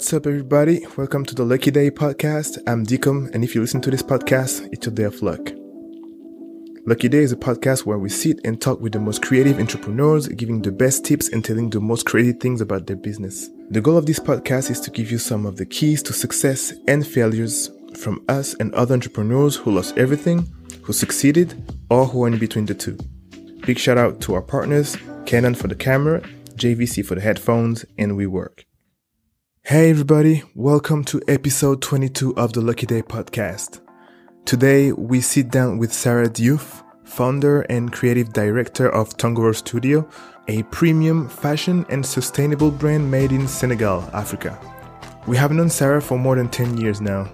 What's 0.00 0.14
up, 0.14 0.26
everybody? 0.26 0.86
Welcome 0.96 1.26
to 1.26 1.34
the 1.34 1.44
Lucky 1.44 1.70
Day 1.70 1.90
podcast. 1.90 2.56
I'm 2.66 2.86
Deacom, 2.86 3.30
and 3.34 3.44
if 3.44 3.54
you 3.54 3.60
listen 3.60 3.82
to 3.82 3.90
this 3.90 4.02
podcast, 4.02 4.66
it's 4.72 4.86
your 4.86 4.94
day 4.94 5.02
of 5.02 5.20
luck. 5.20 5.50
Lucky 6.86 7.10
Day 7.10 7.18
is 7.18 7.32
a 7.32 7.36
podcast 7.36 7.84
where 7.84 7.98
we 7.98 8.08
sit 8.08 8.40
and 8.42 8.58
talk 8.58 8.80
with 8.80 8.94
the 8.94 8.98
most 8.98 9.20
creative 9.20 9.58
entrepreneurs, 9.58 10.26
giving 10.28 10.62
the 10.62 10.72
best 10.72 11.04
tips 11.04 11.28
and 11.28 11.44
telling 11.44 11.68
the 11.68 11.82
most 11.82 12.06
crazy 12.06 12.32
things 12.32 12.62
about 12.62 12.86
their 12.86 12.96
business. 12.96 13.50
The 13.68 13.82
goal 13.82 13.98
of 13.98 14.06
this 14.06 14.18
podcast 14.18 14.70
is 14.70 14.80
to 14.80 14.90
give 14.90 15.10
you 15.10 15.18
some 15.18 15.44
of 15.44 15.58
the 15.58 15.66
keys 15.66 16.02
to 16.04 16.14
success 16.14 16.72
and 16.88 17.06
failures 17.06 17.70
from 17.94 18.24
us 18.26 18.54
and 18.54 18.74
other 18.74 18.94
entrepreneurs 18.94 19.54
who 19.56 19.70
lost 19.70 19.98
everything, 19.98 20.50
who 20.82 20.94
succeeded, 20.94 21.62
or 21.90 22.06
who 22.06 22.24
are 22.24 22.28
in 22.28 22.38
between 22.38 22.64
the 22.64 22.74
two. 22.74 22.96
Big 23.66 23.78
shout 23.78 23.98
out 23.98 24.22
to 24.22 24.32
our 24.32 24.42
partners, 24.42 24.96
Canon 25.26 25.54
for 25.54 25.68
the 25.68 25.74
camera, 25.74 26.22
JVC 26.54 27.04
for 27.04 27.16
the 27.16 27.20
headphones, 27.20 27.84
and 27.98 28.12
WeWork. 28.12 28.64
Hey 29.62 29.90
everybody, 29.90 30.42
welcome 30.56 31.04
to 31.04 31.20
episode 31.28 31.80
22 31.80 32.34
of 32.36 32.54
the 32.54 32.60
Lucky 32.60 32.86
Day 32.86 33.02
podcast. 33.02 33.80
Today 34.44 34.90
we 34.90 35.20
sit 35.20 35.50
down 35.50 35.78
with 35.78 35.92
Sarah 35.92 36.28
Diouf, 36.28 36.82
founder 37.04 37.60
and 37.62 37.92
creative 37.92 38.32
director 38.32 38.88
of 38.88 39.16
Tongoro 39.16 39.54
Studio, 39.54 40.08
a 40.48 40.64
premium 40.64 41.28
fashion 41.28 41.86
and 41.88 42.04
sustainable 42.04 42.72
brand 42.72 43.08
made 43.08 43.30
in 43.30 43.46
Senegal, 43.46 44.02
Africa. 44.12 44.58
We 45.28 45.36
have 45.36 45.52
known 45.52 45.70
Sarah 45.70 46.02
for 46.02 46.18
more 46.18 46.34
than 46.34 46.48
10 46.48 46.78
years 46.78 47.00
now. 47.00 47.30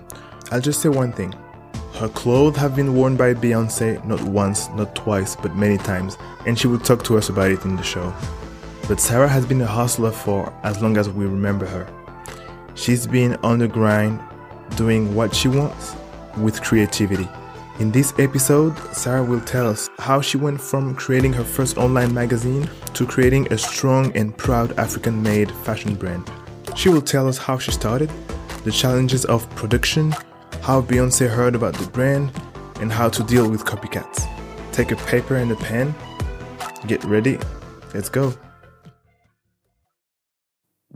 I'll 0.51 0.61
just 0.61 0.83
say 0.83 0.91
one 0.91 1.13
thing. 1.13 1.33
Her 1.95 2.09
clothes 2.09 2.59
have 2.59 2.77
been 2.77 2.95
worn 2.95 3.17
by 3.17 3.33
Beyonce 3.33 4.05
not 4.05 4.21
once, 4.25 4.69
not 4.71 4.95
twice, 4.95 5.37
but 5.37 5.57
many 5.57 5.79
times, 5.79 6.19
and 6.45 6.59
she 6.59 6.67
will 6.67 6.81
talk 6.81 7.03
to 7.05 7.17
us 7.17 7.31
about 7.31 7.53
it 7.53 7.65
in 7.65 7.77
the 7.77 7.83
show. 7.83 8.13
But 8.89 9.01
Sarah 9.01 9.29
has 9.29 9.47
been 9.47 9.63
a 9.63 9.67
hustler 9.67 10.11
for 10.11 10.53
as 10.65 10.83
long 10.83 10.99
as 10.99 11.09
we 11.09 11.25
remember 11.25 11.65
her. 11.65 11.89
She's 12.77 13.07
been 13.07 13.37
on 13.37 13.59
the 13.59 13.69
grind, 13.69 14.21
doing 14.77 15.15
what 15.15 15.35
she 15.35 15.49
wants 15.49 15.97
with 16.37 16.63
creativity. 16.63 17.27
In 17.79 17.91
this 17.91 18.13
episode, 18.19 18.77
Sarah 18.95 19.25
will 19.25 19.41
tell 19.41 19.67
us 19.67 19.89
how 19.99 20.21
she 20.21 20.37
went 20.37 20.61
from 20.61 20.95
creating 20.95 21.33
her 21.33 21.43
first 21.43 21.79
online 21.79 22.13
magazine 22.13 22.69
to 22.93 23.07
creating 23.07 23.51
a 23.51 23.57
strong 23.59 24.15
and 24.15 24.37
proud 24.37 24.79
African 24.79 25.23
made 25.23 25.51
fashion 25.51 25.95
brand. 25.95 26.31
She 26.77 26.91
will 26.91 27.01
tell 27.01 27.27
us 27.27 27.39
how 27.39 27.59
she 27.59 27.73
started, 27.73 28.11
the 28.65 28.71
challenges 28.71 29.25
of 29.25 29.49
production, 29.57 30.15
how 30.61 30.83
Beyonce 30.83 31.29
heard 31.29 31.55
about 31.55 31.75
the 31.75 31.87
brand, 31.87 32.31
and 32.81 32.93
how 32.93 33.09
to 33.09 33.23
deal 33.23 33.51
with 33.51 33.65
copycats. 33.65 34.27
Take 34.73 34.93
a 34.93 34.97
paper 34.97 35.37
and 35.37 35.51
a 35.51 35.57
pen, 35.57 35.95
get 36.87 37.03
ready, 37.05 37.39
let's 37.95 38.11
go. 38.11 38.35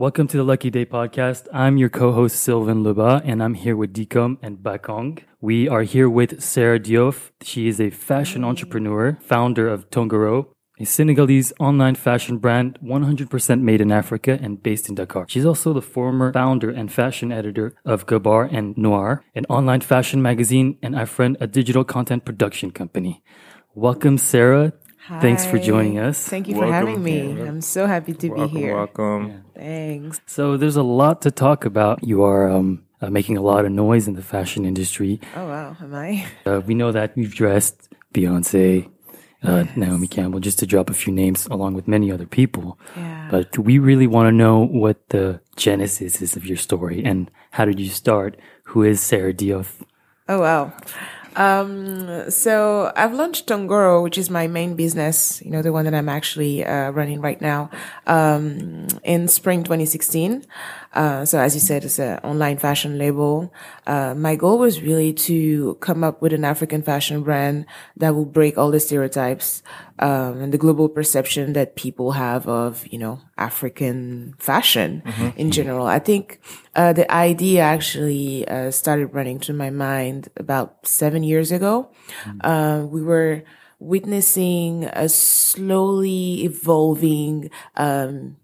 Welcome 0.01 0.27
to 0.29 0.37
the 0.37 0.43
Lucky 0.43 0.71
Day 0.71 0.83
podcast. 0.83 1.47
I'm 1.53 1.77
your 1.77 1.89
co-host 1.89 2.37
Sylvain 2.37 2.83
Leba, 2.83 3.21
and 3.23 3.43
I'm 3.43 3.53
here 3.53 3.77
with 3.77 3.93
Deacom 3.93 4.39
and 4.41 4.57
Bakong. 4.57 5.19
We 5.39 5.69
are 5.69 5.83
here 5.83 6.09
with 6.09 6.41
Sarah 6.41 6.79
Diouf. 6.79 7.29
She 7.43 7.67
is 7.67 7.79
a 7.79 7.91
fashion 7.91 8.43
entrepreneur, 8.43 9.19
founder 9.21 9.67
of 9.67 9.91
Tongoro, 9.91 10.47
a 10.79 10.85
Senegalese 10.85 11.53
online 11.59 11.93
fashion 11.93 12.39
brand 12.39 12.79
100% 12.83 13.61
made 13.61 13.79
in 13.79 13.91
Africa 13.91 14.39
and 14.41 14.63
based 14.63 14.89
in 14.89 14.95
Dakar. 14.95 15.27
She's 15.29 15.45
also 15.45 15.71
the 15.71 15.83
former 15.83 16.33
founder 16.33 16.71
and 16.71 16.91
fashion 16.91 17.31
editor 17.31 17.75
of 17.85 18.07
Ghubar 18.07 18.51
and 18.51 18.75
Noir, 18.75 19.23
an 19.35 19.45
online 19.49 19.81
fashion 19.81 20.19
magazine, 20.19 20.79
and 20.81 20.95
our 20.95 21.05
friend, 21.05 21.37
a 21.39 21.45
digital 21.45 21.83
content 21.83 22.25
production 22.25 22.71
company. 22.71 23.21
Welcome, 23.75 24.17
Sarah. 24.17 24.73
Thanks 25.19 25.45
for 25.45 25.59
joining 25.59 25.99
us. 25.99 26.25
Thank 26.27 26.47
you 26.47 26.55
for 26.55 26.71
having 26.71 27.03
me. 27.03 27.41
I'm 27.41 27.61
so 27.61 27.85
happy 27.85 28.13
to 28.13 28.29
Welcome, 28.29 28.53
be 28.53 28.59
here. 28.61 28.75
welcome. 28.75 29.43
Thanks. 29.55 30.21
So 30.25 30.55
there's 30.57 30.77
a 30.77 30.83
lot 30.83 31.21
to 31.23 31.31
talk 31.31 31.65
about. 31.65 32.03
You 32.03 32.23
are 32.23 32.49
um, 32.49 32.83
uh, 33.01 33.09
making 33.09 33.35
a 33.37 33.41
lot 33.41 33.65
of 33.65 33.71
noise 33.71 34.07
in 34.07 34.15
the 34.15 34.21
fashion 34.21 34.63
industry. 34.65 35.19
Oh 35.35 35.47
wow, 35.47 35.75
am 35.81 35.93
I? 35.93 36.25
Uh, 36.45 36.61
we 36.65 36.73
know 36.75 36.91
that 36.91 37.17
you've 37.17 37.35
dressed 37.35 37.89
Beyonce, 38.13 38.89
uh, 39.43 39.65
Naomi 39.75 40.07
Campbell, 40.07 40.39
just 40.39 40.59
to 40.59 40.65
drop 40.65 40.89
a 40.89 40.93
few 40.93 41.13
names, 41.13 41.45
along 41.47 41.73
with 41.73 41.87
many 41.87 42.11
other 42.11 42.25
people. 42.25 42.79
Yeah. 42.95 43.27
But 43.29 43.57
we 43.57 43.79
really 43.79 44.07
want 44.07 44.27
to 44.27 44.31
know 44.31 44.65
what 44.65 45.09
the 45.09 45.41
genesis 45.55 46.21
is 46.21 46.35
of 46.35 46.45
your 46.45 46.57
story 46.57 47.03
and 47.03 47.29
how 47.51 47.65
did 47.65 47.79
you 47.79 47.89
start? 47.89 48.37
Who 48.65 48.83
is 48.83 49.01
Sarah 49.01 49.33
Diouf? 49.33 49.81
Oh 50.29 50.39
wow. 50.39 50.73
Um, 51.35 52.29
so 52.29 52.91
I've 52.95 53.13
launched 53.13 53.47
Tongoro, 53.47 54.03
which 54.03 54.17
is 54.17 54.29
my 54.29 54.47
main 54.47 54.75
business, 54.75 55.41
you 55.43 55.51
know, 55.51 55.61
the 55.61 55.71
one 55.71 55.85
that 55.85 55.93
I'm 55.93 56.09
actually 56.09 56.65
uh, 56.65 56.91
running 56.91 57.21
right 57.21 57.39
now, 57.41 57.69
um, 58.07 58.87
in 59.03 59.27
spring 59.27 59.63
2016. 59.63 60.45
Uh, 60.93 61.23
so 61.23 61.39
as 61.39 61.53
you 61.55 61.61
said, 61.61 61.85
it's 61.85 61.99
an 61.99 62.19
online 62.19 62.57
fashion 62.57 62.97
label. 62.97 63.53
Uh, 63.87 64.13
my 64.13 64.35
goal 64.35 64.57
was 64.59 64.81
really 64.81 65.13
to 65.13 65.75
come 65.79 66.03
up 66.03 66.21
with 66.21 66.33
an 66.33 66.43
African 66.43 66.81
fashion 66.81 67.23
brand 67.23 67.65
that 67.95 68.13
will 68.13 68.25
break 68.25 68.57
all 68.57 68.71
the 68.71 68.79
stereotypes, 68.79 69.63
um, 69.99 70.41
and 70.41 70.53
the 70.53 70.57
global 70.57 70.89
perception 70.89 71.53
that 71.53 71.75
people 71.75 72.11
have 72.11 72.47
of, 72.47 72.85
you 72.91 72.99
know, 72.99 73.21
African 73.37 74.35
fashion 74.37 75.01
in 75.37 75.51
general. 75.51 75.87
I 75.87 75.99
think, 75.99 76.39
uh, 76.75 76.91
the 76.91 77.09
idea 77.11 77.61
actually, 77.61 78.47
uh, 78.47 78.71
started 78.71 79.13
running 79.13 79.39
through 79.39 79.55
my 79.55 79.69
mind 79.69 80.27
about 80.35 80.85
seven 80.87 81.23
years 81.23 81.51
ago. 81.51 81.89
Uh, 82.41 82.85
we 82.89 83.01
were 83.01 83.43
witnessing 83.79 84.85
a 84.93 85.09
slowly 85.09 86.43
evolving, 86.43 87.49
um, 87.77 88.37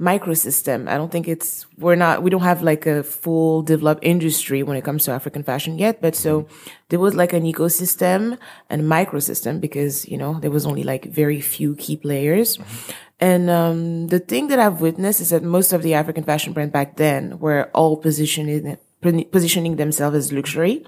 microsystem. 0.00 0.88
I 0.88 0.96
don't 0.96 1.12
think 1.12 1.28
it's, 1.28 1.66
we're 1.76 1.94
not, 1.94 2.22
we 2.22 2.30
don't 2.30 2.42
have 2.42 2.62
like 2.62 2.86
a 2.86 3.02
full 3.02 3.62
developed 3.62 4.02
industry 4.02 4.62
when 4.62 4.76
it 4.76 4.82
comes 4.82 5.04
to 5.04 5.12
African 5.12 5.42
fashion 5.42 5.78
yet. 5.78 6.00
But 6.00 6.16
so 6.16 6.48
there 6.88 6.98
was 6.98 7.14
like 7.14 7.34
an 7.34 7.44
ecosystem 7.44 8.38
and 8.70 8.82
microsystem 8.82 9.60
because, 9.60 10.08
you 10.08 10.16
know, 10.16 10.40
there 10.40 10.50
was 10.50 10.64
only 10.64 10.82
like 10.82 11.04
very 11.04 11.40
few 11.40 11.76
key 11.76 11.96
players. 11.96 12.58
And, 13.20 13.50
um, 13.50 14.08
the 14.08 14.18
thing 14.18 14.48
that 14.48 14.58
I've 14.58 14.80
witnessed 14.80 15.20
is 15.20 15.30
that 15.30 15.42
most 15.42 15.74
of 15.74 15.82
the 15.82 15.92
African 15.92 16.24
fashion 16.24 16.54
brand 16.54 16.72
back 16.72 16.96
then 16.96 17.38
were 17.38 17.70
all 17.74 17.98
positioning, 17.98 18.78
positioning 19.02 19.76
themselves 19.76 20.16
as 20.16 20.32
luxury. 20.32 20.86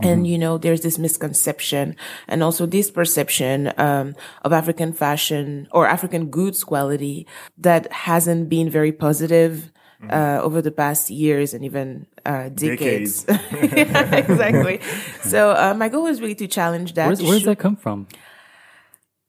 And 0.00 0.26
you 0.26 0.38
know, 0.38 0.58
there's 0.58 0.80
this 0.80 0.98
misconception 0.98 1.96
and 2.28 2.42
also 2.42 2.66
this 2.66 2.90
perception 2.90 3.72
um, 3.76 4.14
of 4.42 4.52
African 4.52 4.92
fashion 4.92 5.68
or 5.70 5.86
African 5.86 6.30
goods 6.30 6.64
quality 6.64 7.26
that 7.58 7.92
hasn't 7.92 8.48
been 8.48 8.70
very 8.70 8.92
positive 8.92 9.70
uh, 10.10 10.40
over 10.42 10.60
the 10.60 10.72
past 10.72 11.10
years 11.10 11.54
and 11.54 11.64
even 11.64 12.06
uh, 12.26 12.48
decades. 12.48 13.24
Yeah, 13.28 14.16
exactly. 14.16 14.80
so 15.22 15.50
uh, 15.50 15.74
my 15.74 15.88
goal 15.88 16.04
was 16.04 16.20
really 16.20 16.34
to 16.36 16.48
challenge 16.48 16.94
that. 16.94 17.06
Where's, 17.06 17.20
does 17.20 17.44
that 17.44 17.58
come 17.58 17.76
from? 17.76 18.08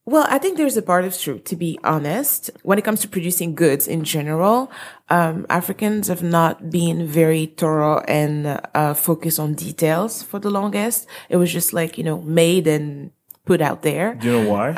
Well, 0.06 0.26
I 0.30 0.38
think 0.38 0.58
there's 0.58 0.76
a 0.76 0.82
part 0.82 1.06
of 1.06 1.18
truth, 1.18 1.46
to 1.46 1.56
be 1.56 1.80
honest. 1.84 2.52
When 2.64 2.78
it 2.78 2.84
comes 2.84 3.00
to 3.02 3.08
producing 3.08 3.56
goods 3.56 3.88
in 3.88 4.04
general, 4.04 4.70
um, 5.10 5.46
Africans 5.50 6.10
have 6.10 6.22
not 6.22 6.70
been 6.70 7.08
very 7.08 7.46
thorough 7.46 8.00
and 8.02 8.60
uh, 8.76 8.94
focused 8.96 9.40
on 9.40 9.54
details 9.54 10.22
for 10.22 10.40
the 10.40 10.50
longest. 10.50 11.08
It 11.30 11.38
was 11.38 11.54
just 11.54 11.72
like, 11.72 11.98
you 11.98 12.04
know, 12.04 12.22
made 12.22 12.68
and 12.68 13.12
put 13.46 13.62
out 13.62 13.82
there. 13.82 14.16
Do 14.16 14.28
you 14.28 14.44
know 14.44 14.50
why? 14.50 14.78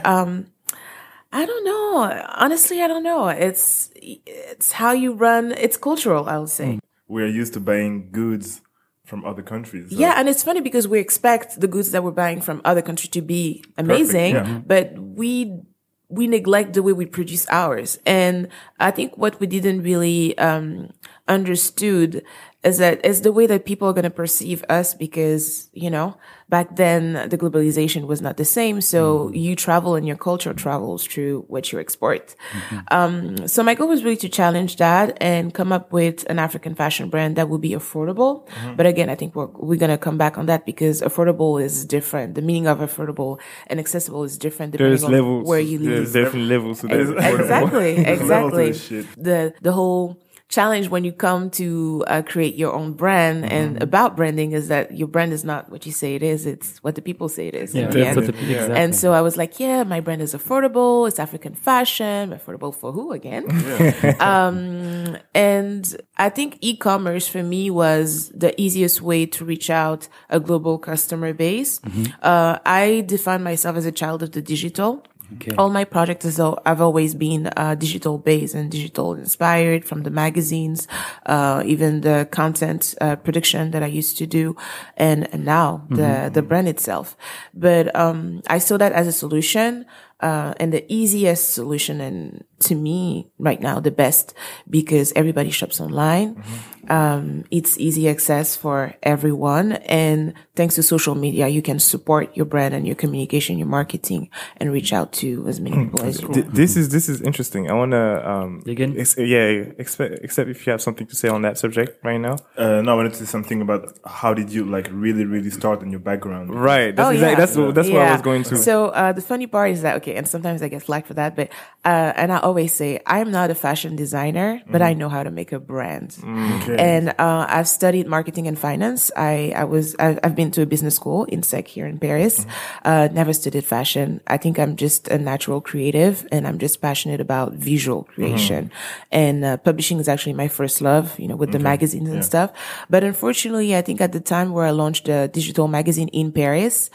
I 1.32 1.46
don't 1.46 1.66
know. 1.66 2.24
Honestly, 2.36 2.82
I 2.82 2.88
don't 2.88 3.04
know. 3.04 3.28
It's, 3.28 3.90
it's 3.96 4.74
how 4.74 4.92
you 4.92 5.14
run. 5.14 5.54
It's 5.54 5.76
cultural, 5.76 6.30
I'll 6.30 6.48
say. 6.48 6.80
We're 7.08 7.28
used 7.28 7.54
to 7.54 7.60
buying 7.60 8.10
goods 8.12 8.62
from 9.06 9.24
other 9.26 9.42
countries. 9.44 9.92
so- 9.92 9.98
Yeah, 9.98 10.14
and 10.18 10.28
it's 10.28 10.44
funny 10.44 10.62
because 10.62 10.88
we 10.88 11.00
expect 11.00 11.60
the 11.62 11.68
goods 11.68 11.92
that 11.92 12.04
we're 12.04 12.12
buying 12.12 12.42
from 12.42 12.62
other 12.66 12.82
countries 12.82 13.10
to 13.10 13.22
be 13.22 13.64
amazing, 13.78 14.36
yeah. 14.36 14.62
but 14.66 14.98
we 15.00 15.60
we 16.08 16.28
neglect 16.28 16.74
the 16.74 16.84
way 16.84 16.94
we 16.94 17.06
produce 17.06 17.48
ours. 17.50 17.98
And 18.06 18.48
I 18.80 18.92
think 18.92 19.18
what 19.18 19.40
we 19.40 19.48
didn't 19.48 19.82
really 19.82 20.38
um 20.38 20.90
understood 21.28 22.24
is 22.66 22.80
that 22.80 23.06
is 23.06 23.22
the 23.22 23.32
way 23.32 23.46
that 23.46 23.66
people 23.66 23.88
are 23.88 23.94
going 23.94 24.04
to 24.04 24.10
perceive 24.10 24.66
us 24.70 24.94
because, 24.96 25.70
you 25.72 25.90
know, 25.90 26.18
back 26.50 26.76
then 26.76 27.30
the 27.30 27.38
globalization 27.38 28.08
was 28.08 28.22
not 28.22 28.38
the 28.38 28.46
same. 28.46 28.82
So 28.82 29.26
mm-hmm. 29.26 29.36
you 29.36 29.56
travel 29.56 29.96
and 29.96 30.08
your 30.08 30.16
culture 30.16 30.54
travels 30.54 31.06
through 31.06 31.46
what 31.48 31.72
you 31.72 31.80
export. 31.80 32.36
Mm-hmm. 32.52 32.80
Um, 32.90 33.48
so 33.48 33.64
my 33.64 33.76
goal 33.76 33.88
was 33.88 34.04
really 34.04 34.18
to 34.18 34.30
challenge 34.30 34.78
that 34.78 35.18
and 35.22 35.54
come 35.54 35.72
up 35.72 35.94
with 35.94 36.26
an 36.30 36.40
African 36.40 36.74
fashion 36.74 37.10
brand 37.10 37.36
that 37.36 37.50
would 37.50 37.62
be 37.62 37.72
affordable. 37.72 38.48
Mm-hmm. 38.48 38.76
But 38.76 38.88
again, 38.88 39.10
I 39.10 39.16
think 39.16 39.36
we're, 39.36 39.46
we're 39.46 39.80
going 39.80 39.92
to 39.92 39.98
come 39.98 40.18
back 40.18 40.38
on 40.38 40.48
that 40.48 40.66
because 40.66 41.02
affordable 41.02 41.62
is 41.62 41.86
different. 41.86 42.34
The 42.34 42.42
meaning 42.42 42.68
of 42.68 42.80
affordable 42.80 43.40
and 43.68 43.80
accessible 43.80 44.24
is 44.24 44.38
different 44.38 44.72
depending 44.72 44.92
There's 44.92 45.04
on 45.04 45.12
levels. 45.12 45.48
where 45.48 45.60
you 45.60 45.78
live. 45.80 45.90
There's 45.90 46.14
different 46.14 46.48
levels 46.48 46.82
to 46.82 46.88
this. 46.88 47.10
Exactly, 47.10 47.96
There's 48.04 48.22
levels 48.24 48.54
to 48.54 48.98
exactly. 48.98 49.24
The 49.24 49.54
the 49.62 49.72
whole 49.72 50.20
challenge 50.48 50.90
when 50.90 51.04
you 51.04 51.12
come 51.12 51.50
to 51.50 52.04
uh, 52.08 52.22
create 52.22 52.56
your 52.56 52.72
own 52.74 52.94
brand 52.94 53.44
Mm-hmm. 53.44 53.54
and 53.54 53.84
about 53.84 54.16
branding 54.16 54.52
is 54.54 54.68
that 54.68 54.96
your 54.96 55.08
brand 55.08 55.34
is 55.34 55.44
not 55.44 55.70
what 55.72 55.86
you 55.86 55.92
say 55.92 56.16
it 56.16 56.22
is 56.24 56.46
it's 56.46 56.78
what 56.84 56.94
the 56.96 57.02
people 57.02 57.28
say 57.28 57.48
it 57.48 57.56
is 57.56 57.74
Yeah, 57.74 57.88
the 57.88 58.00
that's 58.00 58.18
end. 58.18 58.30
exactly. 58.30 58.76
and 58.76 58.96
so 58.96 59.12
I 59.14 59.22
was 59.22 59.36
like, 59.38 59.60
yeah, 59.60 59.84
my 59.84 60.00
brand 60.00 60.22
is 60.22 60.34
affordable. 60.36 61.08
It's 61.08 61.20
African 61.20 61.56
fashion. 61.56 62.30
Affordable 62.32 62.74
for 62.74 62.92
who 62.92 63.12
again? 63.12 63.44
um, 64.20 65.18
and 65.34 65.98
I 66.18 66.30
think 66.30 66.58
e-commerce 66.62 67.28
for 67.28 67.44
me 67.44 67.70
was 67.70 68.30
the 68.30 68.60
easiest 68.62 69.02
way 69.02 69.26
to 69.28 69.44
reach 69.46 69.70
out 69.70 70.08
a 70.30 70.40
global 70.40 70.78
customer 70.78 71.34
base. 71.34 71.80
Uh, 72.22 72.60
I 72.66 73.04
define 73.06 73.44
myself 73.44 73.76
as 73.78 73.86
a 73.86 73.92
child 73.92 74.24
of 74.24 74.32
the 74.32 74.42
digital. 74.42 75.04
Okay. 75.34 75.56
All 75.58 75.70
my 75.70 75.84
projects 75.84 76.26
is 76.26 76.40
I've 76.40 76.82
always 76.82 77.16
been 77.16 77.50
uh, 77.58 77.76
digital 77.76 78.18
based 78.18 78.54
and 78.54 78.70
digital 78.70 79.14
inspired 79.16 79.84
from 79.84 80.04
the 80.04 80.12
magazines, 80.12 80.88
uh, 81.26 81.64
even 81.66 82.02
the 82.02 82.28
content 82.32 82.94
uh, 83.02 83.16
production 83.16 83.72
that 83.72 83.82
I 83.82 83.88
used 83.88 84.18
to 84.20 84.28
do, 84.28 84.56
and, 84.98 85.28
and 85.34 85.44
now 85.44 85.86
the 85.90 86.30
the 86.32 86.42
brand 86.42 86.68
itself. 86.68 87.18
But 87.54 87.96
um, 87.96 88.42
I 88.48 88.60
saw 88.60 88.78
that 88.78 88.92
as 88.92 89.08
a 89.08 89.12
solution, 89.12 89.86
uh, 90.20 90.54
and 90.60 90.72
the 90.72 90.86
easiest 90.94 91.54
solution, 91.54 92.02
and 92.02 92.44
to 92.60 92.76
me 92.76 93.28
right 93.38 93.62
now 93.62 93.80
the 93.80 93.92
best 93.92 94.34
because 94.70 95.12
everybody 95.16 95.50
shops 95.52 95.80
online. 95.82 96.42
Um, 96.88 97.46
it's 97.50 97.80
easy 97.80 98.08
access 98.08 98.56
for 98.56 98.94
everyone, 99.02 99.72
and 99.72 100.36
thanks 100.56 100.76
to 100.76 100.84
social 100.84 101.16
media, 101.16 101.48
you 101.48 101.64
can 101.64 101.80
support 101.80 102.38
your 102.38 102.46
brand 102.46 102.76
and 102.76 102.86
your 102.86 102.96
communication, 102.96 103.58
your 103.58 103.66
marketing, 103.68 104.30
and 104.58 104.72
reach 104.72 104.94
out 104.94 105.12
to 105.14 105.48
as 105.48 105.60
many 105.60 105.76
people 105.86 106.04
as 106.04 106.22
you 106.22 106.28
want. 106.28 106.54
this 106.54 106.78
is 106.78 106.90
this 106.90 107.10
is 107.10 107.22
interesting. 107.22 107.72
I 107.72 107.74
want 107.74 107.92
to 107.94 108.30
um 108.32 108.62
Dig 108.64 108.80
ex- 108.82 109.18
yeah, 109.18 109.64
except 109.80 110.20
except 110.24 110.48
if 110.48 110.68
you 110.68 110.72
have 110.72 110.82
something 110.82 111.08
to 111.08 111.16
say 111.16 111.28
on 111.28 111.42
that 111.42 111.58
subject 111.58 112.04
right 112.06 112.20
now. 112.20 112.36
Uh, 112.56 112.82
no, 112.84 112.92
I 112.92 112.96
wanted 112.96 113.14
to 113.14 113.18
say 113.18 113.26
something 113.26 113.62
about 113.62 113.98
how 114.06 114.36
did 114.36 114.52
you 114.54 114.64
like 114.66 114.88
really, 114.92 115.26
really 115.26 115.50
start 115.50 115.82
in 115.82 115.90
your 115.90 116.00
background? 116.12 116.54
Right. 116.54 116.96
That's 116.96 117.08
Oh, 117.08 117.12
exactly 117.14 117.32
yeah. 117.32 117.36
that's 117.40 117.58
what 117.58 117.74
that's 117.74 117.90
what 117.90 118.02
I 118.04 118.12
was 118.14 118.22
going 118.22 118.44
to. 118.44 118.58
So 118.58 118.90
uh, 118.90 119.12
the 119.12 119.24
funny 119.24 119.48
part 119.48 119.72
is 119.72 119.82
that 119.82 119.96
okay, 119.98 120.14
and 120.14 120.28
sometimes 120.28 120.62
I 120.62 120.68
get 120.68 120.84
flack 120.84 121.08
for 121.08 121.16
that, 121.16 121.36
but 121.36 121.50
uh, 121.84 122.14
and 122.16 122.32
I 122.32 122.38
always 122.46 122.74
say 122.74 123.02
I 123.06 123.20
am 123.20 123.32
not 123.32 123.50
a 123.50 123.56
fashion 123.56 123.96
designer, 123.96 124.62
but 124.70 124.82
I 124.82 124.94
know 124.94 125.10
how 125.10 125.24
to 125.24 125.32
make 125.32 125.52
a 125.52 125.60
brand. 125.60 126.16
Okay. 126.22 126.78
And 126.78 127.10
uh, 127.10 127.46
I've 127.50 127.68
studied 127.68 128.06
marketing 128.08 128.48
and 128.48 128.58
finance. 128.58 129.12
I 129.18 129.52
I 129.56 129.66
was 129.66 129.96
I've, 129.98 130.20
I've 130.24 130.36
been 130.36 130.52
to 130.52 130.62
a 130.62 130.66
business 130.66 130.96
school 130.96 131.26
in 131.26 131.42
SEC 131.42 131.68
here 131.68 131.88
in 131.88 131.98
Paris. 131.98 132.46
Uh, 132.86 133.10
never 133.12 133.34
studied 133.34 133.66
fashion. 133.66 134.22
I 134.28 134.38
think 134.38 134.60
I'm 134.62 134.76
just 134.78 135.10
a 135.10 135.18
natural 135.18 135.60
creative, 135.60 136.28
and 136.32 136.48
I'm 136.48 136.60
just 136.62 136.80
passionate 136.82 137.20
about 137.20 137.54
visual 137.54 138.04
creation. 138.14 138.72
And 139.12 139.44
uh, 139.44 139.58
publishing 139.58 140.00
is 140.00 140.08
actually 140.08 140.38
my 140.38 140.48
first 140.48 140.82
love. 140.82 141.20
You 141.20 141.28
know, 141.28 141.36
with 141.36 141.52
the 141.52 141.60
magazines 141.60 142.10
and 142.10 142.24
stuff. 142.24 142.54
But 142.94 143.04
unfortunately, 143.04 143.76
I 143.76 143.82
think 143.82 144.00
at 144.02 144.14
the 144.14 144.22
time 144.22 144.54
where 144.54 144.66
I 144.66 144.72
launched 144.72 145.10
a 145.10 145.28
digital 145.28 145.68
magazine 145.68 146.10
in 146.14 146.32
Paris. 146.32 146.94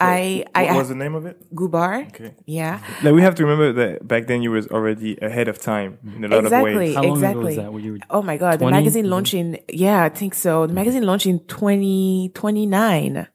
I, 0.00 0.44
I, 0.54 0.64
what 0.64 0.76
was 0.78 0.88
the 0.88 0.94
name 0.94 1.14
of 1.14 1.26
it? 1.26 1.54
Ghubar. 1.54 2.08
Okay. 2.08 2.34
Yeah. 2.46 2.80
like 3.02 3.14
we 3.14 3.22
have 3.22 3.34
to 3.36 3.44
remember 3.44 3.72
that 3.72 4.06
back 4.06 4.26
then 4.26 4.42
you 4.42 4.50
was 4.50 4.66
already 4.68 5.18
ahead 5.20 5.48
of 5.48 5.58
time 5.60 5.98
in 6.16 6.24
a 6.24 6.28
lot 6.28 6.46
of 6.46 6.52
ways. 6.52 6.94
How 6.94 7.02
long 7.02 7.12
exactly. 7.12 7.40
ago 7.40 7.46
was 7.46 7.56
that? 7.56 7.72
Were 7.72 7.80
you 7.80 7.98
Oh 8.08 8.22
my 8.22 8.36
God. 8.36 8.58
20? 8.58 8.64
The 8.64 8.70
magazine 8.80 9.10
launched 9.10 9.34
in, 9.34 9.58
yeah, 9.68 10.02
I 10.04 10.08
think 10.08 10.34
so. 10.34 10.66
The 10.66 10.72
magazine 10.72 11.02
launched 11.04 11.26
in 11.26 11.40
2029 11.46 13.28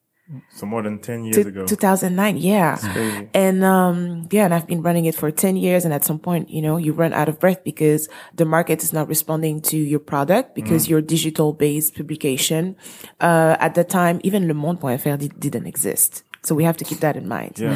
So 0.49 0.65
more 0.65 0.81
than 0.81 0.97
ten 0.99 1.23
years 1.23 1.35
to 1.35 1.47
ago. 1.47 1.65
2009. 1.67 2.37
Yeah. 2.37 2.77
Crazy. 2.77 3.29
And, 3.35 3.63
um, 3.63 4.27
yeah, 4.31 4.45
and 4.45 4.55
I've 4.55 4.65
been 4.65 4.81
running 4.81 5.05
it 5.05 5.13
for 5.13 5.29
10 5.29 5.55
years. 5.55 5.85
And 5.85 5.93
at 5.93 6.03
some 6.03 6.17
point, 6.17 6.49
you 6.49 6.63
know, 6.63 6.77
you 6.77 6.93
run 6.93 7.13
out 7.13 7.29
of 7.29 7.39
breath 7.39 7.63
because 7.63 8.09
the 8.33 8.45
market 8.45 8.81
is 8.81 8.91
not 8.91 9.07
responding 9.07 9.61
to 9.69 9.77
your 9.77 9.99
product 9.99 10.55
because 10.55 10.89
your 10.89 11.01
digital 11.01 11.53
based 11.53 11.95
publication, 11.95 12.75
uh, 13.21 13.55
at 13.59 13.75
the 13.75 13.83
time, 13.83 14.19
even 14.23 14.47
Le 14.47 14.55
Monde.fr 14.55 15.15
did, 15.15 15.39
didn't 15.39 15.67
exist. 15.67 16.23
So 16.45 16.55
we 16.55 16.63
have 16.63 16.77
to 16.77 16.85
keep 16.85 16.99
that 16.99 17.17
in 17.17 17.27
mind. 17.27 17.57
Yeah. 17.57 17.71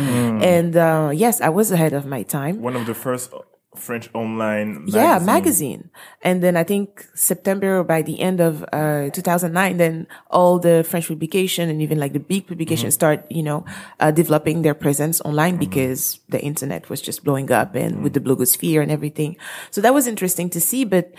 And, 0.55 0.75
uh, 0.75 1.11
yes, 1.13 1.41
I 1.41 1.49
was 1.49 1.71
ahead 1.71 1.93
of 1.93 2.05
my 2.05 2.23
time. 2.23 2.61
One 2.61 2.75
of 2.75 2.85
the 2.85 2.93
first 2.93 3.33
French 3.75 4.09
online. 4.13 4.85
yeah 4.87 5.19
magazine. 5.19 5.25
magazine 5.25 5.89
and 6.23 6.43
then 6.43 6.57
i 6.57 6.63
think 6.63 7.05
september 7.13 7.79
or 7.79 7.83
by 7.83 8.01
the 8.01 8.19
end 8.19 8.41
of 8.41 8.65
uh 8.73 9.09
2009 9.11 9.77
then 9.77 10.07
all 10.31 10.57
the 10.57 10.83
french 10.89 11.07
publication 11.07 11.69
and 11.69 11.79
even 11.79 11.99
like 11.99 12.11
the 12.13 12.19
big 12.19 12.47
publications 12.47 12.95
start 12.95 13.25
you 13.29 13.43
know 13.43 13.63
uh, 13.99 14.09
developing 14.09 14.63
their 14.63 14.73
presence 14.73 15.21
online 15.21 15.57
because 15.57 16.19
the 16.29 16.41
internet 16.41 16.89
was 16.89 16.99
just 16.99 17.23
blowing 17.23 17.51
up 17.51 17.75
and 17.75 18.01
with 18.03 18.13
the 18.13 18.19
blogosphere 18.19 18.81
and 18.81 18.91
everything 18.91 19.37
so 19.69 19.81
that 19.81 19.93
was 19.93 20.07
interesting 20.07 20.49
to 20.49 20.59
see 20.59 20.83
but 20.83 21.13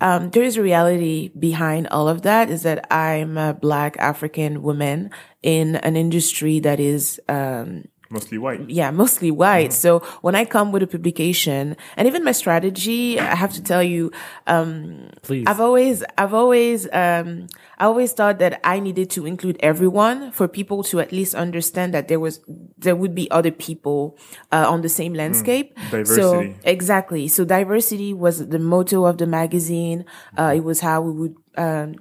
um, 0.00 0.30
there 0.30 0.42
is 0.42 0.56
a 0.56 0.62
reality 0.62 1.30
behind 1.38 1.88
all 1.88 2.08
of 2.08 2.22
that 2.22 2.50
is 2.50 2.62
that 2.62 2.92
I'm 2.92 3.36
a 3.36 3.54
black 3.54 3.96
African 3.98 4.62
woman 4.62 5.10
in 5.42 5.76
an 5.76 5.96
industry 5.96 6.60
that 6.60 6.80
is, 6.80 7.20
um, 7.28 7.84
Mostly 8.10 8.38
white. 8.38 8.70
yeah, 8.70 8.90
mostly 8.90 9.30
white. 9.30 9.72
So 9.72 9.98
when 10.22 10.34
I 10.34 10.44
come 10.46 10.72
with 10.72 10.82
a 10.82 10.86
publication 10.86 11.76
and 11.96 12.08
even 12.08 12.24
my 12.24 12.32
strategy, 12.32 13.20
I 13.20 13.34
have 13.34 13.52
to 13.52 13.62
tell 13.62 13.82
you, 13.82 14.10
um, 14.46 15.10
Please. 15.22 15.44
I've 15.46 15.60
always, 15.60 16.02
I've 16.16 16.32
always, 16.32 16.88
um, 16.92 17.48
I 17.76 17.84
always 17.84 18.12
thought 18.12 18.38
that 18.38 18.60
I 18.64 18.80
needed 18.80 19.10
to 19.10 19.26
include 19.26 19.58
everyone 19.60 20.32
for 20.32 20.48
people 20.48 20.82
to 20.84 21.00
at 21.00 21.12
least 21.12 21.34
understand 21.34 21.92
that 21.92 22.08
there 22.08 22.18
was, 22.18 22.40
there 22.78 22.96
would 22.96 23.14
be 23.14 23.30
other 23.30 23.50
people, 23.52 24.16
uh, 24.52 24.64
on 24.68 24.80
the 24.80 24.88
same 24.88 25.12
landscape. 25.12 25.78
So 25.90 25.90
Diversity. 25.90 26.56
exactly. 26.64 27.28
So 27.28 27.44
diversity 27.44 28.14
was 28.14 28.48
the 28.48 28.58
motto 28.58 29.04
of 29.04 29.18
the 29.18 29.26
magazine. 29.26 30.04
Uh, 30.36 30.52
it 30.56 30.64
was 30.64 30.80
how 30.80 31.02
we 31.02 31.12
would, 31.12 31.36
um, 31.56 31.96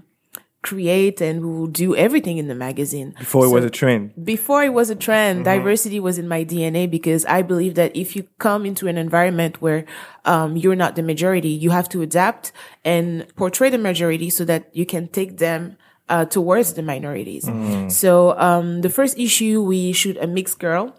create 0.63 1.21
and 1.21 1.45
we 1.45 1.51
will 1.51 1.67
do 1.67 1.95
everything 1.95 2.37
in 2.37 2.47
the 2.47 2.55
magazine. 2.55 3.13
Before 3.19 3.45
it 3.45 3.49
was 3.49 3.63
a 3.63 3.69
trend. 3.69 4.13
before 4.25 4.63
it 4.63 4.73
was 4.73 4.89
a 4.89 4.95
trend, 4.95 5.45
diversity 5.45 5.99
was 5.99 6.17
in 6.17 6.27
my 6.27 6.43
DNA 6.43 6.89
because 6.89 7.25
I 7.25 7.41
believe 7.41 7.75
that 7.75 7.95
if 7.95 8.15
you 8.15 8.27
come 8.39 8.65
into 8.65 8.87
an 8.87 8.97
environment 8.97 9.61
where 9.61 9.85
um, 10.25 10.57
you're 10.57 10.75
not 10.75 10.95
the 10.95 11.03
majority, 11.03 11.49
you 11.49 11.69
have 11.69 11.87
to 11.89 12.01
adapt 12.01 12.51
and 12.83 13.25
portray 13.35 13.69
the 13.69 13.77
majority 13.77 14.29
so 14.29 14.43
that 14.45 14.69
you 14.75 14.85
can 14.85 15.07
take 15.07 15.37
them 15.37 15.77
uh, 16.09 16.25
towards 16.25 16.73
the 16.73 16.81
minorities. 16.81 17.49
So 17.89 18.37
um, 18.39 18.81
the 18.81 18.89
first 18.89 19.17
issue, 19.17 19.61
we 19.61 19.91
shoot 19.93 20.17
a 20.17 20.27
mixed 20.27 20.59
girl. 20.59 20.95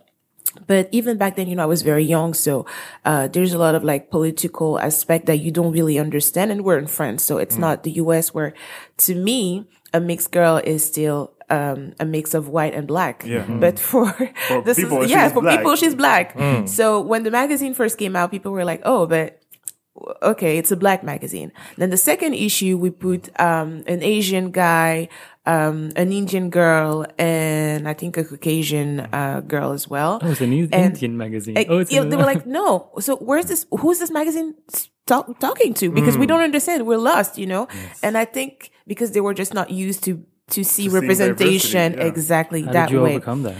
But 0.69 0.88
even 0.93 1.19
back 1.19 1.35
then, 1.35 1.49
you 1.49 1.56
know, 1.56 1.65
I 1.65 1.67
was 1.67 1.82
very 1.82 2.05
young. 2.05 2.35
So, 2.35 2.65
uh, 3.05 3.26
there's 3.26 3.53
a 3.53 3.59
lot 3.59 3.75
of 3.75 3.82
like 3.82 4.11
political 4.11 4.79
aspect 4.79 5.26
that 5.26 5.38
you 5.38 5.50
don't 5.50 5.73
really 5.73 5.99
understand. 5.99 6.53
And 6.53 6.62
we're 6.65 6.79
in 6.79 6.87
France. 6.87 7.25
So 7.25 7.38
it's 7.38 7.59
not 7.59 7.82
the 7.82 7.91
US 8.03 8.32
where 8.32 8.55
to 8.99 9.15
me, 9.17 9.67
a 9.93 10.00
mixed 10.00 10.31
girl 10.31 10.59
is 10.59 10.87
still, 10.87 11.32
um, 11.50 11.94
a 11.99 12.05
mix 12.05 12.35
of 12.35 12.49
white 12.49 12.75
and 12.75 12.87
black. 12.87 13.25
Yeah. 13.26 13.47
But 13.49 13.81
for, 13.81 14.15
this 14.65 14.79
people, 14.79 15.03
is, 15.03 15.10
yeah, 15.10 15.29
for 15.31 15.41
black. 15.43 15.58
people, 15.58 15.75
she's 15.75 15.96
black. 15.96 16.39
So 16.69 17.01
when 17.01 17.25
the 17.25 17.31
magazine 17.32 17.75
first 17.75 17.98
came 17.98 18.15
out, 18.15 18.31
people 18.31 18.53
were 18.53 18.65
like, 18.65 18.82
oh, 18.84 19.06
but 19.06 19.43
okay, 20.22 20.58
it's 20.58 20.70
a 20.70 20.77
black 20.77 21.03
magazine. 21.03 21.53
Then 21.77 21.91
the 21.91 21.96
second 21.96 22.34
issue, 22.34 22.77
we 22.77 22.91
put 22.91 23.29
um, 23.41 23.82
an 23.87 24.03
Asian 24.03 24.51
guy, 24.51 25.08
um, 25.55 25.90
an 25.96 26.12
Indian 26.12 26.50
girl, 26.50 27.06
and 27.19 27.88
I 27.88 27.94
think 27.94 28.17
a 28.17 28.24
Caucasian 28.24 29.00
uh, 29.00 29.40
girl 29.40 29.72
as 29.72 29.88
well. 29.88 30.20
Oh, 30.22 30.31
it's 30.31 30.40
an 30.43 30.52
I- 30.52 30.69
And- 30.76 30.93
Indian 30.94 31.17
magazine. 31.17 31.56
Oh, 31.69 31.78
it's 31.78 31.90
yeah, 31.90 32.02
in- 32.02 32.10
they 32.10 32.17
were 32.17 32.31
like, 32.34 32.46
no. 32.60 32.90
So 33.00 33.17
where's 33.17 33.46
this? 33.46 33.67
Who's 33.81 33.98
this 33.98 34.10
magazine 34.10 34.55
talk, 35.06 35.38
talking 35.40 35.72
to? 35.81 35.90
Because 35.90 36.17
we 36.19 36.26
don't 36.26 36.43
understand. 36.43 36.86
We're 36.86 36.98
lost, 37.12 37.38
you 37.38 37.46
know. 37.46 37.67
And 38.02 38.17
I 38.22 38.24
think 38.26 38.70
because 38.86 39.12
they 39.12 39.20
were 39.26 39.34
just 39.34 39.55
not 39.55 39.70
used 39.70 40.05
to 40.05 40.12
to 40.55 40.64
see 40.64 40.84
see 40.84 40.88
representation 40.88 41.93
diversity, 41.93 42.02
yeah. 42.02 42.08
exactly 42.14 42.62
How 42.62 42.72
that 42.72 42.86
did 42.88 42.94
you 42.94 43.02
way 43.02 43.17
overcome 43.17 43.43
that? 43.44 43.56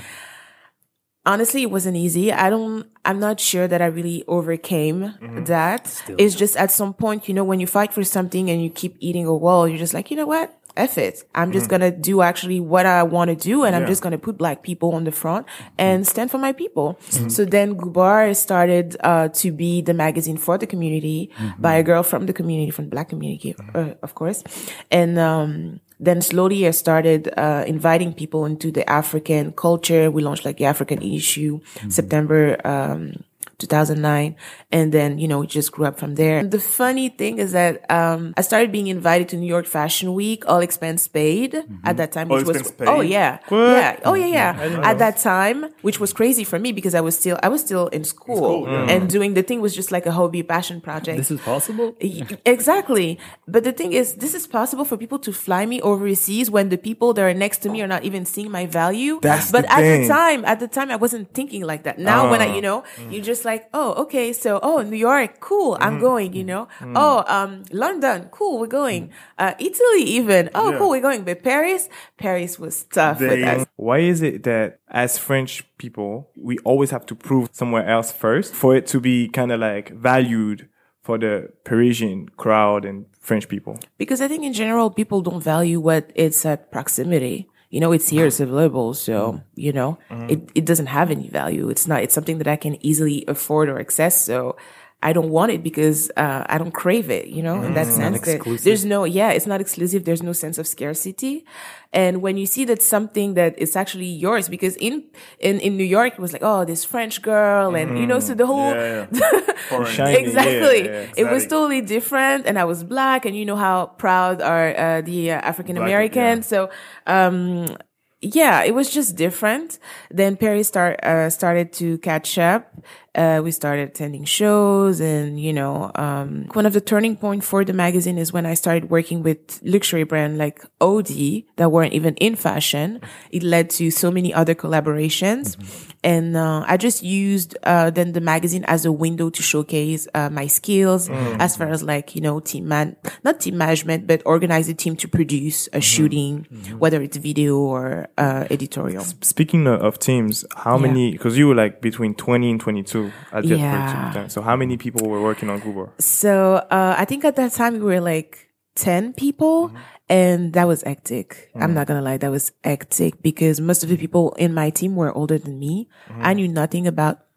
honestly 1.27 1.63
it 1.63 1.71
wasn't 1.71 1.97
easy 1.97 2.33
i 2.33 2.49
don't 2.49 2.87
i'm 3.05 3.21
not 3.21 3.39
sure 3.39 3.69
that 3.69 3.83
i 3.83 3.87
really 3.87 4.25
overcame 4.29 5.13
that 5.47 6.03
it's 6.17 6.35
just 6.35 6.57
at 6.57 6.71
some 6.71 6.95
point 6.95 7.29
you 7.29 7.35
know 7.35 7.45
when 7.45 7.61
you 7.61 7.67
fight 7.67 7.93
for 7.93 8.03
something 8.05 8.49
and 8.51 8.63
you 8.63 8.71
keep 8.71 8.97
eating 9.01 9.27
a 9.27 9.35
wall 9.35 9.69
you're 9.69 9.77
just 9.79 9.93
like 9.93 10.11
you 10.11 10.17
know 10.17 10.27
what 10.27 10.58
F 10.79 10.97
it. 10.97 11.25
I'm 11.35 11.51
just 11.53 11.69
gonna 11.69 11.91
do 11.91 12.23
actually 12.23 12.61
what 12.61 12.87
I 12.87 13.03
want 13.03 13.29
to 13.29 13.37
do, 13.37 13.65
and 13.65 13.75
I'm 13.77 13.87
just 13.87 14.01
gonna 14.03 14.19
put 14.19 14.39
black 14.39 14.63
people 14.63 14.95
on 14.95 15.05
the 15.05 15.13
front 15.13 15.47
and 15.77 16.07
stand 16.07 16.31
for 16.31 16.39
my 16.39 16.53
people. 16.53 16.99
So 17.29 17.45
then 17.45 17.77
Ghubar 17.77 18.35
started 18.37 18.97
uh, 19.03 19.29
to 19.43 19.53
be 19.53 19.83
the 19.83 19.95
magazine 19.95 20.37
for 20.39 20.57
the 20.57 20.67
community 20.67 21.31
by 21.59 21.75
a 21.75 21.83
girl 21.83 22.03
from 22.03 22.27
the 22.27 22.33
community, 22.33 22.71
from 22.71 22.87
the 22.87 22.91
black 22.91 23.09
community, 23.09 23.55
uh, 23.75 23.95
of 24.03 24.15
course. 24.15 24.45
And 24.91 25.19
um, 25.19 25.81
then 26.01 26.23
slowly 26.23 26.67
I 26.67 26.71
started 26.71 27.29
uh, 27.37 27.65
inviting 27.67 28.13
people 28.15 28.47
into 28.47 28.71
the 28.71 28.89
African 28.89 29.53
culture. 29.53 30.11
We 30.11 30.23
launched 30.23 30.45
like 30.45 30.59
the 30.59 30.67
African 30.67 31.03
issue 31.03 31.61
September 31.89 32.65
um, 32.65 33.25
2009. 33.59 34.37
And 34.71 34.93
then, 34.93 35.19
you 35.19 35.29
know, 35.29 35.45
just 35.45 35.73
grew 35.73 35.87
up 35.87 35.99
from 35.99 36.15
there. 36.15 36.45
The 36.45 36.61
funny 36.61 37.09
thing 37.09 37.39
is 37.39 37.53
that, 37.53 37.89
um, 37.91 38.35
I 38.37 38.43
started 38.43 38.71
being 38.73 38.87
invited 38.87 39.29
to 39.31 39.37
New 39.37 39.47
York 39.47 39.67
Fashion 39.67 40.15
Week, 40.15 40.45
all 40.47 40.61
expense 40.61 41.09
paid 41.09 41.55
at 41.85 41.97
that 41.97 42.13
time, 42.13 42.31
All 42.31 42.43
was, 42.43 42.73
paid? 42.73 42.89
oh 42.89 43.01
yeah. 43.01 43.39
What? 43.49 43.59
Yeah. 43.59 44.01
Oh 44.05 44.15
yeah, 44.15 44.27
yeah. 44.27 44.81
At 44.83 44.99
that 44.99 45.19
time, 45.19 45.67
which 45.83 45.99
was 46.01 46.13
crazy 46.13 46.45
for 46.45 46.59
me 46.59 46.73
because 46.73 46.95
I 46.95 47.01
was 47.01 47.19
still, 47.19 47.39
I 47.43 47.49
was 47.49 47.61
still 47.61 47.89
in 47.89 48.05
school, 48.05 48.37
school, 48.37 48.69
yeah. 48.69 48.91
and 48.91 49.09
doing 49.09 49.35
the 49.35 49.43
thing 49.43 49.61
was 49.61 49.75
just 49.75 49.91
like 49.91 50.07
a 50.07 50.13
hobby 50.13 50.43
passion 50.43 50.81
project. 50.81 51.19
This 51.19 51.31
is 51.31 51.41
possible? 51.41 51.97
Exactly. 52.45 53.19
But 53.47 53.65
the 53.65 53.73
thing 53.73 53.93
is, 53.93 54.15
this 54.15 54.35
is 54.35 54.47
possible 54.47 54.85
for 54.85 54.97
people 54.97 55.19
to 55.21 55.33
fly 55.33 55.67
me 55.67 55.81
overseas 55.81 56.51
when 56.51 56.69
the 56.69 56.79
people 56.79 57.13
that 57.15 57.23
are 57.23 57.35
next 57.35 57.59
to 57.63 57.71
me 57.71 57.83
are 57.83 57.87
not 57.87 58.05
even 58.05 58.25
seeing 58.25 58.51
my 58.51 58.67
value. 58.67 59.19
That's 59.23 59.51
but 59.51 59.63
the 59.63 59.73
at 59.73 59.81
thing. 59.81 60.03
the 60.03 60.09
time, 60.09 60.45
at 60.45 60.61
the 60.61 60.69
time, 60.69 60.91
I 60.91 60.97
wasn't 60.97 61.33
thinking 61.35 61.63
like 61.65 61.83
that. 61.85 61.99
Now, 61.99 62.31
when 62.31 62.41
I, 62.41 62.55
you 62.55 62.61
know, 62.61 62.85
you're 63.11 63.25
just 63.25 63.45
like, 63.45 63.48
oh, 63.75 63.95
okay. 64.05 64.33
So, 64.33 64.61
oh, 64.63 64.83
New 64.83 64.97
York, 64.97 65.41
cool. 65.41 65.77
I'm 65.81 66.01
going, 66.01 66.33
you 66.33 66.45
know. 66.45 66.69
Oh, 66.81 67.25
um, 67.27 67.63
London, 67.73 68.29
cool. 68.31 68.59
We're 68.61 68.67
going. 68.67 69.11
Uh, 69.39 69.55
Italy, 69.59 70.03
even. 70.19 70.51
Oh, 70.55 70.71
Yeah. 70.71 70.79
cool. 70.79 70.91
We're 70.91 71.01
going. 71.01 71.25
But 71.25 71.43
Paris, 71.43 71.89
Paris 72.17 72.59
was 72.59 72.85
tough 72.85 73.21
with 73.21 73.43
us. 73.45 73.67
Why 73.77 73.99
is 73.99 74.23
it 74.23 74.43
that 74.45 74.81
as 74.89 75.19
French 75.19 75.65
people, 75.79 76.31
we 76.37 76.59
always 76.65 76.91
have 76.91 77.07
to 77.07 77.15
prove 77.15 77.49
somewhere 77.53 77.87
else 77.87 78.13
first 78.13 78.55
for 78.55 78.77
it 78.77 78.87
to 78.89 79.01
be 79.01 79.29
kind 79.29 79.53
of 79.53 79.61
like 79.61 79.91
valued 79.95 80.69
for 81.03 81.19
the 81.19 81.51
Parisian 81.65 82.29
crowd 82.37 82.85
and 82.85 83.07
French 83.21 83.49
people? 83.49 83.79
Because 83.97 84.21
I 84.21 84.29
think 84.29 84.45
in 84.45 84.53
general, 84.53 84.91
people 84.91 85.21
don't 85.23 85.43
value 85.43 85.81
what 85.81 86.11
it's 86.15 86.45
at 86.45 86.71
proximity. 86.71 87.49
You 87.71 87.81
know, 87.81 87.93
it's 87.93 88.07
mm-hmm. 88.07 88.17
here, 88.17 88.27
it's 88.27 88.41
available. 88.41 88.95
So, 88.95 89.33
mm-hmm. 89.33 89.45
you 89.57 89.73
know, 89.73 89.99
mm-hmm. 90.11 90.31
it, 90.31 90.51
it 90.55 90.65
doesn't 90.65 90.87
have 90.87 91.11
any 91.11 91.29
value. 91.29 91.69
It's 91.69 91.87
not, 91.87 92.03
it's 92.03 92.15
something 92.15 92.39
that 92.39 92.49
I 92.49 92.57
can 92.57 92.85
easily 92.85 93.25
afford 93.29 93.69
or 93.69 93.79
access. 93.79 94.25
So 94.25 94.57
I 95.01 95.13
don't 95.13 95.31
want 95.31 95.53
it 95.53 95.63
because, 95.63 96.11
uh, 96.17 96.45
I 96.49 96.59
don't 96.59 96.73
crave 96.73 97.09
it, 97.09 97.29
you 97.29 97.43
know, 97.43 97.63
in 97.63 97.75
that 97.75 97.87
sense. 97.87 98.17
that. 98.21 98.65
There's 98.65 98.85
no, 98.85 99.05
yeah, 99.05 99.31
it's 99.31 99.47
not 99.47 99.61
exclusive. 99.61 100.05
There's 100.05 100.23
no 100.25 100.33
sense 100.33 100.59
of 100.59 100.67
scarcity. 100.67 101.45
And 101.93 102.21
when 102.21 102.37
you 102.37 102.47
see 102.47 102.65
that 102.67 102.83
something 102.83 103.35
that 103.35 103.57
is 103.59 103.77
actually 103.77 104.07
yours, 104.07 104.49
because 104.49 104.75
in, 104.77 105.05
in, 105.39 105.61
in 105.61 105.77
New 105.77 105.85
York, 105.85 106.15
it 106.15 106.19
was 106.19 106.33
like, 106.33 106.43
oh, 106.43 106.65
this 106.65 106.85
French 106.85 107.23
girl. 107.23 107.77
And, 107.77 107.99
you 107.99 108.07
know, 108.07 108.19
so 108.19 108.35
the 108.35 108.47
whole, 108.47 108.73
Yeah, 108.75 109.07
Foreign. 109.69 109.87
Shiny, 109.87 110.19
exactly. 110.19 110.85
yeah, 110.87 111.03
yeah, 111.03 111.13
It 111.17 111.31
was 111.31 111.47
totally 111.47 111.81
different, 111.81 112.47
and 112.47 112.59
I 112.59 112.65
was 112.65 112.83
black, 112.83 113.25
and 113.25 113.37
you 113.37 113.45
know 113.45 113.57
how 113.57 113.87
proud 113.99 114.43
are 114.43 114.77
uh, 114.77 115.01
the 115.03 115.31
uh, 115.33 115.35
African 115.41 115.77
American. 115.77 116.39
yeah. 116.39 116.41
So, 116.41 116.71
um, 117.07 117.77
yeah, 118.21 118.65
it 118.65 118.75
was 118.75 118.91
just 118.91 119.15
different. 119.17 119.79
Then 120.11 120.37
Paris 120.37 120.67
start 120.69 120.99
uh, 121.05 121.31
started 121.31 121.73
to 121.75 121.99
catch 121.99 122.37
up. 122.39 122.75
Uh, 123.15 123.41
we 123.43 123.51
started 123.51 123.89
attending 123.89 124.23
shows, 124.25 125.01
and 125.01 125.41
you 125.41 125.53
know, 125.53 125.91
um, 125.95 126.47
one 126.53 126.67
of 126.67 126.73
the 126.73 126.81
turning 126.81 127.17
point 127.17 127.43
for 127.43 127.65
the 127.65 127.73
magazine 127.73 128.19
is 128.19 128.33
when 128.33 128.47
I 128.47 128.55
started 128.55 128.91
working 128.91 129.23
with 129.23 129.61
luxury 129.65 130.05
brand 130.05 130.39
like 130.39 130.63
Audi 130.81 131.47
that 131.57 131.73
weren't 131.73 131.95
even 131.95 132.15
in 132.17 132.37
fashion. 132.37 133.01
It 133.31 133.43
led 133.43 133.71
to 133.71 133.91
so 133.91 134.11
many 134.11 134.33
other 134.33 134.55
collaborations, 134.55 135.57
and 136.05 136.37
uh, 136.37 136.65
I 136.69 136.77
just 136.77 137.03
used 137.03 137.57
uh, 137.65 137.91
then 137.91 138.13
the 138.13 138.21
magazine 138.21 138.65
as 138.65 138.85
a 138.85 138.93
window 138.93 139.31
to 139.31 139.43
showcase 139.43 140.07
uh, 140.15 140.29
my 140.31 140.47
skills 140.47 141.09
as 141.41 141.57
far 141.57 141.69
as 141.71 141.83
like 141.83 142.15
you 142.15 142.21
know 142.21 142.41
team 142.41 142.69
man, 142.69 142.97
not 143.25 143.41
team 143.41 143.57
management, 143.57 144.07
but 144.07 144.23
organize 144.27 144.69
a 144.69 144.75
team 144.75 144.97
to 144.97 145.09
produce 145.09 145.69
a 145.73 145.81
shooting, 145.81 146.47
whether 146.79 147.01
it's 147.03 147.17
video 147.17 147.57
or 147.59 148.09
uh, 148.19 148.45
editorial. 148.51 149.05
Speaking 149.23 149.67
of, 149.67 149.81
of 149.81 149.99
teams, 149.99 150.45
how 150.55 150.77
Yeah. 150.77 150.87
many, 150.87 151.13
because 151.13 151.37
you 151.39 151.49
were 151.49 151.55
like 151.55 151.81
between 151.81 152.15
20 152.15 152.51
and 152.51 152.61
22 152.61 152.98
at 153.33 153.43
that 153.45 153.59
Yeah. 153.59 154.13
time. 154.15 154.29
So 154.29 154.43
how 154.43 154.57
many 154.57 154.77
people 154.77 155.09
were 155.09 155.23
working 155.23 155.49
on 155.51 155.59
Google? 155.61 155.93
So 155.99 156.57
uh, 156.71 156.95
I 156.99 157.05
think 157.05 157.25
at 157.25 157.37
that 157.37 157.53
time 157.53 157.75
we 157.75 157.81
were 157.81 158.01
like 158.01 158.51
ten 158.75 159.13
people. 159.13 159.69
Mm-hmm. 159.69 159.97
And 160.11 160.57
that 160.57 160.65
was 160.65 160.81
hectic. 160.89 161.53
I'm 161.53 161.61
mm-hmm. 161.61 161.75
not 161.75 161.87
gonna 161.87 162.01
lie, 162.01 162.17
that 162.17 162.33
was 162.33 162.51
hectic 162.65 163.21
because 163.21 163.61
most 163.61 163.85
of 163.85 163.91
the 163.93 163.99
people 164.01 164.33
in 164.41 164.57
my 164.57 164.73
team 164.73 164.97
were 164.97 165.13
older 165.13 165.37
than 165.37 165.59
me. 165.61 165.85
I 166.09 166.13
mm-hmm. 166.13 166.33
knew 166.33 166.49
nothing 166.49 166.87
about 166.89 167.28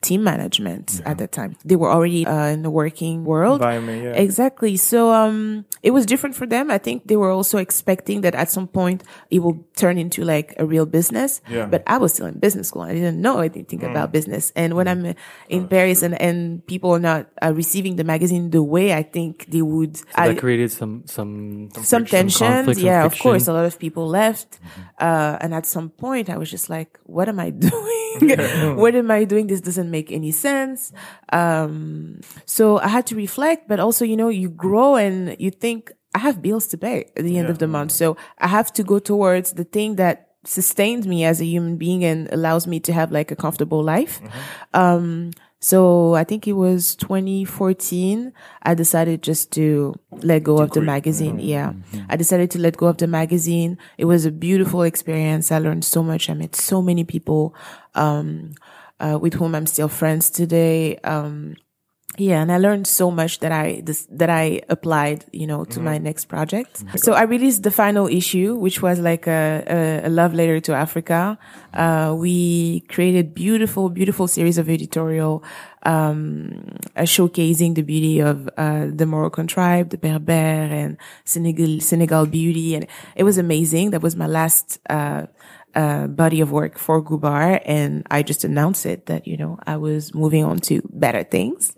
team 0.00 0.22
management 0.22 1.00
at 1.04 1.18
that 1.18 1.32
time. 1.32 1.56
They 1.64 1.74
were 1.74 1.90
already 1.90 2.24
uh, 2.24 2.46
in 2.46 2.62
the 2.62 2.70
working 2.70 3.24
world. 3.24 3.60
Yeah. 4.04 4.12
Exactly. 4.12 4.76
So 4.76 5.10
um 5.12 5.64
it 5.82 5.90
was 5.90 6.06
different 6.06 6.36
for 6.36 6.46
them. 6.46 6.70
I 6.70 6.78
think 6.78 7.08
they 7.08 7.16
were 7.16 7.30
also 7.30 7.58
expecting 7.58 8.20
that 8.22 8.34
at 8.34 8.48
some 8.50 8.68
point 8.68 9.02
it 9.30 9.40
will 9.40 9.66
turn 9.74 9.98
into 9.98 10.24
like 10.24 10.54
a 10.58 10.64
real 10.64 10.86
business. 10.86 11.40
Yeah. 11.50 11.66
But 11.66 11.82
I 11.86 11.98
was 11.98 12.14
still 12.14 12.26
in 12.26 12.38
business 12.38 12.68
school. 12.68 12.82
I 12.82 12.94
didn't 12.94 13.20
know 13.20 13.38
anything 13.40 13.82
about 13.84 14.12
business. 14.12 14.52
And 14.54 14.74
when 14.74 14.86
I'm 14.86 15.14
in 15.48 15.66
Paris 15.66 16.02
and, 16.02 16.20
and 16.20 16.64
people 16.66 16.94
are 16.94 17.00
not 17.00 17.26
uh, 17.42 17.52
receiving 17.52 17.96
the 17.96 18.04
magazine 18.04 18.50
the 18.50 18.62
way 18.62 18.94
I 18.94 19.02
think 19.02 19.46
they 19.48 19.62
would, 19.62 19.96
So 19.96 20.04
I, 20.14 20.28
that 20.28 20.38
created 20.38 20.70
some 20.70 21.02
some 21.06 21.70
some 21.82 22.06
some 22.06 22.68
yeah, 22.78 23.04
of 23.04 23.18
course. 23.18 23.48
A 23.48 23.52
lot 23.52 23.64
of 23.64 23.78
people 23.78 24.06
left. 24.06 24.60
Uh, 24.98 25.38
and 25.40 25.54
at 25.54 25.66
some 25.66 25.90
point 25.90 26.30
I 26.30 26.36
was 26.38 26.50
just 26.50 26.70
like, 26.70 26.98
what 27.04 27.28
am 27.28 27.40
I 27.40 27.50
doing? 27.68 28.76
what 28.76 28.94
am 28.94 29.10
I 29.10 29.24
doing? 29.24 29.46
This 29.46 29.60
doesn't 29.60 29.87
make 29.90 30.12
any 30.12 30.30
sense. 30.30 30.92
Um, 31.32 32.20
so 32.46 32.78
I 32.78 32.88
had 32.88 33.06
to 33.06 33.16
reflect, 33.16 33.68
but 33.68 33.80
also, 33.80 34.04
you 34.04 34.16
know, 34.16 34.28
you 34.28 34.48
grow 34.48 34.96
and 34.96 35.36
you 35.38 35.50
think 35.50 35.92
I 36.14 36.18
have 36.20 36.42
bills 36.42 36.66
to 36.68 36.78
pay 36.78 37.10
at 37.16 37.24
the 37.24 37.38
end 37.38 37.48
of 37.48 37.58
the 37.58 37.68
month. 37.68 37.92
So 37.92 38.16
I 38.38 38.48
have 38.48 38.72
to 38.74 38.82
go 38.82 38.98
towards 38.98 39.52
the 39.52 39.64
thing 39.64 39.96
that 39.96 40.28
sustains 40.44 41.06
me 41.06 41.24
as 41.24 41.40
a 41.40 41.44
human 41.44 41.76
being 41.76 42.04
and 42.04 42.32
allows 42.32 42.66
me 42.66 42.80
to 42.80 42.92
have 42.92 43.12
like 43.12 43.30
a 43.30 43.36
comfortable 43.36 43.82
life. 43.82 44.20
Um, 44.72 45.32
so 45.60 46.14
I 46.14 46.22
think 46.22 46.46
it 46.46 46.52
was 46.52 46.94
2014. 46.96 48.32
I 48.62 48.74
decided 48.74 49.22
just 49.22 49.50
to 49.52 49.94
let 50.10 50.44
go 50.44 50.58
of 50.58 50.70
the 50.70 50.80
magazine. 50.80 51.40
Yeah. 51.40 51.72
I 52.08 52.16
decided 52.16 52.50
to 52.52 52.60
let 52.60 52.76
go 52.76 52.86
of 52.86 52.98
the 52.98 53.08
magazine. 53.08 53.76
It 53.98 54.04
was 54.04 54.24
a 54.24 54.30
beautiful 54.30 54.82
experience. 54.82 55.50
I 55.50 55.58
learned 55.58 55.84
so 55.84 56.02
much. 56.02 56.30
I 56.30 56.34
met 56.34 56.54
so 56.54 56.80
many 56.80 57.02
people, 57.02 57.56
um, 57.96 58.54
uh, 59.00 59.18
with 59.20 59.34
whom 59.34 59.54
I'm 59.54 59.66
still 59.66 59.88
friends 59.88 60.30
today. 60.30 60.96
Um, 60.98 61.56
yeah, 62.16 62.42
and 62.42 62.50
I 62.50 62.58
learned 62.58 62.86
so 62.88 63.12
much 63.12 63.38
that 63.40 63.52
I 63.52 63.80
this, 63.84 64.06
that 64.10 64.28
I 64.28 64.62
applied, 64.68 65.24
you 65.32 65.46
know, 65.46 65.64
to 65.66 65.78
my 65.80 65.98
next 65.98 66.24
project. 66.24 66.82
So 66.96 67.12
I 67.12 67.22
released 67.22 67.62
the 67.62 67.70
final 67.70 68.08
issue, 68.08 68.56
which 68.56 68.82
was 68.82 68.98
like 68.98 69.28
a, 69.28 69.62
a, 69.68 70.08
a 70.08 70.10
love 70.10 70.34
letter 70.34 70.58
to 70.60 70.74
Africa. 70.74 71.38
Uh, 71.72 72.16
we 72.18 72.80
created 72.88 73.34
beautiful, 73.34 73.88
beautiful 73.88 74.26
series 74.26 74.58
of 74.58 74.68
editorial, 74.68 75.44
um, 75.84 76.76
uh, 76.96 77.02
showcasing 77.02 77.76
the 77.76 77.82
beauty 77.82 78.18
of 78.18 78.48
uh, 78.56 78.86
the 78.92 79.06
Moroccan 79.06 79.46
tribe, 79.46 79.90
the 79.90 79.98
Berber, 79.98 80.32
and 80.32 80.96
Senegal, 81.24 81.80
Senegal 81.80 82.26
beauty, 82.26 82.74
and 82.74 82.86
it 83.14 83.22
was 83.22 83.38
amazing. 83.38 83.90
That 83.90 84.02
was 84.02 84.16
my 84.16 84.26
last. 84.26 84.80
Uh, 85.74 85.98
uh, 85.98 86.06
body 86.06 86.40
of 86.40 86.50
work 86.52 86.78
for 86.78 87.02
Ghubar, 87.02 87.60
and 87.64 88.06
I 88.10 88.22
just 88.22 88.44
announced 88.44 88.86
it 88.86 89.06
that 89.06 89.26
you 89.26 89.36
know 89.36 89.58
I 89.66 89.76
was 89.76 90.14
moving 90.14 90.44
on 90.44 90.58
to 90.60 90.82
better 90.92 91.24
things. 91.24 91.74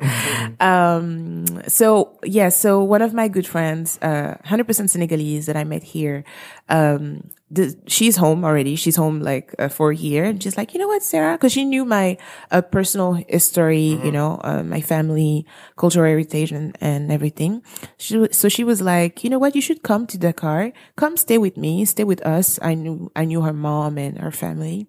um, 0.60 1.46
so 1.68 2.18
yeah, 2.24 2.48
so 2.48 2.82
one 2.82 3.02
of 3.02 3.14
my 3.14 3.28
good 3.28 3.46
friends, 3.46 3.98
uh, 4.02 4.36
hundred 4.44 4.66
percent 4.66 4.90
Senegalese 4.90 5.46
that 5.46 5.56
I 5.56 5.64
met 5.64 5.82
here, 5.82 6.24
um, 6.70 7.30
the, 7.50 7.76
she's 7.88 8.16
home 8.16 8.44
already. 8.44 8.76
She's 8.76 8.96
home 8.96 9.20
like 9.20 9.54
uh, 9.58 9.68
for 9.68 9.90
a 9.90 9.96
year, 9.96 10.24
and 10.24 10.42
she's 10.42 10.56
like, 10.56 10.72
you 10.72 10.78
know 10.78 10.86
what, 10.86 11.02
Sarah, 11.02 11.34
because 11.34 11.52
she 11.52 11.64
knew 11.64 11.84
my 11.84 12.16
uh, 12.50 12.62
personal 12.62 13.14
history, 13.28 13.98
you 14.04 14.12
know, 14.12 14.40
uh, 14.44 14.62
my 14.62 14.80
family, 14.80 15.44
cultural 15.76 16.06
heritage, 16.06 16.52
and, 16.52 16.78
and 16.80 17.10
everything. 17.10 17.62
She, 17.98 18.28
so 18.32 18.48
she 18.48 18.62
was 18.62 18.80
like, 18.80 19.24
you 19.24 19.30
know 19.30 19.38
what, 19.38 19.56
you 19.56 19.60
should 19.62 19.82
come 19.82 20.06
to 20.06 20.18
Dakar, 20.18 20.72
come 20.96 21.16
stay 21.16 21.38
with 21.38 21.56
me, 21.56 21.84
stay 21.84 22.04
with 22.04 22.24
us. 22.24 22.58
I 22.62 22.74
knew 22.74 23.10
I 23.16 23.24
knew 23.24 23.42
her 23.42 23.52
mom 23.52 23.98
and 23.98 24.18
her 24.18 24.30
family, 24.32 24.86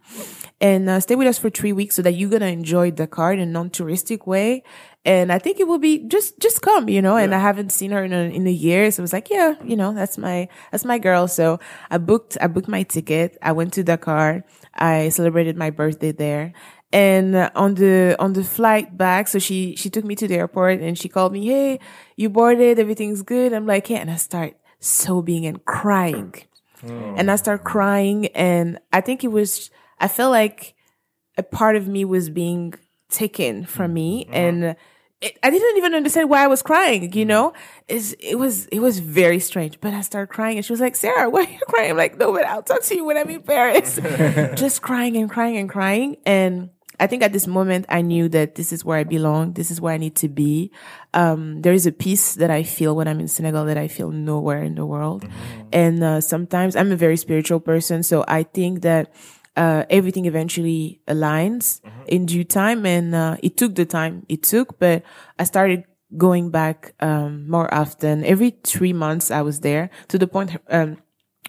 and 0.62 0.88
uh, 0.88 1.00
stay 1.00 1.15
with 1.15 1.27
us 1.27 1.39
for 1.39 1.50
three 1.50 1.74
weeks 1.74 1.96
so 1.96 2.03
that 2.03 2.13
you're 2.13 2.30
gonna 2.30 2.46
enjoy 2.46 2.91
Dakar 2.91 3.34
in 3.34 3.39
a 3.39 3.46
non-touristic 3.46 4.27
way. 4.27 4.63
And 5.03 5.32
I 5.32 5.39
think 5.39 5.60
it 5.60 5.68
will 5.68 5.80
be 5.80 6.08
just 6.08 6.39
just 6.39 6.62
come, 6.62 6.88
you 6.88 7.01
know. 7.01 7.18
And 7.18 7.34
I 7.34 7.39
haven't 7.39 7.72
seen 7.72 7.89
her 7.89 8.03
in 8.03 8.13
a, 8.13 8.30
in 8.30 8.46
a 8.46 8.51
year, 8.51 8.91
so 8.91 9.01
I 9.01 9.03
was 9.03 9.13
like, 9.13 9.32
yeah, 9.32 9.56
you 9.63 9.75
know, 9.75 9.94
that's 9.94 10.20
my 10.20 10.48
that's 10.72 10.86
my 10.86 11.00
girl. 11.00 11.27
So 11.27 11.60
I 11.89 11.98
booked 11.98 12.38
I 12.39 12.46
booked 12.46 12.68
my 12.68 12.84
ticket. 12.84 13.36
I 13.41 13.51
went 13.53 13.74
to 13.74 13.84
Dakar. 13.84 14.44
I 14.75 15.10
celebrated 15.10 15.58
my 15.58 15.72
birthday 15.72 16.12
there. 16.12 16.53
And 16.94 17.36
uh, 17.36 17.50
on 17.56 17.74
the 17.75 18.15
on 18.20 18.34
the 18.34 18.44
flight 18.44 18.96
back, 18.96 19.27
so 19.27 19.39
she 19.39 19.75
she 19.75 19.89
took 19.89 20.06
me 20.06 20.13
to 20.15 20.27
the 20.27 20.36
airport 20.36 20.82
and 20.82 20.96
she 20.96 21.10
called 21.10 21.34
me, 21.34 21.48
"Hey, 21.48 21.80
you 22.15 22.30
boarded? 22.30 22.77
Everything's 22.77 23.24
good." 23.24 23.53
I'm 23.53 23.65
like, 23.65 23.89
"Yeah," 23.89 24.00
and 24.00 24.12
I 24.12 24.18
start 24.18 24.53
sobbing 24.80 25.46
and 25.48 25.65
crying, 25.65 26.36
and 27.18 27.32
I 27.32 27.38
start 27.38 27.63
crying, 27.63 28.27
and 28.36 28.77
I 28.91 29.01
think 29.01 29.24
it 29.24 29.32
was 29.32 29.72
I 30.01 30.08
felt 30.08 30.31
like 30.31 30.75
a 31.38 31.43
part 31.43 31.75
of 31.77 31.88
me 31.88 32.03
was 32.03 32.29
being 32.29 32.74
taken 33.10 33.65
from 33.65 33.93
me 33.93 34.25
and 34.31 34.75
it, 35.22 35.38
I 35.43 35.51
didn't 35.51 35.77
even 35.77 35.93
understand 35.93 36.29
why 36.29 36.43
I 36.43 36.48
was 36.48 36.63
crying, 36.63 37.13
you 37.13 37.25
know? 37.25 37.53
It's, 37.88 38.13
it 38.13 38.36
was, 38.36 38.65
it 38.67 38.79
was 38.79 39.00
very 39.00 39.39
strange, 39.39 39.79
but 39.79 39.93
I 39.93 40.01
started 40.01 40.34
crying 40.34 40.58
and 40.58 40.65
she 40.65 40.74
was 40.74 40.81
like, 40.81 40.96
Sarah, 40.96 41.29
why 41.29 41.41
are 41.41 41.50
you 41.50 41.60
crying? 41.70 41.91
I'm 41.91 41.98
like, 41.98 42.17
no, 42.17 42.34
but 42.34 42.46
I'll 42.46 42.63
talk 42.63 42.81
to 42.84 42.96
you 42.96 43.05
when 43.05 43.17
I'm 43.17 43.29
in 43.29 43.41
Paris. 43.43 43.98
Just 44.60 44.81
crying 44.81 45.15
and 45.17 45.29
crying 45.29 45.58
and 45.58 45.70
crying. 45.70 46.17
And 46.25 46.72
I 47.00 47.05
think 47.05 47.22
at 47.22 47.34
this 47.34 47.46
moment 47.46 47.86
I 47.88 48.01
knew 48.01 48.29
that 48.29 48.55
this 48.55 48.74
is 48.74 48.84
where 48.84 48.98
I 48.98 49.03
belong. 49.03 49.53
This 49.53 49.70
is 49.70 49.79
where 49.79 49.93
I 49.93 49.98
need 49.98 50.15
to 50.17 50.29
be. 50.29 50.72
Um, 51.13 51.62
there 51.62 51.74
is 51.74 51.86
a 51.86 51.91
peace 51.91 52.34
that 52.36 52.50
I 52.50 52.63
feel 52.63 52.96
when 52.96 53.08
I'm 53.08 53.20
in 53.20 53.27
Senegal 53.27 53.65
that 53.65 53.77
I 53.77 53.88
feel 53.88 54.10
nowhere 54.10 54.63
in 54.63 54.74
the 54.74 54.86
world. 54.86 55.27
And, 55.72 56.03
uh, 56.03 56.22
sometimes 56.22 56.75
I'm 56.75 56.91
a 56.91 56.96
very 56.96 57.17
spiritual 57.17 57.60
person. 57.60 58.01
So 58.01 58.25
I 58.27 58.41
think 58.41 58.81
that, 58.81 59.13
uh, 59.55 59.84
everything 59.89 60.25
eventually 60.25 61.01
aligns 61.08 61.81
in 62.08 62.25
due 62.25 62.43
time. 62.43 62.86
And, 62.86 63.13
uh, 63.15 63.38
it 63.43 63.58
took 63.58 63.75
the 63.75 63.86
time 63.86 64.25
it 64.29 64.43
took, 64.43 64.79
but 64.79 65.03
I 65.39 65.43
started 65.43 65.84
going 66.17 66.51
back, 66.51 66.93
um, 67.00 67.50
more 67.50 67.74
often. 67.74 68.24
Every 68.25 68.51
three 68.63 68.93
months 68.93 69.31
I 69.31 69.41
was 69.41 69.62
there 69.62 69.89
to 70.10 70.17
the 70.17 70.27
point, 70.27 70.58
um, 70.70 70.98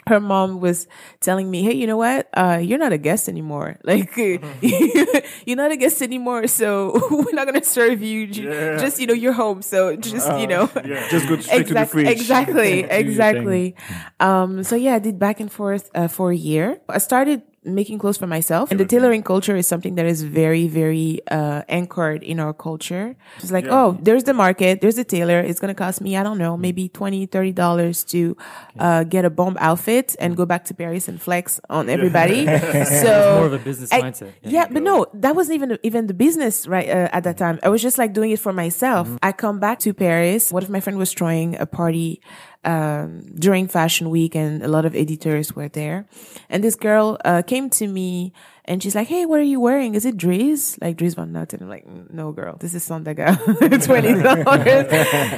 her 0.09 0.19
mom 0.19 0.61
was 0.61 0.89
telling 1.21 1.49
me, 1.51 1.63
Hey, 1.63 1.75
you 1.75 1.87
know 1.87 1.97
what? 1.97 2.29
Uh, 2.35 2.59
you're 2.61 2.79
not 2.79 2.93
a 2.93 2.99
guest 2.99 3.29
anymore. 3.29 3.79
Like, 3.85 4.17
you're 4.17 5.57
not 5.57 5.71
a 5.71 5.77
guest 5.77 6.03
anymore. 6.03 6.47
So 6.49 6.93
we're 7.11 7.33
not 7.33 7.47
going 7.47 7.61
to 7.61 7.67
serve 7.67 8.03
you. 8.03 8.27
Yeah. 8.27 8.79
Just, 8.79 8.99
you 9.01 9.07
know, 9.07 9.15
you're 9.15 9.33
home. 9.33 9.63
So 9.63 9.95
just, 9.97 10.27
you 10.39 10.47
know, 10.47 10.69
Yeah, 10.85 11.09
just 11.09 11.29
go 11.29 11.37
straight 11.39 11.69
to 11.69 11.75
the 11.75 11.87
fridge. 11.87 12.09
Exactly, 12.09 12.81
exactly. 12.81 13.77
Um, 14.19 14.65
so 14.65 14.75
yeah, 14.77 14.95
I 14.95 14.99
did 14.99 15.19
back 15.19 15.39
and 15.41 15.51
forth 15.53 15.91
uh, 15.95 16.09
for 16.09 16.33
a 16.33 16.37
year. 16.37 16.81
I 16.89 16.99
started 16.99 17.43
making 17.65 17.99
clothes 17.99 18.19
for 18.19 18.27
myself, 18.27 18.71
and 18.73 18.81
the 18.81 18.85
tailoring 18.85 19.23
culture 19.23 19.55
is 19.57 19.67
something 19.69 19.95
that 19.95 20.05
is 20.07 20.23
very, 20.23 20.67
very 20.67 21.21
uh, 21.31 21.63
anchored 21.69 22.23
in 22.25 22.41
our 22.41 22.53
culture. 22.53 23.15
It's 23.39 23.53
like, 23.53 23.67
Yeah. 23.67 23.75
oh, 23.79 23.99
there's 24.03 24.25
the 24.25 24.35
market, 24.35 24.81
there's 24.81 24.97
the 24.97 25.05
tailor. 25.05 25.39
It's 25.41 25.61
gonna 25.61 25.75
cost 25.75 26.01
me, 26.01 26.17
I 26.17 26.23
don't 26.25 26.39
know, 26.39 26.57
maybe 26.57 26.89
20 26.89 27.27
30 27.27 27.53
dollars 27.53 28.03
to 28.05 28.37
uh, 28.81 29.05
get 29.05 29.25
a 29.25 29.31
bomb 29.31 29.57
outfit 29.61 30.17
and 30.19 30.37
go 30.37 30.45
back 30.45 30.65
to 30.67 30.75
Paris 30.75 31.07
and 31.07 31.23
flex 31.23 31.61
on 31.71 31.89
everybody. 31.89 32.47
so 33.05 33.37
More 33.39 33.47
of 33.47 33.53
a 33.53 33.59
business 33.59 33.93
I- 33.93 34.01
mindset. 34.03 34.33
yeah, 34.43 34.67
but 34.71 34.83
no, 34.83 35.07
that 35.15 35.37
wasn't 35.37 35.55
even 35.57 35.79
even 35.85 36.07
the 36.09 36.15
business 36.15 36.67
right 36.67 36.89
uh, 36.89 37.09
at 37.17 37.23
that 37.25 37.39
time. 37.39 37.61
I 37.63 37.69
was 37.69 37.81
just 37.83 37.97
like 37.97 38.13
doing 38.13 38.33
it 38.33 38.41
for 38.41 38.53
myself. 38.53 39.09
I 39.23 39.31
come 39.33 39.61
back 39.61 39.79
to 39.81 39.95
Paris. 39.95 40.51
What 40.51 40.65
if 40.65 40.69
my 40.69 40.81
friend 40.81 40.99
was 40.99 41.13
throwing 41.13 41.55
a 41.61 41.67
party 41.67 42.21
um, 42.65 43.23
during 43.39 43.69
Fashion 43.69 44.11
Week, 44.11 44.35
and 44.35 44.63
a 44.63 44.69
lot 44.69 44.85
of 44.85 44.95
editors 44.95 45.55
were 45.55 45.69
there. 45.69 46.07
And 46.49 46.63
this 46.63 46.75
girl 46.75 47.19
uh, 47.25 47.43
came 47.43 47.71
to 47.71 47.87
me. 47.87 48.33
And 48.65 48.81
she's 48.81 48.95
like, 48.95 49.09
"Hey, 49.09 49.27
what 49.27 49.41
are 49.41 49.51
you 49.55 49.59
wearing? 49.59 49.97
Is 49.97 50.05
it 50.07 50.17
Dries? 50.17 50.79
Like 50.81 50.97
Dries 50.97 51.15
Van 51.15 51.33
Noten?" 51.33 51.63
I'm 51.63 51.69
like, 51.69 51.85
"No, 52.13 52.31
girl, 52.31 52.57
this 52.61 52.75
is 52.75 52.89
Sandaga, 52.89 53.35
twenty 53.85 54.15
dollars." 54.23 54.87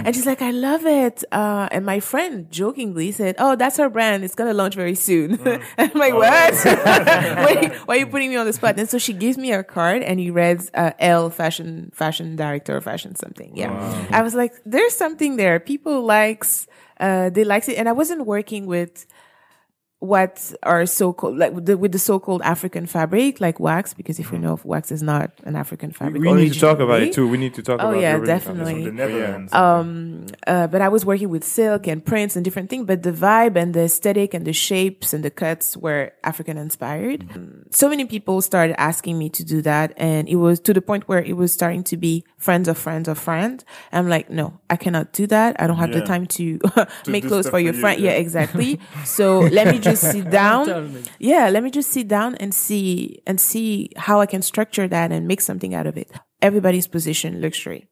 and 0.04 0.14
she's 0.14 0.26
like, 0.26 0.42
"I 0.42 0.50
love 0.50 0.84
it." 0.84 1.24
Uh, 1.32 1.66
and 1.72 1.86
my 1.86 2.00
friend 2.00 2.50
jokingly 2.50 3.12
said, 3.12 3.36
"Oh, 3.38 3.56
that's 3.56 3.78
her 3.78 3.88
brand. 3.88 4.24
It's 4.24 4.34
gonna 4.34 4.52
launch 4.52 4.74
very 4.74 4.94
soon." 4.94 5.40
and 5.46 5.62
I'm 5.78 5.98
like, 5.98 6.12
"What? 6.12 6.54
why, 6.54 7.72
why 7.86 7.94
are 7.96 7.98
you 7.98 8.06
putting 8.06 8.28
me 8.28 8.36
on 8.36 8.44
the 8.44 8.52
spot?" 8.52 8.78
And 8.78 8.90
so 8.90 8.98
she 8.98 9.14
gives 9.14 9.38
me 9.38 9.48
her 9.50 9.62
card, 9.62 10.02
and 10.02 10.20
he 10.20 10.30
reads 10.30 10.70
uh, 10.74 10.92
Elle 10.98 11.30
fashion 11.30 11.92
fashion 11.94 12.36
director, 12.36 12.78
fashion 12.82 13.14
something. 13.14 13.56
Yeah, 13.56 13.72
I 14.10 14.20
was 14.20 14.34
like, 14.34 14.52
"There's 14.66 14.94
something 14.94 15.36
there. 15.36 15.58
People 15.60 16.02
likes." 16.02 16.66
Uh, 17.00 17.28
they 17.28 17.42
likes 17.42 17.68
it, 17.68 17.76
and 17.76 17.88
I 17.88 17.92
wasn't 17.92 18.24
working 18.24 18.66
with 18.66 19.06
what 20.04 20.52
are 20.62 20.84
so-called 20.86 21.38
like 21.38 21.52
with 21.52 21.66
the, 21.66 21.76
with 21.76 21.92
the 21.92 21.98
so-called 21.98 22.42
African 22.42 22.86
fabric, 22.86 23.40
like 23.40 23.58
wax, 23.58 23.94
because 23.94 24.18
if 24.18 24.30
we 24.32 24.38
know 24.38 24.54
if 24.54 24.64
wax 24.64 24.92
is 24.92 25.02
not 25.02 25.32
an 25.44 25.56
African 25.56 25.90
fabric, 25.92 26.22
we 26.22 26.32
need 26.32 26.52
to 26.52 26.60
talk 26.60 26.78
about 26.80 27.02
it 27.02 27.12
too. 27.14 27.26
We 27.28 27.38
need 27.38 27.54
to 27.54 27.62
talk 27.62 27.80
Oh, 27.80 27.90
about 27.90 28.00
yeah, 28.00 28.18
the 28.18 28.26
definitely. 28.26 28.84
From 28.84 28.96
the 28.96 29.02
fabric. 29.02 29.16
Netherlands. 29.16 29.52
Um, 29.54 30.26
uh, 30.46 30.66
but 30.66 30.80
I 30.80 30.88
was 30.88 31.04
working 31.04 31.28
with 31.30 31.44
silk 31.44 31.86
and 31.86 32.04
prints 32.04 32.36
and 32.36 32.44
different 32.44 32.70
things, 32.70 32.86
but 32.86 33.02
the 33.02 33.12
vibe 33.12 33.56
and 33.56 33.74
the 33.74 33.84
aesthetic 33.84 34.34
and 34.34 34.44
the 34.46 34.52
shapes 34.52 35.12
and 35.12 35.24
the 35.24 35.30
cuts 35.30 35.76
were 35.76 36.12
African 36.22 36.56
inspired. 36.58 37.26
Um, 37.34 37.64
So 37.70 37.88
many 37.88 38.04
people 38.04 38.40
started 38.42 38.78
asking 38.80 39.18
me 39.18 39.28
to 39.30 39.44
do 39.44 39.62
that. 39.62 39.92
And 39.96 40.28
it 40.28 40.36
was 40.36 40.60
to 40.60 40.72
the 40.74 40.82
point 40.82 41.08
where 41.08 41.22
it 41.22 41.36
was 41.36 41.52
starting 41.52 41.82
to 41.84 41.96
be 41.96 42.24
friends 42.36 42.68
of 42.68 42.76
friends 42.78 43.08
of 43.08 43.18
friends. 43.18 43.64
I'm 43.92 44.08
like, 44.08 44.30
no, 44.30 44.58
I 44.68 44.76
cannot 44.76 45.12
do 45.12 45.26
that. 45.28 45.56
I 45.60 45.66
don't 45.66 45.78
have 45.78 45.92
the 45.92 46.02
time 46.02 46.26
to 46.38 46.58
make 47.06 47.26
clothes 47.26 47.48
for 47.48 47.58
your 47.58 47.72
for 47.72 47.76
you, 47.76 47.80
friend. 47.80 48.00
yeah. 48.00 48.10
Yeah, 48.12 48.18
exactly. 48.18 48.80
so 49.04 49.40
let 49.40 49.66
me 49.68 49.78
just 49.78 49.93
sit 50.12 50.30
down. 50.30 51.02
Yeah, 51.18 51.48
let 51.50 51.62
me 51.62 51.70
just 51.70 51.90
sit 51.90 52.08
down 52.08 52.34
and 52.36 52.54
see 52.54 53.22
and 53.26 53.40
see 53.40 53.90
how 53.96 54.20
I 54.20 54.26
can 54.26 54.42
structure 54.42 54.88
that 54.88 55.12
and 55.12 55.26
make 55.26 55.40
something 55.40 55.74
out 55.74 55.86
of 55.86 55.96
it. 55.96 56.10
Everybody's 56.42 56.86
position 56.86 57.40
luxury, 57.40 57.88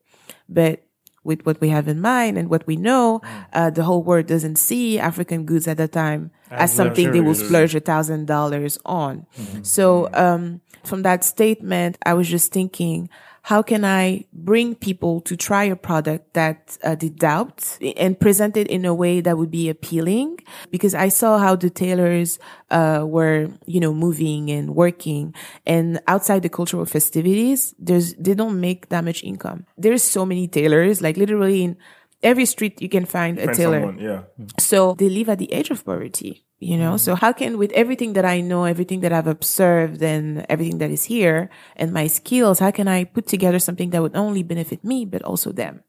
but 0.47 0.83
with 1.23 1.45
what 1.45 1.61
we 1.61 1.69
have 1.69 1.87
in 1.87 2.01
mind 2.01 2.37
and 2.37 2.49
what 2.49 2.67
we 2.67 2.75
know, 2.75 3.21
uh, 3.53 3.69
the 3.69 3.83
whole 3.83 4.03
world 4.03 4.27
doesn't 4.27 4.57
see 4.57 4.99
African 4.99 5.45
goods 5.45 5.67
at 5.67 5.77
the 5.77 5.87
time 5.87 6.31
as, 6.51 6.73
something 6.73 7.11
they 7.11 7.21
will 7.21 7.33
splurge 7.33 7.73
a 7.75 7.79
thousand 7.79 8.25
dollars 8.27 8.77
on. 8.85 9.25
So, 9.61 10.09
um, 10.13 10.61
from 10.83 11.03
that 11.03 11.23
statement, 11.23 11.97
I 12.05 12.13
was 12.13 12.27
just 12.27 12.51
thinking, 12.51 13.09
how 13.43 13.61
can 13.61 13.83
I 13.83 14.25
bring 14.31 14.73
people 14.73 15.19
to 15.21 15.35
try 15.35 15.65
a 15.65 15.75
product 15.75 16.33
that 16.33 16.77
uh, 16.81 16.95
they 16.95 17.09
doubt 17.09 17.77
and 17.97 18.17
present 18.17 18.55
it 18.55 18.67
in 18.67 18.85
a 18.85 18.93
way 18.93 19.19
that 19.19 19.37
would 19.37 19.51
be 19.51 19.67
appealing? 19.67 20.39
Because 20.71 20.95
I 20.95 21.09
saw 21.09 21.37
how 21.37 21.57
the 21.57 21.69
tailors 21.69 22.39
uh, 22.71 23.03
were, 23.05 23.49
you 23.65 23.81
know, 23.81 23.93
moving 23.93 24.49
and 24.49 24.73
working, 24.75 25.35
and 25.65 25.99
outside 26.07 26.41
the 26.41 26.49
cultural 26.49 26.85
festivities, 26.85 27.75
there's 27.77 28.13
they 28.15 28.33
don't 28.33 28.61
make 28.61 28.87
that 28.89 29.03
much 29.03 29.23
income. 29.23 29.65
There's 29.77 30.03
so 30.03 30.25
many 30.25 30.47
tailors, 30.47 31.01
like 31.01 31.17
literally 31.17 31.63
in 31.63 31.77
every 32.23 32.45
street 32.45 32.81
you 32.81 32.87
can 32.87 33.05
find 33.05 33.37
a 33.39 33.45
Find 33.45 33.57
tailor. 33.57 33.81
someone, 33.81 33.99
yeah. 33.99 34.21
So 34.57 34.93
they 34.93 35.09
live 35.09 35.27
at 35.27 35.39
the 35.39 35.51
edge 35.51 35.69
of 35.69 35.83
poverty, 35.83 36.45
you 36.63 36.77
know? 36.77 36.97
So 36.97 37.15
how 37.15 37.33
can, 37.33 37.57
with 37.57 37.71
everything 37.73 38.13
that 38.13 38.25
I 38.25 38.41
know, 38.41 38.63
everything 38.63 39.01
that 39.01 39.11
I've 39.11 39.27
observed 39.27 40.01
and 40.01 40.45
everything 40.49 40.79
that 40.79 40.89
is 40.89 41.03
here 41.05 41.49
and 41.75 41.91
my 41.91 42.07
skills, 42.07 42.59
how 42.59 42.71
can 42.71 42.87
I 42.87 43.03
put 43.03 43.27
together 43.27 43.59
something 43.59 43.91
that 43.91 44.01
would 44.01 44.15
only 44.15 44.43
benefit 44.43 44.83
me, 44.83 45.05
but 45.05 45.21
also 45.23 45.51
them? 45.51 45.83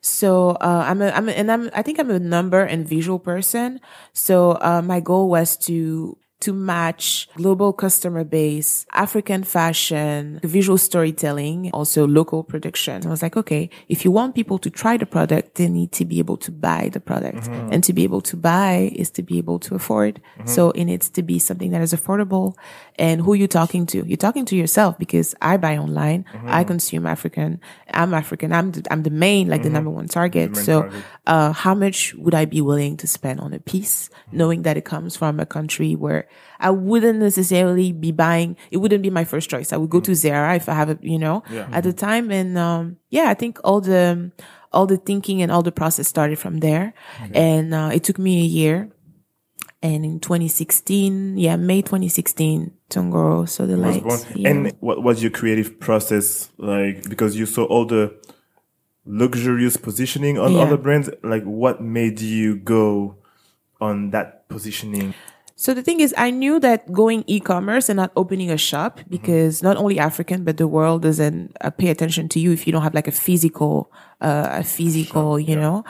So, 0.00 0.56
uh, 0.60 0.84
I'm 0.86 1.02
a, 1.02 1.10
I'm 1.10 1.28
a, 1.28 1.32
and 1.32 1.52
I'm, 1.52 1.70
I 1.74 1.82
think 1.82 1.98
I'm 1.98 2.10
a 2.10 2.18
number 2.18 2.62
and 2.62 2.88
visual 2.88 3.18
person. 3.18 3.80
So, 4.12 4.58
uh, 4.60 4.82
my 4.82 5.00
goal 5.00 5.28
was 5.28 5.56
to, 5.68 6.16
to 6.40 6.52
match 6.52 7.28
global 7.36 7.72
customer 7.72 8.24
base, 8.24 8.86
African 8.92 9.44
fashion, 9.44 10.40
visual 10.42 10.78
storytelling, 10.78 11.70
also 11.72 12.06
local 12.06 12.42
production. 12.42 13.06
I 13.06 13.10
was 13.10 13.22
like, 13.22 13.36
okay, 13.36 13.68
if 13.88 14.04
you 14.04 14.10
want 14.10 14.34
people 14.34 14.58
to 14.58 14.70
try 14.70 14.96
the 14.96 15.06
product, 15.06 15.56
they 15.56 15.68
need 15.68 15.92
to 15.92 16.04
be 16.04 16.18
able 16.18 16.38
to 16.38 16.50
buy 16.50 16.88
the 16.92 17.00
product. 17.00 17.42
Mm-hmm. 17.42 17.72
And 17.72 17.84
to 17.84 17.92
be 17.92 18.04
able 18.04 18.22
to 18.22 18.36
buy 18.36 18.90
is 18.94 19.10
to 19.10 19.22
be 19.22 19.38
able 19.38 19.58
to 19.60 19.74
afford. 19.74 20.20
Mm-hmm. 20.38 20.48
So 20.48 20.70
it 20.70 20.84
needs 20.84 21.10
to 21.10 21.22
be 21.22 21.38
something 21.38 21.70
that 21.72 21.82
is 21.82 21.92
affordable. 21.92 22.56
And 22.98 23.20
who 23.20 23.32
are 23.34 23.36
you 23.36 23.48
talking 23.48 23.84
to? 23.86 24.06
You're 24.06 24.16
talking 24.16 24.46
to 24.46 24.56
yourself 24.56 24.98
because 24.98 25.34
I 25.42 25.58
buy 25.58 25.76
online. 25.76 26.24
Mm-hmm. 26.24 26.48
I 26.48 26.64
consume 26.64 27.06
African. 27.06 27.60
I'm 27.92 28.14
African. 28.14 28.52
I'm 28.52 28.72
the, 28.72 28.86
I'm 28.90 29.02
the 29.02 29.10
main, 29.10 29.48
like 29.48 29.62
the 29.62 29.70
number 29.70 29.90
one 29.90 30.08
target. 30.08 30.56
so, 30.56 30.82
target. 30.82 31.04
uh, 31.26 31.52
how 31.52 31.74
much 31.74 32.14
would 32.14 32.34
I 32.34 32.46
be 32.46 32.60
willing 32.60 32.96
to 32.98 33.06
spend 33.06 33.40
on 33.40 33.52
a 33.52 33.58
piece, 33.58 34.08
knowing 34.32 34.62
that 34.62 34.76
it 34.76 34.84
comes 34.84 35.16
from 35.16 35.38
a 35.38 35.46
country 35.46 35.94
where 35.94 36.28
I 36.58 36.70
wouldn't 36.70 37.18
necessarily 37.20 37.92
be 37.92 38.12
buying, 38.12 38.56
it 38.70 38.76
wouldn't 38.78 39.02
be 39.02 39.10
my 39.10 39.24
first 39.24 39.48
choice. 39.48 39.72
I 39.72 39.76
would 39.78 39.90
go 39.90 40.00
to 40.00 40.14
Zara 40.14 40.54
if 40.56 40.68
I 40.68 40.74
have 40.74 40.90
a, 40.90 40.98
you 41.00 41.18
know, 41.18 41.42
at 41.72 41.84
the 41.84 41.92
time. 41.92 42.30
And, 42.30 42.58
um, 42.58 42.96
yeah, 43.08 43.30
I 43.30 43.34
think 43.34 43.58
all 43.64 43.80
the, 43.80 44.30
all 44.72 44.86
the 44.86 44.98
thinking 44.98 45.40
and 45.42 45.50
all 45.50 45.62
the 45.62 45.72
process 45.72 46.06
started 46.08 46.38
from 46.38 46.60
there. 46.60 46.92
And, 47.32 47.72
uh, 47.74 47.90
it 47.92 48.04
took 48.04 48.18
me 48.18 48.40
a 48.40 48.44
year. 48.44 48.90
And 49.82 50.04
in 50.04 50.20
2016, 50.20 51.38
yeah, 51.38 51.56
May 51.56 51.80
2016, 51.80 52.70
Tongoro, 52.90 53.48
so 53.48 53.66
the 53.66 53.78
lights. 53.78 54.02
born. 54.04 54.20
yeah. 54.34 54.50
And 54.50 54.72
what 54.80 55.02
was 55.02 55.22
your 55.22 55.30
creative 55.30 55.80
process 55.80 56.50
like? 56.58 57.08
Because 57.08 57.34
you 57.34 57.46
saw 57.46 57.64
all 57.64 57.86
the 57.86 58.14
luxurious 59.06 59.78
positioning 59.78 60.38
on 60.38 60.52
Yeah. 60.52 60.60
other 60.60 60.76
brands. 60.76 61.08
Like, 61.22 61.44
what 61.44 61.80
made 61.80 62.20
you 62.20 62.56
go 62.56 63.16
on 63.80 64.10
that 64.10 64.48
positioning? 64.48 65.14
So 65.60 65.74
the 65.74 65.82
thing 65.82 66.00
is, 66.00 66.14
I 66.16 66.30
knew 66.30 66.58
that 66.60 66.90
going 66.90 67.22
e-commerce 67.26 67.90
and 67.90 67.98
not 67.98 68.12
opening 68.16 68.50
a 68.50 68.56
shop 68.56 69.00
because 69.10 69.62
not 69.62 69.76
only 69.76 69.98
African, 69.98 70.42
but 70.42 70.56
the 70.56 70.66
world 70.66 71.02
doesn't 71.02 71.54
uh, 71.60 71.68
pay 71.68 71.90
attention 71.90 72.30
to 72.30 72.40
you 72.40 72.50
if 72.50 72.66
you 72.66 72.72
don't 72.72 72.80
have 72.80 72.94
like 72.94 73.06
a 73.06 73.12
physical, 73.12 73.92
uh, 74.22 74.48
a 74.52 74.64
physical, 74.64 75.38
you 75.38 75.54
know. 75.54 75.84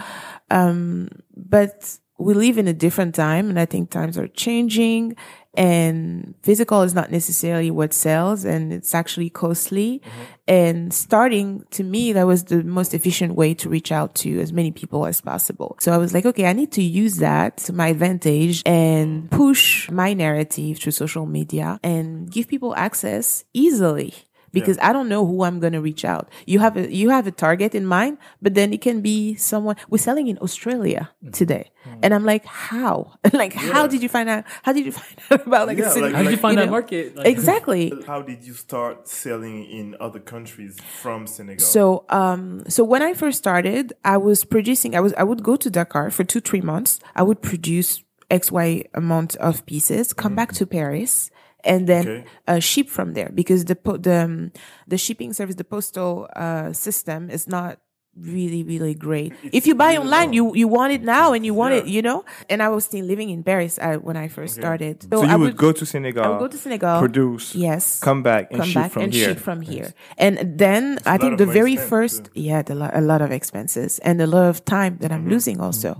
Um, 0.50 1.08
but 1.36 1.98
we 2.20 2.34
live 2.34 2.58
in 2.58 2.68
a 2.68 2.74
different 2.74 3.14
time 3.14 3.48
and 3.48 3.58
I 3.58 3.64
think 3.64 3.90
times 3.90 4.18
are 4.18 4.28
changing 4.28 5.16
and 5.54 6.34
physical 6.42 6.82
is 6.82 6.94
not 6.94 7.10
necessarily 7.10 7.70
what 7.70 7.92
sells 7.92 8.44
and 8.44 8.72
it's 8.72 8.94
actually 8.94 9.30
costly. 9.30 10.00
Mm-hmm. 10.04 10.22
And 10.46 10.94
starting 10.94 11.64
to 11.70 11.82
me, 11.82 12.12
that 12.12 12.26
was 12.26 12.44
the 12.44 12.62
most 12.62 12.94
efficient 12.94 13.34
way 13.34 13.54
to 13.54 13.68
reach 13.68 13.90
out 13.90 14.14
to 14.16 14.40
as 14.40 14.52
many 14.52 14.70
people 14.70 15.06
as 15.06 15.20
possible. 15.20 15.76
So 15.80 15.92
I 15.92 15.96
was 15.96 16.12
like, 16.12 16.26
okay, 16.26 16.46
I 16.46 16.52
need 16.52 16.72
to 16.72 16.82
use 16.82 17.16
that 17.16 17.56
to 17.58 17.72
my 17.72 17.88
advantage 17.88 18.62
and 18.66 19.30
push 19.30 19.90
my 19.90 20.12
narrative 20.12 20.78
through 20.78 20.92
social 20.92 21.26
media 21.26 21.80
and 21.82 22.30
give 22.30 22.46
people 22.46 22.74
access 22.76 23.44
easily 23.54 24.14
because 24.52 24.78
I 24.82 24.92
don't 24.92 25.08
know 25.08 25.26
who 25.26 25.42
I'm 25.44 25.60
going 25.60 25.72
to 25.72 25.80
reach 25.80 26.04
out. 26.04 26.28
You 26.46 26.58
have 26.60 26.76
a, 26.76 26.92
you 26.92 27.10
have 27.10 27.26
a 27.26 27.30
target 27.30 27.74
in 27.74 27.86
mind, 27.86 28.18
but 28.42 28.54
then 28.54 28.72
it 28.72 28.80
can 28.80 29.00
be 29.00 29.34
someone 29.36 29.76
we're 29.88 29.98
selling 29.98 30.28
in 30.28 30.38
Australia 30.38 31.10
Mm-hmm. 31.20 31.32
today. 31.32 31.70
And 32.02 32.14
I'm 32.14 32.24
like, 32.24 32.44
how? 32.46 33.12
like, 33.32 33.52
how 33.52 33.86
did 33.86 34.02
you 34.02 34.08
find 34.08 34.28
out? 34.28 34.44
How 34.62 34.72
did 34.72 34.86
you 34.86 34.92
find 35.00 35.16
out 35.30 35.46
about 35.46 35.66
like 35.66 35.76
Yeah, 35.78 35.86
a 35.88 35.90
city? 35.90 36.00
like- 36.06 36.14
How 36.14 36.22
did 36.22 36.30
you 36.32 36.36
find 36.38 36.56
you 36.58 36.64
that 36.64 36.70
market? 36.70 37.16
Like- 37.16 37.26
Exactly. 37.34 37.92
How 38.06 38.22
did 38.22 38.44
you 38.44 38.54
start 38.54 39.06
selling 39.08 39.64
in 39.64 39.96
other 40.00 40.20
countries 40.20 40.78
from 41.02 41.26
Senegal? 41.26 41.64
So, 41.64 42.04
um, 42.08 42.64
so 42.68 42.84
when 42.84 43.02
I 43.02 43.12
first 43.14 43.38
started, 43.38 43.92
I 44.04 44.16
was 44.16 44.44
producing. 44.44 44.94
I 44.96 45.00
was 45.00 45.12
I 45.14 45.22
would 45.22 45.42
go 45.42 45.56
to 45.56 45.68
Dakar 45.70 46.10
for 46.10 46.24
two 46.24 46.40
three 46.40 46.60
months. 46.62 47.00
I 47.14 47.22
would 47.22 47.40
produce 47.42 48.02
X 48.30 48.50
Y 48.52 48.84
amount 48.94 49.36
of 49.36 49.64
pieces, 49.66 50.12
come 50.12 50.34
back 50.34 50.52
to 50.54 50.66
Paris, 50.66 51.30
and 51.64 51.86
then 51.86 52.06
Okay. 52.08 52.24
uh, 52.48 52.58
ship 52.60 52.88
from 52.88 53.14
there 53.14 53.30
because 53.34 53.64
the 53.66 53.76
po- 53.76 53.96
the 53.98 54.24
um, 54.24 54.52
the 54.86 54.98
shipping 54.98 55.32
service, 55.32 55.56
the 55.56 55.64
postal 55.64 56.28
uh, 56.36 56.72
system 56.72 57.30
is 57.30 57.46
not 57.48 57.78
really 58.22 58.62
really 58.62 58.94
great. 58.94 59.32
If 59.52 59.66
you 59.66 59.74
buy 59.74 59.96
online 59.96 60.32
you 60.32 60.54
you 60.54 60.68
want 60.68 60.92
it 60.92 61.02
now 61.02 61.32
and 61.32 61.44
you 61.44 61.54
want 61.54 61.74
it 61.74 61.86
you 61.86 62.02
know? 62.02 62.24
And 62.48 62.62
i 62.62 62.68
was 62.68 62.84
still 62.84 63.04
living 63.04 63.30
in 63.30 63.42
paris 63.42 63.78
uh, 63.78 63.96
when 63.96 64.16
i 64.16 64.28
first 64.28 64.54
started. 64.54 65.02
So 65.12 65.22
you 65.22 65.28
I 65.28 65.36
would, 65.36 65.56
go 65.56 65.72
to 65.72 65.84
Senegal, 65.86 66.24
I 66.24 66.28
would 66.28 66.38
go 66.40 66.48
to 66.48 66.56
Senegal, 66.58 66.98
produce, 67.00 67.54
yes, 67.54 68.00
come 68.00 68.22
back 68.22 68.48
and 68.50 68.60
come 68.60 68.72
back 68.72 68.90
from 68.92 69.02
and 69.04 69.12
here. 69.12 69.28
ship 69.28 69.38
from 69.38 69.60
here. 69.60 69.92
And 70.18 70.34
then 70.58 70.98
I 71.06 71.16
think 71.18 71.38
the 71.38 71.46
very 71.46 71.76
first, 71.76 72.24
too. 72.24 72.40
yeah, 72.48 72.62
the, 72.62 72.74
lo- 72.74 72.90
a 72.92 73.00
lot 73.00 73.20
of 73.22 73.30
expenses 73.30 73.98
and 74.00 74.20
a 74.20 74.26
lot 74.26 74.46
of 74.48 74.64
time 74.64 74.98
that 75.00 75.10
Mm-hmm. 75.10 75.26
I'm 75.26 75.28
losing 75.34 75.58
also. 75.60 75.90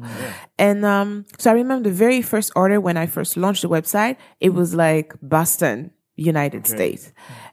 And 0.59 0.85
um, 0.85 1.25
so 1.39 1.51
I 1.51 1.55
remember 1.55 1.89
the 1.91 1.95
very 2.07 2.23
first 2.23 2.53
order 2.55 2.81
when 2.81 2.97
I 2.97 3.07
first 3.07 3.37
launched 3.37 3.63
the 3.63 3.69
website, 3.69 4.17
it 4.41 4.51
was 4.55 4.75
like 4.75 5.15
Boston, 5.21 5.91
United 6.17 6.67
States. 6.67 7.13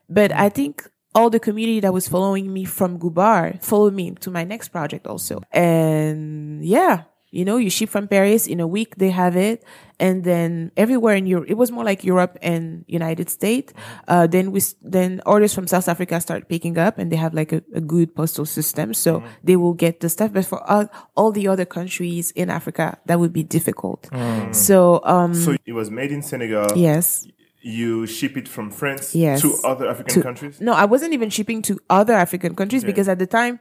But 0.09 0.31
I 0.31 0.49
think 0.49 0.85
all 1.17 1.31
the 1.31 1.39
community 1.39 1.79
that 1.79 1.91
was 1.91 2.07
following 2.07 2.53
me 2.53 2.63
from 2.63 2.99
Ghubar 2.99 3.61
followed 3.63 3.93
me 3.93 4.11
to 4.21 4.29
my 4.29 4.43
next 4.43 4.69
project 4.69 5.07
also. 5.07 5.41
And 5.51 6.63
yeah, 6.63 7.05
you 7.31 7.43
know, 7.43 7.57
you 7.57 7.71
ship 7.71 7.89
from 7.89 8.07
Paris 8.07 8.45
in 8.45 8.59
a 8.59 8.67
week, 8.67 8.97
they 8.97 9.09
have 9.09 9.35
it. 9.35 9.65
And 9.99 10.23
then 10.23 10.71
everywhere 10.77 11.15
in 11.15 11.25
Europe, 11.25 11.49
it 11.49 11.55
was 11.55 11.71
more 11.71 11.83
like 11.83 12.03
Europe 12.03 12.37
and 12.43 12.85
United 12.87 13.31
States. 13.31 13.73
Uh, 14.07 14.27
then 14.27 14.51
we, 14.51 14.61
then 14.83 15.21
orders 15.25 15.55
from 15.55 15.65
South 15.65 15.89
Africa 15.89 16.21
start 16.21 16.47
picking 16.49 16.77
up 16.77 16.99
and 16.99 17.11
they 17.11 17.15
have 17.15 17.33
like 17.33 17.51
a, 17.51 17.63
a 17.73 17.81
good 17.81 18.15
postal 18.15 18.45
system. 18.45 18.93
So 18.93 19.23
they 19.43 19.55
will 19.55 19.73
get 19.73 20.01
the 20.01 20.09
stuff. 20.09 20.31
But 20.31 20.45
for 20.45 20.61
all, 20.69 20.87
all 21.15 21.31
the 21.31 21.47
other 21.47 21.65
countries 21.65 22.29
in 22.31 22.51
Africa, 22.51 22.99
that 23.07 23.19
would 23.19 23.33
be 23.33 23.43
difficult. 23.43 24.07
So, 24.51 25.01
um, 25.03 25.33
so 25.33 25.57
it 25.65 25.73
was 25.73 25.89
made 25.89 26.11
in 26.11 26.21
Senegal. 26.21 26.77
yes. 26.77 27.25
You 27.67 28.07
ship 28.07 28.33
it 28.37 28.47
from 28.47 28.71
France 28.71 29.13
Yes. 29.13 29.41
to 29.41 29.49
other 29.71 29.85
African 29.93 30.13
to- 30.15 30.21
countries. 30.27 30.55
No, 30.61 30.71
I 30.73 30.85
wasn't 30.93 31.13
even 31.17 31.29
shipping 31.29 31.61
to 31.63 31.73
other 31.89 32.13
African 32.13 32.55
countries 32.55 32.83
Okay. 32.83 32.91
because 32.91 33.07
at 33.09 33.19
the 33.19 33.27
time, 33.27 33.59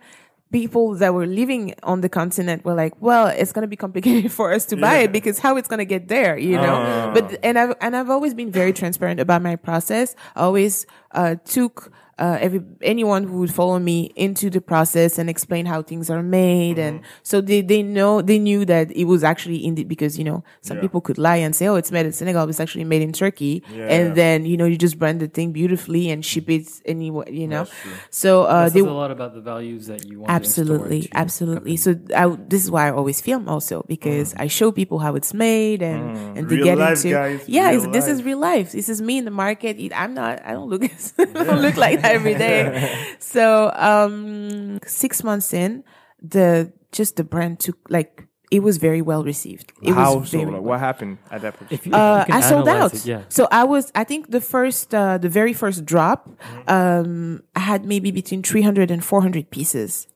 people 0.53 0.95
that 1.03 1.13
were 1.13 1.27
living 1.27 1.75
on 1.83 2.01
the 2.03 2.09
continent 2.09 2.65
were 2.65 2.75
like, 2.83 2.95
"Well, 3.01 3.27
it's 3.41 3.53
going 3.53 3.63
to 3.69 3.73
be 3.77 3.81
complicated 3.87 4.31
for 4.39 4.53
us 4.57 4.65
to 4.67 4.77
buy 4.77 4.97
Yeah. 4.99 5.05
it 5.05 5.13
because 5.19 5.37
how 5.41 5.57
it's 5.59 5.67
going 5.73 5.83
to 5.87 5.91
get 5.97 6.07
there, 6.07 6.39
you 6.39 6.57
know." 6.57 6.77
Ah. 6.87 7.11
But 7.15 7.27
and 7.43 7.59
I've 7.59 7.75
and 7.81 7.97
I've 7.97 8.11
always 8.17 8.33
been 8.41 8.51
very 8.53 8.73
transparent 8.73 9.19
about 9.27 9.43
my 9.43 9.57
process. 9.57 10.15
I 10.37 10.43
always 10.43 10.87
uh, 11.11 11.35
took 11.45 11.91
uh, 12.19 12.39
every 12.41 12.63
anyone 12.81 13.25
who 13.25 13.39
would 13.41 13.53
follow 13.53 13.79
me 13.79 14.11
into 14.17 14.49
the 14.49 14.61
process 14.61 15.19
and 15.19 15.29
explain 15.29 15.67
how 15.67 15.83
things 15.83 16.09
are 16.09 16.23
made, 16.23 16.79
and 16.79 17.01
Mm-hmm. 17.01 17.07
so 17.23 17.41
they 17.43 17.61
they 17.61 17.83
know 17.83 18.23
they 18.23 18.39
knew 18.39 18.65
that 18.65 18.91
it 18.91 19.05
was 19.05 19.23
actually 19.23 19.59
in 19.67 19.75
the 19.75 19.85
because 19.85 20.17
you 20.19 20.25
know 20.25 20.43
some 20.63 20.77
Yeah. 20.79 20.83
people 20.85 21.01
could 21.03 21.19
lie 21.19 21.37
and 21.37 21.55
say, 21.55 21.67
"Oh, 21.67 21.75
it's 21.77 21.93
made 21.93 22.07
in 22.07 22.13
Senegal," 22.13 22.49
it's 22.49 22.59
actually 22.61 22.85
made 22.85 23.03
in 23.03 23.13
Turkey, 23.13 23.63
Yeah. 23.71 23.85
and 23.95 24.15
then 24.17 24.47
you 24.47 24.57
know 24.57 24.65
you 24.65 24.79
just 24.79 24.99
brand 24.99 25.21
the 25.21 25.29
thing 25.29 25.53
beautifully 25.53 26.09
and 26.11 26.25
ship 26.25 26.49
it 26.49 26.67
anywhere, 26.87 27.29
you 27.29 27.47
know. 27.47 27.67
So 28.11 28.45
uh, 28.45 28.65
That 28.65 28.73
they 28.75 28.81
a 28.81 28.85
lot 28.85 29.11
about 29.11 29.35
the 29.35 29.43
values 29.43 29.87
that 29.89 30.07
you 30.09 30.21
want. 30.21 30.31
absolutely, 30.33 31.03
to 31.03 31.17
absolutely. 31.19 31.77
So 31.77 31.97
I, 32.17 32.29
this 32.49 32.65
is 32.65 32.71
why 32.71 32.89
I 32.89 32.93
always 32.93 33.21
film 33.21 33.47
also 33.49 33.85
because 33.89 34.33
I 34.39 34.47
show 34.47 34.73
people 34.73 34.99
how 35.01 35.17
it's 35.17 35.35
made 35.35 35.83
and 35.83 36.39
and 36.39 36.49
they 36.49 36.57
Real 36.57 36.65
get 36.65 36.79
life, 36.79 36.97
into 37.05 37.11
guys. 37.11 37.41
yeah. 37.47 37.71
Real 37.71 37.85
It's, 37.85 37.93
this 37.93 38.07
is 38.09 38.23
real 38.23 38.39
life. 38.39 38.73
This 38.73 38.89
is 38.89 39.03
me 39.03 39.19
in 39.19 39.25
the 39.27 39.31
market. 39.45 39.77
I'm 39.95 40.15
not. 40.15 40.41
I 40.47 40.53
don't 40.57 40.69
look. 40.71 40.83
I 41.19 41.25
don't 41.45 41.61
look 41.61 41.77
like 41.77 42.01
that 42.03 42.06
every 42.17 42.35
day. 42.35 43.17
So 43.19 43.71
um, 43.75 44.81
six 44.87 45.23
months 45.25 45.53
in, 45.53 45.85
the 46.23 46.73
just 46.93 47.17
the 47.17 47.25
brand 47.25 47.61
took 47.61 47.77
like 47.89 48.27
it 48.53 48.63
was 48.63 48.77
very 48.77 49.03
well 49.03 49.25
received. 49.25 49.73
It 49.83 49.93
How 49.93 50.19
was 50.19 50.31
so? 50.31 50.39
very 50.39 50.45
Like, 50.45 50.53
well 50.55 50.63
what 50.63 50.79
happened 50.81 51.19
at 51.33 51.43
that 51.43 51.57
point? 51.59 51.73
If 51.73 51.85
you, 51.85 51.93
uh, 51.93 52.25
you 52.29 52.35
I 52.35 52.41
sold 52.41 52.69
out. 52.69 52.95
it, 52.95 53.05
yeah. 53.05 53.23
So 53.29 53.49
I 53.51 53.65
was, 53.65 53.91
I 53.97 54.05
think 54.05 54.31
the 54.31 54.41
first, 54.41 54.95
uh, 54.95 55.19
the 55.19 55.29
very 55.29 55.53
first 55.53 55.85
drop, 55.85 56.31
um, 56.69 57.43
I 57.57 57.61
had 57.61 57.85
maybe 57.85 58.13
between 58.13 58.45
300 58.45 58.89
and 58.91 59.05
400 59.05 59.51
pieces, 59.51 60.07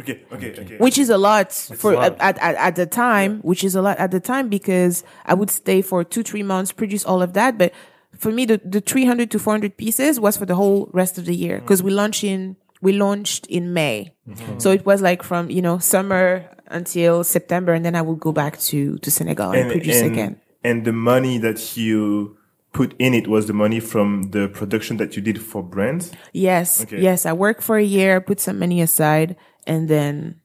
Okay, 0.00 0.24
okay, 0.32 0.50
okay. 0.58 0.76
which 0.78 0.98
is 0.98 1.10
a 1.10 1.16
lot 1.16 1.52
for 1.52 1.92
a 1.92 1.96
lot. 1.96 2.16
At, 2.20 2.36
at, 2.38 2.56
at 2.56 2.74
the 2.76 2.86
time, 2.86 3.38
which 3.42 3.62
is 3.62 3.76
a 3.76 3.82
lot 3.82 3.98
at 3.98 4.10
the 4.10 4.20
time 4.20 4.48
because 4.48 5.04
I 5.24 5.34
would 5.34 5.50
stay 5.50 5.80
for 5.80 6.02
two, 6.02 6.24
three 6.24 6.42
months, 6.42 6.72
produce 6.72 7.04
all 7.04 7.22
of 7.22 7.34
that. 7.34 7.56
But 7.56 7.72
for 8.18 8.32
me, 8.32 8.44
the, 8.44 8.60
the 8.64 8.80
300 8.80 9.30
to 9.30 9.38
400 9.38 9.76
pieces 9.76 10.18
was 10.20 10.36
for 10.36 10.46
the 10.46 10.54
whole 10.54 10.88
rest 10.92 11.18
of 11.18 11.24
the 11.26 11.34
year 11.34 11.60
because 11.60 11.82
we 11.82 11.90
launched 11.90 12.24
in, 12.24 12.56
we 12.80 12.92
launched 12.92 13.46
in 13.46 13.72
May. 13.72 14.14
So 14.58 14.70
it 14.70 14.84
was 14.84 15.00
like 15.02 15.22
from, 15.22 15.50
you 15.50 15.62
know, 15.62 15.78
summer 15.78 16.44
until 16.68 17.24
September. 17.24 17.72
And 17.72 17.84
then 17.84 17.94
I 17.94 18.02
would 18.02 18.18
go 18.20 18.32
back 18.32 18.58
to, 18.70 18.98
to 18.98 19.10
Senegal 19.10 19.52
and, 19.52 19.70
produce 19.70 20.00
and, 20.02 20.12
again. 20.12 20.40
And 20.64 20.84
the 20.84 20.92
money 20.92 21.38
that 21.38 21.76
you 21.76 22.36
put 22.72 22.94
in 22.98 23.14
it 23.14 23.26
was 23.28 23.46
the 23.46 23.52
money 23.54 23.80
from 23.80 24.30
the 24.32 24.48
production 24.48 24.96
that 24.98 25.16
you 25.16 25.22
did 25.22 25.40
for 25.40 25.62
brands. 25.62 26.12
Yes, 26.32 26.82
Okay. 26.82 27.00
yes. 27.00 27.24
I 27.24 27.32
worked 27.32 27.62
for 27.62 27.78
a 27.78 27.82
year, 27.84 28.20
put 28.20 28.40
some 28.40 28.58
money 28.58 28.82
aside, 28.82 29.36
and 29.66 29.88
then, 29.88 30.40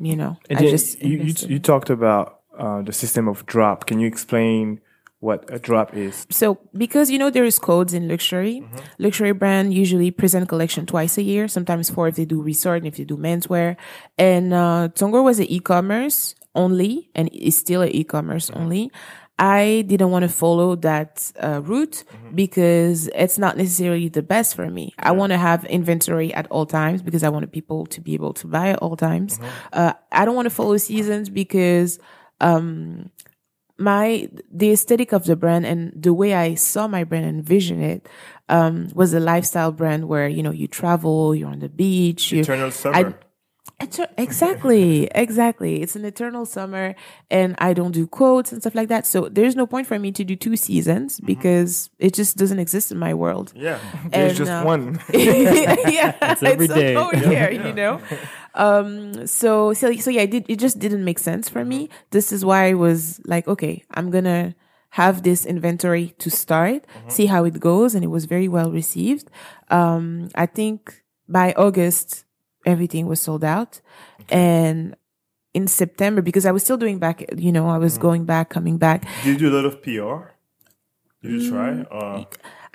you 0.00 0.16
know, 0.16 0.38
And 0.48 0.58
I 0.58 0.62
just 0.70 1.02
you, 1.02 1.10
you 1.10 1.20
invested. 1.20 1.50
you 1.50 1.58
talked 1.58 1.90
about 1.90 2.40
uh, 2.58 2.82
the 2.82 2.92
system 2.92 3.28
of 3.28 3.44
drop. 3.46 3.86
Can 3.86 3.98
you 4.00 4.06
explain 4.06 4.80
what 5.24 5.44
a 5.48 5.58
drop 5.58 5.96
is? 5.96 6.26
so 6.30 6.58
because 6.76 7.10
you 7.10 7.18
know 7.18 7.30
there 7.30 7.44
is 7.44 7.58
codes 7.58 7.94
in 7.94 8.08
luxury. 8.08 8.62
Luxury 8.98 9.32
brand 9.32 9.72
usually 9.72 10.10
present 10.10 10.48
collection 10.48 10.84
twice 10.86 11.16
a 11.16 11.22
year, 11.22 11.48
sometimes 11.48 11.88
four 11.88 12.08
if 12.08 12.16
they 12.16 12.26
do 12.26 12.42
resort 12.42 12.78
and 12.78 12.86
if 12.86 12.96
they 12.96 13.04
do 13.04 13.16
menswear. 13.16 13.76
And 14.18 14.52
uh, 14.52 14.88
Tongoro 14.94 15.24
was 15.24 15.38
an 15.38 15.46
e-commerce 15.46 16.34
only, 16.54 17.10
and 17.14 17.28
is 17.32 17.56
still 17.56 17.82
an 17.82 17.90
e-commerce 17.90 18.50
only. 18.50 18.92
I 19.38 19.84
didn't 19.88 20.10
want 20.10 20.22
to 20.22 20.28
follow 20.28 20.76
that 20.76 21.32
uh, 21.42 21.60
route 21.62 22.04
because 22.34 23.08
it's 23.14 23.36
not 23.36 23.56
necessarily 23.56 24.08
the 24.08 24.22
best 24.22 24.54
for 24.54 24.70
me. 24.70 24.94
I 24.98 25.10
want 25.10 25.32
to 25.32 25.38
have 25.38 25.64
inventory 25.64 26.32
at 26.32 26.46
all 26.52 26.66
times 26.66 27.02
because 27.02 27.24
I 27.24 27.30
wanted 27.30 27.50
people 27.50 27.86
to 27.86 28.00
be 28.00 28.14
able 28.14 28.34
to 28.34 28.46
buy 28.46 28.68
at 28.68 28.78
all 28.78 28.96
times. 28.96 29.40
Uh, 29.72 29.94
I 30.12 30.24
don't 30.24 30.36
want 30.36 30.46
to 30.46 30.54
follow 30.54 30.76
seasons 30.76 31.30
because 31.30 31.98
um, 32.40 33.10
my 33.78 34.28
the 34.52 34.70
aesthetic 34.72 35.12
of 35.12 35.24
the 35.24 35.36
brand 35.36 35.66
and 35.66 35.92
the 35.96 36.12
way 36.14 36.34
I 36.34 36.54
saw 36.54 36.86
my 36.86 37.04
brand 37.04 37.24
and 37.26 37.38
envision 37.38 37.82
it 37.82 38.08
um, 38.48 38.88
was 38.94 39.12
a 39.14 39.20
lifestyle 39.20 39.72
brand 39.72 40.06
where 40.08 40.28
you 40.28 40.42
know 40.42 40.52
you 40.52 40.68
travel, 40.68 41.34
you're 41.34 41.50
on 41.50 41.58
the 41.60 41.68
beach, 41.68 42.30
you 42.32 42.40
Eternal 42.42 42.70
summer. 42.70 42.96
I- 42.96 43.14
Eter- 43.80 44.08
exactly, 44.16 45.06
exactly. 45.14 45.82
It's 45.82 45.96
an 45.96 46.04
eternal 46.04 46.46
summer, 46.46 46.94
and 47.28 47.56
I 47.58 47.72
don't 47.74 47.90
do 47.90 48.06
quotes 48.06 48.52
and 48.52 48.62
stuff 48.62 48.74
like 48.76 48.86
that. 48.88 49.04
So 49.04 49.28
there's 49.28 49.56
no 49.56 49.66
point 49.66 49.88
for 49.88 49.98
me 49.98 50.12
to 50.12 50.22
do 50.22 50.36
two 50.36 50.54
seasons 50.56 51.18
because 51.18 51.90
it 51.98 52.14
just 52.14 52.36
doesn't 52.36 52.60
exist 52.60 52.92
in 52.92 52.98
my 52.98 53.14
world. 53.14 53.52
yeah. 53.56 53.80
There's 54.12 54.28
And, 54.30 54.36
just 54.38 54.50
uh, 54.52 54.62
one. 54.62 55.00
yeah, 55.12 56.14
it's, 56.22 56.42
every 56.42 56.68
day. 56.80 56.94
over 56.94 57.16
here, 57.16 57.50
you 57.50 57.72
know. 57.72 58.00
Um, 58.54 59.26
so 59.26 59.72
so 59.72 59.92
so 59.94 60.10
yeah, 60.10 60.22
it 60.22 60.30
did 60.30 60.46
it 60.48 60.58
just 60.58 60.78
didn't 60.78 61.04
make 61.04 61.18
sense 61.18 61.48
for 61.48 61.64
me. 61.64 61.88
This 62.10 62.32
is 62.32 62.44
why 62.44 62.68
I 62.68 62.74
was 62.74 63.20
like, 63.26 63.48
okay, 63.48 63.82
I'm 63.90 64.10
gonna 64.10 64.54
have 64.90 65.24
this 65.24 65.44
inventory 65.44 66.14
to 66.18 66.30
start, 66.30 66.84
see 67.08 67.26
how 67.26 67.44
it 67.44 67.58
goes, 67.58 67.94
and 67.96 68.04
it 68.04 68.08
was 68.08 68.26
very 68.26 68.46
well 68.46 68.70
received. 68.70 69.28
Um, 69.68 70.28
I 70.36 70.46
think 70.46 71.02
by 71.28 71.52
August 71.54 72.24
everything 72.64 73.06
was 73.06 73.20
sold 73.20 73.42
out, 73.42 73.80
and 74.28 74.94
in 75.52 75.66
September 75.68 76.22
because 76.22 76.46
I 76.46 76.52
was 76.52 76.62
still 76.62 76.76
doing 76.76 76.98
back, 76.98 77.24
you 77.36 77.52
know, 77.52 77.68
I 77.68 77.78
was 77.78 77.98
going 77.98 78.24
back, 78.24 78.50
coming 78.50 78.76
back. 78.78 79.04
Did 79.24 79.40
you 79.40 79.50
do 79.50 79.54
a 79.54 79.54
lot 79.56 79.64
of 79.64 79.82
PR? 79.82 80.34
Did 81.22 81.42
you 81.42 81.50
try? 81.50 81.70
Mm. 81.70 82.26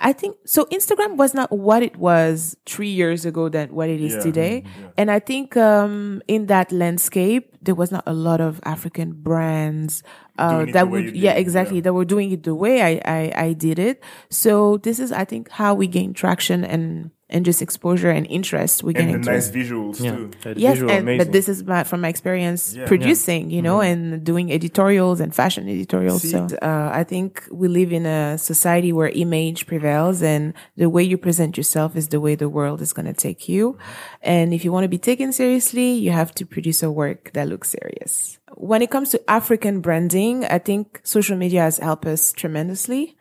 I 0.02 0.12
think 0.14 0.36
so. 0.46 0.64
Instagram 0.72 1.16
was 1.16 1.34
not 1.34 1.52
what 1.52 1.82
it 1.82 1.96
was 1.96 2.56
three 2.64 2.88
years 2.88 3.26
ago 3.26 3.48
than 3.50 3.74
what 3.74 3.88
it 3.90 4.00
is 4.00 4.14
Yeah. 4.14 4.20
today. 4.22 4.64
And 4.96 5.10
I 5.10 5.18
think 5.18 5.56
um, 5.56 6.22
in 6.26 6.46
that 6.46 6.72
landscape, 6.72 7.54
there 7.60 7.74
was 7.74 7.92
not 7.92 8.02
a 8.06 8.14
lot 8.14 8.40
of 8.40 8.60
African 8.64 9.12
brands 9.12 10.02
uh, 10.38 10.64
that 10.72 10.88
would, 10.88 11.14
yeah, 11.14 11.34
did, 11.34 11.40
exactly, 11.40 11.76
yeah. 11.76 11.82
that 11.82 11.92
were 11.92 12.06
doing 12.06 12.32
it 12.32 12.44
the 12.44 12.54
way 12.54 12.80
I, 12.80 13.00
I, 13.04 13.32
I 13.36 13.52
did 13.52 13.78
it. 13.78 14.02
So 14.30 14.78
this 14.78 14.98
is, 14.98 15.12
I 15.12 15.24
think, 15.26 15.50
how 15.50 15.74
we 15.74 15.86
gain 15.86 16.14
traction 16.14 16.64
and 16.64 17.10
and 17.30 17.44
just 17.44 17.62
exposure 17.62 18.10
and 18.10 18.26
interest 18.26 18.82
we 18.82 18.92
get 18.92 19.02
And 19.02 19.10
the 19.10 19.14
into 19.16 19.30
nice 19.30 19.50
visuals 19.50 20.00
Yeah. 20.02 20.10
too. 20.16 20.30
Yeah, 20.44 20.52
the 20.54 20.60
Yes, 20.60 20.72
visual 20.74 20.90
and, 20.90 21.00
amazing. 21.02 21.18
but 21.18 21.32
this 21.32 21.48
is 21.48 21.64
my, 21.64 21.84
from 21.84 22.00
my 22.02 22.08
experience 22.08 22.74
Yeah. 22.76 22.86
producing, 22.86 23.50
you 23.50 23.62
know, 23.62 23.80
and 23.80 24.22
doing 24.24 24.52
editorials 24.52 25.20
and 25.20 25.34
fashion 25.34 25.68
editorials. 25.68 26.22
See- 26.22 26.30
so 26.30 26.48
uh, 26.62 26.90
I 26.92 27.04
think 27.04 27.44
we 27.52 27.68
live 27.68 27.92
in 27.92 28.04
a 28.06 28.36
society 28.38 28.92
where 28.92 29.08
image 29.08 29.66
prevails, 29.66 30.22
and 30.22 30.52
the 30.76 30.88
way 30.90 31.02
you 31.02 31.16
present 31.18 31.56
yourself 31.56 31.96
is 31.96 32.08
the 32.08 32.20
way 32.20 32.34
the 32.34 32.48
world 32.48 32.80
is 32.82 32.92
going 32.92 33.06
to 33.06 33.12
take 33.14 33.48
you. 33.48 33.76
And 34.22 34.52
if 34.52 34.64
you 34.64 34.72
want 34.72 34.84
to 34.84 34.88
be 34.88 34.98
taken 34.98 35.32
seriously, 35.32 35.92
you 35.92 36.10
have 36.10 36.34
to 36.34 36.44
produce 36.44 36.82
a 36.82 36.90
work 36.90 37.32
that 37.34 37.48
looks 37.48 37.70
serious. 37.70 38.38
When 38.56 38.82
it 38.82 38.90
comes 38.90 39.10
to 39.10 39.30
African 39.30 39.80
branding, 39.80 40.44
I 40.44 40.58
think 40.58 41.00
social 41.04 41.36
media 41.36 41.62
has 41.62 41.78
helped 41.78 42.04
us 42.06 42.32
tremendously 42.32 43.16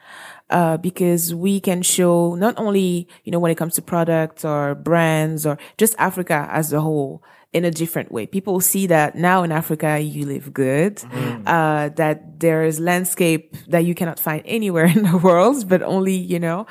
uh, 0.49 0.77
because 0.77 1.33
we 1.33 1.59
can 1.59 1.81
show 1.81 2.35
not 2.35 2.55
only, 2.57 3.07
you 3.23 3.31
know, 3.31 3.39
when 3.39 3.51
it 3.51 3.55
comes 3.57 3.75
to 3.75 3.81
products 3.81 4.43
or 4.43 4.75
brands 4.75 5.45
or 5.45 5.57
just 5.77 5.95
Africa 5.99 6.47
as 6.51 6.73
a 6.73 6.81
whole 6.81 7.23
in 7.51 7.65
a 7.65 7.71
different 7.71 8.11
way. 8.11 8.27
People 8.27 8.59
see 8.61 8.85
that 8.87 9.15
now 9.15 9.41
in 9.43 9.51
Africa, 9.51 9.99
you 9.99 10.25
live 10.25 10.53
good, 10.53 11.01
uh, 11.47 11.89
that 11.95 12.39
there 12.39 12.63
is 12.63 12.79
landscape 12.79 13.55
that 13.67 13.85
you 13.85 13.95
cannot 13.95 14.19
find 14.19 14.43
anywhere 14.45 14.85
in 14.95 15.01
the 15.03 15.17
world, 15.17 15.67
but 15.67 15.81
only, 15.81 16.15
you 16.15 16.39
know, 16.39 16.67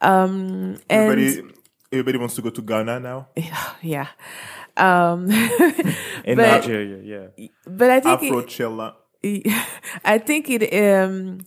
um, 0.00 0.78
and 0.88 1.10
Everybody, 1.12 1.54
everybody 1.92 2.18
wants 2.18 2.34
to 2.36 2.42
go 2.42 2.48
to 2.50 2.62
Ghana 2.62 3.00
now. 3.00 3.28
yeah. 3.82 4.06
Um, 4.76 5.30
in 6.24 6.36
but- 6.38 6.60
Nigeria, 6.64 7.28
yeah. 7.36 7.46
but 7.66 7.90
I 7.90 8.00
think 8.00 8.22
it- 8.22 8.32
Afrochella. 8.32 8.94
I 10.04 10.18
think 10.18 10.50
it 10.50 10.62
um 10.74 11.38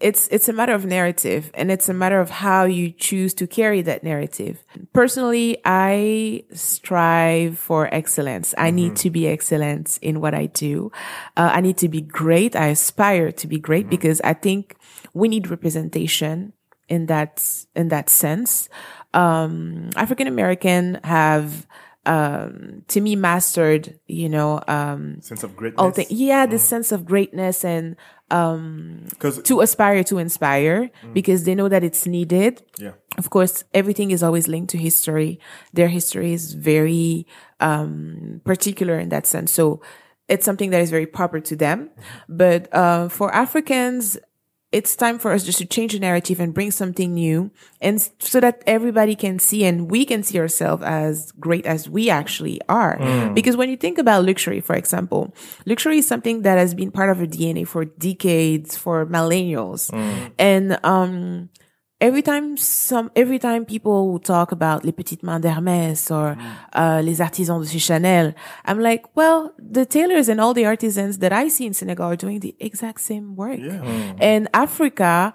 it's 0.00 0.28
it's 0.28 0.48
a 0.48 0.52
matter 0.52 0.74
of 0.74 0.84
narrative 0.84 1.50
and 1.54 1.70
it's 1.70 1.88
a 1.88 1.94
matter 1.94 2.20
of 2.20 2.28
how 2.28 2.64
you 2.64 2.90
choose 2.90 3.32
to 3.34 3.46
carry 3.46 3.80
that 3.82 4.02
narrative. 4.02 4.64
Personally, 4.92 5.58
I 5.64 6.44
strive 6.52 7.58
for 7.58 7.92
excellence. 7.94 8.54
I 8.58 8.70
need 8.70 8.96
to 8.96 9.10
be 9.10 9.26
excellent 9.28 9.98
in 10.02 10.20
what 10.20 10.34
I 10.34 10.46
do. 10.46 10.92
Uh, 11.36 11.50
I 11.54 11.60
need 11.60 11.78
to 11.78 11.88
be 11.88 12.00
great. 12.00 12.54
I 12.54 12.66
aspire 12.68 13.32
to 13.32 13.46
be 13.46 13.58
great 13.58 13.88
because 13.88 14.20
I 14.22 14.34
think 14.34 14.76
we 15.14 15.28
need 15.28 15.48
representation 15.48 16.52
in 16.88 17.06
that 17.06 17.42
in 17.74 17.88
that 17.88 18.10
sense. 18.10 18.68
Um, 19.14 19.90
African 19.96 20.26
American 20.26 21.00
have 21.04 21.66
um, 22.06 22.82
to 22.88 23.00
me 23.00 23.16
mastered, 23.16 23.98
you 24.06 24.28
know, 24.28 24.60
um, 24.68 25.20
Sense 25.22 25.42
of 25.42 25.56
greatness. 25.56 25.78
all 25.80 25.90
things. 25.90 26.10
Yeah, 26.10 26.46
this 26.46 26.62
sense 26.62 26.92
of 26.92 27.04
greatness 27.04 27.64
and 27.64 27.96
um, 28.30 29.06
Because 29.10 29.40
to 29.42 29.60
aspire 29.60 30.02
to 30.04 30.18
inspire 30.18 30.90
because 31.12 31.44
they 31.44 31.54
know 31.54 31.68
that 31.68 31.82
it's 31.84 32.06
needed. 32.06 32.62
yeah, 32.78 32.92
Of 33.16 33.30
course, 33.30 33.64
everything 33.72 34.10
is 34.10 34.22
always 34.22 34.48
linked 34.48 34.70
to 34.70 34.78
history. 34.78 35.38
Their 35.72 35.88
history 35.88 36.32
is 36.32 36.54
very 36.54 37.26
um, 37.60 38.40
particular 38.44 38.98
in 38.98 39.08
that 39.10 39.26
sense. 39.26 39.52
So 39.52 39.80
it's 40.28 40.44
something 40.44 40.70
that 40.70 40.80
is 40.80 40.90
very 40.90 41.06
proper 41.06 41.40
to 41.40 41.56
them. 41.56 41.90
But 42.28 42.72
uh, 42.74 43.08
for 43.08 43.32
Africans, 43.34 44.16
it's 44.74 44.96
time 44.96 45.20
for 45.20 45.30
us 45.30 45.44
just 45.44 45.58
to 45.58 45.64
change 45.64 45.92
the 45.92 46.00
narrative 46.00 46.40
and 46.40 46.52
bring 46.52 46.72
something 46.72 47.14
new 47.14 47.48
and 47.80 48.10
so 48.18 48.40
that 48.40 48.60
everybody 48.66 49.14
can 49.14 49.38
see 49.38 49.64
and 49.64 49.88
we 49.88 50.04
can 50.04 50.24
see 50.24 50.36
ourselves 50.40 50.82
as 50.82 51.30
great 51.38 51.64
as 51.64 51.88
we 51.88 52.10
actually 52.10 52.58
are. 52.68 52.98
Because 53.34 53.56
when 53.56 53.70
you 53.70 53.76
think 53.76 53.98
about 53.98 54.24
luxury, 54.24 54.60
for 54.60 54.74
example, 54.74 55.32
luxury 55.64 55.98
is 55.98 56.08
something 56.08 56.42
that 56.42 56.58
has 56.58 56.74
been 56.74 56.90
part 56.90 57.08
of 57.08 57.20
our 57.20 57.26
DNA 57.26 57.64
for 57.64 57.84
decades, 57.84 58.76
for 58.76 59.06
millennials. 59.06 59.90
And, 60.40 60.76
um, 60.82 61.50
every 62.04 62.22
time 62.22 62.56
some 62.56 63.10
every 63.16 63.38
time 63.38 63.64
people 63.64 64.18
talk 64.18 64.52
about 64.52 64.84
les 64.84 64.92
petites 64.92 65.22
mains 65.22 65.40
d'Hermès 65.40 66.10
or 66.10 66.36
uh, 66.74 67.00
les 67.02 67.20
artisans 67.20 67.58
de 67.60 67.66
chez 67.66 67.78
Chanel, 67.78 68.34
I'm 68.66 68.78
like, 68.78 69.04
well, 69.16 69.52
the 69.58 69.86
tailors 69.86 70.28
and 70.28 70.38
all 70.40 70.52
the 70.54 70.66
artisans 70.66 71.18
that 71.18 71.32
I 71.32 71.48
see 71.48 71.66
in 71.66 71.72
Senegal 71.72 72.06
are 72.12 72.16
doing 72.16 72.40
the 72.40 72.54
exact 72.60 73.00
same 73.00 73.36
work. 73.36 73.58
And 74.20 74.48
Africa, 74.52 75.32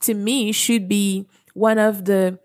to 0.00 0.14
me, 0.14 0.52
should 0.52 0.88
be 0.88 1.26
one 1.54 1.78
of 1.78 2.04
the 2.04 2.38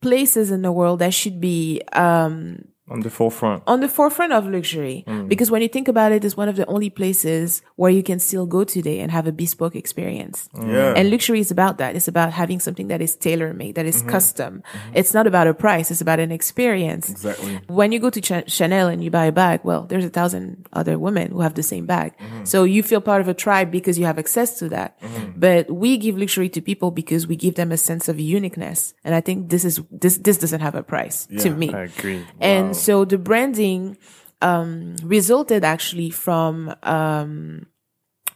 places 0.00 0.52
in 0.52 0.62
the 0.62 0.70
world 0.70 1.00
that 1.00 1.12
should 1.12 1.40
be 1.40 1.82
um, 1.92 2.68
On 2.90 3.00
the 3.00 3.10
forefront. 3.10 3.62
on 3.66 3.80
the 3.80 3.88
forefront 3.88 4.32
of 4.32 4.46
luxury 4.46 5.04
mm. 5.06 5.28
because 5.28 5.50
when 5.50 5.62
you 5.62 5.68
think 5.68 5.88
about 5.88 6.12
it, 6.12 6.24
it's 6.24 6.36
one 6.36 6.48
of 6.48 6.56
the 6.56 6.66
only 6.66 6.90
places 6.90 7.62
where 7.76 7.90
you 7.90 8.02
can 8.02 8.18
still 8.18 8.46
go 8.46 8.64
today 8.64 9.00
and 9.00 9.10
have 9.10 9.26
a 9.26 9.32
bespoke 9.32 9.76
experience. 9.76 10.48
Mm. 10.54 10.72
yeah. 10.72 10.94
And 10.96 11.10
luxury 11.10 11.40
is 11.40 11.50
about 11.50 11.78
that. 11.78 11.96
It's 11.96 12.08
about 12.08 12.32
having 12.32 12.60
something 12.60 12.88
that 12.88 13.00
is 13.00 13.16
tailor 13.16 13.52
made, 13.52 13.74
that 13.74 13.86
is 13.86 13.98
mm-hmm. 13.98 14.10
custom. 14.10 14.62
Mm-hmm. 14.62 14.96
It's 14.96 15.14
not 15.14 15.26
about 15.26 15.46
a 15.46 15.54
price. 15.54 15.90
It's 15.90 16.00
about 16.00 16.20
an 16.20 16.32
experience. 16.32 17.10
exactly. 17.10 17.60
When 17.66 17.92
you 17.92 17.98
go 17.98 18.10
to 18.10 18.20
Ch- 18.20 18.50
Chanel 18.50 18.88
and 18.88 19.02
you 19.04 19.10
buy 19.10 19.26
a 19.26 19.32
bag, 19.32 19.60
well, 19.64 19.82
there's 19.82 20.04
a 20.04 20.10
thousand 20.10 20.66
other 20.72 20.98
women 20.98 21.32
who 21.32 21.40
have 21.40 21.54
the 21.54 21.62
same 21.62 21.86
bag. 21.86 22.16
Mm-hmm. 22.18 22.44
So 22.44 22.64
you 22.64 22.82
feel 22.82 23.00
part 23.00 23.20
of 23.20 23.28
a 23.28 23.34
tribe 23.34 23.70
because 23.70 23.98
you 23.98 24.06
have 24.06 24.18
access 24.18 24.58
to 24.60 24.68
that. 24.70 24.98
But 25.36 25.70
we 25.70 25.96
give 25.98 26.18
luxury 26.18 26.48
to 26.50 26.60
people 26.60 26.90
because 26.90 27.26
we 27.26 27.36
give 27.36 27.54
them 27.54 27.70
a 27.72 27.76
sense 27.76 28.08
of 28.08 28.18
uniqueness. 28.18 28.94
And 29.04 29.14
I 29.14 29.20
think 29.20 29.50
this 29.50 29.64
is, 29.64 29.80
this, 29.90 30.18
this 30.18 30.38
doesn't 30.38 30.60
have 30.60 30.74
a 30.74 30.82
price 30.82 31.26
to 31.40 31.50
me. 31.50 31.72
I 31.72 31.84
agree. 31.84 32.24
And 32.40 32.76
so 32.78 33.04
the 33.04 33.18
branding 33.18 33.96
um, 34.40 34.96
resulted 35.02 35.64
actually 35.64 36.10
from 36.10 36.74
um, 36.82 37.66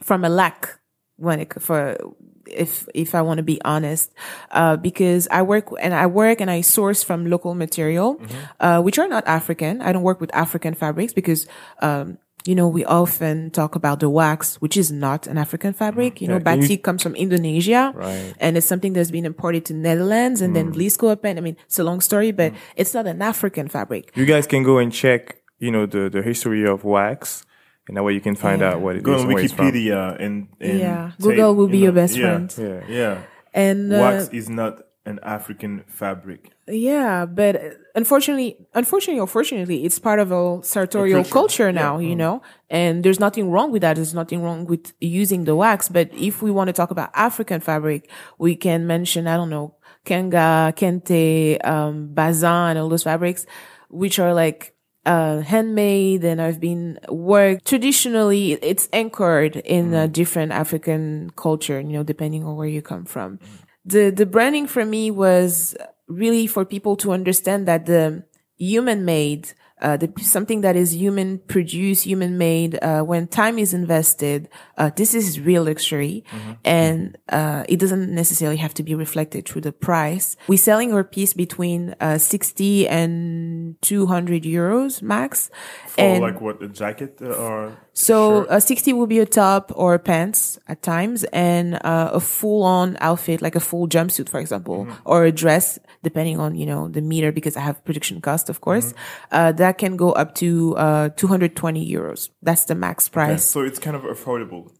from 0.01 0.23
a 0.23 0.29
lack 0.29 0.79
when 1.17 1.39
it 1.39 1.61
for 1.61 1.97
if 2.45 2.87
if 2.93 3.15
I 3.15 3.21
want 3.21 3.37
to 3.37 3.43
be 3.43 3.61
honest, 3.63 4.11
uh, 4.51 4.75
because 4.77 5.27
I 5.31 5.41
work 5.41 5.69
and 5.79 5.93
I 5.93 6.07
work 6.07 6.41
and 6.41 6.51
I 6.51 6.61
source 6.61 7.03
from 7.03 7.25
local 7.25 7.55
material, 7.55 8.21
uh, 8.59 8.81
which 8.81 8.99
are 8.99 9.07
not 9.07 9.23
African. 9.27 9.81
I 9.81 9.91
don't 9.91 10.03
work 10.03 10.21
with 10.21 10.33
African 10.35 10.73
fabrics 10.73 11.13
because. 11.13 11.47
Um, 11.81 12.17
you 12.45 12.55
know, 12.55 12.67
we 12.67 12.83
often 12.85 13.51
talk 13.51 13.75
about 13.75 13.99
the 13.99 14.09
wax, 14.09 14.55
which 14.61 14.75
is 14.75 14.91
not 14.91 15.27
an 15.27 15.37
African 15.37 15.71
fabric. 15.73 16.19
You 16.21 16.27
know, 16.27 16.35
Yeah, 16.35 16.43
can 16.43 16.61
you- 16.61 16.67
batik 16.67 16.83
comes 16.83 17.01
from 17.01 17.15
Indonesia 17.15 17.93
Right. 17.95 18.33
and 18.39 18.57
it's 18.57 18.67
something 18.67 18.93
that's 18.93 19.11
been 19.11 19.25
imported 19.25 19.63
to 19.65 19.73
Netherlands 19.73 20.41
and 20.41 20.55
then 20.55 20.73
Vlisco 20.73 21.15
Pen. 21.21 21.37
I 21.37 21.41
mean, 21.41 21.55
it's 21.65 21.79
a 21.79 21.83
long 21.83 22.01
story, 22.01 22.31
but 22.31 22.51
it's 22.75 22.93
not 22.93 23.07
an 23.07 23.21
African 23.21 23.67
fabric. 23.69 24.11
You 24.15 24.25
guys 24.25 24.45
can 24.47 24.63
go 24.63 24.77
and 24.77 24.91
check, 24.91 25.37
you 25.59 25.71
know, 25.71 25.85
the, 25.85 26.09
the 26.09 26.21
history 26.21 26.67
of 26.67 26.83
wax, 26.83 27.45
and 27.87 27.95
that 27.97 28.03
way 28.03 28.13
you 28.13 28.21
can 28.21 28.35
find 28.35 28.59
Yeah. 28.61 28.73
out 28.75 28.81
what 28.81 28.95
it 28.97 29.03
Go 29.03 29.15
is 29.15 29.23
on 29.23 29.31
and 29.31 29.39
it's 29.39 29.53
from. 29.53 29.71
Wikipedia 29.71 30.19
and, 30.19 30.47
and 30.59 30.79
Yeah. 30.79 31.11
take, 31.15 31.19
Google 31.23 31.55
will 31.55 31.67
you 31.67 31.71
be 31.71 31.77
know, 31.79 31.83
your 31.85 31.93
best 31.93 32.15
yeah, 32.17 32.23
friend. 32.23 32.47
Yeah. 32.57 32.81
Yeah, 32.89 33.17
And 33.53 33.93
uh, 33.93 33.99
wax 34.03 34.29
is 34.33 34.49
not 34.49 34.79
an 35.05 35.19
African 35.21 35.83
fabric. 35.87 36.51
yeah, 36.67 37.25
but 37.25 37.61
unfortunately, 37.93 38.57
unfortunately 38.73 39.19
or 39.19 39.27
fortunately, 39.27 39.85
it's 39.85 39.99
part 39.99 40.19
of 40.19 40.31
a 40.31 40.63
sartorial 40.63 41.23
culture. 41.23 41.33
culture, 41.33 41.71
now, 41.71 41.99
you 41.99 42.15
know, 42.15 42.41
and 42.69 43.03
there's 43.03 43.19
nothing 43.19 43.51
wrong 43.51 43.71
with 43.71 43.81
that. 43.81 43.95
There's 43.95 44.13
nothing 44.13 44.41
wrong 44.41 44.65
with 44.65 44.93
using 45.01 45.43
the 45.43 45.55
wax. 45.55 45.89
But 45.89 46.13
if 46.13 46.41
we 46.41 46.51
want 46.51 46.69
to 46.69 46.73
talk 46.73 46.91
about 46.91 47.11
African 47.13 47.59
fabric, 47.59 48.09
we 48.37 48.55
can 48.55 48.87
mention, 48.87 49.27
I 49.27 49.35
don't 49.35 49.49
know, 49.49 49.75
Kenga, 50.05 50.73
Kente, 50.75 51.65
um, 51.65 52.13
Bazin 52.13 52.71
and 52.71 52.79
all 52.79 52.89
those 52.89 53.03
fabrics, 53.03 53.45
which 53.89 54.19
are 54.19 54.33
like, 54.33 54.73
uh, 55.05 55.41
handmade 55.41 56.23
and 56.23 56.41
I've 56.41 56.59
been 56.59 56.97
worked 57.09 57.67
traditionally. 57.67 58.53
It's 58.53 58.87
anchored 58.93 59.57
in 59.57 59.93
a 59.93 60.07
different 60.07 60.53
African 60.53 61.31
culture, 61.35 61.79
you 61.81 61.89
know, 61.89 62.03
depending 62.03 62.45
on 62.45 62.55
where 62.55 62.67
you 62.67 62.81
come 62.81 63.05
from. 63.05 63.39
The, 63.85 64.09
the 64.11 64.25
branding 64.25 64.67
for 64.67 64.85
me 64.85 65.11
was 65.11 65.75
really 66.07 66.47
for 66.47 66.65
people 66.65 66.95
to 66.97 67.11
understand 67.11 67.67
that 67.67 67.85
the 67.85 68.23
human 68.57 69.03
made, 69.03 69.53
uh, 69.81 69.97
the, 69.97 70.11
something 70.21 70.61
that 70.61 70.75
is 70.75 70.95
human 70.95 71.39
produced, 71.39 72.05
human 72.05 72.37
made, 72.37 72.79
uh, 72.81 73.01
when 73.01 73.27
time 73.27 73.59
is 73.59 73.73
invested, 73.73 74.47
uh, 74.77 74.89
this 74.95 75.13
is 75.13 75.39
real 75.39 75.63
luxury 75.63 76.23
and, 76.65 77.17
uh, 77.29 77.63
it 77.69 77.79
doesn't 77.79 78.09
necessarily 78.13 78.57
have 78.57 78.73
to 78.73 78.83
be 78.83 78.95
reflected 78.95 79.47
through 79.47 79.61
the 79.61 79.71
price. 79.71 80.35
We're 80.47 80.57
selling 80.57 80.93
our 80.93 81.03
piece 81.03 81.33
between, 81.33 81.95
uh, 81.99 82.17
60 82.17 82.87
and 82.87 83.75
200 83.81 84.43
euros 84.43 85.01
max. 85.01 85.49
For 85.87 86.01
and 86.01 86.21
like 86.23 86.41
what 86.41 86.61
a 86.63 86.67
jacket 86.67 87.17
uh, 87.21 87.27
or 87.33 87.77
so 87.95 88.45
a 88.49 88.59
60 88.59 88.93
will 88.93 89.05
be 89.05 89.19
a 89.19 89.25
top 89.25 89.71
or 89.75 89.99
pants 89.99 90.57
at 90.67 90.81
times 90.81 91.23
and 91.25 91.75
uh, 91.85 92.09
a 92.13 92.19
full 92.19 92.63
on 92.63 92.97
outfit, 92.99 93.39
like 93.41 93.55
a 93.55 93.59
full 93.59 93.87
jumpsuit, 93.87 94.27
for 94.29 94.39
example, 94.39 94.85
Mm-hmm. 94.85 94.93
or 95.05 95.25
a 95.25 95.31
dress, 95.31 95.77
depending 96.01 96.39
on, 96.39 96.55
you 96.55 96.65
know, 96.65 96.87
the 96.87 97.01
meter 97.01 97.31
because 97.31 97.55
I 97.55 97.61
have 97.61 97.85
production 97.85 98.19
cost, 98.21 98.49
of 98.49 98.61
course, 98.61 98.93
Mm-hmm. 98.93 99.35
uh, 99.35 99.51
that 99.53 99.77
can 99.77 99.95
go 99.97 100.11
up 100.13 100.33
to, 100.35 100.75
uh, 100.77 101.09
220 101.09 101.85
euros. 101.85 102.29
That's 102.41 102.65
the 102.65 102.73
max 102.75 103.07
price. 103.09 103.45
so 103.45 103.61
it's 103.61 103.77
kind 103.77 103.95
of 103.95 104.01
affordable 104.03 104.71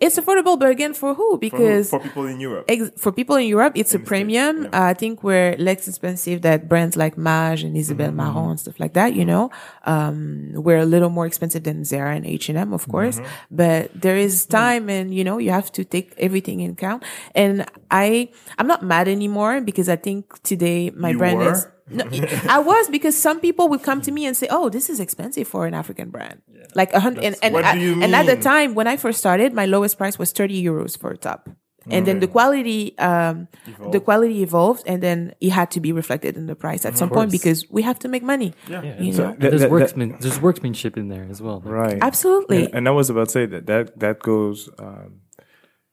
It's 0.00 0.18
affordable, 0.18 0.58
but 0.58 0.68
again, 0.70 0.94
for 0.94 1.14
who? 1.14 1.32
for, 1.32 1.38
Because 1.38 1.90
for 1.90 2.00
people 2.00 2.26
in 2.26 2.40
Europe. 2.40 2.64
ex- 2.68 2.90
for 2.98 3.12
people 3.12 3.36
in 3.36 3.46
Europe, 3.46 3.72
it's 3.76 3.92
a 3.94 3.98
In 3.98 4.00
States, 4.00 4.08
premium. 4.08 4.54
yeah. 4.64 4.68
Uh, 4.72 4.90
I 4.90 4.94
think 4.94 5.22
we're 5.22 5.54
less 5.58 5.86
expensive 5.88 6.42
that 6.42 6.68
brands 6.68 6.96
like 6.96 7.16
Maje 7.16 7.62
and 7.64 7.76
Isabelle 7.76 8.08
Mm-hmm. 8.08 8.16
Marant 8.34 8.50
and 8.50 8.60
stuff 8.60 8.78
like 8.80 8.94
that, 8.94 9.14
you 9.14 9.24
know. 9.24 9.50
Um, 9.84 10.52
we're 10.54 10.78
a 10.78 10.84
little 10.86 11.10
more 11.10 11.26
expensive 11.26 11.62
than 11.64 11.84
Zara 11.84 12.14
and 12.16 12.26
H&M, 12.26 12.72
of 12.72 12.88
course, 12.88 13.18
Mm-hmm. 13.18 13.56
but 13.56 13.90
there 13.94 14.16
is 14.16 14.46
time 14.46 14.88
and, 14.90 15.14
you 15.14 15.24
know, 15.24 15.38
you 15.38 15.50
have 15.50 15.70
to 15.72 15.84
take 15.84 16.14
everything 16.18 16.60
in 16.60 16.74
count. 16.76 17.02
And 17.34 17.64
I, 17.90 18.28
I'm 18.58 18.66
not 18.66 18.82
mad 18.82 19.08
anymore 19.08 19.60
because 19.60 19.88
I 19.88 19.96
think 19.96 20.42
today 20.42 20.90
my 20.90 21.10
You 21.10 21.18
brand 21.18 21.38
were? 21.38 21.52
is, 21.52 21.66
No, 21.88 22.04
I 22.48 22.58
was 22.58 22.88
because 22.88 23.16
some 23.16 23.38
people 23.40 23.68
would 23.68 23.82
come 23.82 24.00
to 24.02 24.10
me 24.10 24.26
and 24.26 24.36
say, 24.36 24.48
"Oh, 24.50 24.68
this 24.68 24.90
is 24.90 24.98
expensive 25.00 25.46
for 25.46 25.66
an 25.66 25.74
African 25.74 26.10
brand." 26.10 26.42
Like 26.74 26.92
a 26.92 27.00
hundred, 27.00 27.24
and 27.24 27.36
and, 27.42 27.54
What 27.54 27.64
I- 27.64 27.74
do 27.74 27.80
you 27.80 28.02
and 28.02 28.14
at 28.14 28.26
the 28.26 28.36
time 28.36 28.74
when 28.74 28.86
I 28.88 28.96
first 28.96 29.18
started, 29.18 29.52
my 29.54 29.66
lowest 29.66 29.96
price 29.96 30.18
was 30.18 30.32
thirty 30.32 30.58
euros 30.62 30.98
for 30.98 31.10
a 31.12 31.16
top, 31.16 31.48
and 31.88 32.04
then 32.04 32.18
the 32.18 32.26
quality, 32.26 32.98
um, 32.98 33.46
the 33.92 34.00
quality 34.00 34.42
evolved, 34.42 34.82
and 34.86 35.00
then 35.00 35.32
it 35.40 35.50
had 35.50 35.70
to 35.70 35.80
be 35.80 35.92
reflected 35.92 36.36
in 36.36 36.46
the 36.46 36.56
price 36.56 36.84
at 36.84 36.98
some 36.98 37.08
point 37.08 37.30
because 37.30 37.64
we 37.70 37.82
have 37.82 37.98
to 38.00 38.08
make 38.08 38.24
money. 38.24 38.52
Yeah. 38.68 38.82
You 39.00 39.12
So 39.12 39.22
know? 39.22 39.30
that- 39.38 39.50
there's 39.50 39.60
that- 39.60 39.70
worksman, 39.70 40.18
there's 40.20 40.40
workmanship 40.40 40.96
in 40.98 41.06
there 41.08 41.26
as 41.30 41.40
well. 41.40 41.60
Right. 41.64 41.98
Absolutely. 42.02 42.64
And, 42.66 42.74
and 42.74 42.88
I 42.88 42.90
was 42.90 43.10
about 43.10 43.28
to 43.28 43.32
say 43.38 43.46
that 43.46 43.66
that, 43.66 43.98
that 44.00 44.18
goes 44.20 44.68
um, 44.80 45.20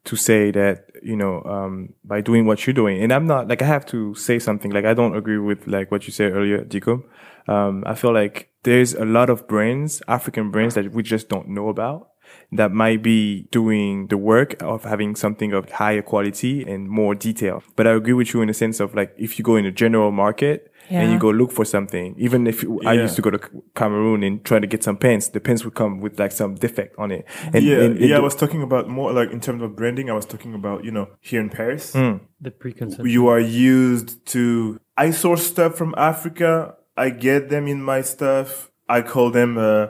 to 0.05 0.15
say 0.15 0.51
that, 0.51 0.91
you 1.01 1.15
know, 1.15 1.41
um, 1.43 1.93
by 2.03 2.21
doing 2.21 2.45
what 2.45 2.65
you're 2.65 2.73
doing, 2.73 3.01
and 3.01 3.13
I'm 3.13 3.25
not 3.25 3.47
like, 3.47 3.61
I 3.61 3.65
have 3.65 3.85
to 3.87 4.13
say 4.15 4.39
something, 4.39 4.71
like, 4.71 4.85
I 4.85 4.93
don't 4.93 5.15
agree 5.15 5.37
with 5.37 5.67
like 5.67 5.91
what 5.91 6.07
you 6.07 6.13
said 6.13 6.33
earlier, 6.33 6.63
Dico. 6.63 7.03
Um, 7.47 7.83
I 7.85 7.95
feel 7.95 8.13
like 8.13 8.49
there's 8.63 8.93
a 8.93 9.05
lot 9.05 9.29
of 9.29 9.47
brands, 9.47 10.01
African 10.07 10.51
brands 10.51 10.75
that 10.75 10.91
we 10.91 11.03
just 11.03 11.29
don't 11.29 11.49
know 11.49 11.69
about 11.69 12.09
that 12.51 12.71
might 12.71 13.01
be 13.01 13.43
doing 13.51 14.07
the 14.07 14.17
work 14.17 14.61
of 14.61 14.83
having 14.83 15.15
something 15.15 15.53
of 15.53 15.71
higher 15.71 16.01
quality 16.01 16.63
and 16.63 16.89
more 16.89 17.15
detail. 17.15 17.63
But 17.75 17.87
I 17.87 17.91
agree 17.91 18.13
with 18.13 18.33
you 18.33 18.41
in 18.41 18.47
the 18.47 18.53
sense 18.53 18.79
of 18.79 18.95
like, 18.95 19.13
if 19.17 19.37
you 19.37 19.43
go 19.43 19.55
in 19.55 19.65
a 19.65 19.71
general 19.71 20.11
market, 20.11 20.71
and 20.89 21.12
you 21.12 21.19
go 21.19 21.30
look 21.30 21.52
for 21.52 21.65
something. 21.65 22.15
Even 22.17 22.48
if 22.48 22.63
you, 22.63 22.80
I 22.86 22.93
used 22.93 23.15
to 23.15 23.22
go 23.22 23.30
to 23.32 23.39
Cameroon 23.76 24.24
and 24.24 24.43
try 24.43 24.60
to 24.60 24.67
get 24.67 24.84
some 24.84 24.98
pens, 24.98 25.30
the 25.30 25.39
pens 25.39 25.63
would 25.65 25.76
come 25.76 26.00
with 26.02 26.19
like 26.19 26.32
some 26.32 26.56
defect 26.56 26.96
on 26.98 27.12
it. 27.12 27.26
And, 27.54 27.63
yeah, 27.63 27.78
and- 27.82 27.98
and 27.98 28.10
yeah. 28.10 28.17
I 28.17 28.19
was 28.19 28.36
talking 28.36 28.62
about 28.62 28.88
more 28.89 29.12
like 29.13 29.32
in 29.32 29.39
terms 29.39 29.62
of 29.63 29.76
branding. 29.76 30.10
I 30.10 30.13
was 30.13 30.26
talking 30.26 30.54
about 30.54 30.84
you 30.84 30.91
know 30.91 31.08
here 31.22 31.41
in 31.41 31.50
Paris, 31.50 31.93
Hmm. 31.93 32.17
The 32.41 32.52
preconception. 32.52 33.08
you 33.10 33.28
are 33.28 33.39
used 33.39 34.26
to. 34.28 34.80
I 34.98 35.12
source 35.12 35.46
stuff 35.46 35.76
from 35.76 35.93
Africa. 35.98 36.76
I 36.96 37.10
get 37.10 37.50
them 37.50 37.67
in 37.67 37.82
my 37.82 38.02
stuff. 38.02 38.69
I 38.88 39.02
call 39.02 39.32
them 39.32 39.58
uh, 39.58 39.88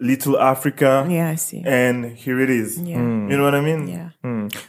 Little 0.00 0.38
Africa. 0.38 1.06
yeah, 1.10 1.28
I 1.30 1.34
see. 1.36 1.62
And 1.66 2.16
here 2.16 2.38
it 2.40 2.48
is. 2.50 2.78
Yeah. 2.80 2.96
You 2.98 3.36
know 3.36 3.42
what 3.44 3.54
I 3.54 3.60
mean? 3.60 3.88
Yeah. 3.88 4.10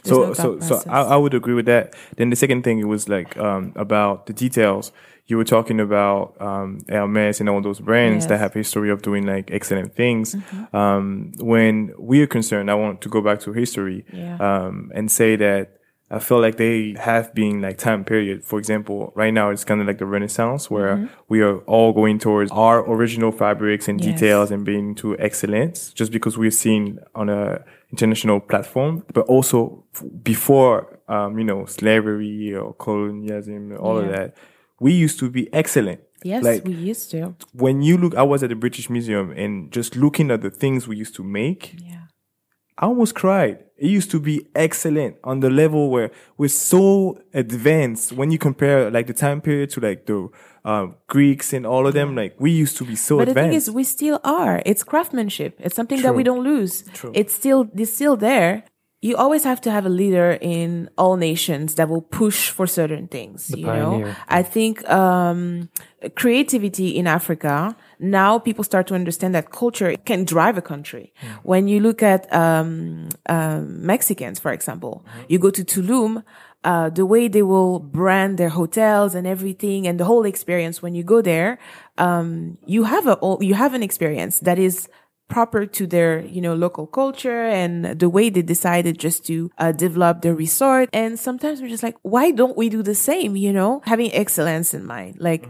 so 0.02 0.26
no 0.26 0.32
so 0.34 0.58
thought 0.58 0.62
so 0.84 0.90
I. 0.90 1.02
I 1.02 1.16
would 1.16 1.34
agree 1.34 1.54
with 1.54 1.66
that. 1.66 1.94
Then 2.16 2.30
the 2.30 2.36
second 2.36 2.62
thing 2.64 2.78
it 2.80 2.86
was 2.88 3.08
like 3.08 3.36
um 3.38 3.72
about 3.76 4.26
the 4.26 4.32
details. 4.32 4.92
You 5.30 5.36
were 5.36 5.44
talking 5.56 5.78
about 5.88 6.22
um 6.40 6.68
Hermes 6.88 7.40
and 7.40 7.48
all 7.50 7.60
those 7.68 7.80
brands 7.80 8.26
that 8.26 8.34
Yes. 8.34 8.40
have 8.40 8.54
history 8.54 8.90
of 8.90 9.02
doing 9.02 9.24
like 9.34 9.46
excellent 9.58 9.94
things. 9.94 10.26
Um 10.72 11.32
when 11.52 11.74
we 12.10 12.16
are 12.22 12.26
concerned, 12.38 12.70
I 12.70 12.74
want 12.74 13.00
to 13.02 13.08
go 13.16 13.20
back 13.20 13.38
to 13.40 13.52
history 13.52 14.04
Yeah. 14.12 14.36
um 14.48 14.90
and 14.96 15.10
say 15.10 15.36
that 15.36 15.64
I 16.10 16.20
feel 16.20 16.40
like 16.40 16.56
they 16.56 16.94
have 17.10 17.34
been 17.34 17.60
like 17.60 17.76
time 17.76 18.02
period. 18.12 18.42
For 18.42 18.58
example, 18.58 19.12
right 19.14 19.34
now 19.40 19.50
it's 19.50 19.64
kind 19.70 19.80
of 19.82 19.86
like 19.86 19.98
the 19.98 20.06
Renaissance 20.06 20.70
where 20.74 20.94
we 21.28 21.42
are 21.42 21.58
all 21.74 21.92
going 21.92 22.18
towards 22.18 22.50
our 22.50 22.78
original 22.94 23.30
fabrics 23.30 23.88
and 23.88 24.00
Yes. 24.00 24.06
details 24.14 24.50
and 24.50 24.64
being 24.64 24.94
to 25.02 25.06
excellence 25.18 25.92
just 25.98 26.10
because 26.10 26.38
we're 26.38 26.50
seen 26.66 26.98
on 27.14 27.28
a 27.28 27.42
international 27.92 28.40
platform, 28.40 29.04
but 29.12 29.24
also 29.34 29.84
f- 29.94 30.02
before, 30.22 30.76
um, 31.08 31.38
you 31.38 31.44
know, 31.50 31.66
slavery 31.66 32.54
or 32.54 32.72
colonialism, 32.86 33.76
all 33.78 33.98
of 33.98 34.08
that, 34.08 34.28
we 34.80 34.92
used 34.92 35.18
to 35.20 35.30
be 35.30 35.52
excellent. 35.52 36.00
Yes, 36.24 36.42
Like 36.42 36.64
we 36.64 36.72
used 36.74 37.10
to. 37.12 37.34
when 37.52 37.80
you 37.82 37.96
look, 37.96 38.14
I 38.16 38.22
was 38.24 38.42
at 38.42 38.48
the 38.48 38.56
British 38.56 38.90
Museum 38.90 39.30
and 39.30 39.70
just 39.72 39.94
looking 39.96 40.30
at 40.30 40.42
the 40.42 40.50
things 40.50 40.88
we 40.88 40.96
used 40.96 41.14
to 41.16 41.22
make, 41.22 41.74
Yeah. 41.80 41.94
I 42.80 42.86
almost 42.86 43.14
cried. 43.16 43.64
It 43.76 43.88
used 43.90 44.10
to 44.12 44.20
be 44.20 44.46
excellent 44.54 45.16
on 45.24 45.40
the 45.40 45.50
level 45.50 45.90
where 45.90 46.10
we're 46.36 46.48
so 46.48 47.20
advanced 47.34 48.12
when 48.12 48.30
you 48.32 48.38
compare 48.38 48.88
like 48.90 49.06
the 49.06 49.12
time 49.12 49.40
period 49.40 49.70
to 49.70 49.80
like 49.80 50.06
the 50.06 50.28
um, 50.64 50.94
Greeks 51.08 51.52
and 51.52 51.64
all 51.66 51.86
of 51.88 51.94
them. 51.94 52.14
Like 52.16 52.34
we 52.38 52.50
used 52.50 52.76
to 52.78 52.84
be 52.84 52.94
so 52.96 53.18
But 53.18 53.24
the 53.26 53.30
advanced. 53.32 53.50
thing 53.50 53.56
is, 53.56 53.70
we 53.70 53.84
still 53.84 54.20
are. 54.24 54.62
It's 54.66 54.82
craftsmanship. 54.84 55.56
It's 55.60 55.74
something 55.76 56.02
that 56.02 56.14
we 56.14 56.22
don't 56.22 56.42
lose. 56.44 56.82
True. 56.94 57.10
It's 57.14 57.32
still, 57.34 57.68
it's 57.76 57.92
still 57.92 58.16
there. 58.16 58.64
You 59.00 59.16
always 59.16 59.44
have 59.44 59.60
to 59.60 59.70
have 59.70 59.86
a 59.86 59.88
leader 59.88 60.36
in 60.40 60.90
all 60.98 61.16
nations 61.16 61.76
that 61.76 61.88
will 61.88 62.02
push 62.02 62.50
for 62.50 62.66
certain 62.66 63.06
things. 63.06 63.48
you 63.56 63.64
know. 63.64 64.14
I 64.26 64.42
think 64.42 64.88
um, 64.90 65.68
creativity 66.16 66.96
in 66.98 67.06
Africa 67.06 67.76
now 68.00 68.38
people 68.40 68.64
start 68.64 68.86
to 68.88 68.94
understand 68.94 69.34
that 69.34 69.50
culture 69.52 69.94
can 70.04 70.24
drive 70.24 70.58
a 70.58 70.62
country. 70.62 71.12
When 71.44 71.68
you 71.68 71.78
look 71.80 72.02
at 72.02 72.32
um, 72.32 73.08
um, 73.28 73.86
Mexicans, 73.86 74.40
for 74.40 74.52
example, 74.52 75.04
you 75.28 75.38
go 75.38 75.50
to 75.50 75.64
Tulum. 75.64 76.24
Uh, 76.64 76.90
the 76.90 77.06
way 77.06 77.28
they 77.28 77.42
will 77.42 77.78
brand 77.78 78.36
their 78.36 78.48
hotels 78.48 79.14
and 79.14 79.28
everything 79.28 79.86
and 79.86 80.00
the 80.00 80.04
whole 80.04 80.24
experience 80.24 80.82
when 80.82 80.92
you 80.92 81.04
go 81.04 81.22
there, 81.22 81.56
um, 81.98 82.58
you 82.66 82.82
have 82.82 83.06
a, 83.06 83.16
you 83.40 83.54
have 83.54 83.74
an 83.74 83.82
experience 83.82 84.40
that 84.40 84.58
is 84.58 84.88
proper 85.28 85.66
to 85.66 85.86
their, 85.86 86.24
you 86.24 86.40
know, 86.40 86.54
local 86.54 86.86
culture 86.86 87.44
and 87.46 87.84
the 88.00 88.08
way 88.08 88.30
they 88.30 88.42
decided 88.42 88.98
just 88.98 89.26
to 89.26 89.50
uh, 89.58 89.72
develop 89.72 90.22
their 90.22 90.34
resort. 90.34 90.88
And 90.92 91.18
sometimes 91.18 91.60
we're 91.60 91.68
just 91.68 91.82
like, 91.82 91.96
why 92.02 92.30
don't 92.30 92.56
we 92.56 92.68
do 92.68 92.82
the 92.82 92.94
same? 92.94 93.36
You 93.36 93.52
know, 93.52 93.82
having 93.84 94.12
excellence 94.12 94.74
in 94.74 94.84
mind, 94.84 95.16
like. 95.20 95.48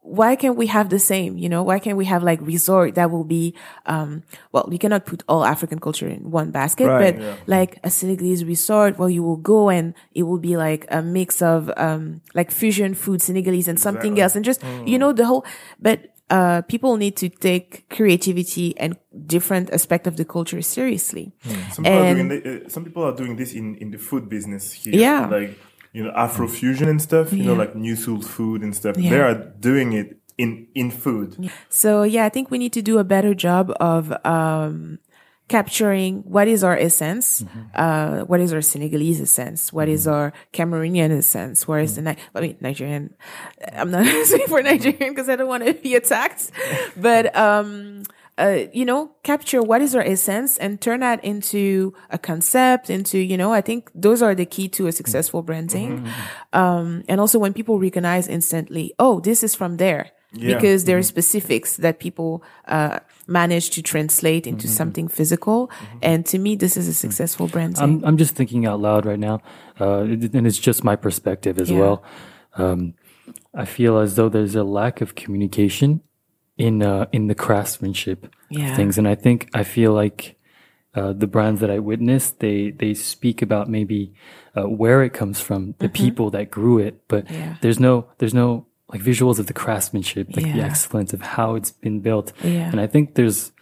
Why 0.00 0.36
can't 0.36 0.56
we 0.56 0.68
have 0.68 0.88
the 0.88 0.98
same? 0.98 1.36
You 1.36 1.50
know, 1.50 1.62
why 1.62 1.78
can't 1.78 1.98
we 1.98 2.06
have 2.06 2.22
like 2.22 2.40
resort 2.40 2.94
that 2.94 3.10
will 3.10 3.24
be, 3.24 3.52
um, 3.84 4.22
well, 4.52 4.64
we 4.66 4.78
cannot 4.78 5.04
put 5.04 5.22
all 5.28 5.44
African 5.44 5.80
culture 5.80 6.08
in 6.08 6.30
one 6.30 6.50
basket, 6.50 6.86
Right, 6.86 7.14
but 7.18 7.22
like 7.46 7.78
a 7.84 7.90
Senegalese 7.90 8.42
resort 8.42 8.98
where 8.98 9.10
you 9.10 9.22
will 9.22 9.36
go 9.36 9.68
and 9.68 9.92
it 10.14 10.22
will 10.22 10.38
be 10.38 10.56
like 10.56 10.86
a 10.88 11.02
mix 11.02 11.42
of, 11.42 11.70
um, 11.76 12.22
like 12.32 12.50
fusion 12.50 12.94
food, 12.94 13.20
Senegalese 13.20 13.68
and 13.68 13.78
something 13.78 14.18
else 14.18 14.34
and 14.34 14.46
just, 14.46 14.62
you 14.86 14.98
know, 14.98 15.12
the 15.12 15.26
whole, 15.26 15.44
but 15.78 16.16
uh, 16.30 16.62
people 16.62 16.96
need 16.96 17.16
to 17.16 17.28
take 17.28 17.88
creativity 17.88 18.76
and 18.78 18.96
different 19.26 19.70
aspect 19.70 20.06
of 20.06 20.16
the 20.16 20.24
culture 20.24 20.60
seriously. 20.62 21.32
Some 21.72 21.84
people, 21.84 21.98
are 21.98 22.04
And- 22.04 22.16
doing 22.16 22.28
the, 22.42 22.66
uh, 22.66 22.68
some 22.68 22.84
people 22.84 23.04
are 23.04 23.14
doing 23.14 23.36
this 23.36 23.52
in, 23.54 23.76
in 23.76 23.90
the 23.90 23.98
food 23.98 24.28
business 24.28 24.72
here. 24.72 24.94
Yeah. 24.94 25.26
Like, 25.26 25.58
you 25.92 26.04
know, 26.04 26.12
Afrofusion 26.12 26.88
and 26.88 27.00
stuff, 27.00 27.32
you 27.32 27.44
know, 27.44 27.54
like 27.54 27.74
New 27.74 27.96
Soul 27.96 28.20
food 28.20 28.62
and 28.62 28.74
stuff. 28.76 28.96
Yeah. 28.98 29.10
They 29.10 29.20
are 29.20 29.34
doing 29.34 29.92
it 29.94 30.20
in, 30.36 30.68
in 30.74 30.90
food. 30.90 31.50
So 31.68 32.02
yeah, 32.04 32.24
I 32.26 32.28
think 32.28 32.50
we 32.50 32.58
need 32.58 32.72
to 32.74 32.82
do 32.82 32.98
a 32.98 33.04
better 33.04 33.34
job 33.34 33.72
of 33.80 34.12
um, 34.24 34.98
capturing 35.48 36.18
what 36.22 36.46
is 36.46 36.62
our 36.62 36.76
essence, 36.76 37.44
uh, 37.74 38.20
what 38.20 38.40
is 38.40 38.52
our 38.52 38.60
Senegalese 38.60 39.20
essence, 39.20 39.72
what 39.72 39.88
is 39.88 40.06
our 40.06 40.32
Cameroonian 40.52 41.10
essence, 41.16 41.66
where 41.66 41.80
is 41.80 41.96
the 41.96 42.02
Ni- 42.02 42.16
I 42.34 42.40
mean 42.40 42.56
Nigerian. 42.60 43.14
I'm 43.72 43.90
not 43.90 44.06
saying 44.26 44.46
for 44.46 44.62
Nigerian 44.62 45.10
because 45.12 45.28
I 45.28 45.36
don't 45.36 45.48
want 45.48 45.64
to 45.66 45.74
be 45.74 45.94
attacked, 45.94 46.50
but 46.96 47.34
um, 47.36 48.04
uh, 48.38 48.66
you 48.72 48.84
know, 48.84 49.10
capture 49.24 49.60
what 49.60 49.82
is 49.82 49.94
our 49.96 50.02
essence 50.02 50.56
and 50.58 50.80
turn 50.80 51.00
that 51.00 51.22
into 51.24 51.92
a 52.10 52.18
concept, 52.18 52.88
into, 52.88 53.18
you 53.18 53.36
know, 53.36 53.52
I 53.52 53.60
think 53.60 53.90
those 53.94 54.22
are 54.22 54.34
the 54.34 54.46
key 54.46 54.68
to 54.70 54.86
a 54.86 54.92
successful 54.92 55.42
branding. 55.42 56.06
Um, 56.52 57.02
and 57.08 57.20
also 57.20 57.40
when 57.40 57.52
people 57.52 57.80
recognize 57.80 58.28
instantly, 58.28 58.94
oh, 58.98 59.18
this 59.18 59.42
is 59.42 59.56
from 59.56 59.78
there. 59.78 60.12
Yeah. 60.32 60.54
Because 60.54 60.84
there 60.84 60.98
are 60.98 61.02
specifics 61.02 61.76
that 61.78 61.98
people, 62.00 62.42
uh, 62.66 62.98
manage 63.26 63.70
to 63.70 63.82
translate 63.82 64.46
into 64.46 64.66
something 64.68 65.08
physical. 65.08 65.70
And 66.02 66.24
to 66.26 66.38
me, 66.38 66.56
this 66.56 66.76
is 66.76 66.88
a 66.88 66.94
successful 66.94 67.46
brand. 67.48 67.76
I'm 67.78 68.02
I'm 68.04 68.16
just 68.18 68.34
thinking 68.34 68.66
out 68.66 68.80
loud 68.80 69.04
right 69.06 69.18
now, 69.18 69.40
uh, 69.80 70.00
and 70.00 70.46
it's 70.46 70.58
just 70.58 70.84
my 70.84 70.96
perspective 70.96 71.58
as 71.58 71.70
Yeah. 71.70 71.78
well. 71.80 72.02
Um, 72.56 72.94
I 73.54 73.64
feel 73.64 73.98
as 73.98 74.14
though 74.16 74.28
there's 74.30 74.54
a 74.54 74.64
lack 74.64 75.00
of 75.00 75.14
communication 75.14 76.00
in 76.56 76.82
uh, 76.82 77.06
in 77.12 77.28
the 77.28 77.34
craftsmanship 77.34 78.26
Yeah. 78.50 78.70
of 78.70 78.76
things, 78.76 78.98
and 78.98 79.06
I 79.08 79.14
think 79.14 79.48
I 79.54 79.62
feel 79.64 79.92
like 79.92 80.36
uh, 80.94 81.12
the 81.12 81.26
brands 81.26 81.60
that 81.60 81.70
I 81.70 81.78
witnessed 81.78 82.40
they 82.40 82.70
they 82.70 82.94
speak 82.94 83.42
about 83.42 83.68
maybe 83.68 84.12
uh, 84.56 84.68
where 84.68 85.02
it 85.02 85.12
comes 85.12 85.40
from, 85.40 85.74
the 85.78 85.88
people 85.88 86.30
that 86.30 86.50
grew 86.50 86.78
it, 86.78 86.94
but 87.08 87.24
Mm-hmm. 87.26 87.34
Yeah. 87.34 87.54
there's 87.60 87.78
no 87.80 88.06
there's 88.18 88.34
no 88.34 88.66
like 88.92 89.02
visuals 89.02 89.38
of 89.38 89.46
the 89.46 89.52
craftsmanship, 89.52 90.28
like 90.36 90.46
the 90.54 90.60
excellence 90.62 91.12
of 91.12 91.20
how 91.20 91.54
it's 91.56 91.70
been 91.70 92.00
built, 92.00 92.32
Yeah. 92.42 92.70
and 92.70 92.80
I 92.80 92.86
think 92.86 93.14
there's 93.14 93.52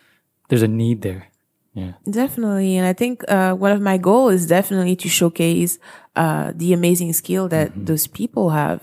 there's 0.49 0.63
a 0.63 0.69
need 0.69 1.03
there. 1.03 1.27
Yeah. 1.75 1.93
Definitely. 2.09 2.77
And 2.79 2.87
I 2.87 2.95
think, 2.95 3.23
uh, 3.29 3.53
one 3.55 3.71
of 3.73 3.81
my 3.83 3.99
goals 3.99 4.33
is 4.35 4.47
definitely 4.47 4.97
to 4.97 5.09
showcase, 5.11 5.79
uh, 6.15 6.53
the 6.55 6.73
amazing 6.73 7.13
skill 7.13 7.49
that 7.49 7.69
those 7.87 8.07
people 8.07 8.51
have. 8.51 8.81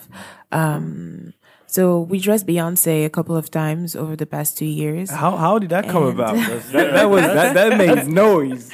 Um, 0.52 1.34
so 1.66 2.02
we 2.02 2.20
dressed 2.20 2.46
Beyonce 2.46 3.04
a 3.06 3.10
couple 3.10 3.36
of 3.36 3.50
times 3.50 3.96
over 3.96 4.16
the 4.16 4.28
past 4.28 4.58
two 4.60 4.66
years. 4.82 5.10
How 5.10 5.38
how 5.38 5.58
did 5.58 5.70
that 5.72 5.90
come 5.90 6.04
And- 6.04 6.14
about? 6.20 6.36
That, 6.72 6.94
that 6.94 7.10
was 7.10 7.22
that, 7.24 7.54
that 7.56 7.78
made 7.78 8.08
noise. 8.26 8.70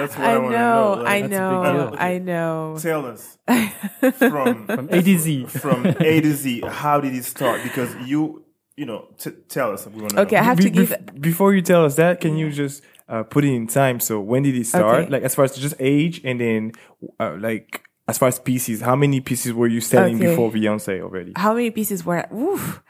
That's 0.00 0.16
what 0.16 0.26
I, 0.26 0.32
I 0.34 0.38
want 0.38 0.52
to 0.52 0.58
know, 0.58 0.94
know. 0.94 1.04
I 1.06 1.20
know. 1.22 1.94
I 1.98 2.18
know. 2.18 2.76
Tell 2.80 3.06
us 3.06 3.38
from 4.18 4.66
From 4.66 4.88
A 4.90 5.02
to 5.02 5.18
Z. 5.18 5.44
from 5.46 5.86
A 5.86 6.20
to 6.20 6.32
Z. 6.34 6.62
How 6.66 7.00
did 7.00 7.14
it 7.14 7.24
start? 7.24 7.62
Because 7.62 7.94
you, 8.06 8.44
you 8.76 8.86
know, 8.86 9.08
t- 9.18 9.30
tell 9.48 9.72
us. 9.72 9.86
We 9.86 10.00
want 10.00 10.10
to 10.10 10.20
Okay, 10.22 10.36
I 10.36 10.42
have 10.42 10.58
Be- 10.58 10.64
to 10.64 10.70
give. 10.70 10.88
bef- 10.90 11.20
before 11.20 11.54
you 11.54 11.62
tell 11.62 11.84
us 11.84 11.96
that, 11.96 12.20
can 12.20 12.36
you 12.36 12.50
just 12.50 12.82
uh, 13.08 13.22
put 13.24 13.44
it 13.44 13.52
in 13.52 13.66
time? 13.66 14.00
So 14.00 14.20
when 14.20 14.42
did 14.42 14.54
it 14.56 14.66
start? 14.66 15.00
Okay. 15.04 15.10
Like 15.10 15.22
as 15.22 15.34
far 15.34 15.44
as 15.44 15.56
just 15.56 15.74
age, 15.78 16.20
and 16.24 16.40
then 16.40 16.72
uh, 17.18 17.36
like 17.38 17.82
as 18.08 18.18
far 18.18 18.28
as 18.28 18.38
pieces, 18.40 18.80
how 18.80 18.96
many 18.96 19.20
pieces 19.20 19.52
were 19.52 19.68
you 19.68 19.80
selling 19.80 20.16
Okay. 20.16 20.26
before 20.30 20.50
Beyonce 20.50 21.00
already? 21.00 21.32
How 21.36 21.54
many 21.54 21.70
pieces 21.70 22.04
were? 22.04 22.26
Oof. 22.34 22.82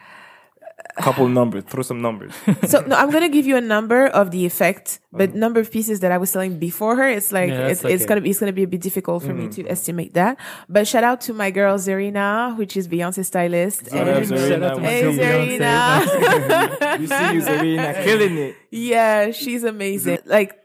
Couple 1.01 1.29
numbers. 1.29 1.65
Throw 1.65 1.83
some 1.83 2.01
numbers. 2.03 2.33
so 2.69 2.81
no, 2.83 2.97
I'm 2.97 3.11
gonna 3.11 3.29
give 3.29 3.47
you 3.47 3.57
a 3.57 3.61
number 3.61 4.07
of 4.07 4.31
the 4.31 4.47
effect, 4.47 5.01
but 5.13 5.35
number 5.35 5.61
of 5.61 5.71
pieces 5.71 6.01
that 6.01 6.13
I 6.13 6.19
was 6.19 6.31
selling 6.31 6.59
before 6.59 6.97
her, 6.97 7.09
it's 7.09 7.33
like 7.33 7.51
Yeah, 7.51 7.69
it's, 7.69 7.81
that's 7.83 7.95
it's 7.95 8.07
gonna 8.07 8.21
be 8.21 8.31
it's 8.31 8.41
gonna 8.41 8.53
be 8.53 8.63
a 8.63 8.69
bit 8.69 8.81
difficult 8.81 9.23
for 9.25 9.33
me 9.35 9.47
Mm. 9.47 9.55
to 9.57 9.69
estimate 9.69 10.15
that. 10.15 10.37
But 10.69 10.87
shout 10.87 11.05
out 11.05 11.21
to 11.23 11.33
my 11.33 11.51
girl 11.51 11.79
Zerina, 11.79 12.57
which 12.57 12.77
is 12.77 12.87
Beyonce 12.89 13.25
stylist. 13.25 13.91
Shout 13.91 14.07
out 14.09 14.17
and- 14.19 14.27
Zerina. 14.27 14.49
Shout 14.49 14.63
out 14.63 14.75
to 14.77 14.81
my 14.83 14.89
Hey 14.89 15.03
girl 15.03 15.13
Beyonce. 15.47 16.07
Zerina. 16.07 17.01
you 17.01 17.07
see, 17.07 17.33
you 17.35 17.41
Serena, 17.41 17.95
killing 18.05 18.37
it. 18.39 18.57
Yeah, 18.73 19.33
she's 19.33 19.65
amazing. 19.65 20.19
Like, 20.27 20.57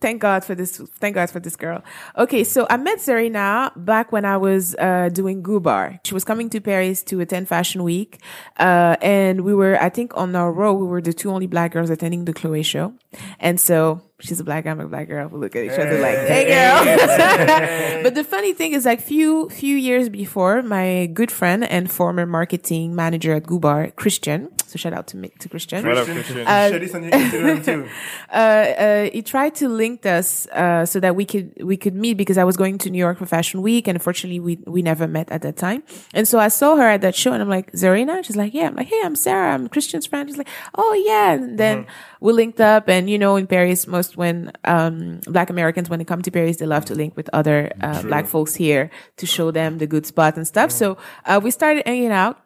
thank 0.00 0.20
God 0.20 0.44
for 0.44 0.54
this. 0.54 0.78
Thank 0.98 1.14
God 1.14 1.30
for 1.30 1.40
this 1.40 1.56
girl. 1.56 1.82
Okay, 2.16 2.44
so 2.44 2.66
I 2.68 2.76
met 2.76 3.00
Serena 3.00 3.72
back 3.76 4.12
when 4.12 4.24
I 4.24 4.36
was 4.36 4.74
uh, 4.76 5.10
doing 5.12 5.42
Ghubar. 5.42 6.00
She 6.04 6.14
was 6.14 6.24
coming 6.24 6.50
to 6.50 6.60
Paris 6.60 7.02
to 7.04 7.20
attend 7.20 7.48
Fashion 7.48 7.82
Week, 7.82 8.20
uh, 8.58 8.96
and 9.02 9.42
we 9.42 9.54
were, 9.54 9.80
I 9.80 9.88
think, 9.88 10.16
on 10.16 10.34
our 10.34 10.52
row, 10.52 10.72
we 10.74 10.86
were 10.86 11.02
the 11.02 11.12
two 11.12 11.30
only 11.30 11.46
black 11.46 11.72
girls 11.72 11.90
attending 11.90 12.24
the 12.24 12.32
Chloe 12.32 12.62
show, 12.62 12.94
and 13.38 13.60
so. 13.60 14.02
She's 14.22 14.38
a 14.38 14.44
black 14.44 14.64
guy, 14.64 14.70
I'm 14.72 14.80
a 14.80 14.86
black 14.86 15.08
girl. 15.08 15.28
We 15.28 15.38
look 15.38 15.56
at 15.56 15.64
each 15.64 15.78
other 15.78 15.98
like, 15.98 16.18
"Hey, 16.28 16.44
girl." 16.44 18.02
but 18.02 18.14
the 18.14 18.22
funny 18.22 18.52
thing 18.52 18.72
is, 18.74 18.84
like, 18.84 19.00
few 19.00 19.48
few 19.48 19.74
years 19.78 20.10
before, 20.10 20.62
my 20.62 21.06
good 21.06 21.32
friend 21.32 21.64
and 21.64 21.90
former 21.90 22.26
marketing 22.26 22.94
manager 22.94 23.32
at 23.32 23.44
Ghubar, 23.44 23.96
Christian. 23.96 24.50
So 24.70 24.78
shout 24.78 24.92
out 24.92 25.08
to 25.08 25.16
me, 25.16 25.30
to 25.40 25.48
Christian 25.48 25.82
Shout 25.82 25.98
out 25.98 26.04
Christian, 26.06 26.34
Christian. 26.34 26.46
share 26.46 26.78
this 26.78 26.94
on 26.94 27.02
your 27.02 27.12
Instagram 27.12 27.64
too. 27.64 27.88
uh, 28.30 28.34
uh, 28.34 29.10
he 29.12 29.20
tried 29.20 29.56
to 29.56 29.68
link 29.68 30.06
us 30.06 30.46
uh, 30.48 30.86
so 30.86 31.00
that 31.00 31.16
we 31.16 31.24
could 31.24 31.52
we 31.64 31.76
could 31.76 31.96
meet 31.96 32.14
because 32.14 32.38
I 32.38 32.44
was 32.44 32.56
going 32.56 32.78
to 32.78 32.90
New 32.90 32.98
York 32.98 33.18
for 33.18 33.26
Fashion 33.26 33.62
Week, 33.62 33.88
and 33.88 33.96
unfortunately 33.96 34.38
we 34.38 34.58
we 34.66 34.80
never 34.80 35.08
met 35.08 35.30
at 35.32 35.42
that 35.42 35.56
time. 35.56 35.82
And 36.14 36.28
so 36.28 36.38
I 36.38 36.46
saw 36.48 36.76
her 36.76 36.88
at 36.88 37.00
that 37.00 37.16
show, 37.16 37.32
and 37.32 37.42
I'm 37.42 37.48
like, 37.48 37.72
Zerina. 37.72 38.24
She's 38.24 38.36
like, 38.36 38.54
Yeah. 38.54 38.68
I'm 38.68 38.76
like, 38.76 38.86
Hey, 38.86 39.00
I'm 39.02 39.16
Sarah. 39.16 39.54
I'm 39.54 39.68
Christian's 39.68 40.06
friend. 40.06 40.28
She's 40.28 40.38
like, 40.38 40.48
Oh 40.76 40.92
yeah. 41.04 41.32
And 41.32 41.58
then 41.58 41.86
we 42.20 42.32
linked 42.32 42.60
up, 42.60 42.88
and 42.88 43.10
you 43.10 43.18
know, 43.18 43.34
in 43.36 43.46
Paris, 43.46 43.86
most 43.86 44.16
when 44.16 44.52
um, 44.64 45.20
Black 45.26 45.50
Americans 45.50 45.90
when 45.90 45.98
they 45.98 46.04
come 46.04 46.22
to 46.22 46.30
Paris, 46.30 46.58
they 46.58 46.66
love 46.66 46.84
to 46.84 46.94
link 46.94 47.16
with 47.16 47.28
other 47.32 47.72
uh, 47.80 48.02
Black 48.02 48.26
folks 48.26 48.54
here 48.54 48.90
to 49.16 49.26
show 49.26 49.50
them 49.50 49.78
the 49.78 49.86
good 49.86 50.06
spots 50.06 50.36
and 50.36 50.46
stuff. 50.46 50.70
So 50.70 50.96
uh, 51.24 51.40
we 51.42 51.50
started 51.50 51.82
hanging 51.86 52.12
out 52.12 52.38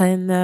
and 0.00 0.30
uh, 0.30 0.34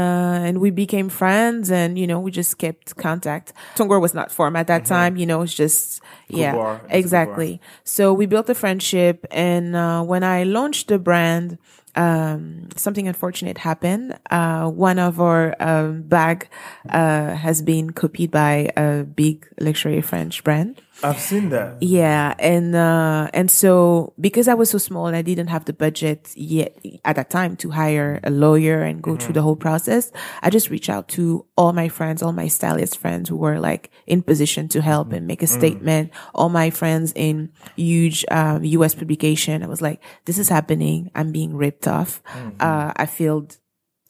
and 0.44 0.60
we 0.60 0.70
became 0.70 1.08
friends 1.08 1.70
and 1.70 1.98
you 1.98 2.06
know 2.06 2.20
we 2.20 2.30
just 2.30 2.58
kept 2.58 2.96
contact 2.96 3.52
Tongoro 3.74 4.00
was 4.00 4.14
not 4.14 4.30
formed 4.30 4.56
at 4.56 4.66
that 4.66 4.84
time 4.84 5.16
you 5.16 5.26
know 5.26 5.42
it's 5.42 5.54
just 5.54 6.00
yeah. 6.28 6.54
A 6.54 6.78
good 6.80 6.94
exactly 6.94 7.60
so 7.84 8.12
we 8.12 8.26
built 8.26 8.48
a 8.48 8.54
friendship 8.54 9.26
and 9.30 9.74
uh, 9.74 10.02
when 10.02 10.22
i 10.22 10.44
launched 10.44 10.88
the 10.88 10.98
brand 10.98 11.58
um, 11.96 12.68
something 12.76 13.08
unfortunate 13.08 13.58
happened. 13.58 14.18
Uh, 14.30 14.68
one 14.68 14.98
of 14.98 15.20
our 15.20 15.56
um, 15.60 16.02
bag 16.02 16.48
uh, 16.90 17.34
has 17.34 17.62
been 17.62 17.90
copied 17.90 18.30
by 18.30 18.70
a 18.76 19.04
big 19.04 19.48
luxury 19.58 20.00
French 20.02 20.44
brand. 20.44 20.80
I've 21.02 21.20
seen 21.20 21.50
that. 21.50 21.82
Yeah, 21.82 22.34
and 22.38 22.74
uh, 22.74 23.28
and 23.34 23.50
so 23.50 24.14
because 24.18 24.48
I 24.48 24.54
was 24.54 24.70
so 24.70 24.78
small 24.78 25.06
I 25.06 25.22
didn't 25.22 25.48
have 25.48 25.64
the 25.66 25.72
budget 25.72 26.32
yet 26.34 26.78
at 27.04 27.16
that 27.16 27.30
time 27.30 27.56
to 27.56 27.70
hire 27.70 28.20
a 28.24 28.30
lawyer 28.30 28.82
and 28.82 29.02
go 29.02 29.16
through 29.16 29.34
the 29.34 29.42
whole 29.42 29.56
process, 29.56 30.10
I 30.42 30.50
just 30.50 30.70
reached 30.70 30.88
out 30.88 31.08
to 31.08 31.44
all 31.56 31.72
my 31.72 31.88
friends, 31.88 32.22
all 32.22 32.32
my 32.32 32.48
stylist 32.48 32.98
friends 32.98 33.28
who 33.28 33.36
were 33.36 33.60
like 33.60 33.90
in 34.06 34.22
position 34.22 34.68
to 34.68 34.80
help 34.80 35.12
and 35.12 35.26
make 35.26 35.42
a 35.42 35.46
statement. 35.46 36.12
All 36.34 36.48
my 36.48 36.70
friends 36.70 37.12
in 37.14 37.50
huge 37.76 38.24
um, 38.30 38.64
U.S. 38.64 38.94
publication. 38.94 39.62
I 39.62 39.66
was 39.66 39.82
like, 39.82 40.02
"This 40.24 40.38
is 40.38 40.48
happening. 40.48 41.10
I'm 41.14 41.30
being 41.32 41.56
ripped 41.56 41.86
off. 41.86 42.22
Uh, 42.58 42.92
I 42.96 43.06
feel, 43.06 43.48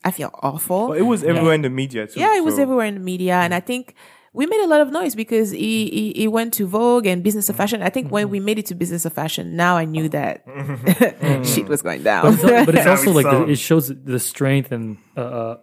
I 0.05 0.11
feel 0.13 0.31
awful." 0.43 0.89
Well, 0.89 0.99
it 0.99 1.03
was 1.03 1.25
everywhere 1.25 1.55
in 1.55 1.63
the 1.63 1.71
media 1.71 2.07
too. 2.07 2.21
Yeah, 2.21 2.37
it 2.37 2.45
was 2.45 2.59
everywhere 2.59 2.87
in 2.87 2.95
the 2.95 3.01
media, 3.01 3.35
and 3.35 3.53
I 3.53 3.61
think 3.61 3.95
we 4.37 4.45
made 4.47 4.61
a 4.61 4.67
lot 4.69 4.81
of 4.81 4.89
noise 4.93 5.15
because 5.15 5.51
he, 5.51 5.89
he 5.97 6.13
he 6.21 6.29
went 6.29 6.51
to 6.59 6.67
Vogue 6.67 7.07
and 7.07 7.23
Business 7.29 7.49
of 7.49 7.57
Fashion. 7.57 7.83
I 7.83 7.91
think 7.91 8.13
when 8.13 8.29
we 8.35 8.39
made 8.49 8.59
it 8.59 8.67
to 8.67 8.75
Business 8.75 9.05
of 9.09 9.13
Fashion, 9.13 9.57
now 9.57 9.77
I 9.77 9.85
knew 9.87 10.09
that 10.11 10.45
shit 11.53 11.67
was 11.69 11.83
going 11.83 12.03
down. 12.03 12.23
But 12.25 12.35
it's, 12.35 12.45
al- 12.45 12.67
but 12.67 12.75
it's 12.77 12.87
also 12.87 13.11
like 13.13 13.25
the, 13.35 13.45
it 13.55 13.59
shows 13.59 13.89
the 14.13 14.19
strength 14.21 14.71
and 14.73 14.99
uh, 15.17 15.21
uh, 15.21 15.57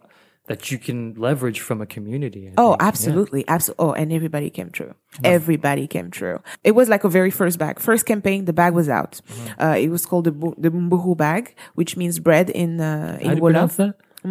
that 0.46 0.70
you 0.70 0.78
can 0.86 1.14
leverage 1.14 1.60
from 1.60 1.80
a 1.80 1.86
community. 1.86 2.48
I 2.48 2.52
Oh, 2.58 2.72
think. 2.72 2.82
Yeah. 2.82 2.88
absolutely, 2.88 3.44
absolutely. 3.48 3.84
Oh, 3.86 3.92
and 3.92 4.12
everybody 4.12 4.50
came 4.50 4.70
true. 4.70 4.92
Everybody 5.22 5.86
came 5.86 6.10
true. 6.10 6.38
It 6.64 6.72
was 6.74 6.88
like 6.88 7.02
a 7.04 7.08
very 7.08 7.30
first 7.30 7.58
bag, 7.58 7.78
first 7.80 8.04
campaign. 8.06 8.44
The 8.44 8.52
bag 8.52 8.74
was 8.74 8.88
out. 8.88 9.20
Mm-hmm. 9.28 9.62
Uh, 9.62 9.76
it 9.84 9.88
was 9.88 10.04
called 10.04 10.24
the 10.24 10.32
Bu- 10.32 10.54
the 10.58 10.70
mburu 10.70 11.16
bag, 11.16 11.54
which 11.74 11.96
means 11.96 12.18
bread 12.18 12.50
in 12.50 12.80
uh, 12.80 13.12
How 13.12 13.18
do 13.18 13.24
in 13.30 13.36
you 13.36 13.40
pronounce 13.42 13.76
Wolof. 13.78 13.94
That? 14.24 14.30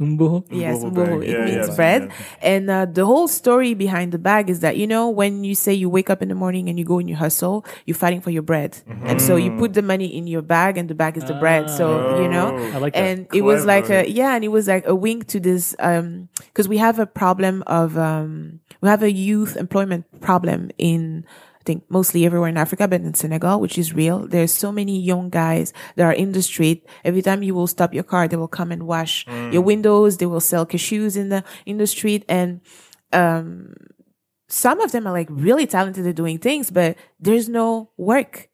Mburu. 0.00 0.44
Yes, 0.50 0.78
Mburu 0.78 0.90
mburu. 0.90 1.22
It 1.22 1.30
Yeah, 1.30 1.44
means 1.44 1.68
yeah, 1.68 1.76
bread. 1.76 2.02
yeah. 2.02 2.14
And 2.42 2.70
uh, 2.70 2.86
the 2.86 3.06
whole 3.06 3.28
story 3.28 3.74
behind 3.74 4.12
the 4.12 4.18
bag 4.18 4.50
is 4.50 4.60
that, 4.60 4.76
you 4.76 4.86
know, 4.86 5.08
when 5.08 5.44
you 5.44 5.54
say 5.54 5.72
you 5.72 5.88
wake 5.88 6.10
up 6.10 6.22
in 6.22 6.28
the 6.28 6.34
morning 6.34 6.68
and 6.68 6.78
you 6.78 6.84
go 6.84 6.98
and 6.98 7.08
you 7.08 7.16
hustle, 7.16 7.64
you're 7.86 7.94
fighting 7.94 8.20
for 8.20 8.30
your 8.30 8.42
bread. 8.42 8.78
And 9.04 9.20
so 9.22 9.36
you 9.36 9.50
put 9.58 9.74
the 9.74 9.82
money 9.82 10.06
in 10.06 10.26
your 10.26 10.42
bag 10.42 10.76
and 10.76 10.88
the 10.90 10.94
bag 10.94 11.16
is 11.16 11.24
the 11.24 11.34
bread. 11.34 11.70
So, 11.70 12.20
you 12.20 12.28
know, 12.28 12.56
I 12.74 12.78
like 12.78 12.94
that. 12.94 12.98
and 13.02 13.26
it 13.32 13.42
was 13.42 13.64
like 13.64 13.88
a, 13.90 14.10
yeah, 14.10 14.34
and 14.34 14.44
it 14.44 14.48
was 14.48 14.66
like 14.66 14.86
a 14.86 14.94
wink 14.94 15.26
to 15.28 15.40
this, 15.40 15.74
um, 15.78 16.28
cause 16.54 16.68
we 16.68 16.78
have 16.78 16.98
a 16.98 17.06
problem 17.06 17.62
of, 17.66 17.96
um, 17.96 18.60
we 18.80 18.88
have 18.88 19.02
a 19.02 19.10
youth 19.12 19.56
employment 19.56 20.04
problem 20.20 20.70
in, 20.78 21.24
I 21.24 21.47
think 21.68 21.84
mostly 21.98 22.24
everywhere 22.26 22.48
in 22.48 22.56
Africa, 22.56 22.88
but 22.88 23.02
in 23.04 23.14
Senegal, 23.14 23.60
which 23.60 23.76
is 23.82 23.92
real. 24.02 24.18
There's 24.34 24.54
so 24.64 24.72
many 24.80 24.96
young 25.12 25.28
guys 25.28 25.72
that 25.96 26.06
are 26.10 26.16
in 26.24 26.32
the 26.32 26.42
street. 26.42 26.78
Every 27.04 27.22
time 27.28 27.44
you 27.46 27.54
will 27.54 27.70
stop 27.76 27.90
your 27.92 28.08
car, 28.12 28.24
they 28.26 28.40
will 28.40 28.56
come 28.58 28.72
and 28.72 28.82
wash 28.94 29.14
your 29.54 29.64
windows. 29.72 30.16
They 30.16 30.26
will 30.32 30.40
sell 30.40 30.64
cashews 30.64 31.14
in 31.22 31.28
the, 31.28 31.44
in 31.70 31.76
the 31.76 31.86
street. 31.86 32.24
And, 32.28 32.60
um, 33.12 33.74
some 34.48 34.80
of 34.80 34.92
them 34.92 35.06
are 35.06 35.12
like 35.12 35.28
really 35.30 35.66
talented 35.66 36.06
at 36.06 36.16
doing 36.16 36.38
things, 36.38 36.70
but 36.72 36.96
there's 37.20 37.48
no 37.48 37.90
work. 37.98 38.48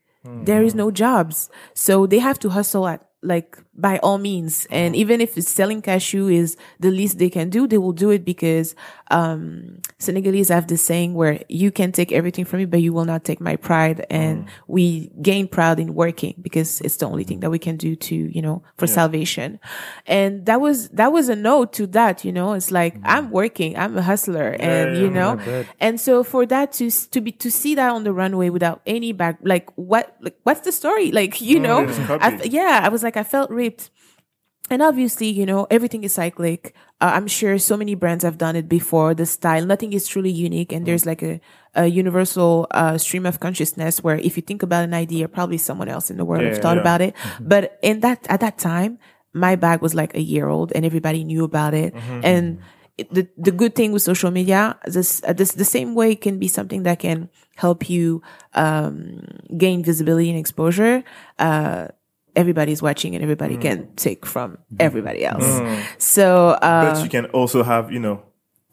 There 0.44 0.62
is 0.62 0.74
no 0.74 0.90
jobs. 0.90 1.50
So 1.74 2.06
they 2.06 2.18
have 2.18 2.38
to 2.40 2.48
hustle 2.50 2.88
at 2.88 3.06
like 3.22 3.58
by 3.76 3.98
all 3.98 4.18
means. 4.18 4.66
And 4.70 4.94
even 4.94 5.20
if 5.20 5.36
it's 5.36 5.50
selling 5.50 5.82
cashew 5.82 6.28
is 6.28 6.56
the 6.80 6.90
least 6.90 7.18
they 7.18 7.30
can 7.30 7.50
do, 7.50 7.66
they 7.66 7.78
will 7.78 7.92
do 7.92 8.10
it 8.10 8.24
because, 8.24 8.74
um, 9.10 9.80
Senegalese 9.98 10.48
have 10.48 10.66
this 10.66 10.82
saying 10.82 11.14
where 11.14 11.40
you 11.48 11.70
can 11.70 11.92
take 11.92 12.12
everything 12.12 12.44
from 12.44 12.58
me, 12.58 12.64
but 12.66 12.80
you 12.80 12.92
will 12.92 13.04
not 13.04 13.24
take 13.24 13.40
my 13.40 13.56
pride. 13.56 14.06
And 14.10 14.46
we 14.66 15.10
gain 15.20 15.48
pride 15.48 15.80
in 15.80 15.94
working 15.94 16.34
because 16.40 16.80
it's 16.82 16.96
the 16.96 17.06
only 17.06 17.24
thing 17.24 17.40
that 17.40 17.50
we 17.50 17.58
can 17.58 17.76
do 17.76 17.96
to, 17.96 18.14
you 18.14 18.42
know, 18.42 18.62
for 18.76 18.86
salvation. 18.86 19.58
And 20.06 20.46
that 20.46 20.60
was, 20.60 20.88
that 20.90 21.12
was 21.12 21.28
a 21.28 21.36
note 21.36 21.72
to 21.74 21.86
that, 21.88 22.24
you 22.24 22.32
know, 22.32 22.52
it's 22.52 22.70
like, 22.70 22.96
I'm 23.04 23.30
working, 23.30 23.76
I'm 23.76 23.96
a 23.96 24.02
hustler 24.02 24.56
and, 24.60 24.96
you 24.98 25.10
know, 25.10 25.40
and 25.80 26.00
so 26.00 26.22
for 26.22 26.46
that 26.46 26.72
to, 26.74 26.90
to 26.90 27.20
be, 27.20 27.32
to 27.32 27.50
see 27.50 27.74
that 27.74 27.90
on 27.90 28.04
the 28.04 28.12
runway 28.12 28.50
without 28.50 28.82
any 28.86 29.12
back, 29.12 29.38
like 29.42 29.70
what, 29.76 30.16
like, 30.20 30.36
what's 30.44 30.60
the 30.60 30.72
story? 30.72 31.10
Like, 31.10 31.40
you 31.40 31.58
know, 31.58 31.86
I, 32.20 32.40
yeah, 32.44 32.80
I 32.82 32.88
was 32.88 33.02
like, 33.02 33.16
I 33.16 33.24
felt 33.24 33.50
And 34.70 34.80
obviously, 34.80 35.28
you 35.28 35.44
know, 35.44 35.66
everything 35.70 36.04
is 36.04 36.14
cyclic. 36.14 36.74
Uh, 36.98 37.12
I'm 37.14 37.26
sure 37.28 37.58
so 37.58 37.76
many 37.76 37.94
brands 37.94 38.24
have 38.24 38.38
done 38.38 38.56
it 38.56 38.66
before. 38.66 39.12
The 39.12 39.26
style, 39.26 39.66
nothing 39.66 39.92
is 39.92 40.08
truly 40.08 40.30
unique. 40.30 40.72
And 40.72 40.86
there's 40.86 41.04
like 41.04 41.22
a, 41.22 41.38
a 41.74 41.84
universal 41.86 42.66
uh, 42.70 42.96
stream 42.96 43.26
of 43.26 43.40
consciousness 43.40 44.02
where 44.02 44.16
if 44.16 44.36
you 44.38 44.42
think 44.42 44.62
about 44.62 44.82
an 44.84 44.94
idea, 44.94 45.28
probably 45.28 45.58
someone 45.58 45.88
else 45.90 46.10
in 46.10 46.16
the 46.16 46.24
world 46.24 46.44
Yeah, 46.44 46.48
have 46.54 46.62
thought 46.62 46.76
yeah. 46.76 46.80
about 46.80 47.00
it. 47.02 47.14
But 47.40 47.78
in 47.82 48.00
that, 48.00 48.24
at 48.30 48.40
that 48.40 48.56
time, 48.56 48.98
my 49.34 49.54
bag 49.54 49.82
was 49.82 49.94
like 49.94 50.14
a 50.16 50.22
year 50.22 50.48
old 50.48 50.72
and 50.74 50.86
everybody 50.86 51.24
knew 51.24 51.44
about 51.44 51.74
it. 51.74 51.92
And 52.22 52.58
it- 52.96 53.12
the, 53.12 53.28
the 53.36 53.52
good 53.52 53.74
thing 53.74 53.92
with 53.92 54.00
social 54.02 54.30
media, 54.30 54.78
this, 54.86 55.20
uh, 55.28 55.34
this, 55.34 55.52
the 55.52 55.64
same 55.66 55.94
way 55.94 56.12
it 56.12 56.22
can 56.22 56.38
be 56.38 56.48
something 56.48 56.84
that 56.84 57.00
can 57.00 57.28
help 57.56 57.90
you, 57.90 58.22
um, 58.54 59.20
gain 59.58 59.82
visibility 59.84 60.30
and 60.30 60.38
exposure. 60.38 61.04
Uh, 61.38 61.88
everybody's 62.36 62.82
watching 62.82 63.14
and 63.14 63.22
everybody 63.22 63.56
can 63.56 63.94
take 63.96 64.26
from 64.26 64.58
everybody 64.78 65.24
else. 65.24 65.44
So, 65.98 66.50
uh, 66.50 66.94
but 66.94 67.02
you 67.02 67.10
can 67.10 67.26
also 67.26 67.62
have, 67.62 67.92
you 67.92 68.00
know, 68.00 68.22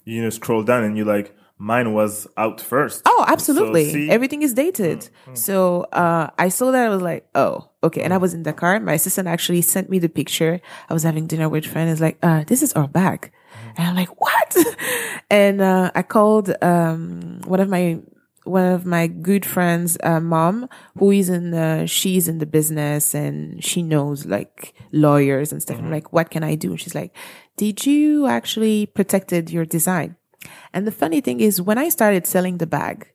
you 0.06 0.22
know, 0.22 0.30
scroll 0.30 0.64
down 0.64 0.84
and 0.84 0.98
you're 0.98 1.06
like, 1.06 1.36
mine 1.58 1.94
was 1.94 2.28
out 2.38 2.60
first. 2.60 3.04
Oh, 3.06 3.26
absolutely. 3.28 4.08
So. 4.08 4.14
Everything 4.14 4.42
is 4.42 4.54
dated. 4.54 5.08
So 5.34 5.84
uh, 5.94 6.30
I 6.38 6.50
saw 6.50 6.72
that. 6.72 6.86
I 6.86 6.90
was 6.90 7.02
like, 7.02 7.28
oh, 7.36 7.70
okay. 7.84 8.02
And 8.02 8.14
I 8.14 8.18
was 8.18 8.34
in 8.34 8.44
the 8.44 8.54
car. 8.54 8.80
My 8.80 8.94
assistant 8.94 9.28
actually 9.28 9.62
sent 9.62 9.90
me 9.90 10.00
the 10.00 10.10
picture. 10.10 10.60
I 10.90 10.94
was 10.94 11.04
having 11.04 11.28
dinner 11.28 11.48
with 11.48 11.66
friends. 11.66 12.02
Like, 12.02 12.18
uh, 12.24 12.44
this 12.46 12.64
is 12.64 12.74
our 12.74 12.88
bag. 12.88 13.32
And 13.78 13.88
I'm 13.88 13.96
like, 13.96 14.20
what? 14.20 14.58
and 15.30 15.62
uh, 15.62 15.92
I 15.94 16.02
called 16.02 16.52
um, 16.62 17.42
one 17.46 17.60
of 17.60 17.70
my 17.70 18.00
one 18.44 18.66
of 18.66 18.86
my 18.86 19.08
good 19.08 19.46
friends' 19.46 19.98
uh, 20.04 20.20
mom, 20.20 20.68
who 20.98 21.12
is 21.12 21.30
in 21.30 21.52
the 21.52 21.86
she's 21.86 22.28
in 22.28 22.40
the 22.40 22.46
business 22.46 23.14
and 23.14 23.64
she 23.64 23.84
knows 23.84 24.26
like 24.26 24.74
lawyers 24.92 25.52
and 25.52 25.62
stuff. 25.62 25.78
And 25.78 25.88
I'm 25.88 25.92
like, 25.92 26.12
what 26.12 26.32
can 26.32 26.44
I 26.44 26.56
do? 26.56 26.72
And 26.72 26.82
she's 26.82 26.96
like, 26.96 27.16
did 27.58 27.86
you 27.86 28.28
actually 28.28 28.88
protected 28.88 29.50
your 29.52 29.66
design? 29.66 30.16
And 30.74 30.88
the 30.88 30.92
funny 30.92 31.22
thing 31.22 31.40
is, 31.40 31.62
when 31.62 31.78
I 31.78 31.90
started 31.90 32.26
selling 32.26 32.58
the 32.58 32.68
bag, 32.68 33.08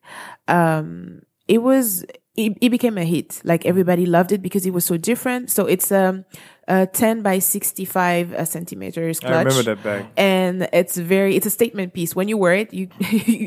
um, 0.47 1.23
it 1.49 1.63
was 1.63 2.05
it, 2.37 2.57
it 2.61 2.69
became 2.69 2.99
a 2.99 3.05
hit. 3.05 3.41
Like 3.45 3.65
everybody 3.67 4.07
loved 4.07 4.33
it 4.33 4.43
because 4.43 4.67
it 4.67 4.73
was 4.73 4.85
so 4.85 4.97
different. 4.97 5.51
So 5.51 5.67
it's 5.67 5.91
um 5.91 6.25
a 6.69 6.87
10 6.87 7.23
by 7.23 7.39
65 7.39 8.33
uh, 8.33 8.45
centimeters 8.45 9.21
clutch. 9.21 9.33
I 9.33 9.43
remember 9.43 9.63
that 9.63 9.83
bag. 9.83 10.07
And 10.17 10.69
it's 10.73 10.97
very, 10.97 11.37
it's 11.37 11.47
a 11.47 11.51
statement 11.51 11.93
piece. 11.93 12.17
When 12.17 12.29
you 12.29 12.37
wear 12.37 12.55
it, 12.55 12.75
you, 12.75 12.89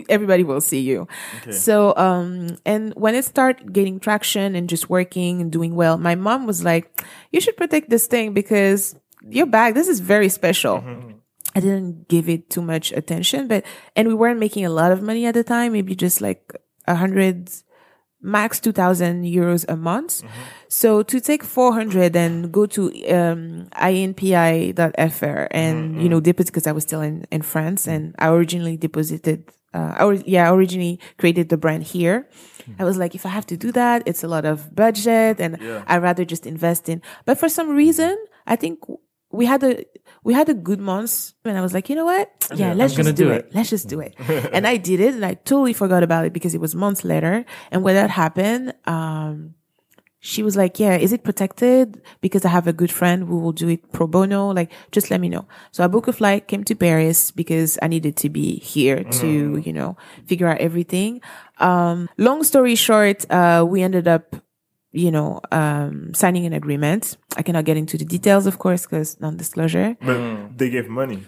everybody 0.09 0.43
will 0.43 0.61
see 0.61 0.79
you. 0.79 1.07
So, 1.51 1.93
um, 1.97 2.57
and 2.65 2.93
when 2.95 3.15
it 3.15 3.25
started 3.25 3.73
getting 3.73 3.99
traction 3.99 4.55
and 4.55 4.69
just 4.69 4.89
working 4.89 5.41
and 5.41 5.51
doing 5.51 5.75
well, 5.75 5.97
my 5.97 6.15
mom 6.15 6.45
was 6.45 6.63
like, 6.63 7.03
you 7.31 7.41
should 7.41 7.57
protect 7.57 7.89
this 7.89 8.07
thing 8.07 8.33
because 8.33 8.95
your 9.27 9.45
bag, 9.47 9.73
this 9.73 9.87
is 9.89 9.99
very 9.99 10.29
special. 10.29 10.83
I 11.55 11.59
didn't 11.59 12.07
give 12.07 12.29
it 12.29 12.49
too 12.49 12.61
much 12.61 12.91
attention, 12.93 13.47
but, 13.47 13.65
and 13.95 14.07
we 14.07 14.13
weren't 14.13 14.39
making 14.39 14.65
a 14.65 14.69
lot 14.69 14.91
of 14.91 15.01
money 15.01 15.25
at 15.25 15.33
the 15.33 15.43
time, 15.43 15.73
maybe 15.73 15.95
just 15.95 16.21
like 16.21 16.53
a 16.87 16.95
hundred, 16.95 17.49
max 18.21 18.59
2000 18.59 19.23
euros 19.23 19.65
a 19.69 19.75
month. 19.75 20.23
So 20.67 21.03
to 21.03 21.19
take 21.19 21.43
400 21.43 22.15
and 22.15 22.51
go 22.51 22.65
to, 22.67 22.89
um, 23.09 23.67
inpi.fr 23.73 25.47
and, 25.51 26.01
you 26.01 26.09
know, 26.09 26.19
deposit, 26.19 26.53
cause 26.53 26.67
I 26.67 26.71
was 26.71 26.83
still 26.83 27.01
in, 27.01 27.25
in 27.31 27.41
France 27.41 27.87
and 27.87 28.13
I 28.19 28.27
originally 28.29 28.77
deposited, 28.77 29.51
uh, 29.73 29.95
I, 29.97 30.23
yeah, 30.25 30.49
I 30.49 30.53
originally 30.53 30.99
created 31.17 31.49
the 31.49 31.57
brand 31.57 31.83
here. 31.83 32.27
I 32.77 32.83
was 32.83 32.97
like, 32.97 33.15
if 33.15 33.25
I 33.25 33.29
have 33.29 33.47
to 33.47 33.57
do 33.57 33.71
that, 33.71 34.03
it's 34.05 34.23
a 34.23 34.27
lot 34.27 34.45
of 34.45 34.75
budget 34.75 35.39
and 35.39 35.57
I'd 35.87 36.03
rather 36.03 36.25
just 36.25 36.45
invest 36.45 36.87
in, 36.89 37.01
but 37.25 37.37
for 37.39 37.49
some 37.49 37.69
reason, 37.69 38.15
I 38.45 38.55
think 38.55 38.79
we 39.31 39.45
had 39.45 39.63
a 39.63 39.85
we 40.29 40.35
had 40.35 40.47
a 40.47 40.53
good 40.53 40.79
month 40.79 41.33
and 41.43 41.57
I 41.57 41.61
was 41.61 41.73
like, 41.73 41.89
you 41.89 41.95
know 41.95 42.05
what? 42.05 42.29
Yeah, 42.53 42.73
let's 42.73 42.93
just 42.93 43.15
do 43.15 43.23
do 43.23 43.31
it. 43.31 43.45
it. 43.45 43.55
Let's 43.55 43.71
just 43.71 43.87
do 43.89 43.99
it. 43.99 44.13
and 44.53 44.67
I 44.67 44.77
did 44.77 44.99
it 44.99 45.15
and 45.15 45.25
I 45.25 45.33
totally 45.33 45.73
forgot 45.73 46.03
about 46.03 46.23
it 46.25 46.33
because 46.33 46.53
it 46.53 46.61
was 46.61 46.75
months 46.75 47.03
later. 47.03 47.43
And 47.71 47.81
when 47.81 47.95
that 47.95 48.11
happened, 48.11 48.75
um 48.85 49.55
she 50.19 50.43
was 50.43 50.55
like, 50.55 50.79
yeah, 50.79 50.97
is 50.97 51.13
it 51.13 51.23
protected? 51.23 51.99
Because 52.21 52.45
I 52.45 52.49
have 52.49 52.67
a 52.67 52.73
good 52.73 52.91
friend 52.91 53.27
who 53.27 53.39
will 53.39 53.53
do 53.53 53.69
it 53.69 53.91
pro 53.91 54.05
bono. 54.05 54.51
Like, 54.53 54.71
just 54.91 55.09
let 55.09 55.19
me 55.19 55.29
know. 55.29 55.47
So 55.71 55.83
I 55.83 55.87
booked 55.87 56.09
a 56.09 56.13
flight, 56.13 56.47
came 56.47 56.63
to 56.65 56.75
Paris 56.75 57.31
because 57.31 57.79
I 57.81 57.87
needed 57.87 58.15
to 58.17 58.29
be 58.29 58.59
here 58.59 59.03
to, 59.21 59.57
you 59.65 59.73
know, 59.73 59.97
figure 60.27 60.47
out 60.47 60.59
everything. 60.59 61.21
Um, 61.57 62.07
long 62.17 62.43
story 62.43 62.75
short, 62.75 63.25
uh, 63.31 63.65
we 63.67 63.81
ended 63.81 64.07
up 64.07 64.35
you 64.91 65.11
know, 65.11 65.39
um, 65.51 66.13
signing 66.13 66.45
an 66.45 66.53
agreement. 66.53 67.17
I 67.37 67.41
cannot 67.43 67.65
get 67.65 67.77
into 67.77 67.97
the 67.97 68.05
details, 68.05 68.45
of 68.47 68.57
course, 68.59 68.83
because 68.85 69.19
non-disclosure, 69.19 69.95
But 70.01 70.57
they 70.57 70.69
gave 70.69 70.87
money. 70.89 71.25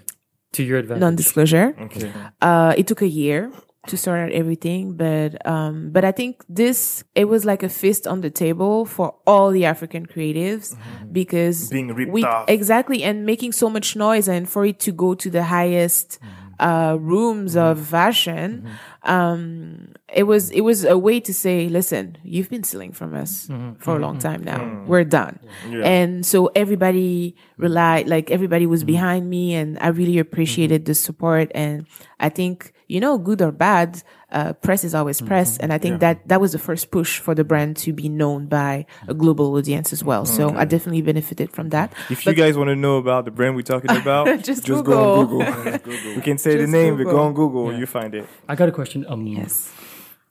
To 0.53 0.63
your 0.63 0.79
advantage. 0.79 0.99
non-disclosure. 1.01 1.75
Okay. 1.79 2.11
Uh, 2.41 2.73
it 2.77 2.85
took 2.85 3.01
a 3.01 3.07
year 3.07 3.51
to 3.87 3.95
sort 3.97 4.19
out 4.19 4.31
everything, 4.31 4.95
but, 4.97 5.43
um, 5.47 5.91
but 5.91 6.03
I 6.03 6.11
think 6.11 6.43
this, 6.49 7.03
it 7.15 7.25
was 7.25 7.45
like 7.45 7.63
a 7.63 7.69
fist 7.69 8.05
on 8.05 8.19
the 8.21 8.29
table 8.29 8.85
for 8.85 9.15
all 9.25 9.49
the 9.51 9.63
African 9.65 10.05
creatives 10.05 10.75
because 11.11 11.69
Being 11.69 11.93
ripped 11.95 12.11
we, 12.11 12.23
off. 12.25 12.49
exactly, 12.49 13.01
and 13.01 13.25
making 13.25 13.53
so 13.53 13.69
much 13.69 13.95
noise 13.95 14.27
and 14.27 14.47
for 14.49 14.65
it 14.65 14.79
to 14.81 14.91
go 14.91 15.15
to 15.15 15.29
the 15.31 15.43
highest, 15.45 16.19
uh, 16.61 16.95
rooms 16.99 17.57
of 17.57 17.77
mm-hmm. 17.77 17.85
fashion, 17.85 18.61
mm-hmm. 18.61 19.11
um, 19.11 19.93
it 20.13 20.23
was, 20.23 20.51
it 20.51 20.61
was 20.61 20.85
a 20.85 20.97
way 20.97 21.19
to 21.19 21.33
say, 21.33 21.67
listen, 21.67 22.17
you've 22.23 22.49
been 22.49 22.63
stealing 22.63 22.91
from 22.91 23.15
us 23.15 23.47
mm-hmm. 23.47 23.73
for 23.79 23.97
a 23.97 23.99
long 23.99 24.19
time 24.19 24.43
now. 24.43 24.83
We're 24.85 25.03
done. 25.03 25.39
And 25.65 26.25
so 26.25 26.51
everybody 26.55 27.35
relied, 27.57 28.07
like 28.07 28.29
everybody 28.29 28.67
was 28.67 28.83
behind 28.83 29.29
me 29.29 29.55
and 29.55 29.77
I 29.81 29.87
really 29.87 30.19
appreciated 30.19 30.85
the 30.85 30.93
support. 30.93 31.51
And 31.55 31.87
I 32.19 32.29
think, 32.29 32.73
you 32.87 32.99
know, 32.99 33.17
good 33.17 33.41
or 33.41 33.51
bad, 33.51 34.03
uh, 34.31 34.53
press 34.53 34.83
is 34.83 34.93
always 34.95 35.19
press. 35.21 35.57
And 35.57 35.71
I 35.73 35.77
think 35.77 35.99
that 35.99 36.27
that 36.27 36.39
was 36.41 36.51
the 36.53 36.59
first 36.59 36.91
push 36.91 37.19
for 37.19 37.35
the 37.35 37.43
brand 37.43 37.77
to 37.77 37.93
be 37.93 38.07
known 38.09 38.47
by 38.47 38.85
a 39.07 39.13
global 39.13 39.53
audience 39.55 39.91
as 39.93 40.03
well. 40.03 40.25
So 40.25 40.49
I 40.55 40.65
definitely 40.65 41.01
benefited 41.01 41.51
from 41.51 41.69
that. 41.69 41.93
If 42.09 42.25
you 42.25 42.33
guys 42.33 42.57
want 42.57 42.69
to 42.69 42.75
know 42.75 42.97
about 42.97 43.25
the 43.25 43.31
brand 43.31 43.55
we're 43.55 43.61
talking 43.63 43.91
about, 44.03 44.43
Just 44.43 44.65
go 44.67 44.81
Google. 44.81 45.41
on 45.43 45.63
Google. 45.83 46.15
we 46.15 46.21
can 46.21 46.37
say 46.37 46.51
the 46.55 46.63
Just 46.63 46.71
name, 46.73 46.97
but 46.97 47.05
go 47.05 47.19
on 47.19 47.33
Google, 47.33 47.73
you 47.77 47.85
find 47.85 48.15
it. 48.15 48.25
I 48.47 48.55
got 48.55 48.69
a 48.69 48.71
question. 48.71 49.05
Um, 49.07 49.27
Yes. 49.27 49.71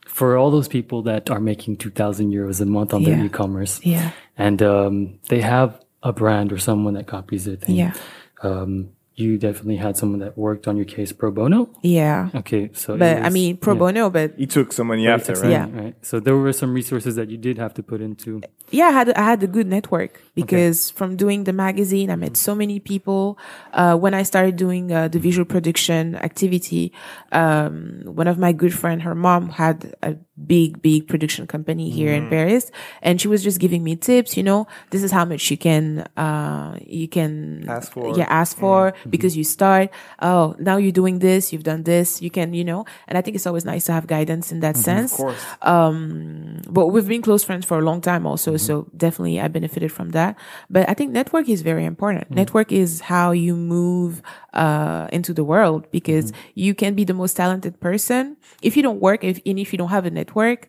For 0.06 0.36
all 0.36 0.50
those 0.50 0.68
people 0.68 1.02
that 1.02 1.30
are 1.30 1.40
making 1.40 1.76
2,000 1.76 2.30
euros 2.32 2.60
a 2.60 2.66
month 2.66 2.92
on 2.92 3.04
their 3.04 3.24
e-commerce 3.24 3.80
Yeah. 3.84 4.10
and 4.36 4.60
um, 4.62 5.18
they 5.28 5.40
have 5.40 5.80
a 6.02 6.12
brand 6.12 6.52
or 6.52 6.58
someone 6.58 6.94
that 6.94 7.06
copies 7.06 7.46
it. 7.46 7.62
and, 7.66 7.76
Yeah. 7.76 7.92
Um, 8.42 8.90
you 9.20 9.38
definitely 9.38 9.76
had 9.76 9.96
someone 9.96 10.20
that 10.20 10.36
worked 10.38 10.66
on 10.66 10.76
your 10.76 10.86
case 10.86 11.12
pro 11.12 11.30
bono. 11.30 11.68
Yeah. 11.82 12.30
Okay. 12.34 12.70
So, 12.72 12.94
it 12.94 12.98
But 12.98 13.22
I 13.22 13.28
mean, 13.30 13.56
pro 13.56 13.74
yeah. 13.74 13.78
bono, 13.78 14.10
but 14.10 14.34
He 14.36 14.46
took 14.46 14.72
some 14.72 14.86
money 14.88 15.06
after, 15.06 15.34
right? 15.34 15.50
Yeah. 15.50 15.68
right. 15.70 15.94
So 16.02 16.18
there 16.20 16.36
were 16.36 16.52
some 16.52 16.72
resources 16.74 17.14
that 17.16 17.30
you 17.30 17.36
did 17.36 17.58
have 17.58 17.74
to 17.74 17.82
put 17.82 18.00
into. 18.00 18.40
yeah, 18.70 18.86
I 18.86 18.92
had 18.92 19.10
I 19.12 19.22
had 19.22 19.42
a 19.42 19.46
good 19.46 19.66
network 19.66 20.20
because 20.34 20.90
from 20.90 21.16
doing 21.16 21.44
the 21.44 21.52
magazine, 21.52 22.10
I 22.10 22.16
met 22.16 22.36
so 22.36 22.54
many 22.54 22.80
people. 22.80 23.38
Uh, 23.72 23.96
when 23.96 24.14
I 24.14 24.22
started 24.22 24.56
doing 24.56 24.92
uh, 24.92 25.08
the 25.08 25.18
visual 25.18 25.44
production 25.44 26.16
activity, 26.16 26.92
um, 27.32 28.02
one 28.04 28.28
of 28.28 28.38
my 28.38 28.52
good 28.52 28.74
friend, 28.74 29.02
her 29.02 29.14
mom 29.14 29.50
had 29.50 29.94
a 30.02 30.16
big, 30.46 30.80
big 30.80 31.06
production 31.06 31.46
company 31.46 31.90
here 31.90 32.12
in 32.12 32.28
Paris, 32.28 32.70
and 33.02 33.20
she 33.20 33.28
was 33.28 33.42
just 33.42 33.60
giving 33.60 33.84
me 33.84 33.96
tips. 33.96 34.36
You 34.36 34.42
know, 34.42 34.66
this 34.90 35.02
is 35.02 35.10
how 35.10 35.24
much 35.24 35.50
you 35.50 35.58
can 35.58 36.06
uh, 36.16 36.78
you 36.84 37.08
can 37.08 37.68
Ask 37.68 37.92
for. 37.92 38.16
Yeah, 38.16 38.26
ask 38.28 38.56
for 38.56 38.92
because 39.08 39.36
you 39.36 39.44
start. 39.44 39.90
Oh, 40.20 40.56
now 40.58 40.76
you're 40.76 40.92
doing 40.92 41.18
this. 41.18 41.52
You've 41.52 41.62
done 41.62 41.82
this. 41.84 42.22
You 42.22 42.30
can, 42.30 42.54
you 42.54 42.64
know, 42.64 42.84
and 43.06 43.18
I 43.18 43.20
think 43.22 43.34
it's 43.34 43.46
always 43.46 43.64
nice 43.64 43.84
to 43.84 43.92
have 43.92 44.06
guidance 44.06 44.52
in 44.52 44.60
that 44.60 44.76
sense. 44.76 45.12
Of 45.12 45.18
course. 45.18 45.44
Um, 45.62 46.60
but 46.68 46.88
we've 46.88 47.06
been 47.06 47.22
close 47.22 47.44
friends 47.44 47.64
for 47.66 47.78
a 47.78 47.82
long 47.82 48.00
time 48.00 48.26
also. 48.26 48.56
So 48.56 48.88
definitely 48.96 49.40
I 49.40 49.48
benefited 49.48 49.92
from 49.92 50.10
that. 50.10 50.29
But 50.68 50.88
I 50.88 50.94
think 50.94 51.12
network 51.12 51.48
is 51.48 51.62
very 51.62 51.84
important. 51.84 52.30
Mm. 52.30 52.36
Network 52.36 52.72
is 52.72 53.00
how 53.00 53.32
you 53.32 53.56
move, 53.56 54.22
uh, 54.52 55.08
into 55.12 55.32
the 55.32 55.44
world 55.44 55.90
because 55.90 56.32
mm-hmm. 56.32 56.40
you 56.54 56.74
can 56.74 56.94
be 56.94 57.04
the 57.04 57.14
most 57.14 57.34
talented 57.36 57.80
person. 57.80 58.36
If 58.62 58.76
you 58.76 58.82
don't 58.82 59.00
work, 59.00 59.24
if, 59.24 59.40
and 59.46 59.58
if 59.58 59.72
you 59.72 59.78
don't 59.78 59.90
have 59.90 60.06
a 60.06 60.10
network, 60.10 60.68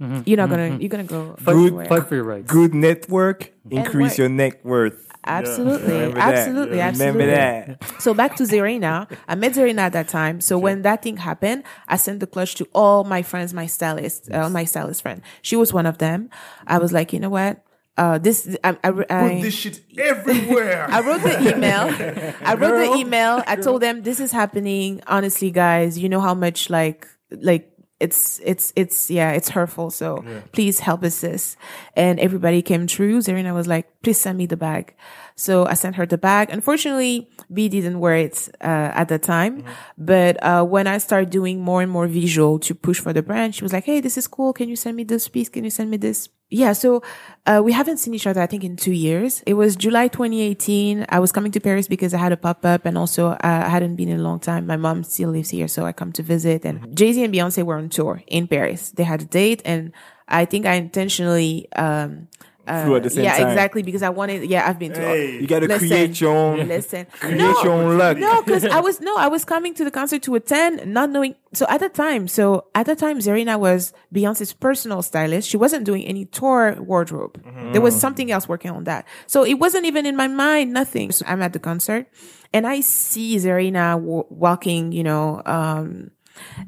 mm-hmm. 0.00 0.22
you're 0.26 0.36
not 0.36 0.50
gonna, 0.50 0.70
mm-hmm. 0.70 0.80
you're 0.80 0.88
gonna 0.88 1.04
go 1.04 1.36
Fight, 1.38 1.56
nowhere. 1.56 1.86
fight 1.86 2.06
for 2.08 2.14
your 2.14 2.24
rights. 2.24 2.50
Good 2.50 2.74
network, 2.74 3.52
increase 3.70 4.12
work. 4.12 4.18
your 4.18 4.28
net 4.28 4.64
worth. 4.64 5.06
Absolutely. 5.26 5.92
Remember 5.92 6.14
that. 6.14 6.32
Absolutely. 6.32 6.80
Absolutely. 6.80 7.20
Remember 7.20 7.36
that. 7.36 8.00
So 8.00 8.14
back 8.14 8.36
to 8.36 8.44
Zerina. 8.44 9.06
I 9.28 9.34
met 9.34 9.52
Zerina 9.52 9.80
at 9.80 9.92
that 9.92 10.08
time. 10.08 10.40
So 10.40 10.58
when 10.58 10.82
that 10.82 11.02
thing 11.02 11.18
happened, 11.18 11.64
I 11.88 11.96
sent 11.96 12.20
the 12.20 12.26
clutch 12.26 12.54
to 12.56 12.66
all 12.74 13.04
my 13.04 13.22
friends, 13.22 13.52
my 13.52 13.66
stylist, 13.66 14.32
uh, 14.32 14.48
my 14.48 14.64
stylist 14.64 15.02
friend. 15.02 15.20
She 15.42 15.56
was 15.56 15.72
one 15.72 15.86
of 15.86 15.98
them. 15.98 16.30
I 16.66 16.78
was 16.78 16.92
like, 16.92 17.12
you 17.12 17.20
know 17.20 17.28
what? 17.28 17.62
Uh, 18.00 18.16
this, 18.16 18.56
I, 18.64 18.70
I, 18.70 18.76
I, 18.82 18.90
Put 18.92 19.42
this 19.42 19.52
shit 19.52 19.82
everywhere. 19.98 20.86
I 20.90 21.00
wrote 21.02 21.20
the 21.20 21.54
email. 21.54 22.34
I 22.40 22.54
wrote 22.54 22.78
the 22.78 22.98
email. 22.98 23.42
I 23.46 23.56
told 23.56 23.82
them 23.82 24.00
this 24.04 24.20
is 24.20 24.32
happening. 24.32 25.02
Honestly, 25.06 25.50
guys, 25.50 25.98
you 25.98 26.08
know 26.08 26.20
how 26.20 26.32
much 26.32 26.70
like 26.70 27.06
like 27.30 27.70
it's 28.00 28.40
it's 28.42 28.72
it's 28.74 29.10
yeah, 29.10 29.32
it's 29.32 29.50
hurtful. 29.50 29.90
So 29.90 30.24
please 30.52 30.80
help 30.80 31.02
assist. 31.02 31.58
And 31.94 32.18
everybody 32.18 32.62
came 32.62 32.86
through. 32.86 33.18
Zerina 33.18 33.52
was 33.52 33.66
like, 33.66 33.86
please 34.00 34.18
send 34.18 34.38
me 34.38 34.46
the 34.46 34.56
bag. 34.56 34.94
So 35.40 35.64
I 35.64 35.72
sent 35.72 35.96
her 35.96 36.04
the 36.04 36.18
bag. 36.18 36.50
Unfortunately, 36.50 37.26
B 37.50 37.70
didn't 37.70 37.98
wear 37.98 38.14
it 38.16 38.50
uh, 38.60 38.92
at 38.92 39.08
the 39.08 39.18
time. 39.18 39.64
But 39.96 40.36
uh, 40.44 40.64
when 40.64 40.86
I 40.86 40.98
started 40.98 41.30
doing 41.30 41.62
more 41.62 41.80
and 41.80 41.90
more 41.90 42.06
visual 42.06 42.58
to 42.58 42.74
push 42.74 43.00
for 43.00 43.14
the 43.14 43.22
brand, 43.22 43.54
she 43.54 43.64
was 43.64 43.72
like, 43.72 43.84
hey, 43.84 44.00
this 44.00 44.18
is 44.18 44.28
cool. 44.28 44.52
Can 44.52 44.68
you 44.68 44.76
send 44.76 44.98
me 44.98 45.04
this 45.04 45.28
piece? 45.28 45.48
Can 45.48 45.64
you 45.64 45.70
send 45.70 45.90
me 45.90 45.96
this? 45.96 46.28
Yeah, 46.50 46.74
so 46.74 47.02
uh, 47.46 47.62
we 47.64 47.72
haven't 47.72 47.98
seen 47.98 48.12
each 48.12 48.26
other, 48.26 48.42
I 48.42 48.46
think, 48.46 48.64
in 48.64 48.76
two 48.76 48.92
years. 48.92 49.42
It 49.46 49.54
was 49.54 49.76
July 49.76 50.08
2018. 50.08 51.06
I 51.08 51.20
was 51.20 51.32
coming 51.32 51.52
to 51.52 51.60
Paris 51.60 51.88
because 51.88 52.12
I 52.12 52.18
had 52.18 52.32
a 52.32 52.36
pop 52.36 52.66
up, 52.66 52.84
and 52.84 52.98
also 52.98 53.28
uh, 53.28 53.38
I 53.42 53.68
hadn't 53.68 53.96
been 53.96 54.08
in 54.08 54.20
a 54.20 54.22
long 54.22 54.40
time. 54.40 54.66
My 54.66 54.76
mom 54.76 55.04
still 55.04 55.30
lives 55.30 55.50
here, 55.50 55.68
so 55.68 55.86
I 55.86 55.92
come 55.92 56.12
to 56.12 56.22
visit. 56.22 56.66
And 56.66 56.94
Jay 56.94 57.12
Z 57.12 57.24
and 57.24 57.32
Beyonce 57.32 57.62
were 57.62 57.76
on 57.76 57.88
tour 57.88 58.22
in 58.26 58.46
Paris. 58.46 58.90
They 58.90 59.04
had 59.04 59.22
a 59.22 59.24
date, 59.24 59.62
and 59.64 59.92
I 60.28 60.44
think 60.44 60.66
I 60.66 60.74
intentionally. 60.74 61.68
Um, 61.76 62.28
uh, 62.70 62.84
Flew 62.84 62.96
at 62.96 63.02
the 63.02 63.10
same 63.10 63.24
yeah, 63.24 63.36
time. 63.38 63.48
exactly 63.48 63.82
because 63.82 64.02
I 64.02 64.08
wanted. 64.10 64.48
Yeah, 64.48 64.68
I've 64.68 64.78
been 64.78 64.92
to. 64.92 65.00
Hey. 65.00 65.40
You 65.40 65.46
got 65.46 65.60
to 65.60 65.66
Listen. 65.68 65.88
create 65.88 66.20
your 66.20 66.34
own, 66.36 66.68
Listen, 66.68 67.06
create 67.20 67.36
no, 67.38 67.62
your 67.62 67.72
own 67.72 67.98
luck. 67.98 68.16
no, 68.16 68.42
because 68.42 68.64
I 68.64 68.80
was 68.80 69.00
no, 69.00 69.16
I 69.16 69.28
was 69.28 69.44
coming 69.44 69.74
to 69.74 69.84
the 69.84 69.90
concert 69.90 70.22
to 70.22 70.34
attend, 70.36 70.86
not 70.92 71.10
knowing. 71.10 71.34
So 71.52 71.66
at 71.68 71.80
the 71.80 71.88
time, 71.88 72.28
so 72.28 72.66
at 72.74 72.86
the 72.86 72.94
time, 72.96 73.18
Zerina 73.18 73.58
was 73.58 73.92
Beyonce's 74.14 74.52
personal 74.52 75.02
stylist. 75.02 75.48
She 75.48 75.56
wasn't 75.56 75.84
doing 75.84 76.04
any 76.04 76.24
tour 76.26 76.76
wardrobe. 76.80 77.42
There 77.72 77.80
was 77.80 77.98
something 77.98 78.30
else 78.30 78.48
working 78.48 78.70
on 78.70 78.84
that. 78.84 79.06
So 79.26 79.44
it 79.44 79.54
wasn't 79.54 79.84
even 79.86 80.06
in 80.06 80.16
my 80.16 80.28
mind. 80.28 80.72
Nothing. 80.72 81.10
So 81.12 81.24
I'm 81.26 81.42
at 81.42 81.52
the 81.52 81.58
concert, 81.58 82.06
and 82.52 82.66
I 82.66 82.80
see 82.80 83.36
Zerina 83.36 83.94
w- 83.96 84.26
walking. 84.30 84.92
You 84.92 85.02
know. 85.04 85.42
um 85.46 86.10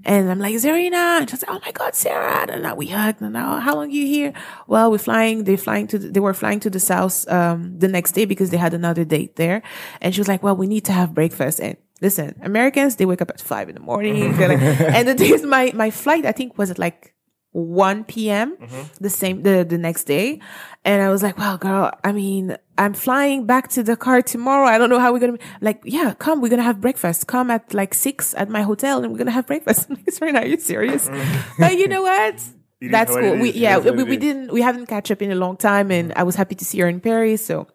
and 0.05 0.31
I'm 0.31 0.39
like, 0.39 0.55
Zerina. 0.57 1.21
And 1.21 1.31
she's 1.31 1.43
like, 1.43 1.51
oh 1.57 1.61
my 1.65 1.73
God, 1.73 1.95
Sarah. 1.95 2.47
And 2.51 2.63
now 2.63 2.75
we 2.75 2.87
hugged. 2.87 3.21
And 3.21 3.33
now, 3.33 3.61
how 3.61 3.75
long 3.75 3.87
are 3.89 3.91
you 3.91 4.07
here? 4.07 4.33
Well, 4.67 4.91
we're 4.91 4.99
flying. 4.99 5.45
They're 5.45 5.57
flying 5.57 5.87
to, 5.89 5.99
the, 5.99 6.09
they 6.09 6.21
were 6.21 6.35
flying 6.35 6.61
to 6.61 6.71
the 6.71 6.81
south, 6.81 7.29
um, 7.29 7.79
the 7.79 7.89
next 7.89 8.13
day 8.13 8.25
because 8.25 8.51
they 8.51 8.57
had 8.57 8.75
another 8.75 9.05
date 9.05 9.37
there. 9.37 9.63
And 10.01 10.15
she 10.15 10.21
was 10.21 10.29
like, 10.29 10.43
well, 10.43 10.57
we 10.57 10.67
need 10.67 10.85
to 10.87 10.93
have 10.93 11.15
breakfast. 11.15 11.61
And 11.61 11.77
listen, 12.01 12.39
Americans, 12.43 12.97
they 12.97 13.07
wake 13.07 13.23
up 13.23 13.31
at 13.31 13.41
five 13.41 13.69
in 13.69 13.75
the 13.75 13.81
morning. 13.81 14.37
Like- 14.39 14.61
and 14.61 15.09
the 15.09 15.25
is, 15.35 15.43
my, 15.45 15.73
my 15.75 15.91
flight, 15.91 16.27
I 16.27 16.33
think 16.33 16.59
was 16.59 16.71
at 16.71 16.79
like 16.79 17.15
1 17.53 18.05
p.m. 18.05 18.57
Mm-hmm. 18.57 18.83
the 19.01 19.11
same 19.11 19.43
the 19.43 19.65
the 19.69 19.79
next 19.79 20.05
day. 20.05 20.41
And 20.85 21.03
i 21.03 21.11
was 21.11 21.23
like 21.23 21.39
well 21.39 21.59
girl 21.59 21.93
i 22.03 22.11
mean 22.11 22.57
i'm 22.79 22.95
flying 22.95 23.47
back 23.47 23.69
to 23.69 23.83
Dakar 23.83 24.23
tomorrow. 24.23 24.67
I 24.67 24.79
don't 24.79 24.91
know 24.91 24.99
how 24.99 25.13
we're 25.13 25.21
gonna 25.21 25.35
be 25.35 25.45
like 25.61 25.81
yeah 25.85 26.15
come 26.19 26.41
we're 26.41 26.49
gonna 26.49 26.63
have 26.63 26.81
breakfast. 26.81 27.27
Come 27.27 27.51
at 27.51 27.73
like 27.75 27.95
six 27.95 28.35
at 28.35 28.49
my 28.49 28.63
hotel 28.63 29.03
and 29.03 29.13
we're 29.13 29.19
gonna 29.19 29.31
have 29.31 29.47
breakfast. 29.47 29.89
Sorry 30.11 30.35
are 30.35 30.47
you 30.47 30.59
serious? 30.59 31.09
Mm-hmm. 31.09 31.61
But 31.63 31.79
you 31.79 31.89
know 31.89 32.03
what? 32.03 32.43
That's 32.81 33.15
cool. 33.15 33.37
we 33.39 33.53
yeah 33.53 33.77
It 33.77 33.81
is 33.81 33.85
what 33.85 33.97
we, 33.97 34.05
we 34.05 34.17
didn't 34.17 34.53
we 34.53 34.63
haven't 34.63 34.87
catch 34.87 35.11
up 35.11 35.23
in 35.23 35.31
a 35.31 35.37
long 35.37 35.57
time 35.57 35.93
and 35.93 36.11
mm-hmm. 36.11 36.19
i 36.19 36.25
was 36.25 36.35
happy 36.35 36.57
to 36.57 36.65
see 36.65 36.81
her 36.81 36.89
in 36.89 37.01
paris 37.01 37.47
so 37.47 37.69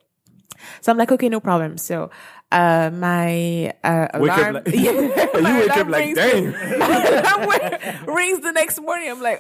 so 0.81 0.91
I'm 0.91 0.97
like, 0.97 1.11
okay, 1.11 1.29
no 1.29 1.39
problem. 1.39 1.77
So, 1.77 2.09
uh, 2.51 2.89
my, 2.93 3.73
uh, 3.83 3.87
up 3.87 4.15
alarm, 4.15 4.53
like- 4.55 4.67
yeah, 4.73 4.91
You 5.37 5.59
wake 5.59 5.69
up 5.71 5.87
like, 5.87 6.05
rings- 6.05 6.17
dang. 6.17 6.51
my 6.79 6.97
alarm 6.97 8.05
rings 8.15 8.39
the 8.41 8.51
next 8.53 8.79
morning. 8.81 9.09
I'm 9.11 9.21
like, 9.21 9.39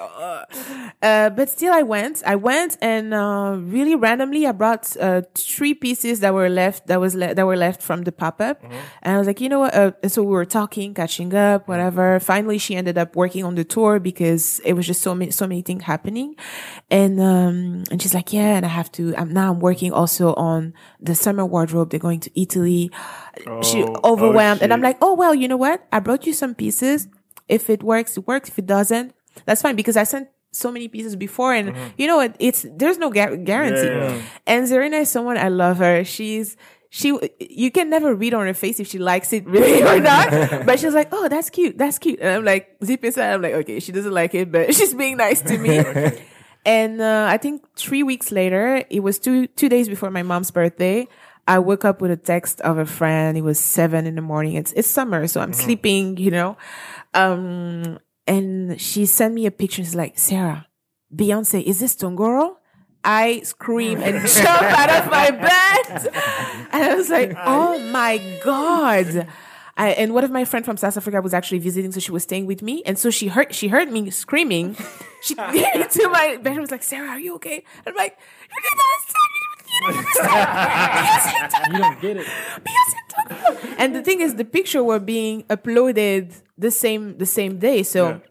uh, 1.01 1.29
but 1.29 1.49
still 1.49 1.73
I 1.73 1.83
went, 1.83 2.21
I 2.25 2.35
went 2.35 2.77
and, 2.81 3.13
uh, 3.13 3.55
really 3.59 3.95
randomly 3.95 4.45
I 4.45 4.51
brought, 4.51 4.95
uh, 4.99 5.21
three 5.35 5.73
pieces 5.73 6.19
that 6.19 6.33
were 6.33 6.49
left, 6.49 6.87
that 6.87 6.99
was, 6.99 7.15
le- 7.15 7.33
that 7.33 7.45
were 7.45 7.55
left 7.55 7.81
from 7.81 8.03
the 8.03 8.11
pop-up. 8.11 8.61
And 9.01 9.15
I 9.15 9.17
was 9.17 9.27
like, 9.27 9.39
you 9.41 9.49
know 9.49 9.59
what? 9.59 9.73
Uh, 9.73 9.91
so 10.07 10.21
we 10.23 10.31
were 10.31 10.45
talking, 10.45 10.93
catching 10.93 11.33
up, 11.33 11.67
whatever. 11.67 12.19
Finally, 12.19 12.57
she 12.57 12.75
ended 12.75 12.97
up 12.97 13.15
working 13.15 13.43
on 13.43 13.55
the 13.55 13.63
tour 13.63 13.99
because 13.99 14.59
it 14.65 14.73
was 14.73 14.85
just 14.85 15.01
so 15.01 15.15
many, 15.15 15.31
so 15.31 15.47
many 15.47 15.61
things 15.61 15.83
happening. 15.83 16.35
And, 16.91 17.19
um, 17.21 17.83
and 17.91 18.01
she's 18.01 18.13
like, 18.13 18.33
yeah, 18.33 18.55
and 18.57 18.65
I 18.65 18.69
have 18.69 18.91
to, 18.93 19.15
I'm 19.15 19.33
now 19.33 19.51
I'm 19.51 19.59
working 19.59 19.91
also 19.93 20.33
on 20.35 20.73
the 20.99 21.15
summer 21.15 21.45
wardrobe. 21.45 21.89
They're 21.91 21.99
going 21.99 22.19
to 22.21 22.39
Italy. 22.39 22.91
She 23.63 23.83
Oh, 23.83 23.99
overwhelmed. 24.03 24.61
oh, 24.61 24.63
and 24.63 24.73
I'm 24.73 24.81
like, 24.81 24.97
oh, 25.01 25.13
well, 25.13 25.35
you 25.35 25.47
know 25.47 25.57
what? 25.57 25.85
I 25.91 25.99
brought 25.99 26.25
you 26.25 26.33
some 26.33 26.55
pieces. 26.55 27.07
If 27.47 27.69
it 27.69 27.83
works, 27.83 28.17
it 28.17 28.25
works. 28.27 28.49
If 28.49 28.57
it 28.59 28.65
doesn't, 28.65 29.13
that's 29.45 29.61
fine 29.61 29.75
because 29.75 29.95
I 29.95 30.03
sent 30.03 30.27
so 30.51 30.71
many 30.71 30.87
pieces 30.87 31.15
before 31.15 31.53
and 31.53 31.75
you 31.97 32.07
know 32.07 32.17
what? 32.17 32.35
It's, 32.39 32.65
there's 32.75 32.97
no 32.97 33.11
gar- 33.11 33.37
guarantee. 33.37 33.87
Mm-hmm. 33.87 34.09
Yeah, 34.09 34.15
yeah. 34.15 34.21
And 34.47 34.65
Zerina 34.67 35.01
is 35.01 35.09
someone 35.11 35.37
I 35.37 35.49
love 35.49 35.77
her. 35.77 36.03
She's, 36.03 36.57
she, 36.89 37.15
you 37.39 37.69
can 37.69 37.89
never 37.91 38.15
read 38.15 38.33
on 38.33 38.47
her 38.47 38.53
face 38.55 38.79
if 38.79 38.87
she 38.87 38.97
likes 38.97 39.31
it 39.33 39.45
really 39.55 39.83
or 39.83 39.99
not. 39.99 40.31
but 40.65 40.79
she's 40.79 40.93
like, 40.95 41.09
oh, 41.11 41.27
that's 41.29 41.49
cute. 41.51 41.77
That's 41.77 41.99
cute. 41.99 42.19
And 42.19 42.29
I'm 42.29 42.43
like, 42.45 42.75
zip 42.83 43.03
inside. 43.05 43.33
I'm 43.33 43.41
like, 43.43 43.53
okay, 43.53 43.79
she 43.79 43.91
doesn't 43.91 44.13
like 44.13 44.33
it, 44.33 44.51
but 44.51 44.73
she's 44.75 44.93
being 44.95 45.17
nice 45.17 45.41
to 45.41 45.57
me. 45.59 45.77
And 46.65 46.99
uh, 47.01 47.27
I 47.29 47.37
think 47.37 47.63
three 47.77 48.03
weeks 48.03 48.31
later, 48.31 48.83
it 48.89 49.01
was 49.01 49.19
two 49.19 49.47
two 49.47 49.69
days 49.69 49.87
before 49.87 50.09
my 50.11 50.23
mom's 50.23 50.51
birthday. 50.51 51.07
I 51.47 51.59
woke 51.59 51.85
up 51.85 52.01
with 52.01 52.11
a 52.11 52.17
text 52.17 52.59
of 52.61 52.77
a 52.77 52.85
friend. 52.85 53.37
It 53.37 53.41
was 53.41 53.59
seven 53.59 54.05
in 54.05 54.15
the 54.15 54.21
morning. 54.21 54.55
It's 54.55 54.73
it's 54.73 54.87
summer, 54.87 55.27
so 55.27 55.41
I'm 55.41 55.53
sleeping, 55.53 56.17
you 56.17 56.29
know. 56.29 56.57
Um, 57.13 57.99
and 58.27 58.79
she 58.79 59.05
sent 59.05 59.33
me 59.33 59.45
a 59.45 59.51
picture. 59.51 59.83
She's 59.83 59.95
like, 59.95 60.19
Sarah, 60.19 60.67
Beyonce, 61.15 61.63
is 61.63 61.79
this 61.79 61.95
Tongoro? 61.95 62.57
I 63.03 63.41
scream 63.41 64.01
and 64.01 64.27
jump 64.27 64.61
out 64.61 64.89
of 64.89 65.09
my 65.09 65.31
bed. 65.31 66.13
And 66.69 66.83
I 66.83 66.95
was 66.95 67.09
like, 67.09 67.31
oh 67.45 67.79
my 67.91 68.21
God. 68.43 69.27
I, 69.77 69.89
and 69.91 70.13
one 70.13 70.23
of 70.23 70.31
my 70.31 70.43
friends 70.43 70.65
from 70.65 70.75
South 70.75 70.97
Africa 70.97 71.21
was 71.21 71.33
actually 71.33 71.59
visiting, 71.59 71.91
so 71.91 71.99
she 71.99 72.11
was 72.11 72.23
staying 72.23 72.45
with 72.45 72.61
me. 72.61 72.83
And 72.85 72.99
so 72.99 73.09
she 73.09 73.27
heard, 73.27 73.55
she 73.55 73.69
heard 73.69 73.91
me 73.91 74.09
screaming. 74.09 74.75
She 75.21 75.35
came 75.35 75.81
into 75.81 76.09
my 76.09 76.37
bedroom, 76.37 76.61
was 76.61 76.71
like, 76.71 76.83
Sarah, 76.83 77.09
are 77.09 77.19
you 77.19 77.35
okay? 77.35 77.63
I'm 77.85 77.95
like, 77.95 78.17
you 78.49 78.55
understand. 78.57 79.26
You 79.81 79.93
don't 79.93 79.97
understand. 79.97 81.53
You 81.71 81.79
don't 81.79 82.01
get 82.01 82.17
it. 82.17 82.27
And 83.77 83.95
the 83.95 84.01
thing 84.01 84.21
is, 84.21 84.35
the 84.35 84.45
picture 84.45 84.83
were 84.83 84.99
being 84.99 85.43
uploaded 85.43 86.41
the 86.57 86.71
same, 86.71 87.17
the 87.17 87.25
same 87.25 87.59
day. 87.59 87.83
So, 87.83 88.21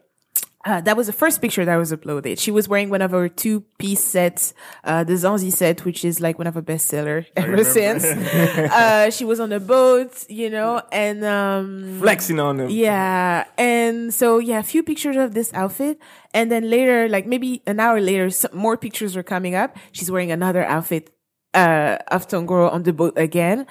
uh, 0.65 0.81
that 0.81 0.97
was 0.97 1.07
the 1.07 1.13
first 1.13 1.39
picture 1.41 1.63
that 1.63 1.77
was 1.77 1.93
uploaded. 1.93 2.37
She 2.37 2.51
was 2.51 2.67
wearing 2.67 2.89
one 2.89 3.01
of 3.01 3.11
her 3.11 3.29
two 3.29 3.61
piece 3.77 4.03
sets, 4.03 4.53
uh, 4.83 5.05
the 5.05 5.13
Zanzi 5.13 5.49
set, 5.51 5.85
which 5.85 6.03
is 6.03 6.19
like 6.19 6.37
one 6.37 6.47
of 6.47 6.57
our 6.57 6.61
bestseller 6.61 7.25
ever 7.37 7.63
since. 7.63 8.03
uh, 8.73 9.09
she 9.09 9.23
was 9.23 9.39
on 9.39 9.53
a 9.53 9.61
boat, 9.61 10.25
you 10.27 10.49
know, 10.49 10.81
and, 10.91 11.23
um, 11.23 11.99
Flexing 11.99 12.39
on 12.41 12.57
them. 12.57 12.69
yeah. 12.69 13.45
And 13.57 14.13
so, 14.13 14.39
yeah, 14.39 14.59
a 14.59 14.63
few 14.63 14.83
pictures 14.83 15.15
of 15.15 15.33
this 15.33 15.53
outfit. 15.53 15.99
And 16.33 16.51
then 16.51 16.69
later, 16.69 17.07
like 17.07 17.25
maybe 17.25 17.61
an 17.65 17.79
hour 17.79 18.01
later, 18.01 18.29
some 18.29 18.51
more 18.53 18.75
pictures 18.75 19.15
were 19.15 19.23
coming 19.23 19.55
up. 19.55 19.77
She's 19.93 20.11
wearing 20.11 20.31
another 20.31 20.65
outfit, 20.65 21.13
uh, 21.57 21.97
of 22.09 22.27
Tongoro 22.27 22.71
on 22.71 22.83
the 22.83 22.93
boat 22.93 23.13
again. 23.17 23.65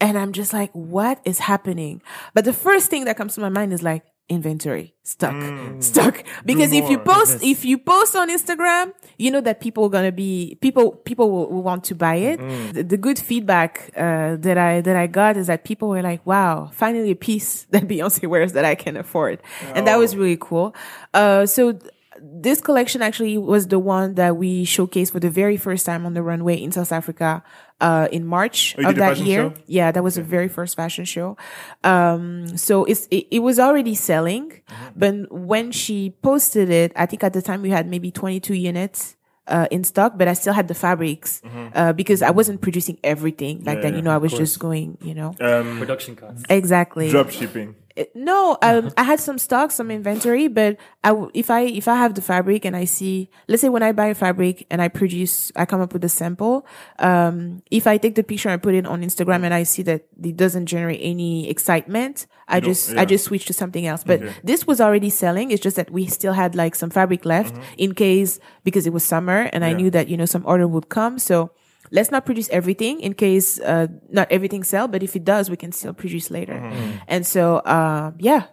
And 0.00 0.18
I'm 0.18 0.32
just 0.32 0.52
like, 0.52 0.70
what 0.72 1.20
is 1.24 1.38
happening? 1.38 2.02
But 2.34 2.44
the 2.44 2.52
first 2.52 2.90
thing 2.90 3.06
that 3.06 3.16
comes 3.16 3.34
to 3.34 3.40
my 3.40 3.48
mind 3.48 3.72
is 3.72 3.82
like, 3.82 4.04
inventory 4.28 4.92
stuck. 5.04 5.36
Stuck. 5.80 6.24
Because 6.44 6.72
if 6.72 6.90
you 6.90 6.98
post 6.98 7.42
if 7.42 7.64
you 7.64 7.78
post 7.78 8.16
on 8.16 8.28
instagram 8.28 8.92
you 9.18 9.30
know 9.30 9.40
that 9.40 9.60
people 9.60 9.84
are 9.84 9.88
gonna 9.88 10.10
be 10.10 10.58
people 10.60 10.92
people 10.92 11.30
will, 11.30 11.48
will 11.48 11.62
want 11.62 11.84
to 11.84 11.94
buy 11.94 12.16
it. 12.16 12.38
The, 12.74 12.82
the 12.82 12.96
good 12.96 13.18
feedback 13.18 13.90
uh, 13.96 14.34
that 14.40 14.58
i 14.58 14.80
that 14.80 14.96
i 14.96 15.06
got 15.06 15.36
is 15.36 15.46
that 15.46 15.62
people 15.62 15.88
were 15.90 16.02
like 16.02 16.26
wow 16.26 16.70
finally 16.72 17.12
a 17.12 17.14
piece 17.14 17.64
that 17.70 17.86
beyonce 17.86 18.26
wears 18.28 18.52
that 18.54 18.64
i 18.64 18.74
can 18.74 18.96
afford. 18.96 19.40
And 19.74 19.86
that 19.86 19.96
was 19.96 20.16
really 20.16 20.38
cool. 20.40 20.74
Uh 21.14 21.46
so 21.46 21.78
this 22.22 22.60
collection 22.60 23.02
actually 23.02 23.38
was 23.38 23.68
the 23.68 23.78
one 23.78 24.14
that 24.14 24.36
we 24.36 24.64
showcased 24.64 25.12
for 25.12 25.20
the 25.20 25.30
very 25.30 25.56
first 25.56 25.86
time 25.86 26.06
on 26.06 26.14
the 26.14 26.22
runway 26.22 26.56
in 26.56 26.72
South 26.72 26.92
Africa 26.92 27.42
uh, 27.80 28.08
in 28.12 28.24
March 28.26 28.74
Oh, 28.78 28.88
of 28.88 28.96
that 28.96 29.18
year. 29.18 29.50
show? 29.50 29.54
Yeah, 29.66 29.92
that 29.92 30.02
was 30.02 30.14
the 30.16 30.22
very 30.22 30.48
first 30.48 30.76
fashion 30.76 31.04
show. 31.04 31.36
Um, 31.84 32.56
so 32.56 32.84
it's, 32.84 33.06
it, 33.10 33.26
it 33.30 33.38
was 33.40 33.58
already 33.58 33.94
selling, 33.94 34.52
Mm-hmm. 34.66 34.98
but 34.98 35.32
when 35.32 35.70
she 35.72 36.10
posted 36.22 36.70
it, 36.70 36.92
I 36.96 37.06
think 37.06 37.22
at 37.24 37.32
the 37.32 37.42
time 37.42 37.62
we 37.62 37.70
had 37.70 37.86
maybe 37.86 38.10
22 38.10 38.54
units. 38.54 39.14
Uh, 39.48 39.68
in 39.70 39.84
stock, 39.84 40.18
but 40.18 40.26
I 40.26 40.32
still 40.32 40.52
had 40.52 40.66
the 40.66 40.74
fabrics, 40.74 41.40
uh, 41.72 41.92
because 41.92 42.20
I 42.20 42.32
wasn't 42.32 42.60
producing 42.62 42.98
everything 43.04 43.62
like 43.62 43.78
Mm-hmm. 43.78 43.84
Yeah, 43.84 43.90
that. 43.92 43.96
You 43.96 44.02
know, 44.02 44.10
I 44.10 44.16
was 44.16 44.32
just 44.32 44.58
going, 44.58 44.98
you 45.00 45.14
know, 45.14 45.36
Um, 45.38 45.78
Production 45.78 46.16
costs. 46.16 46.42
exactly. 46.50 47.10
drop 47.10 47.30
shipping. 47.30 47.76
No, 48.14 48.58
um, 48.62 48.90
I 48.96 49.04
had 49.04 49.20
some 49.20 49.38
stock, 49.38 49.70
some 49.70 49.90
inventory, 49.90 50.48
but 50.48 50.76
I, 51.02 51.08
w- 51.10 51.30
if 51.32 51.50
I, 51.50 51.62
if 51.62 51.88
I 51.88 51.96
have 51.96 52.14
the 52.14 52.20
fabric 52.20 52.64
and 52.64 52.76
I 52.76 52.84
see, 52.84 53.30
let's 53.48 53.62
say 53.62 53.68
when 53.70 53.82
I 53.82 53.92
buy 53.92 54.06
a 54.06 54.14
fabric 54.14 54.66
and 54.70 54.82
I 54.82 54.88
produce, 54.88 55.50
I 55.56 55.64
come 55.64 55.80
up 55.80 55.92
with 55.94 56.04
a 56.04 56.08
sample, 56.08 56.66
um, 56.98 57.62
if 57.70 57.86
I 57.86 57.96
take 57.96 58.14
the 58.14 58.22
picture 58.22 58.48
and 58.50 58.62
put 58.62 58.74
it 58.74 58.86
on 58.86 59.02
Instagram 59.02 59.44
and 59.44 59.54
I 59.54 59.62
see 59.62 59.82
that 59.84 60.06
it 60.22 60.36
doesn't 60.36 60.66
generate 60.66 61.00
any 61.02 61.48
excitement, 61.48 62.26
I 62.48 62.60
just, 62.60 62.92
yeah. 62.92 63.00
I 63.00 63.04
just 63.06 63.24
switch 63.24 63.46
to 63.46 63.52
something 63.52 63.86
else. 63.86 64.04
But 64.04 64.22
Okay. 64.22 64.34
this 64.44 64.66
was 64.66 64.80
already 64.80 65.10
selling. 65.10 65.50
It's 65.50 65.62
just 65.62 65.76
that 65.76 65.90
we 65.90 66.06
still 66.06 66.32
had 66.34 66.54
like 66.54 66.74
some 66.74 66.90
fabric 66.90 67.24
left 67.24 67.56
in 67.78 67.94
case, 67.94 68.38
because 68.62 68.86
it 68.86 68.92
was 68.92 69.04
summer 69.04 69.48
and 69.52 69.64
I 69.64 69.70
Mm-hmm. 69.70 69.76
Knew 69.76 69.90
that, 69.90 70.08
you 70.08 70.16
know, 70.16 70.26
some 70.26 70.44
order 70.46 70.66
would 70.68 70.88
come. 70.88 71.18
So, 71.18 71.50
let's 71.90 72.10
not 72.10 72.24
produce 72.26 72.48
everything 72.50 73.00
in 73.00 73.12
case 73.14 73.60
uh, 73.60 73.86
not 74.10 74.26
everything 74.30 74.62
sell 74.64 74.88
but 74.88 75.02
if 75.02 75.14
it 75.16 75.24
does 75.24 75.50
we 75.50 75.56
can 75.56 75.72
still 75.72 75.92
produce 75.94 76.30
later 76.30 76.54
Mm-hmm. 76.54 76.90
and 77.08 77.26
so 77.26 77.56
uh, 77.64 78.12
yeah 78.18 78.46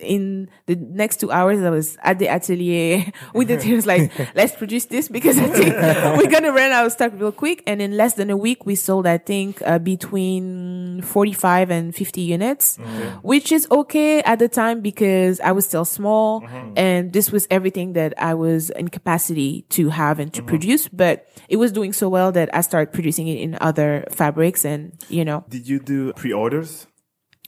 in 0.00 0.48
the 0.66 0.76
next 0.76 1.18
two 1.20 1.30
hours 1.30 1.62
i 1.62 1.70
was 1.70 1.96
at 2.02 2.18
the 2.18 2.28
atelier 2.28 3.04
with 3.34 3.48
the 3.48 3.56
teams 3.66 3.86
like 3.86 4.12
let's 4.34 4.54
produce 4.54 4.86
this 4.86 5.08
because 5.08 5.38
i 5.38 5.46
think 5.48 5.74
we're 6.18 6.30
gonna 6.30 6.52
run 6.52 6.70
out 6.72 6.86
of 6.86 6.92
stock 6.92 7.12
real 7.16 7.32
quick. 7.32 7.62
And 7.66 7.82
in 7.82 7.96
less 7.96 8.14
than 8.14 8.30
a 8.30 8.36
week 8.36 8.66
we 8.66 8.74
sold 8.74 9.06
i 9.06 9.18
think 9.18 9.62
uh, 9.66 9.78
between 9.78 11.02
45 11.02 11.70
and 11.70 11.94
50 11.94 12.20
units 12.20 12.78
mm-hmm. 12.78 13.18
which 13.18 13.52
is 13.52 13.66
okay 13.70 14.22
at 14.22 14.38
the 14.38 14.48
time 14.48 14.80
because 14.80 15.40
i 15.40 15.52
was 15.52 15.66
still 15.66 15.84
small 15.84 16.42
mm-hmm. 16.42 16.72
and 16.76 17.12
this 17.12 17.30
was 17.30 17.46
everything 17.50 17.92
that 17.94 18.14
i 18.18 18.34
was 18.34 18.70
in 18.70 18.88
capacity 18.88 19.62
to 19.70 19.90
have 19.90 20.18
and 20.18 20.32
to 20.34 20.40
mm-hmm. 20.40 20.48
produce 20.48 20.88
but 20.88 21.28
it 21.48 21.56
was 21.56 21.72
doing 21.72 21.92
so 21.92 22.08
well 22.08 22.32
that 22.32 22.48
i 22.54 22.60
started 22.60 22.92
producing 22.92 23.28
it 23.28 23.40
in 23.40 23.56
other 23.60 24.04
fabrics 24.10 24.64
and 24.64 24.92
you 25.08 25.24
know. 25.24 25.44
Did 25.48 25.68
you 25.68 25.78
do 25.78 26.12
pre-orders? 26.14 26.86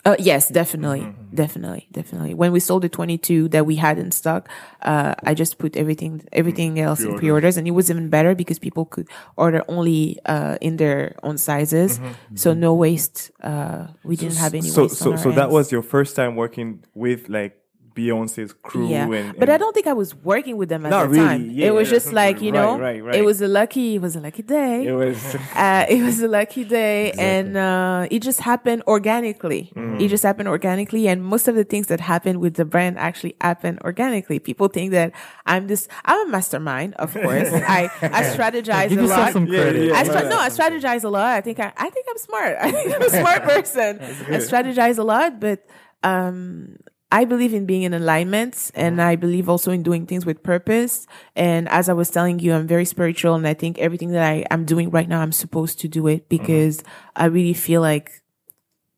Uh, 0.04 0.16
yes, 0.18 0.48
definitely, 0.48 1.06
definitely, 1.32 1.86
definitely. 1.92 2.34
When 2.34 2.50
we 2.50 2.58
sold 2.58 2.82
the 2.82 2.88
22 2.88 3.48
that 3.48 3.66
we 3.66 3.76
had 3.76 3.98
in 3.98 4.10
stock, 4.10 4.48
uh, 4.82 5.14
I 5.22 5.34
just 5.34 5.58
put 5.58 5.76
everything, 5.76 6.26
everything 6.32 6.80
else 6.80 7.00
in 7.00 7.06
Pre-orders. 7.06 7.20
pre-orders 7.20 7.56
and 7.56 7.68
it 7.68 7.70
was 7.70 7.88
even 7.90 8.08
better 8.10 8.34
because 8.34 8.58
people 8.58 8.84
could 8.84 9.08
order 9.36 9.62
only, 9.68 10.18
uh, 10.26 10.58
in 10.60 10.76
their 10.76 11.14
own 11.22 11.38
sizes. 11.38 12.00
So 12.34 12.52
no 12.52 12.74
waste. 12.74 13.30
Uh, 13.40 13.88
we 14.02 14.16
didn't 14.16 14.38
have 14.38 14.54
any 14.54 14.62
so 14.68 14.82
waste. 14.82 14.96
so 14.96 15.14
so 15.16 15.30
that 15.30 15.42
ends. 15.44 15.52
was 15.52 15.70
your 15.72 15.82
first 15.82 16.16
time 16.16 16.34
working 16.34 16.84
with 16.94 17.28
like 17.28 17.56
Beyonce's 17.94 18.52
crew 18.62 18.88
yeah, 18.88 19.06
and, 19.10 19.38
but 19.38 19.48
I 19.48 19.56
don't 19.56 19.72
think 19.74 19.86
I 19.86 19.92
was 19.92 20.14
working 20.14 20.56
with 20.56 20.68
them 20.68 20.86
at 20.86 20.90
Not 20.90 21.10
that 21.10 21.16
time. 21.16 21.50
yeah, 21.50 21.68
it 21.68 21.74
was 21.74 21.88
yeah. 21.88 21.94
just 21.96 22.12
like 22.12 22.40
you 22.40 22.52
know, 22.52 22.78
right, 22.78 23.02
right. 23.02 23.14
it 23.14 23.24
was 23.24 23.40
a 23.42 23.48
lucky, 23.48 23.96
it 23.96 24.00
was 24.02 24.16
a 24.16 24.20
lucky 24.20 24.42
day. 24.42 24.86
it 24.86 24.92
was 24.92 25.34
uh, 25.54 25.86
it 25.88 26.02
was 26.02 26.20
a 26.22 26.28
lucky 26.28 26.64
day 26.64 27.12
and 27.12 27.56
uh, 27.56 28.06
it 28.10 28.20
just 28.22 28.40
happened 28.40 28.82
organically 28.86 29.70
Mm-hmm. 29.76 30.00
it 30.00 30.08
just 30.08 30.22
happened 30.22 30.48
organically 30.48 31.08
and 31.08 31.22
most 31.24 31.48
of 31.48 31.54
the 31.54 31.64
things 31.64 31.86
that 31.88 32.00
happened 32.00 32.40
with 32.40 32.54
the 32.54 32.64
brand 32.64 32.98
actually 32.98 33.34
happened 33.40 33.78
organically 33.82 34.38
people 34.38 34.68
think 34.68 34.90
that 34.92 35.12
i'm 35.46 35.66
this 35.66 35.88
i'm 36.04 36.26
a 36.26 36.30
mastermind 36.30 36.94
of 36.94 37.12
course 37.12 37.48
i 37.78 37.90
i 38.02 38.22
strategize 38.34 38.88
Give 38.88 38.98
a 39.00 39.06
lot 39.06 39.32
some 39.32 39.46
credit. 39.46 39.88
yeah. 39.88 39.94
I 39.98 40.04
stra- 40.04 40.28
no, 40.28 40.38
I 40.38 40.48
strategize 40.48 41.04
a 41.04 41.08
lot. 41.08 41.26
I 41.36 41.40
think 41.40 41.60
I, 41.60 41.72
I 41.76 41.88
think 41.90 42.06
I'm 42.10 42.18
smart. 42.18 42.56
I 42.60 42.70
think 42.72 42.94
I'm 42.94 43.02
a 43.02 43.10
smart 43.10 43.42
person. 43.44 43.98
I 44.00 44.38
strategize 44.40 44.98
a 44.98 45.02
lot, 45.04 45.40
but 45.40 45.66
um, 46.02 46.76
I 47.12 47.26
believe 47.26 47.52
in 47.52 47.66
being 47.66 47.82
in 47.82 47.92
alignment 47.92 48.70
and 48.74 49.00
I 49.00 49.16
believe 49.16 49.46
also 49.46 49.70
in 49.70 49.82
doing 49.82 50.06
things 50.06 50.24
with 50.24 50.42
purpose. 50.42 51.06
And 51.36 51.68
as 51.68 51.90
I 51.90 51.92
was 51.92 52.08
telling 52.08 52.38
you, 52.38 52.54
I'm 52.54 52.66
very 52.66 52.86
spiritual 52.86 53.34
and 53.34 53.46
I 53.46 53.52
think 53.52 53.78
everything 53.78 54.12
that 54.12 54.24
I 54.24 54.46
am 54.50 54.64
doing 54.64 54.88
right 54.88 55.06
now, 55.06 55.20
I'm 55.20 55.30
supposed 55.30 55.78
to 55.80 55.88
do 55.88 56.06
it 56.06 56.30
because 56.30 56.82
I 57.14 57.26
really 57.26 57.52
feel 57.52 57.82
like 57.82 58.22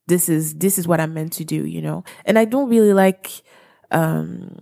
this 0.07 0.29
is, 0.29 0.55
this 0.55 0.79
is 0.79 0.87
what 0.87 1.01
I'm 1.01 1.13
meant 1.13 1.33
to 1.35 1.45
do, 1.45 1.67
you 1.67 1.83
know? 1.83 2.05
And 2.25 2.39
I 2.39 2.45
don't 2.45 2.71
really 2.71 2.93
like, 2.93 3.43
um, 3.91 4.59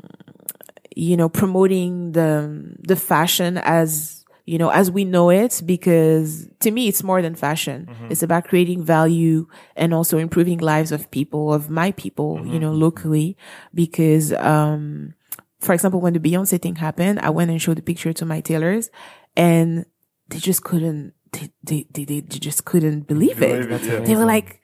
you 0.97 1.19
know, 1.19 1.29
promoting 1.29 2.13
the, 2.13 2.75
the 2.79 2.97
fashion 2.97 3.59
as, 3.59 4.22
you 4.45 4.59
know, 4.59 4.71
as 4.71 4.91
we 4.91 5.05
know 5.05 5.31
it, 5.31 5.63
because 5.65 6.49
to 6.61 6.71
me, 6.71 6.89
it's 6.89 7.03
more 7.03 7.23
than 7.23 7.35
fashion. 7.35 7.87
Mm-hmm. 7.89 8.11
It's 8.11 8.23
about 8.23 8.45
creating 8.45 8.85
value 8.85 9.47
and 9.77 9.95
also 9.95 10.19
improving 10.19 10.59
lives 10.59 10.91
of 10.91 11.11
people, 11.11 11.55
of 11.55 11.71
my 11.71 11.93
people, 11.93 12.45
you 12.45 12.59
know, 12.59 12.73
mm-hmm. 12.73 12.83
locally. 12.83 13.37
Because, 13.73 14.33
um, 14.33 15.15
for 15.61 15.75
example, 15.75 16.01
when 16.01 16.13
the 16.13 16.19
Beyonce 16.19 16.61
thing 16.61 16.77
happened, 16.77 17.21
I 17.21 17.31
went 17.31 17.51
and 17.51 17.63
showed 17.63 17.79
the 17.79 17.83
picture 17.83 18.13
to 18.13 18.25
my 18.25 18.41
tailors 18.41 18.91
and 19.37 19.87
they 20.29 20.39
just 20.39 20.65
couldn't, 20.65 21.15
they, 21.31 21.51
they, 21.63 21.87
they, 21.93 22.05
they 22.05 22.21
just 22.21 22.65
couldn't 22.65 23.07
believe 23.07 23.41
it. 23.43 23.69
Believe 23.69 23.83
it, 23.83 23.93
yeah. 23.93 24.01
They 24.01 24.17
were 24.17 24.27
like, 24.27 24.61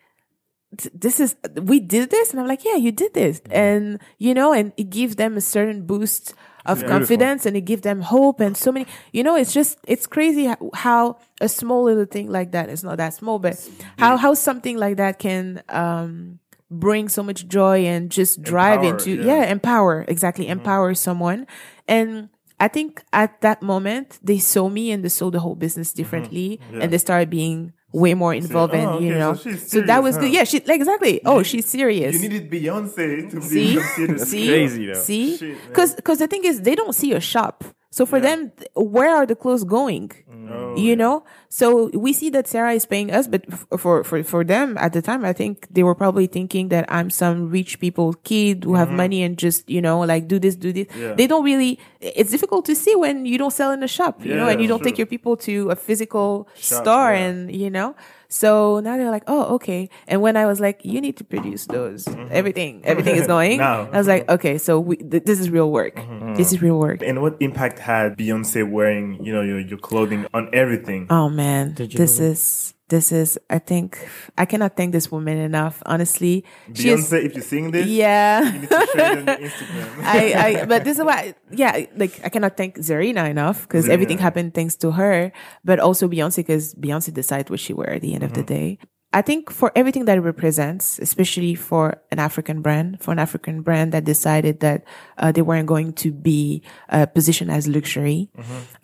this 0.93 1.21
is, 1.21 1.37
we 1.55 1.79
did 1.79 2.11
this? 2.11 2.33
And 2.33 2.41
I'm 2.41 2.49
like, 2.49 2.65
yeah, 2.65 2.77
you 2.77 2.91
did 2.91 3.15
this. 3.15 3.41
Mm-hmm. 3.41 3.53
And, 3.53 4.01
you 4.19 4.35
know, 4.35 4.53
and 4.53 4.73
it 4.77 4.91
gives 4.91 5.17
them 5.17 5.37
a 5.37 5.41
certain 5.41 5.87
boost 5.87 6.35
of 6.69 6.87
confidence 6.87 7.47
and 7.47 7.57
it 7.57 7.63
gives 7.63 7.83
them 7.83 8.03
hope 8.03 8.41
and 8.41 8.57
so 8.57 8.71
many, 8.71 8.87
you 9.13 9.23
know, 9.23 9.35
it's 9.35 9.53
just, 9.53 9.79
it's 9.87 10.07
crazy 10.07 10.47
how, 10.47 10.71
how 10.75 11.19
a 11.41 11.49
small 11.49 11.85
little 11.85 12.05
thing 12.05 12.31
like 12.31 12.53
that, 12.53 12.69
it's 12.69 12.83
not 12.83 12.99
that 12.99 13.15
small, 13.15 13.39
but 13.39 13.57
how, 13.99 14.17
how 14.17 14.35
something 14.35 14.77
like 14.77 14.97
that 14.99 15.19
can, 15.19 15.63
um, 15.71 16.39
bring 16.71 17.09
so 17.09 17.23
much 17.23 17.49
joy 17.49 17.87
and 17.87 18.11
just 18.11 18.43
drive 18.43 18.83
Empower, 18.85 18.93
into, 18.93 19.11
yeah. 19.17 19.25
yeah, 19.25 19.51
empower, 19.51 20.05
exactly, 20.07 20.47
empower 20.49 20.93
someone. 20.95 21.47
And 21.89 22.29
I 22.61 22.69
think 22.69 23.03
at 23.13 23.41
that 23.41 23.63
moment, 23.63 24.19
they 24.23 24.39
saw 24.39 24.69
me 24.69 24.91
and 24.91 25.03
they 25.03 25.09
saw 25.09 25.31
the 25.31 25.41
whole 25.41 25.55
business 25.55 25.93
differently 25.93 26.61
and 26.73 26.93
they 26.93 26.99
started 26.99 27.31
being 27.31 27.73
way 27.93 28.15
more 28.15 28.35
involved 28.35 28.75
oh, 28.75 28.99
in, 28.99 29.05
you 29.05 29.15
know. 29.15 29.35
so 29.35 29.51
she's 29.51 29.71
that 29.71 30.03
was 30.03 30.17
huh? 30.17 30.23
good. 30.23 30.33
Yeah, 30.33 30.45
she, 30.45 30.61
like, 30.61 30.81
exactly. 30.81 31.21
Oh, 31.25 31.43
she's 31.43 31.67
serious. 31.67 32.15
You 32.15 32.29
needed 32.29 32.51
Beyonce 32.51 33.31
to 33.31 33.41
See? 33.41 33.77
be. 33.77 34.19
See? 34.31 34.49
crazy, 34.49 34.87
though. 34.87 34.95
See? 34.95 35.57
Because 35.69 35.95
because 35.95 36.19
the 36.19 36.27
thing 36.27 36.45
is, 36.45 36.63
they 36.63 36.75
don't 36.75 36.95
see 36.95 37.13
a 37.13 37.21
shop. 37.21 37.65
So 37.91 38.05
for 38.05 38.21
them, 38.21 38.53
where 38.75 39.17
are 39.17 39.25
the 39.25 39.35
clothes 39.35 39.65
going? 39.65 40.13
Oh, 40.51 40.77
you 40.77 40.97
know? 40.97 41.25
So 41.49 41.91
we 41.95 42.13
see 42.13 42.31
that 42.31 42.47
Sarah 42.47 42.73
is 42.73 42.87
paying 42.87 43.11
us, 43.11 43.27
but 43.27 43.45
for, 43.79 44.05
for, 44.05 44.23
for 44.23 44.45
them 44.45 44.77
at 44.79 44.93
the 44.93 45.03
time, 45.03 45.25
I 45.25 45.33
think 45.33 45.67
they 45.71 45.83
were 45.83 45.95
probably 45.95 46.27
thinking 46.27 46.69
that 46.69 46.85
I'm 46.89 47.11
some 47.11 47.51
rich 47.51 47.81
people 47.81 48.15
kid 48.25 48.65
who 48.65 48.75
have 48.75 48.91
money 48.91 49.23
and 49.23 49.39
just, 49.39 49.69
you 49.69 49.81
know, 49.81 50.01
like 50.01 50.29
do 50.29 50.39
this, 50.39 50.57
do 50.57 50.73
this. 50.73 50.87
Mm-hmm. 50.89 51.03
Yeah. 51.03 51.15
They 51.15 51.27
don't 51.27 51.45
really, 51.45 51.79
it's 52.01 52.31
difficult 52.31 52.65
to 52.67 52.75
see 52.75 52.95
when 52.95 53.27
you 53.27 53.39
don't 53.39 53.53
sell 53.53 53.73
in 53.73 53.83
a 53.83 53.89
shop, 53.89 54.25
you 54.25 54.35
know, 54.35 54.49
and 54.49 54.61
you 54.61 54.69
don't 54.69 54.81
true. 54.81 54.91
take 54.91 54.99
your 54.99 55.07
people 55.07 55.37
to 55.39 55.71
a 55.71 55.77
physical 55.77 56.49
Shop, 56.57 56.83
store 56.83 57.13
yeah. 57.13 57.19
and, 57.19 57.55
you 57.55 57.71
know, 57.71 57.95
so 58.29 58.81
now 58.81 58.97
they're 58.97 59.11
like, 59.11 59.25
oh, 59.27 59.55
okay. 59.57 59.89
And 60.07 60.21
when 60.21 60.37
I 60.37 60.47
was 60.47 60.61
like, 60.61 60.85
you 60.85 61.01
need 61.01 61.17
to 61.17 61.25
produce 61.25 61.67
those, 61.67 62.07
everything, 62.31 62.83
everything 62.85 63.17
is 63.17 63.27
going. 63.27 63.53
Mm-hmm. 63.53 63.61
Now. 63.61 63.85
Mm-hmm. 63.85 63.95
I 63.95 63.99
was 63.99 64.09
like, 64.09 64.29
okay, 64.29 64.59
so 64.59 64.79
we, 64.81 64.97
th- 64.97 65.25
this 65.25 65.41
is 65.41 65.51
real 65.51 65.71
work. 65.71 65.97
This 66.37 66.53
is 66.53 66.61
real 66.61 66.79
work. 66.79 67.03
And 67.03 67.23
what 67.23 67.37
impact 67.41 67.79
had 67.79 68.17
Beyonce 68.17 68.69
wearing, 68.71 69.25
you 69.25 69.33
know, 69.33 69.43
your, 69.43 69.61
your 69.61 69.79
clothing 69.79 70.27
on 70.35 70.51
everything? 70.53 71.07
Oh 71.11 71.29
man, 71.29 71.75
Did 71.75 71.93
you 71.93 71.99
this 71.99 72.19
really? 72.19 72.33
is 72.33 72.75
this 72.89 73.13
is. 73.13 73.39
I 73.49 73.59
think 73.59 73.99
I 74.37 74.45
cannot 74.45 74.77
thank 74.77 74.93
this 74.93 75.11
woman 75.11 75.39
enough. 75.39 75.83
Honestly, 75.87 76.45
She 76.75 76.91
is- 76.91 77.11
Beyonce, 77.11 77.25
if 77.25 77.35
you're 77.35 77.43
seeing 77.43 77.71
this, 77.71 77.87
yeah. 77.87 78.43
you 78.43 78.59
need 78.59 78.69
to 78.69 78.87
share 78.95 79.19
it 79.19 79.29
on 79.29 79.37
Instagram. 79.49 80.05
I, 80.05 80.35
I, 80.35 80.65
but 80.65 80.85
this 80.85 80.99
is 80.99 81.05
why, 81.05 81.35
yeah, 81.51 81.87
like 81.97 82.21
I 82.25 82.29
cannot 82.29 82.57
thank 82.57 82.79
Zerina 82.79 83.29
enough 83.29 83.63
because 83.63 83.89
everything 83.89 84.19
happened 84.19 84.55
thanks 84.55 84.77
to 84.77 84.93
her, 84.93 85.33
but 85.65 85.81
also 85.81 86.09
Beyonce 86.09 86.37
because 86.37 86.75
Beyonce 86.75 87.13
decides 87.13 87.51
what 87.51 87.61
she 87.61 87.73
wear 87.73 87.95
at 87.95 88.03
the 88.03 88.15
end 88.15 88.25
of 88.25 88.33
the 88.33 88.41
mm-hmm. 88.41 88.79
day. 88.79 88.79
I 89.11 89.23
think 89.23 89.51
for 89.51 89.73
everything 89.75 90.05
that 90.05 90.19
it 90.19 90.21
represents, 90.21 90.99
especially 90.99 91.55
for 91.55 92.03
an 92.13 92.19
African 92.19 92.61
brand, 92.61 93.01
for 93.01 93.11
an 93.11 93.19
African 93.19 93.63
brand 93.63 93.93
that 93.93 94.05
decided 94.05 94.61
that 94.61 94.85
uh, 95.17 95.33
they 95.33 95.41
weren't 95.41 95.67
going 95.67 95.95
to 95.95 96.13
be 96.13 96.63
uh, 96.91 97.07
positioned 97.07 97.51
as 97.51 97.67
luxury, 97.67 98.29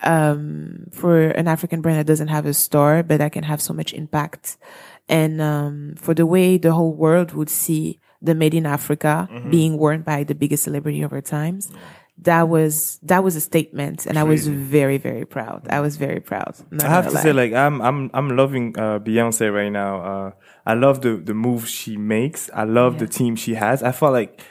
um, 0.01 0.87
for 0.91 1.27
an 1.27 1.47
African 1.47 1.81
brand 1.81 1.99
that 1.99 2.07
doesn't 2.07 2.29
have 2.29 2.47
a 2.47 2.53
store, 2.53 3.03
but 3.03 3.19
that 3.19 3.33
can 3.33 3.43
have 3.43 3.61
so 3.61 3.71
much 3.73 3.93
impact. 3.93 4.57
And, 5.07 5.39
um, 5.41 5.93
for 5.97 6.15
the 6.15 6.25
way 6.25 6.57
the 6.57 6.73
whole 6.73 6.93
world 6.93 7.33
would 7.33 7.49
see 7.49 7.99
the 8.19 8.33
made 8.33 8.55
in 8.55 8.65
Africa 8.65 9.29
being 9.51 9.77
worn 9.77 10.01
by 10.01 10.23
the 10.23 10.33
biggest 10.33 10.63
celebrity 10.63 11.03
of 11.03 11.13
our 11.13 11.21
times. 11.21 11.71
That 12.19 12.47
was, 12.47 12.97
that 13.03 13.23
was 13.23 13.35
a 13.35 13.41
statement. 13.41 14.05
And 14.05 14.17
I 14.17 14.23
was 14.23 14.47
very, 14.47 14.97
very 14.97 15.25
proud. 15.25 15.67
I 15.69 15.81
was 15.81 15.97
very 15.97 16.21
proud. 16.21 16.55
I'm 16.71 16.77
not 16.77 16.87
I 16.87 16.89
have 16.89 17.05
gonna 17.05 17.17
to 17.17 17.21
say, 17.21 17.33
like, 17.33 17.53
I'm 17.53 17.81
I'm 17.81 18.09
I'm 18.13 18.35
loving 18.37 18.77
uh, 18.79 18.99
Beyonce 18.99 19.53
right 19.53 19.69
now. 19.71 20.01
Uh, 20.01 20.31
I 20.65 20.73
love 20.75 21.01
the 21.01 21.17
the 21.17 21.33
moves 21.33 21.69
she 21.69 21.97
makes. 21.97 22.49
I 22.53 22.63
love 22.63 22.99
the 22.99 23.07
team 23.07 23.35
she 23.35 23.55
has. 23.55 23.83
I 23.83 23.91
felt 23.91 24.13
like 24.13 24.41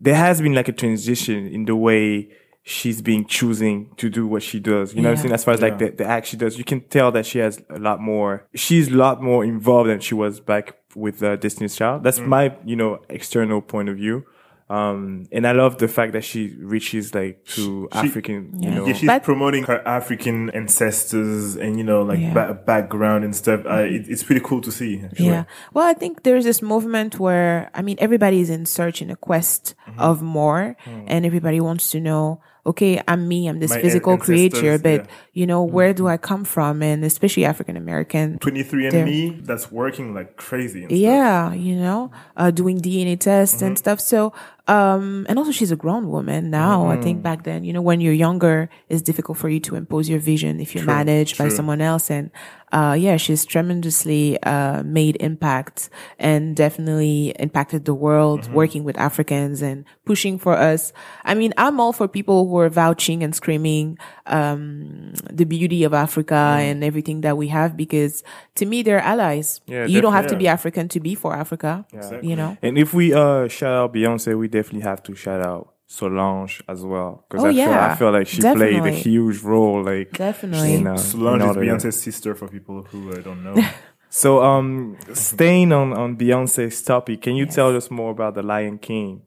there 0.00 0.14
has 0.16 0.40
been 0.42 0.54
like 0.54 0.68
a 0.68 0.72
transition 0.72 1.46
in 1.46 1.64
the 1.64 1.74
way 1.74 2.28
she's 2.62 3.00
been 3.02 3.26
choosing 3.26 3.90
to 3.96 4.08
do 4.10 4.26
what 4.26 4.42
she 4.42 4.60
does. 4.60 4.94
You 4.94 5.00
know 5.02 5.08
what 5.08 5.12
I'm 5.12 5.16
Yeah. 5.16 5.22
saying? 5.22 5.32
As 5.34 5.44
far 5.44 5.54
as 5.54 5.60
like 5.62 5.78
the, 5.78 5.90
the 5.90 6.04
act 6.06 6.26
she 6.26 6.36
does, 6.36 6.58
you 6.58 6.64
can 6.64 6.80
tell 6.82 7.10
that 7.12 7.24
she 7.26 7.38
has 7.38 7.60
a 7.70 7.78
lot 7.78 8.00
more. 8.00 8.46
She's 8.54 8.88
a 8.88 8.94
lot 8.96 9.22
more 9.22 9.44
involved 9.44 9.88
than 9.90 10.00
she 10.00 10.14
was 10.14 10.40
back 10.40 10.74
with 10.94 11.22
uh, 11.22 11.36
Destiny's 11.36 11.74
Child. 11.76 12.02
That's 12.04 12.18
Mm. 12.20 12.26
my 12.26 12.56
you 12.66 12.76
know 12.76 13.00
external 13.08 13.62
point 13.62 13.88
of 13.88 13.96
view. 13.96 14.24
Um, 14.70 15.26
and 15.30 15.46
I 15.46 15.52
love 15.52 15.76
the 15.76 15.88
fact 15.88 16.12
that 16.14 16.24
she 16.24 16.54
reaches 16.58 17.14
like 17.14 17.44
to 17.56 17.86
African, 17.92 18.62
you 18.62 18.70
know, 18.70 18.86
Yeah, 18.86 18.94
she's 18.94 19.06
But- 19.06 19.22
promoting 19.22 19.64
her 19.64 19.86
African 19.86 20.48
ancestors 20.50 21.56
and 21.56 21.76
you 21.78 21.84
know 21.84 22.02
like 22.02 22.18
Yeah. 22.18 22.32
ba- 22.32 22.54
background 22.66 23.24
and 23.24 23.34
stuff. 23.36 23.60
Uh, 23.66 23.84
it, 23.84 24.06
it's 24.08 24.22
pretty 24.22 24.40
cool 24.42 24.60
to 24.62 24.72
see. 24.72 25.02
Actually. 25.04 25.26
Yeah. 25.26 25.44
Well, 25.72 25.86
I 25.86 25.92
think 25.94 26.22
there's 26.22 26.44
this 26.44 26.62
movement 26.62 27.18
where, 27.20 27.70
I 27.74 27.82
mean, 27.82 27.96
everybody 28.00 28.40
is 28.40 28.50
in 28.50 28.66
search 28.66 29.02
in 29.02 29.10
a 29.10 29.16
quest 29.16 29.74
Mm-hmm. 29.86 30.00
of 30.00 30.22
more 30.22 30.76
and 31.06 31.26
everybody 31.26 31.60
wants 31.60 31.90
to 31.90 32.00
know, 32.00 32.40
okay, 32.66 33.00
I'm 33.06 33.28
me, 33.28 33.46
I'm 33.48 33.58
this 33.60 33.70
My 33.70 33.80
physical 33.82 34.14
ancestors, 34.14 34.50
creature, 34.52 34.78
but 34.78 35.00
yeah. 35.02 35.06
Mm-hmm. 35.34 35.40
you 35.40 35.46
know, 35.46 35.62
where 35.62 35.92
do 35.92 36.06
I 36.06 36.16
come 36.16 36.44
from? 36.44 36.82
And 36.82 37.04
especially 37.04 37.44
African 37.44 37.76
American. 37.76 38.38
23 38.38 38.88
There. 38.88 39.00
and 39.00 39.10
Me, 39.10 39.30
that's 39.42 39.70
working 39.72 40.14
like 40.14 40.36
crazy. 40.36 40.86
Yeah, 40.88 41.52
you 41.52 41.76
know, 41.76 42.10
uh, 42.36 42.50
doing 42.50 42.80
DNA 42.80 43.18
tests 43.18 43.60
and 43.62 43.76
stuff. 43.76 44.00
So, 44.00 44.32
um, 44.66 45.26
and 45.28 45.38
also 45.38 45.52
she's 45.52 45.70
a 45.72 45.76
grown 45.76 46.08
woman 46.08 46.50
now. 46.50 46.86
I 46.86 47.00
think 47.00 47.22
back 47.22 47.44
then, 47.44 47.64
you 47.64 47.72
know, 47.72 47.82
when 47.82 48.00
you're 48.00 48.14
younger, 48.14 48.70
it's 48.88 49.02
difficult 49.02 49.36
for 49.36 49.48
you 49.50 49.60
to 49.60 49.76
impose 49.76 50.08
your 50.08 50.18
vision 50.20 50.58
if 50.60 50.74
you're 50.74 50.84
managed 50.84 51.36
by 51.36 51.48
someone 51.50 51.82
else. 51.82 52.10
And, 52.10 52.30
uh, 52.72 52.96
yeah, 52.98 53.18
she's 53.18 53.44
tremendously, 53.44 54.42
uh, 54.42 54.82
made 54.82 55.16
impact 55.20 55.90
and 56.18 56.56
definitely 56.56 57.34
impacted 57.38 57.84
the 57.84 57.92
world 57.94 58.50
working 58.52 58.84
with 58.84 58.96
Africans 58.98 59.60
and 59.60 59.84
pushing 60.06 60.38
for 60.38 60.54
us. 60.56 60.92
I 61.24 61.34
mean, 61.34 61.52
I'm 61.58 61.78
all 61.78 61.92
for 61.92 62.08
people 62.08 62.48
who 62.48 62.58
are 62.58 62.70
vouching 62.70 63.22
and 63.22 63.34
screaming, 63.34 63.98
um, 64.26 65.12
the 65.30 65.44
beauty 65.44 65.84
of 65.84 65.92
Africa 65.94 66.34
and 66.60 66.82
everything 66.84 67.20
that 67.22 67.36
we 67.36 67.48
have 67.48 67.76
because 67.76 68.22
to 68.56 68.66
me, 68.66 68.82
they're 68.82 69.00
allies. 69.00 69.60
Yeah, 69.66 69.86
you 69.86 70.00
don't 70.00 70.12
have 70.12 70.26
to 70.28 70.36
be 70.36 70.48
African 70.48 70.88
to 70.88 71.00
be 71.00 71.14
for 71.14 71.34
Africa. 71.34 71.84
Yeah, 71.92 72.20
You 72.22 72.36
know? 72.36 72.56
And 72.62 72.78
if 72.78 72.94
we 72.94 73.12
uh 73.14 73.48
shout 73.48 73.74
out 73.74 73.94
Beyonce, 73.94 74.38
we 74.38 74.48
definitely 74.48 74.82
have 74.82 75.02
to 75.04 75.14
shout 75.14 75.40
out 75.40 75.72
Solange 75.86 76.62
as 76.68 76.82
well 76.84 77.24
because 77.28 77.44
Oh, 77.44 77.48
I 77.48 77.52
feel 77.52 77.58
yeah. 77.68 77.92
I 77.92 77.94
feel 77.96 78.10
like 78.12 78.26
she 78.26 78.40
played 78.40 78.82
a 78.84 78.90
huge 78.90 79.42
role, 79.42 79.82
like 79.84 80.12
Definitely. 80.12 80.74
in, 80.74 80.86
uh, 80.86 80.96
Solange 80.96 81.36
in 81.36 81.40
is 81.42 81.44
all 81.44 81.50
of 81.50 81.56
that. 81.56 81.60
Beyonce's 81.62 82.00
sister 82.08 82.34
for 82.34 82.48
people 82.48 82.82
who 82.82 83.12
uh, 83.12 83.16
don't 83.20 83.42
know. 83.44 83.56
So 84.10 84.44
um, 84.44 84.96
staying 85.12 85.72
on 85.72 85.92
on 85.92 86.16
Beyonce's 86.16 86.80
topic, 86.82 87.22
can 87.22 87.34
you 87.34 87.46
tell 87.46 87.76
us 87.76 87.90
more 87.90 88.12
about 88.12 88.34
the 88.36 88.42
Lion 88.44 88.78
King? 88.78 89.22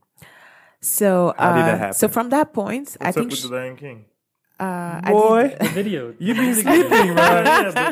So, 0.79 1.33
How 1.37 1.55
did 1.55 1.65
that 1.65 1.73
uh, 1.75 1.77
happen? 1.77 1.93
so 1.93 2.07
from 2.07 2.29
that 2.29 2.53
point, 2.53 2.95
I 3.01 3.05
What's 3.07 3.17
up 3.17 3.21
think 3.21 3.31
with 3.31 3.39
sh- 3.39 3.43
the 3.43 3.55
Lion 3.55 3.75
King? 3.75 4.05
Uh, 4.59 5.01
Boy, 5.11 5.55
The 5.59 5.69
video. 5.69 6.13
you've 6.17 6.37
been 6.37 6.55
sleeping, 6.55 7.13
man. 7.13 7.43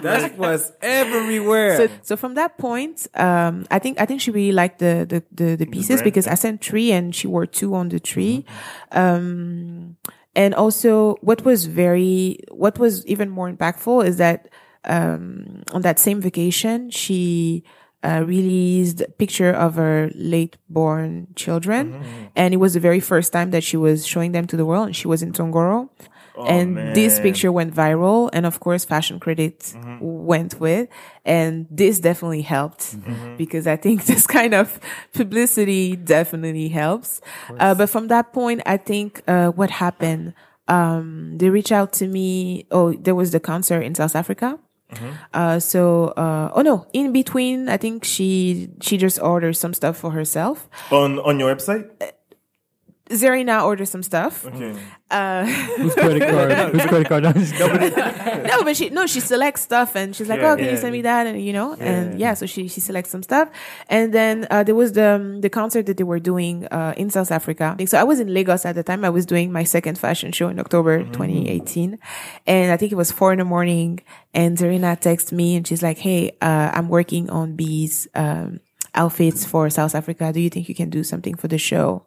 that 0.02 0.38
was 0.38 0.72
everywhere. 0.82 1.78
so, 1.78 1.88
so 2.02 2.18
from 2.18 2.34
that 2.36 2.58
point, 2.58 3.08
um, 3.16 3.66
I 3.70 3.78
think 3.80 4.00
I 4.02 4.06
think 4.06 4.22
she 4.22 4.32
really 4.32 4.52
liked 4.52 4.80
the 4.80 5.06
the 5.08 5.24
the, 5.32 5.56
the 5.56 5.66
pieces 5.66 5.98
brand, 5.98 6.04
because 6.06 6.28
I 6.28 6.34
sent 6.36 6.64
three 6.64 6.92
and 6.92 7.14
she 7.14 7.28
wore 7.28 7.46
two 7.46 7.76
on 7.76 7.90
the 7.90 8.00
tree. 8.00 8.46
Mm-hmm. 8.92 8.98
Um, 9.00 9.98
and 10.36 10.54
also, 10.54 11.16
what 11.22 11.46
was 11.46 11.66
very 11.66 12.40
what 12.52 12.80
was 12.80 13.06
even 13.06 13.30
more 13.30 13.50
impactful 13.52 14.06
is 14.06 14.18
that 14.18 14.50
um, 14.86 15.64
on 15.72 15.82
that 15.82 15.98
same 16.00 16.20
vacation, 16.22 16.90
she 16.90 17.64
uh, 18.04 18.24
released 18.26 19.02
a 19.02 19.08
picture 19.10 19.52
of 19.52 19.76
her 19.76 20.12
late 20.16 20.58
born 20.70 21.28
children, 21.36 21.94
Mm-hmm. 21.94 22.26
and 22.36 22.54
it 22.54 22.58
was 22.58 22.74
the 22.74 22.80
very 22.80 23.00
first 23.00 23.32
time 23.34 23.52
that 23.52 23.64
she 23.64 23.78
was 23.78 24.06
showing 24.06 24.32
them 24.32 24.46
to 24.48 24.58
the 24.58 24.66
world. 24.66 24.88
And 24.88 24.96
she 24.96 25.08
was 25.08 25.22
in 25.22 25.32
Tongoro. 25.32 25.90
And 26.38 26.96
this 26.96 27.20
picture 27.20 27.52
went 27.52 27.74
viral 27.74 28.30
and 28.34 28.46
of 28.46 28.60
course 28.60 28.86
fashion 28.86 29.20
credits 29.20 29.76
went 30.02 30.60
with 30.60 30.90
and 31.24 31.68
this 31.72 32.00
definitely 32.00 32.42
helped 32.42 32.96
because 33.38 33.68
i 33.68 33.76
think 33.76 34.06
this 34.12 34.28
kind 34.28 34.54
of 34.54 34.80
publicity 35.14 35.96
definitely 35.96 36.70
helps. 36.70 37.22
Uh, 37.60 37.74
but 37.74 37.90
from 37.90 38.08
that 38.08 38.34
point 38.34 38.62
i 38.66 38.78
think 38.78 39.22
uh, 39.28 39.50
what 39.50 39.70
happened 39.70 40.34
um, 40.68 41.38
they 41.38 41.50
reached 41.52 41.72
out 41.72 41.94
to 41.94 42.08
me. 42.08 42.66
Oh 42.72 42.94
there 42.94 43.14
was 43.14 43.30
the 43.32 43.40
concert 43.40 43.82
in 43.82 43.94
south 43.94 44.16
africa. 44.16 44.58
Uh, 45.34 45.60
so, 45.60 46.08
uh, 46.16 46.52
oh 46.54 46.62
no, 46.62 46.88
in 46.94 47.12
between, 47.12 47.68
I 47.68 47.76
think 47.78 48.06
she, 48.06 48.70
she 48.82 48.98
just 48.98 49.20
ordered 49.20 49.54
some 49.58 49.74
stuff 49.74 49.98
for 49.98 50.12
herself. 50.12 50.70
on 50.90 51.20
on 51.20 51.38
your 51.40 51.54
website. 51.54 51.90
Zerina 53.10 53.64
ordered 53.64 53.88
some 53.88 54.02
stuff. 54.02 54.46
Okay. 54.46 54.76
Whose 55.78 55.94
credit 55.94 56.28
card? 56.28 56.52
Whose 56.74 56.86
credit 56.88 57.08
card? 57.08 57.24
No, 57.24 57.30
I'm 57.30 57.36
just 57.36 57.54
kidding. 57.58 58.44
no, 58.44 58.64
but 58.64 58.76
she, 58.76 58.90
no, 58.90 59.06
she 59.06 59.20
selects 59.20 59.62
stuff 59.62 59.96
and 59.96 60.16
she's 60.16 60.28
like, 60.28 60.42
Yeah, 60.42 60.54
oh, 60.54 60.56
can 60.58 60.66
you 60.66 60.78
send 60.78 60.92
me 60.92 61.04
that? 61.04 61.28
And, 61.28 61.40
you 61.40 61.54
know, 61.54 61.76
and 61.76 62.20
yeah, 62.20 62.34
so 62.34 62.48
she, 62.48 62.68
she 62.68 62.82
selects 62.82 63.12
some 63.12 63.22
stuff. 63.22 63.50
And 63.88 64.12
then, 64.14 64.48
uh, 64.50 64.64
there 64.64 64.74
was 64.74 64.94
the, 64.94 65.08
um, 65.16 65.42
the 65.42 65.50
concert 65.50 65.86
that 65.86 65.98
they 65.98 66.04
were 66.04 66.20
doing, 66.20 66.66
uh, 66.68 66.96
in 66.98 67.12
South 67.12 67.32
Africa. 67.32 67.78
So 67.86 68.00
I 68.00 68.04
was 68.04 68.20
in 68.20 68.34
Lagos 68.34 68.66
at 68.66 68.74
the 68.74 68.84
time. 68.84 69.06
I 69.06 69.12
was 69.12 69.28
doing 69.28 69.52
my 69.52 69.64
second 69.64 70.00
fashion 70.00 70.32
show 70.32 70.50
in 70.50 70.60
October 70.60 71.04
2018. 71.04 72.00
And 72.48 72.72
I 72.72 72.78
think 72.78 72.92
it 72.92 72.96
was 72.96 73.12
four 73.12 73.32
in 73.32 73.38
the 73.40 73.46
morning 73.46 74.00
and 74.34 74.58
Zerina 74.58 75.00
texts 75.00 75.32
me 75.32 75.56
and 75.56 75.68
she's 75.68 75.84
like, 75.84 76.00
Hey, 76.00 76.32
uh, 76.42 76.72
I'm 76.74 76.90
working 76.90 77.30
on 77.30 77.56
B's, 77.56 78.08
um, 78.16 78.60
outfits 78.96 79.46
for 79.46 79.70
South 79.70 79.94
Africa. 79.94 80.32
Do 80.34 80.40
you 80.40 80.50
think 80.50 80.68
you 80.70 80.76
can 80.76 80.90
do 80.90 81.04
something 81.04 81.36
for 81.36 81.48
the 81.48 81.58
show? 81.58 82.06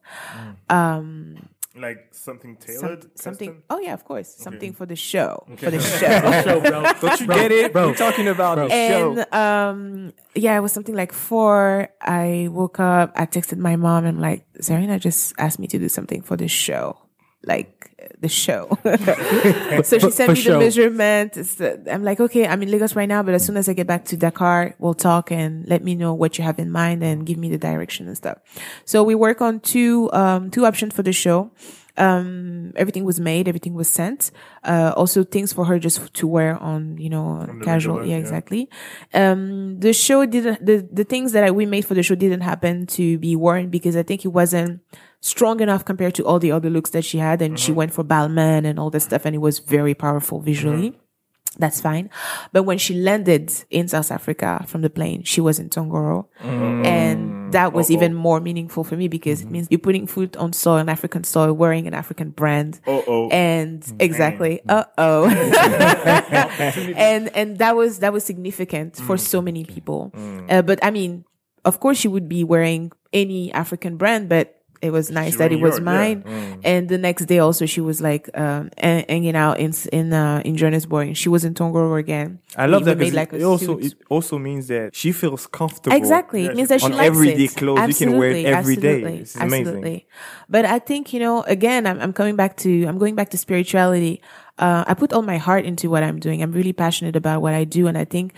Like 1.76 2.08
something 2.10 2.56
Some- 2.60 2.66
tailored. 2.80 3.18
something. 3.18 3.48
custom? 3.50 3.62
Oh 3.70 3.78
yeah, 3.78 3.94
of 3.94 4.04
course. 4.04 4.26
Something 4.34 4.72
for 4.72 4.84
the 4.84 4.96
show. 4.96 5.46
For 5.58 5.70
the 5.70 5.78
show. 5.78 6.42
Show, 6.42 6.58
bro. 6.60 6.82
Don't 7.00 7.20
you 7.20 7.26
Bro, 7.26 7.36
get 7.36 7.52
it? 7.52 7.72
bro. 7.72 7.88
We're 7.88 7.94
talking 7.94 8.26
about 8.26 8.56
the 8.56 8.66
and 8.74 9.18
show. 9.18 9.38
um 9.38 10.12
yeah 10.34 10.56
it 10.56 10.60
was 10.60 10.72
something 10.72 10.94
like 10.94 11.12
four 11.12 11.88
i 12.02 12.48
woke 12.50 12.80
up 12.80 13.12
i 13.16 13.26
texted 13.26 13.58
my 13.58 13.76
mom 13.76 14.04
and 14.06 14.16
i'm 14.16 14.20
like 14.22 14.44
zerina 14.60 14.98
just 14.98 15.34
asked 15.38 15.58
me 15.58 15.66
to 15.68 15.78
do 15.78 15.88
something 15.88 16.22
for 16.22 16.36
the 16.36 16.48
show 16.48 16.96
like 17.44 17.90
the 18.20 18.28
show. 18.28 18.68
So 19.84 19.98
she 19.98 20.10
sent 20.10 20.32
me 20.34 20.42
the 20.42 20.58
measurement. 20.58 21.36
It's 21.36 21.54
the- 21.56 21.80
i'm 21.92 22.02
like 22.02 22.20
okay 22.20 22.46
i'm 22.46 22.62
in 22.62 22.70
lagos 22.70 22.94
right 22.96 23.08
now 23.08 23.22
but 23.22 23.34
as 23.34 23.44
soon 23.44 23.56
as 23.56 23.68
i 23.68 23.72
get 23.72 23.86
back 23.86 24.04
to 24.06 24.16
dakar 24.16 24.74
we'll 24.78 24.94
talk 24.94 25.30
and 25.30 25.66
let 25.68 25.82
me 25.82 25.94
know 25.94 26.12
what 26.14 26.36
you 26.38 26.44
have 26.44 26.58
in 26.58 26.70
mind 26.70 27.02
and 27.02 27.24
give 27.26 27.38
me 27.38 27.48
the 27.50 27.58
direction 27.58 28.06
and 28.08 28.16
stuff. 28.16 28.38
So 28.84 29.02
we 29.04 29.14
work 29.14 29.40
on 29.40 29.60
two 29.60 30.10
um 30.12 30.50
two 30.50 30.64
options 30.66 30.94
for 30.94 31.02
the 31.02 31.12
show. 31.12 31.50
Um 31.96 32.72
everything 32.76 33.04
was 33.04 33.18
made 33.20 33.48
everything 33.48 33.74
was 33.74 33.88
sent. 33.88 34.30
Uh 34.64 34.92
also 34.96 35.24
things 35.24 35.52
for 35.52 35.64
her 35.66 35.78
just 35.78 36.12
to 36.14 36.26
wear 36.26 36.56
on 36.62 36.98
you 36.98 37.10
know 37.10 37.46
the 37.46 37.64
casual. 37.64 37.96
regular, 37.96 38.10
yeah 38.10 38.16
yeah. 38.16 38.20
exactly. 38.24 38.68
Um 39.14 39.80
the 39.80 39.92
show 39.92 40.24
didn't 40.26 40.64
the 40.64 40.86
the 40.92 41.04
things 41.04 41.32
that 41.32 41.44
I, 41.44 41.50
we 41.50 41.66
made 41.66 41.84
for 41.84 41.94
the 41.94 42.02
show 42.02 42.14
didn't 42.14 42.42
happen 42.42 42.86
to 42.98 43.18
be 43.18 43.34
worn 43.36 43.68
because 43.70 43.96
i 43.96 44.02
think 44.02 44.24
it 44.24 44.28
wasn't 44.28 44.80
strong 45.20 45.60
enough 45.60 45.84
compared 45.84 46.14
to 46.14 46.24
all 46.24 46.38
the 46.38 46.52
other 46.52 46.70
looks 46.70 46.90
that 46.90 47.04
she 47.04 47.18
had 47.18 47.42
and 47.42 47.54
Mm-hmm. 47.54 47.64
she 47.64 47.72
went 47.72 47.92
for 47.92 48.04
balmain 48.04 48.64
and 48.64 48.78
all 48.78 48.90
that 48.90 49.00
stuff 49.00 49.24
and 49.24 49.34
it 49.34 49.38
was 49.38 49.58
very 49.58 49.94
powerful 49.94 50.40
visually 50.40 50.90
Mm-hmm. 50.90 51.60
that's 51.64 51.80
fine. 51.80 52.08
But 52.52 52.62
when 52.64 52.78
she 52.78 52.94
landed 52.94 53.50
in 53.70 53.88
South 53.88 54.10
Africa 54.12 54.64
from 54.68 54.82
the 54.82 54.90
plane, 54.90 55.24
she 55.24 55.40
was 55.40 55.58
in 55.58 55.68
Tongoro. 55.70 56.26
Mm. 56.40 56.86
And 56.86 57.52
that 57.52 57.72
was 57.72 57.90
even 57.90 58.14
more 58.14 58.38
meaningful 58.38 58.84
for 58.84 58.94
me 58.96 59.08
because 59.08 59.40
Mm-hmm. 59.40 59.48
it 59.48 59.52
means 59.52 59.66
you're 59.70 59.80
putting 59.88 60.06
foot 60.06 60.36
on 60.36 60.52
soil, 60.52 60.76
an 60.78 60.88
African 60.88 61.24
soil, 61.24 61.52
wearing 61.52 61.88
an 61.90 61.94
African 61.94 62.30
brand. 62.30 62.78
Oh 62.86 63.02
oh. 63.08 63.28
And 63.30 63.82
exactly. 63.98 64.60
Uh 64.68 64.84
oh. 64.98 65.26
and 66.96 67.28
and 67.34 67.58
that 67.58 67.74
was 67.76 67.98
that 68.00 68.12
was 68.12 68.22
significant 68.24 68.96
for 68.96 69.16
Mm. 69.16 69.20
so 69.20 69.42
many 69.42 69.64
people. 69.64 70.12
Uh, 70.48 70.62
but 70.62 70.78
I 70.84 70.90
mean, 70.92 71.24
of 71.64 71.80
course 71.80 71.98
she 71.98 72.06
would 72.08 72.28
be 72.28 72.44
wearing 72.44 72.92
any 73.12 73.50
African 73.52 73.96
brand, 73.96 74.28
but 74.28 74.57
it 74.80 74.90
was 74.90 75.10
nice 75.10 75.36
that 75.36 75.50
it 75.52 75.56
wearing 75.56 75.62
was 75.62 75.80
mine. 75.80 76.22
yeah. 76.26 76.32
Mm. 76.32 76.60
And 76.64 76.88
the 76.88 76.98
next 76.98 77.26
day 77.26 77.38
also 77.38 77.66
she 77.66 77.80
was 77.80 78.00
like 78.00 78.28
um 78.34 78.70
hanging 78.78 79.36
out 79.36 79.58
in 79.58 79.72
in 79.92 80.12
uh, 80.12 80.42
in 80.44 80.56
Johannesburg. 80.56 81.16
She 81.16 81.28
was 81.28 81.44
in 81.44 81.54
Tongoro 81.54 81.98
again. 81.98 82.38
I 82.56 82.66
love 82.66 82.82
We- 82.82 82.86
that 82.86 82.98
made 82.98 83.04
because 83.12 83.14
like 83.14 83.32
it, 83.32 83.42
also 83.42 83.78
suit. 83.80 83.92
it 83.92 83.94
also 84.08 84.38
means 84.38 84.68
that 84.68 84.94
she 84.94 85.12
feels 85.12 85.46
comfortable. 85.46 85.96
Exactly. 85.96 86.46
It 86.46 86.56
means 86.56 86.68
that 86.68 86.80
she 86.80 86.86
on 86.86 86.92
likes 86.92 87.06
everyday 87.08 87.44
it. 87.44 87.56
clothes. 87.56 88.00
You 88.00 88.06
can 88.06 88.18
wear 88.18 88.30
it 88.30 88.46
every 88.46 88.76
day. 88.76 88.88
absolutely, 89.02 89.18
It's 89.20 89.36
amazing. 89.36 89.66
Absolutely. 89.66 90.06
But 90.48 90.64
I 90.64 90.78
think, 90.78 91.12
you 91.12 91.20
know, 91.20 91.42
again, 91.42 91.86
I'm, 91.86 92.00
I'm 92.00 92.12
coming 92.12 92.36
back 92.36 92.56
to, 92.58 92.84
I'm 92.86 92.98
going 92.98 93.14
back 93.14 93.28
to 93.30 93.38
spirituality. 93.38 94.22
Uh, 94.58 94.84
I 94.86 94.94
put 94.94 95.12
all 95.12 95.22
my 95.22 95.36
heart 95.38 95.64
into 95.66 95.90
what 95.90 96.02
I'm 96.02 96.18
doing. 96.18 96.42
I'm 96.42 96.52
really 96.52 96.72
passionate 96.72 97.16
about 97.16 97.42
what 97.42 97.54
I 97.54 97.64
do. 97.64 97.86
And 97.86 97.96
I 97.98 98.04
think 98.04 98.32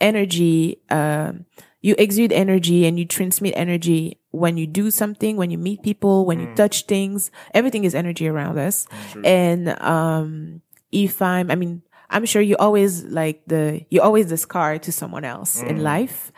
energy, 0.00 0.80
um, 0.90 1.46
you 1.80 1.94
exude 1.98 2.32
energy 2.32 2.86
and 2.86 2.98
you 2.98 3.04
transmit 3.04 3.54
energy 3.56 4.18
when 4.32 4.56
you 4.56 4.66
do 4.66 4.90
something, 4.90 5.36
when 5.36 5.50
you 5.50 5.58
meet 5.58 5.82
people, 5.82 6.24
when 6.26 6.40
you 6.40 6.48
touch 6.56 6.86
things. 6.86 7.30
Everything 7.54 7.84
is 7.84 7.94
energy 7.94 8.26
around 8.26 8.58
us. 8.58 8.86
And, 9.24 9.68
um, 9.80 10.62
if 10.90 11.22
I'm, 11.22 11.50
I 11.50 11.54
mean, 11.54 11.82
I'm 12.10 12.26
sure 12.26 12.42
you 12.42 12.56
always 12.58 13.04
like 13.04 13.42
the, 13.46 13.86
you 13.88 14.02
always 14.02 14.28
the 14.28 14.36
scar 14.36 14.78
to 14.78 14.92
someone 14.92 15.24
else 15.24 15.62
in 15.62 15.82
life. 15.82 16.32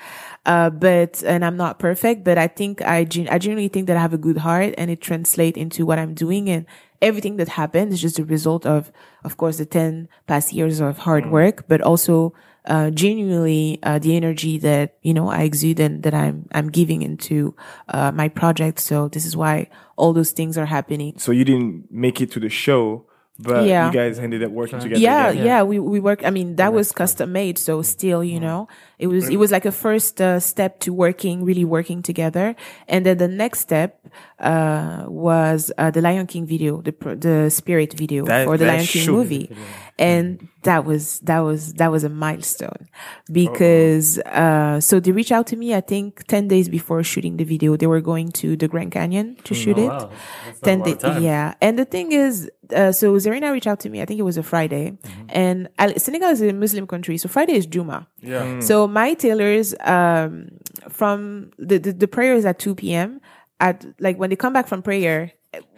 Uh, 0.47 0.70
but, 0.70 1.22
and 1.24 1.45
I'm 1.45 1.57
not 1.57 1.78
perfect, 1.78 2.22
but 2.22 2.36
I 2.38 2.47
think 2.47 2.82
I, 2.82 3.05
gen- 3.05 3.28
I 3.28 3.38
genuinely 3.38 3.68
think 3.68 3.86
that 3.88 3.97
I 3.97 4.01
have 4.01 4.12
a 4.12 4.18
good 4.18 4.38
heart 4.38 4.74
and 4.76 4.90
it 4.90 5.01
translates 5.01 5.59
into 5.59 5.86
what 5.86 5.99
I'm 5.99 6.14
doing 6.14 6.49
and 6.51 6.66
everything 7.03 7.36
that 7.36 7.49
happened 7.49 7.92
is 7.92 8.01
just 8.01 8.18
a 8.18 8.24
result 8.24 8.64
of, 8.66 8.92
of 9.24 9.36
course, 9.36 9.59
the 9.59 9.66
10 9.66 10.09
past 10.26 10.53
years 10.53 10.80
of 10.80 10.99
hard 10.99 11.30
work, 11.30 11.66
but 11.66 11.80
also, 11.80 12.34
uh, 12.67 12.91
genuinely, 12.91 13.79
uh, 13.83 13.99
the 13.99 14.17
energy 14.17 14.59
that, 14.59 14.97
you 15.03 15.12
know, 15.12 15.29
I 15.29 15.43
exude 15.43 15.81
and 15.81 16.03
that 16.03 16.15
I'm, 16.15 16.49
I'm 16.53 16.71
giving 16.71 17.03
into, 17.03 17.55
uh, 17.89 18.11
my 18.12 18.29
project. 18.29 18.81
So 18.81 19.09
this 19.09 19.27
is 19.27 19.37
why 19.37 19.69
all 19.97 20.12
those 20.12 20.33
things 20.33 20.57
are 20.57 20.67
happening. 20.67 21.19
So 21.19 21.33
you 21.33 21.45
didn't 21.45 21.91
make 21.91 22.21
it 22.21 22.31
to 22.33 22.41
the 22.41 22.49
show, 22.49 23.07
but 23.39 23.66
Yeah. 23.66 23.87
you 23.89 23.93
guys 23.93 24.18
ended 24.18 24.43
up 24.45 24.53
working 24.53 24.78
together. 24.78 25.01
yeah, 25.01 25.30
again. 25.30 25.45
yeah, 25.47 25.62
we 25.62 25.78
we 25.80 25.99
work. 26.01 26.24
I 26.24 26.30
mean, 26.30 26.57
that 26.57 26.72
was 26.72 26.93
custom 26.93 27.32
made, 27.32 27.59
so 27.59 27.82
still, 27.82 28.22
you 28.22 28.39
know, 28.39 28.68
it 28.99 29.09
was 29.09 29.28
it 29.28 29.37
was 29.37 29.51
like 29.51 29.64
a 29.66 29.72
first 29.72 30.20
uh, 30.20 30.39
step 30.41 30.78
to 30.80 30.93
working, 30.93 31.45
really 31.45 31.64
working 31.64 32.01
together, 32.03 32.55
and 32.89 33.05
then 33.05 33.18
the 33.18 33.28
next 33.28 33.61
step 33.61 34.07
uh, 34.39 35.05
was 35.09 35.72
uh, 35.78 35.91
the 35.91 36.01
Lion 36.01 36.26
King 36.26 36.47
video, 36.47 36.80
the 36.80 36.95
the 37.18 37.51
Spirit 37.51 37.93
video 37.95 38.24
That- 38.24 38.47
for 38.47 38.57
the 38.57 38.66
Lion 38.66 38.85
King 38.87 39.03
should- 39.03 39.14
movie, 39.14 39.51
and 39.99 40.47
that 40.62 40.85
was 40.85 41.18
that 41.20 41.41
was 41.41 41.74
that 41.74 41.91
was 41.91 42.05
a 42.05 42.09
milestone 42.09 42.87
because 43.32 44.18
uh, 44.20 44.78
so 44.80 45.01
they 45.01 45.12
reached 45.12 45.32
out 45.32 45.47
to 45.49 45.57
me. 45.57 45.74
I 45.74 45.80
think 45.80 46.24
ten 46.26 46.47
days 46.49 46.68
before 46.68 47.03
shooting 47.03 47.37
the 47.37 47.45
video, 47.45 47.76
they 47.76 47.87
were 47.89 48.01
going 48.01 48.30
to 48.43 48.57
the 48.57 48.68
Grand 48.68 48.93
Canyon 48.93 49.37
to 49.45 49.55
shoot 49.55 49.76
Oh, 49.78 49.87
it. 49.87 50.11
That's 50.47 50.61
10 50.61 50.82
days. 50.82 50.97
Yeah. 51.20 51.55
And 51.61 51.78
the 51.78 51.85
thing 51.85 52.12
is, 52.12 52.51
uh, 52.73 52.93
so 52.93 53.15
Zerina 53.15 53.53
reached 53.53 53.67
out 53.67 53.81
to 53.81 53.91
me. 53.91 54.01
I 54.01 54.05
think 54.05 54.19
it 54.19 54.25
was 54.25 54.37
a 54.37 54.43
Friday. 54.43 54.93
Mm-hmm. 54.93 55.27
And 55.29 55.69
Al- 55.79 55.99
Senegal 55.99 56.31
is 56.31 56.41
a 56.41 56.53
Muslim 56.53 56.87
country. 56.87 57.19
So 57.19 57.29
Friday 57.29 57.55
is 57.55 57.67
Juma. 57.67 58.07
Yeah. 58.21 58.61
So 58.61 58.87
my 58.87 59.15
tailors, 59.15 59.75
um, 59.81 60.49
from 60.89 61.51
the, 61.59 61.79
the, 61.79 61.93
the 61.93 62.09
prayer 62.09 62.35
is 62.35 62.45
at 62.45 62.59
2 62.59 62.75
p.m. 62.75 63.21
At 63.61 63.85
like 64.01 64.19
when 64.19 64.31
they 64.31 64.37
come 64.37 64.53
back 64.53 64.67
from 64.67 64.83
prayer, 64.83 65.33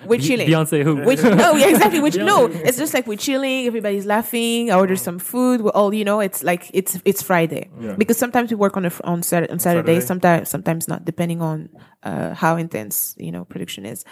we're 0.06 0.18
chilling. 0.20 0.48
Beyonce 0.48 0.82
who? 0.82 0.96
Which 1.04 1.20
oh 1.22 1.56
yeah 1.56 1.68
exactly. 1.68 2.00
Which 2.00 2.16
no 2.16 2.46
it's 2.46 2.78
just 2.78 2.94
like 2.94 3.06
we're 3.06 3.16
chilling 3.18 3.66
everybody's 3.66 4.06
laughing 4.06 4.70
I 4.70 4.76
order 4.76 4.96
some 4.96 5.18
food 5.18 5.60
we're 5.62 5.70
all 5.70 5.92
you 5.94 6.04
know 6.04 6.20
it's 6.20 6.42
like 6.42 6.70
it's 6.72 7.00
it's 7.04 7.22
Friday. 7.22 7.70
Because 7.98 8.18
sometimes 8.18 8.50
we 8.50 8.56
work 8.56 8.76
on 8.76 8.84
a, 8.86 8.92
on 9.04 9.22
Saturday 9.22 9.52
on 9.52 9.58
Saturday, 9.58 10.00
Saturday. 10.00 10.06
sometimes 10.06 10.48
sometimes 10.48 10.88
not 10.88 11.04
depending 11.04 11.42
on 11.42 11.68
uh 12.02 12.34
how 12.34 12.56
intense 12.56 13.14
you 13.18 13.32
know 13.32 13.44
production 13.44 13.86
is. 13.86 14.04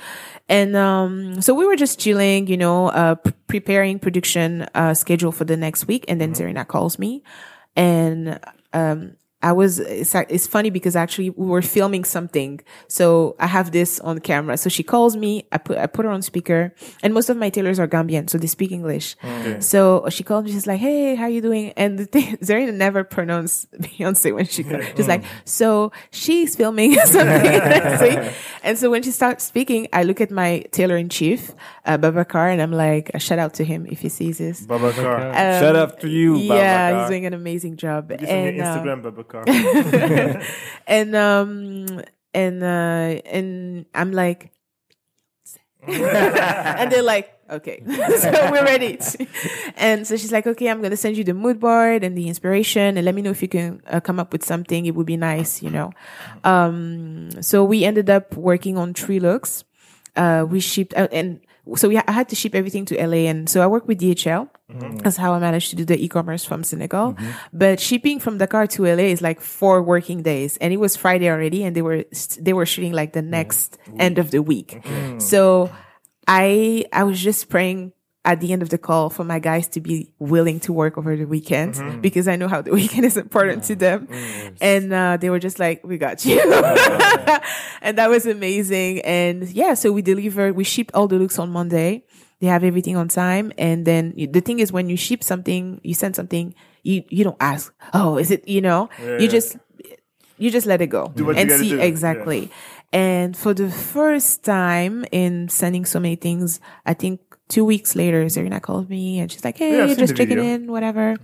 And 0.49 0.75
um 0.77 1.41
so 1.41 1.55
we 1.55 1.67
were 1.67 1.77
just 1.77 1.99
chilling 1.99 2.47
you 2.47 2.57
know 2.57 2.89
uh 2.89 3.15
p- 3.17 3.33
preparing 3.47 3.99
production 3.99 4.67
uh 4.75 4.95
schedule 4.95 5.33
for 5.33 5.45
the 5.45 5.57
next 5.57 5.87
week 5.87 6.05
and 6.09 6.21
then 6.21 6.35
Serena 6.35 6.65
calls 6.65 6.99
me 6.99 7.23
and 7.77 8.39
um 8.73 9.17
I 9.45 9.53
was, 9.53 9.79
it's, 9.79 10.15
it's 10.15 10.47
funny 10.47 10.71
because 10.71 10.97
actually 10.97 11.29
we 11.31 11.47
were 11.55 11.63
filming 11.77 12.05
something. 12.17 12.61
So 12.89 13.37
I 13.39 13.47
have 13.47 13.73
this 13.79 14.01
on 14.01 14.19
camera. 14.21 14.57
So 14.57 14.69
she 14.77 14.83
calls 14.83 15.17
me, 15.25 15.47
I 15.53 15.59
put, 15.59 15.77
I 15.77 15.87
put 15.87 16.05
her 16.07 16.11
on 16.11 16.23
speaker 16.23 16.75
and 17.03 17.13
most 17.13 17.29
of 17.29 17.37
my 17.37 17.51
tailors 17.51 17.79
are 17.79 17.87
Gambian. 17.87 18.31
So 18.31 18.39
they 18.39 18.47
speak 18.47 18.73
English. 18.73 19.17
So 19.61 20.07
she 20.09 20.23
called 20.25 20.47
me, 20.47 20.53
she's 20.53 20.67
like, 20.67 20.81
Hey, 20.81 21.15
how 21.15 21.27
you 21.27 21.43
doing? 21.43 21.73
And 21.77 21.99
the 21.99 22.07
thing, 22.07 22.37
Zerina 22.49 22.73
never 22.75 23.05
pronounced 23.05 23.71
Beyonce 23.85 24.35
when 24.35 24.47
she, 24.47 24.63
she's 24.97 25.09
like, 25.09 25.25
so 25.45 25.93
she's 26.11 26.57
filming 26.57 26.95
something. 27.05 28.33
and 28.63 28.79
so 28.79 28.91
when 28.91 29.03
she 29.03 29.11
starts 29.11 29.45
speaking, 29.45 29.89
I 29.93 30.05
look 30.05 30.21
at 30.21 30.31
my 30.31 30.65
tailor 30.73 30.97
in 30.97 31.09
chief, 31.11 31.53
uh, 31.85 31.99
Babacar, 31.99 32.51
and 32.53 32.63
I'm 32.63 32.73
like, 32.73 33.11
uh, 33.15 33.19
shout 33.19 33.39
out 33.39 33.53
to 33.55 33.65
him 33.65 33.87
if 33.91 34.01
he 34.01 34.09
sees 34.09 34.39
this. 34.39 34.67
Babacar. 34.67 35.29
Um, 35.29 35.61
Shout 35.63 35.77
out 35.77 36.01
to 36.01 36.09
you, 36.09 36.37
Yeah, 36.37 36.55
Babacar. 36.93 37.01
he's 37.01 37.09
doing 37.11 37.27
an 37.27 37.35
amazing 37.35 37.77
job. 37.77 38.09
This 38.09 38.23
is 38.23 38.29
and, 38.29 38.57
your 38.57 38.65
uh, 38.65 38.69
Instagram, 38.79 39.03
Babacar. 39.35 40.45
and 40.87 41.15
um 41.17 42.03
and 42.33 42.63
uh 42.63 43.21
and 43.27 43.87
I'm 43.95 44.13
like 44.13 44.53
and 45.87 46.93
they're 46.93 47.03
like 47.03 47.35
Okay. 47.51 47.83
so 48.17 48.31
we're 48.51 48.65
ready. 48.65 48.99
and 49.77 50.07
so 50.07 50.17
she's 50.17 50.33
like, 50.33 50.47
okay, 50.47 50.69
I'm 50.69 50.81
going 50.81 50.91
to 50.91 50.97
send 50.97 51.17
you 51.17 51.25
the 51.25 51.35
mood 51.35 51.61
board 51.61 52.03
and 52.03 52.17
the 52.17 52.29
inspiration 52.29 52.97
and 52.97 53.05
let 53.05 53.15
me 53.15 53.23
know 53.23 53.31
if 53.31 53.43
you 53.43 53.49
can 53.49 53.83
uh, 53.87 54.01
come 54.01 54.19
up 54.19 54.33
with 54.33 54.45
something. 54.45 54.87
It 54.87 54.95
would 54.95 55.07
be 55.07 55.17
nice, 55.17 55.63
you 55.63 55.71
know. 55.71 55.93
Um, 56.43 57.31
so 57.43 57.65
we 57.65 57.85
ended 57.85 58.09
up 58.09 58.35
working 58.37 58.79
on 58.79 58.95
three 58.95 59.21
looks. 59.21 59.65
Uh, 60.17 60.47
we 60.49 60.61
shipped 60.61 60.95
out 60.95 61.11
and 61.13 61.41
so 61.77 61.89
we, 61.89 61.99
I 61.99 62.13
had 62.13 62.29
to 62.29 62.37
ship 62.37 62.55
everything 62.55 62.85
to 62.87 63.07
LA. 63.07 63.29
And 63.29 63.49
so 63.49 63.63
I 63.63 63.67
work 63.67 63.89
with 63.89 64.01
DHL. 64.01 64.49
Mm-hmm. 64.71 64.99
That's 64.99 65.17
how 65.17 65.33
I 65.33 65.39
managed 65.39 65.71
to 65.71 65.77
do 65.77 65.85
the 65.85 66.03
e-commerce 66.03 66.45
from 66.45 66.63
Senegal. 66.65 67.15
Mm-hmm. 67.15 67.31
But 67.53 67.81
shipping 67.81 68.21
from 68.21 68.39
Dakar 68.39 68.67
to 68.69 68.85
LA 68.85 69.05
is 69.05 69.23
like 69.23 69.41
four 69.41 69.83
working 69.83 70.23
days. 70.23 70.57
And 70.59 70.73
it 70.73 70.79
was 70.79 70.97
Friday 70.97 71.31
already. 71.31 71.65
And 71.65 71.75
they 71.75 71.83
were, 71.83 72.05
they 72.39 72.53
were 72.53 72.67
shooting 72.67 72.93
like 72.93 73.13
the 73.13 73.23
mm. 73.23 73.29
next 73.29 73.79
end 73.99 74.19
of 74.19 74.31
the 74.31 74.43
week. 74.43 74.85
So 75.19 75.71
I, 76.29 76.85
I 76.93 77.05
was 77.05 77.21
just 77.21 77.49
praying 77.49 77.93
at 78.25 78.41
the 78.41 78.53
end 78.53 78.63
of 78.63 78.71
the 78.71 78.79
call 78.79 79.11
for 79.11 79.23
my 79.25 79.39
guys 79.39 79.69
to 79.69 79.81
be 79.81 80.11
willing 80.19 80.59
to 80.61 80.73
work 80.73 80.97
over 80.97 81.15
the 81.15 81.27
weekend 81.27 82.01
because 82.01 82.27
I 82.27 82.37
know 82.37 82.49
how 82.49 82.63
the 82.63 82.71
weekend 82.81 83.05
is 83.05 83.17
important 83.17 83.65
to 83.65 83.77
them. 83.77 84.09
And, 84.61 84.93
uh, 84.93 85.19
they 85.19 85.29
were 85.29 85.39
just 85.39 85.59
like, 85.59 85.85
we 85.85 85.99
got 85.99 86.25
you. 86.25 86.41
and 87.83 87.99
that 87.99 88.09
was 88.09 88.27
amazing. 88.27 89.01
And 89.01 89.49
yeah, 89.51 89.75
so 89.75 89.93
we 89.93 90.01
delivered, 90.01 90.57
we 90.57 90.65
shipped 90.65 90.95
all 90.95 91.07
the 91.07 91.19
looks 91.19 91.39
on 91.39 91.51
Monday. 91.51 92.05
They 92.41 92.47
have 92.47 92.65
everything 92.65 92.97
on 92.97 93.09
time. 93.09 93.53
And 93.59 93.87
then 93.87 94.15
the 94.17 94.41
thing 94.41 94.59
is, 94.59 94.73
when 94.73 94.89
you 94.89 94.97
ship 94.97 95.23
something, 95.23 95.81
you 95.83 95.95
send 95.95 96.17
something, 96.17 96.55
you, 96.83 97.05
you 97.09 97.25
don't 97.25 97.37
ask, 97.41 97.75
oh, 97.93 98.17
is 98.17 98.31
it, 98.31 98.49
you 98.49 98.61
know, 98.61 98.89
you 99.01 99.29
just, 99.29 99.57
you 100.39 100.51
just 100.51 100.67
let 100.67 100.81
it 100.81 100.89
go 100.89 101.13
and 101.17 101.51
see 101.51 101.71
do, 101.71 101.81
exactly. 101.81 102.51
And 102.95 103.37
for 103.37 103.55
the 103.55 103.71
first 103.71 104.45
time 104.45 105.05
in 105.11 105.49
sending 105.49 105.85
so 105.85 105.99
many 105.99 106.15
things, 106.15 106.61
I 106.87 106.95
think 106.95 107.24
two 107.49 107.65
weeks 107.65 107.95
later, 107.95 108.25
Zerina 108.27 108.61
called 108.61 108.89
me 108.89 109.19
and 109.21 109.31
she's 109.31 109.45
like, 109.45 109.59
Hey, 109.59 109.87
Yeah, 109.89 109.95
just 109.95 110.17
checking 110.17 110.39
in, 110.39 110.71
whatever. 110.73 111.17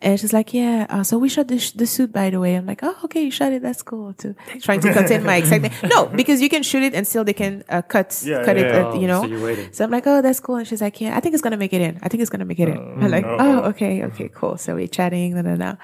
And 0.00 0.18
she's 0.20 0.32
like, 0.32 0.52
Yeah, 0.52 0.86
uh, 0.90 1.02
so 1.02 1.18
we 1.18 1.28
shot 1.28 1.48
the, 1.48 1.58
sh- 1.58 1.72
the 1.72 1.86
suit, 1.86 2.12
by 2.12 2.30
the 2.30 2.38
way. 2.40 2.54
I'm 2.56 2.66
like, 2.66 2.80
Oh, 2.82 2.96
okay, 3.04 3.22
you 3.24 3.30
shot 3.30 3.52
it. 3.52 3.62
That's 3.62 3.82
cool. 3.82 4.12
To 4.14 4.34
trying 4.60 4.80
to 4.80 4.92
contain 4.92 5.22
my 5.24 5.36
excitement. 5.42 5.72
No, 5.84 6.06
because 6.06 6.42
you 6.42 6.48
can 6.48 6.62
shoot 6.62 6.82
it 6.82 6.94
and 6.94 7.06
still 7.06 7.24
they 7.24 7.32
can 7.32 7.64
uh, 7.68 7.82
cut, 7.82 8.20
Yeah, 8.24 8.44
cut 8.44 8.56
yeah, 8.58 8.62
it, 8.62 8.74
yeah. 8.74 8.88
uh, 8.90 8.94
you 8.96 9.06
know. 9.06 9.22
so. 9.26 9.56
So 9.72 9.84
I'm 9.84 9.90
like, 9.90 10.06
oh, 10.06 10.20
that's 10.22 10.40
cool. 10.40 10.56
And 10.56 10.68
she's 10.68 10.82
like, 10.82 11.00
yeah, 11.00 11.16
I 11.16 11.20
think 11.20 11.32
it's 11.34 11.42
gonna 11.42 11.56
make 11.56 11.72
it 11.72 11.80
in. 11.80 11.98
I 12.02 12.08
think 12.08 12.20
it's 12.20 12.30
gonna 12.30 12.44
make 12.44 12.60
it 12.60 12.68
in. 12.68 12.76
I'm 12.76 13.10
like, 13.10 13.24
oh, 13.26 13.62
okay, 13.70 14.04
okay, 14.04 14.28
cool. 14.28 14.58
So 14.58 14.74
we're 14.74 14.86
chatting, 14.88 15.34
no, 15.34 15.40
no, 15.40 15.54
no. 15.56 15.76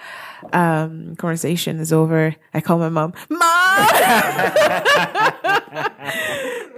Um, 0.52 1.16
conversation 1.16 1.80
is 1.80 1.92
over. 1.92 2.34
I 2.54 2.60
call 2.60 2.78
my 2.78 2.88
mom, 2.90 3.14
mom, 3.30 3.40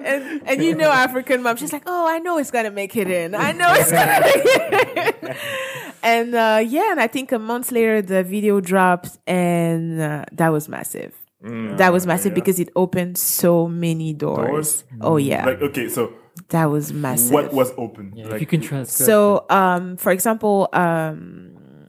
and 0.05 0.43
and 0.47 0.63
you 0.63 0.75
know 0.75 0.91
African 0.91 1.43
mom. 1.43 1.57
She's 1.57 1.73
like, 1.73 1.83
oh, 1.87 2.07
I 2.09 2.19
know 2.19 2.39
it's 2.39 2.51
gonna 2.51 2.71
make 2.71 2.97
it 2.97 3.00
in. 3.09 3.35
I 3.35 3.53
know 3.53 3.73
it's 3.73 3.91
gonna 3.93 4.21
make 4.25 5.17
it 5.25 5.37
and 6.03 6.35
uh, 6.35 6.63
yeah, 6.67 6.91
and 6.93 7.01
I 7.01 7.07
think 7.07 7.33
a 7.33 7.39
month 7.39 7.71
later 7.73 8.03
the 8.03 8.23
video 8.25 8.61
dropped, 8.61 9.19
and 9.27 10.01
uh, 10.01 10.25
that 10.33 10.49
was 10.51 10.69
massive. 10.69 11.15
that 11.43 11.93
was 11.93 12.07
massive 12.07 12.35
because 12.35 12.59
it 12.61 12.69
opened 12.77 13.17
so 13.19 13.67
many 13.69 14.13
doors. 14.13 14.47
Doors? 14.49 14.85
Oh 15.01 15.17
yeah, 15.17 15.47
Like, 15.47 15.63
okay, 15.63 15.89
so 15.89 16.13
that 16.49 16.67
was 16.67 16.93
massive. 16.93 17.33
what 17.33 17.53
was 17.53 17.73
open? 17.79 18.13
Yeah, 18.15 18.27
like, 18.27 18.35
if 18.35 18.41
you 18.43 18.47
can 18.47 18.61
transcribe. 18.61 19.07
So, 19.07 19.47
um, 19.49 19.97
for 19.97 20.13
example, 20.13 20.69
um, 20.73 21.87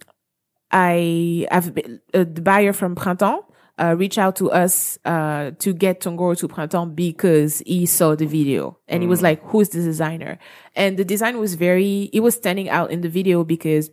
I 0.72 1.48
have 1.52 1.74
been, 1.76 2.00
uh, 2.14 2.20
the 2.24 2.42
buyer 2.42 2.74
from 2.74 2.96
Printemps 2.96 3.44
uh, 3.82 3.96
reached 3.98 4.18
out 4.20 4.36
to 4.36 4.52
us 4.52 4.98
uh, 5.06 5.52
to 5.60 5.74
get 5.74 6.00
Tongoro 6.02 6.38
to 6.38 6.48
Printemps 6.48 6.94
because 6.96 7.64
he 7.66 7.86
saw 7.86 8.16
the 8.16 8.26
video 8.28 8.78
and 8.88 9.02
he 9.02 9.08
was 9.08 9.22
like, 9.22 9.42
"Who's 9.50 9.70
the 9.70 9.82
designer?" 9.82 10.38
And 10.76 10.98
the 10.98 11.06
design 11.06 11.40
was 11.40 11.56
very, 11.56 12.10
it 12.14 12.20
was 12.22 12.36
standing 12.36 12.70
out 12.70 12.92
in 12.92 13.02
the 13.02 13.10
video 13.10 13.44
because 13.44 13.90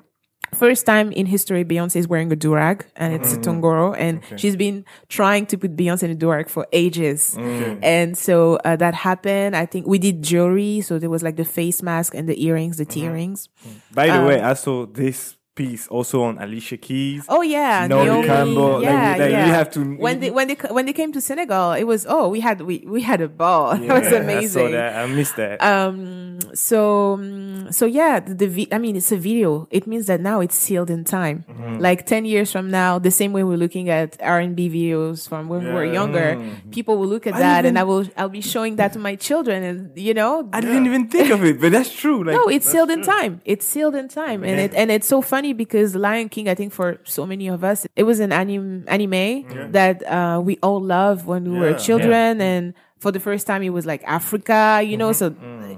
first 0.54 0.86
time 0.86 1.12
in 1.12 1.26
history 1.26 1.64
Beyonce 1.64 1.96
is 1.96 2.08
wearing 2.08 2.32
a 2.32 2.36
durag 2.36 2.82
and 2.96 3.12
it's 3.12 3.34
a 3.34 3.38
Tongoro 3.38 3.94
and 3.98 4.20
she's 4.40 4.56
been 4.56 4.84
trying 5.08 5.44
to 5.46 5.58
put 5.58 5.76
Beyonce 5.76 6.04
in 6.04 6.10
a 6.10 6.16
durag 6.16 6.48
for 6.48 6.66
ages. 6.72 7.36
And 7.82 8.16
so 8.16 8.56
uh, 8.64 8.76
that 8.76 8.94
happened. 8.94 9.56
I 9.56 9.66
think 9.66 9.86
we 9.86 9.98
did 9.98 10.22
jewelry. 10.22 10.80
So 10.80 10.98
there 10.98 11.10
was 11.10 11.22
like 11.22 11.36
the 11.36 11.44
face 11.44 11.82
mask 11.82 12.14
and 12.14 12.28
the 12.28 12.36
earrings, 12.44 12.76
the 12.78 12.86
tea 12.86 13.04
earrings. 13.04 13.48
By 13.92 14.06
the 14.06 14.20
Um, 14.20 14.26
way, 14.26 14.40
I 14.40 14.54
saw 14.54 14.86
this 14.86 15.36
piece 15.58 15.84
also 15.96 16.22
on 16.28 16.38
Alicia 16.38 16.76
Keys. 16.86 17.22
Oh 17.28 17.42
yeah, 17.42 17.86
Naomi 17.90 18.04
Naomi. 18.06 18.26
Campbell, 18.30 18.72
like, 18.78 18.82
Yeah, 18.86 19.10
like, 19.18 19.30
you 19.34 19.42
yeah. 19.42 19.58
have 19.60 19.70
to- 19.74 19.96
when 20.06 20.20
they 20.22 20.30
when 20.30 20.46
they 20.50 20.56
when 20.76 20.84
they 20.86 20.92
came 21.00 21.10
to 21.16 21.20
Senegal, 21.20 21.72
it 21.72 21.84
was 21.92 22.06
oh 22.08 22.28
we 22.34 22.38
had 22.46 22.60
we 22.62 22.76
we 22.94 23.00
had 23.02 23.20
a 23.20 23.28
ball. 23.28 23.74
That 23.88 23.94
was 24.02 24.06
Yeah, 24.08 24.18
I 24.18 24.22
saw 24.22 24.26
amazing. 24.28 24.70
that. 24.78 24.90
I 25.02 25.04
missed 25.18 25.36
that. 25.42 25.56
Um. 25.62 26.38
So 26.54 26.78
um, 27.18 27.72
so 27.72 27.84
yeah, 27.86 28.20
the, 28.20 28.34
the 28.42 28.48
vi- 28.56 28.70
I 28.72 28.78
mean 28.78 28.94
it's 28.96 29.12
a 29.12 29.16
video. 29.30 29.66
It 29.70 29.86
means 29.86 30.06
that 30.06 30.20
now 30.20 30.38
it's 30.40 30.54
sealed 30.54 30.90
in 30.96 31.02
time. 31.04 31.44
Mm-hmm. 31.50 31.78
Like 31.86 32.06
ten 32.06 32.24
years 32.24 32.48
from 32.54 32.70
now, 32.70 32.98
the 32.98 33.10
same 33.10 33.32
way 33.32 33.42
we're 33.42 33.56
looking 33.64 33.88
at 33.90 34.16
R 34.22 34.38
and 34.40 34.54
B 34.54 34.68
videos 34.70 35.28
from 35.28 35.48
when 35.50 35.64
we 35.66 35.70
were 35.72 35.84
younger, 35.84 36.28
Mm-hmm. 36.38 36.70
people 36.70 36.94
will 36.98 37.08
look 37.14 37.26
at 37.26 37.34
that, 37.34 37.64
and 37.66 37.74
I 37.78 37.84
will 37.90 38.04
I'll 38.16 38.28
be 38.28 38.40
showing 38.54 38.76
that 38.76 38.92
to 38.94 38.98
my 38.98 39.14
children, 39.16 39.62
and 39.62 39.78
you 39.98 40.14
know 40.14 40.48
I 40.52 40.60
didn't 40.60 40.86
even 40.86 41.08
think 41.08 41.30
of 41.30 41.44
it, 41.44 41.60
but 41.60 41.72
that's 41.72 41.92
true. 41.92 42.22
Like, 42.24 42.36
no, 42.36 42.48
it's 42.48 42.66
sealed 42.68 42.90
in 42.90 43.02
time. 43.02 43.40
It's 43.44 43.66
sealed 43.66 43.94
in 43.94 44.08
time, 44.08 44.44
and 44.44 44.56
it 44.60 44.74
and 44.74 44.90
it's 44.90 45.08
so 45.08 45.20
funny 45.22 45.47
because 45.52 45.94
Lion 45.94 46.28
King. 46.28 46.48
I 46.48 46.54
think 46.54 46.72
for 46.72 46.98
so 47.04 47.26
many 47.26 47.48
of 47.48 47.62
us, 47.64 47.86
it 47.96 48.02
was 48.04 48.20
an 48.20 48.32
anime 48.32 48.84
anime 48.88 49.70
that 49.72 50.02
uh, 50.06 50.40
we 50.42 50.58
all 50.62 50.80
loved 50.80 51.26
when 51.26 51.44
we 51.44 51.58
were 51.58 51.70
Yeah. 51.70 51.76
children, 51.76 52.40
and 52.40 52.74
for 52.98 53.10
the 53.12 53.20
first 53.20 53.46
time, 53.46 53.62
it 53.62 53.70
was 53.70 53.86
like 53.86 54.02
Africa. 54.04 54.80
You 54.84 54.96
know, 54.96 55.12
so. 55.12 55.26
uh, 55.28 55.74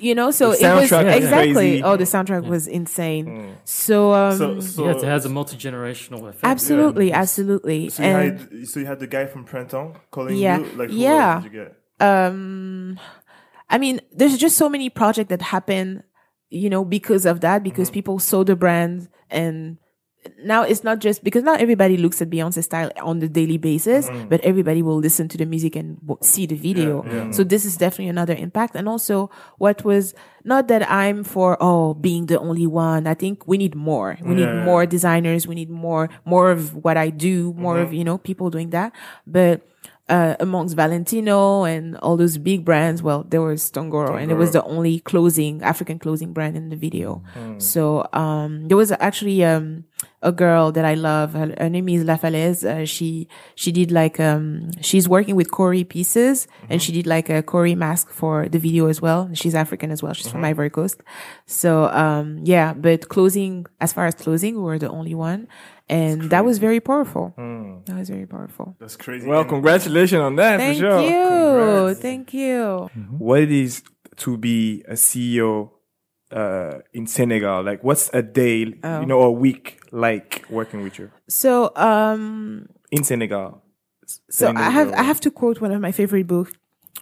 You 0.00 0.14
know, 0.14 0.30
so 0.30 0.52
it 0.52 0.62
was 0.74 0.90
soundtrack 0.90 1.14
exactly. 1.16 1.52
crazy. 1.52 1.82
Oh, 1.82 1.96
the 1.98 2.04
soundtrack 2.04 2.44
was 2.44 2.66
insane. 2.66 3.56
So, 3.64 4.14
um, 4.14 4.38
so, 4.38 4.60
so, 4.60 4.84
yes, 4.88 5.02
it 5.02 5.06
has 5.06 5.26
a 5.26 5.28
multi 5.28 5.56
generational 5.58 6.26
effect. 6.30 6.44
absolutely, 6.44 7.12
absolutely, 7.12 7.90
so 7.90 8.02
you, 8.02 8.08
and 8.08 8.40
had, 8.40 8.68
so 8.68 8.80
you 8.80 8.86
had 8.86 9.00
the 9.00 9.06
guy 9.06 9.26
from 9.26 9.44
Printemps 9.44 9.98
calling 10.10 10.36
Yeah. 10.36 10.60
you? 10.60 10.64
Like, 10.78 10.88
who 10.88 10.96
Yeah. 10.96 11.34
else 11.36 11.44
you 11.44 11.50
get? 11.50 11.76
um 12.00 12.98
i 13.70 13.78
mean 13.78 14.00
there's 14.12 14.36
just 14.36 14.56
so 14.56 14.68
many 14.68 14.88
projects 14.90 15.28
that 15.30 15.40
happen 15.40 16.02
you 16.50 16.70
know 16.70 16.84
because 16.84 17.26
of 17.26 17.40
that 17.40 17.62
because 17.62 17.88
mm-hmm. 17.88 17.94
people 17.94 18.18
saw 18.18 18.44
the 18.44 18.56
brand 18.56 19.08
and 19.30 19.78
now 20.42 20.62
it's 20.62 20.82
not 20.84 20.98
just 20.98 21.22
because 21.24 21.42
not 21.42 21.60
everybody 21.60 21.96
looks 21.96 22.20
at 22.20 22.30
Beyonce 22.30 22.62
style 22.62 22.90
on 23.00 23.20
the 23.20 23.28
daily 23.28 23.58
basis, 23.58 24.08
mm-hmm. 24.08 24.28
but 24.28 24.40
everybody 24.40 24.82
will 24.82 24.98
listen 24.98 25.28
to 25.28 25.38
the 25.38 25.46
music 25.46 25.76
and 25.76 26.00
w- 26.00 26.18
see 26.20 26.46
the 26.46 26.56
video. 26.56 27.30
So 27.30 27.44
this 27.44 27.64
is 27.64 27.76
definitely 27.76 28.08
another 28.08 28.34
impact. 28.34 28.74
And 28.74 28.88
also 28.88 29.30
what 29.58 29.84
was 29.84 30.14
not 30.44 30.68
that 30.68 30.90
I'm 30.90 31.24
for, 31.24 31.56
oh, 31.60 31.94
being 31.94 32.26
the 32.26 32.38
only 32.38 32.66
one. 32.66 33.06
I 33.06 33.14
think 33.14 33.46
we 33.46 33.58
need 33.58 33.74
more. 33.74 34.18
We 34.22 34.34
need 34.34 34.42
Yeah. 34.44 34.64
more 34.64 34.86
designers. 34.86 35.46
We 35.46 35.54
need 35.54 35.70
more, 35.70 36.08
more 36.24 36.50
of 36.50 36.74
what 36.84 36.96
I 36.96 37.10
do, 37.10 37.52
more 37.54 37.78
of, 37.78 37.88
mm-hmm. 37.88 37.96
you 37.96 38.04
know, 38.04 38.18
people 38.18 38.50
doing 38.50 38.70
that. 38.70 38.92
But, 39.26 39.62
uh, 40.08 40.36
amongst 40.40 40.76
Valentino 40.76 41.64
and 41.64 41.96
all 41.98 42.16
those 42.16 42.38
big 42.38 42.64
brands, 42.64 43.02
well, 43.02 43.24
there 43.28 43.42
was 43.42 43.70
Tongoro, 43.70 44.20
and 44.20 44.30
it 44.30 44.34
was 44.36 44.52
the 44.52 44.62
only 44.64 45.00
closing 45.00 45.62
African 45.62 45.98
closing 45.98 46.32
brand 46.32 46.56
in 46.56 46.68
the 46.68 46.76
video. 46.76 47.22
So, 47.58 48.08
um, 48.12 48.68
there 48.68 48.76
was 48.76 48.92
actually, 48.92 49.42
um, 49.44 49.84
a 50.22 50.32
girl 50.32 50.72
that 50.72 50.84
I 50.84 50.94
love. 50.94 51.34
Her, 51.34 51.54
her 51.58 51.68
name 51.68 51.88
is 51.88 52.04
La 52.04 52.16
Falaise. 52.16 52.64
Uh, 52.64 52.84
she, 52.84 53.28
she 53.54 53.70
did 53.70 53.90
like, 53.92 54.18
um, 54.18 54.70
she's 54.80 55.08
working 55.08 55.36
with 55.36 55.50
cowrie 55.52 55.84
pieces 55.84 56.48
and 56.68 56.82
she 56.82 56.90
did 56.92 57.06
like 57.06 57.28
a 57.28 57.42
cowrie 57.42 57.74
mask 57.76 58.10
for 58.10 58.48
the 58.48 58.58
video 58.58 58.88
as 58.88 59.00
well. 59.00 59.30
She's 59.34 59.54
African 59.54 59.90
as 59.90 60.02
well. 60.02 60.12
She's 60.14 60.28
from 60.30 60.44
Ivory 60.44 60.70
Coast. 60.70 61.00
So, 61.46 61.88
um, 61.90 62.40
yeah, 62.42 62.72
but 62.74 63.08
closing 63.08 63.66
as 63.80 63.92
far 63.92 64.06
as 64.06 64.14
closing, 64.14 64.56
we 64.56 64.62
were 64.62 64.78
the 64.78 64.90
only 64.90 65.14
one. 65.14 65.48
And 65.88 66.30
that 66.30 66.44
was 66.44 66.58
very 66.58 66.80
powerful. 66.80 67.32
That 67.86 67.96
was 67.96 68.08
very 68.10 68.26
powerful. 68.26 68.76
That's 68.80 68.96
crazy. 68.96 69.26
well, 69.26 69.40
And- 69.42 69.48
congratulations 69.48 70.20
on 70.20 70.36
that 70.36 70.58
Thank 70.58 70.78
for 70.78 70.80
sure. 70.80 71.00
you. 71.02 71.60
Congrats. 71.60 72.00
Thank 72.00 72.34
you. 72.34 72.90
What 73.18 73.40
it 73.42 73.52
is 73.52 73.82
to 74.16 74.36
be 74.36 74.82
a 74.88 74.94
CEO 74.94 75.70
uh, 76.32 76.78
in 76.92 77.06
Senegal? 77.06 77.62
Like, 77.62 77.84
what's 77.84 78.10
a 78.12 78.22
day, 78.22 78.74
Oh. 78.82 79.00
you 79.00 79.06
know, 79.06 79.22
a 79.22 79.30
week 79.30 79.78
like 79.92 80.44
working 80.50 80.82
with 80.82 80.98
you 80.98 81.10
So, 81.28 81.70
um, 81.76 82.68
in 82.90 83.04
Senegal? 83.04 83.62
so 84.30 84.52
I 84.54 84.70
have 84.70 84.92
I 84.92 85.02
have 85.02 85.20
to 85.20 85.30
quote 85.30 85.60
one 85.60 85.70
of 85.72 85.80
my 85.80 85.92
favorite 85.92 86.26
books 86.26 86.52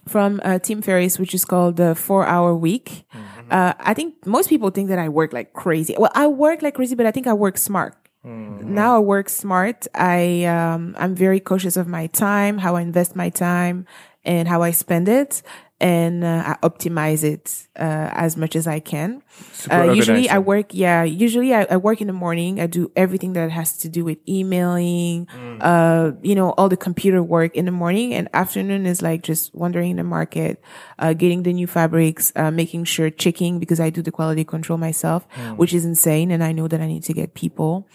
from 0.08 0.40
uh, 0.44 0.58
Tim 0.58 0.82
Ferriss, 0.82 1.18
which 1.18 1.34
is 1.34 1.44
called 1.46 1.76
the 1.76 1.94
Four 1.94 2.26
Hour 2.26 2.54
Week. 2.54 3.04
Uh, 3.50 3.72
I 3.78 3.94
think 3.94 4.26
most 4.26 4.48
people 4.50 4.70
think 4.70 4.88
that 4.90 4.98
I 4.98 5.08
work 5.08 5.32
like 5.32 5.52
crazy. 5.54 5.94
Well, 5.98 6.10
I 6.14 6.26
work 6.26 6.60
like 6.62 6.74
crazy, 6.74 6.94
but 6.94 7.06
I 7.06 7.10
think 7.10 7.26
I 7.26 7.32
work 7.32 7.56
smart. 7.58 7.94
Now 8.24 8.96
I 8.96 8.98
work 9.00 9.28
smart. 9.28 9.86
I 9.94 10.44
um, 10.44 10.94
I'm 10.98 11.14
very 11.14 11.40
cautious 11.40 11.76
of 11.76 11.86
my 11.86 12.06
time, 12.08 12.58
how 12.58 12.76
I 12.76 12.82
invest 12.82 13.14
my 13.14 13.28
time, 13.30 13.86
and 14.24 14.48
how 14.48 14.62
I 14.62 14.70
spend 14.70 15.08
it. 15.08 15.42
And 15.80 16.22
uh, 16.24 16.42
I 16.46 16.66
optimize 16.66 17.24
it 17.24 17.66
uh, 17.76 18.08
as 18.12 18.36
much 18.36 18.54
as 18.54 18.66
I 18.66 18.78
can. 18.78 19.22
Super 19.52 19.74
Uh, 19.74 19.92
usually, 19.92 20.28
I 20.28 20.38
work. 20.38 20.72
Yeah, 20.72 21.02
usually 21.02 21.52
I, 21.52 21.66
I 21.68 21.76
work 21.76 22.00
in 22.00 22.06
the 22.06 22.12
morning. 22.12 22.60
I 22.60 22.66
do 22.66 22.92
everything 22.94 23.32
that 23.32 23.50
has 23.50 23.76
to 23.78 23.88
do 23.88 24.04
with 24.04 24.18
emailing, 24.28 25.26
uh, 25.60 26.12
you 26.22 26.34
know, 26.34 26.50
all 26.50 26.68
the 26.68 26.76
computer 26.76 27.22
work 27.22 27.56
in 27.56 27.64
the 27.64 27.72
morning. 27.72 28.14
And 28.14 28.28
afternoon 28.32 28.86
is 28.86 29.02
like 29.02 29.22
just 29.22 29.54
wandering 29.54 29.96
the 29.96 30.04
market, 30.04 30.62
uh, 30.98 31.12
getting 31.12 31.42
the 31.42 31.52
new 31.52 31.66
fabrics, 31.66 32.32
uh, 32.36 32.50
making 32.52 32.84
sure 32.84 33.10
checking 33.10 33.58
because 33.58 33.80
I 33.80 33.90
do 33.90 34.00
the 34.00 34.12
quality 34.12 34.44
control 34.44 34.78
myself, 34.78 35.26
which 35.56 35.74
is 35.74 35.84
insane. 35.84 36.30
And 36.30 36.42
I 36.44 36.52
know 36.52 36.68
that 36.68 36.80
I 36.80 36.86
need 36.86 37.02
to 37.04 37.12
get 37.12 37.34
people. 37.34 37.88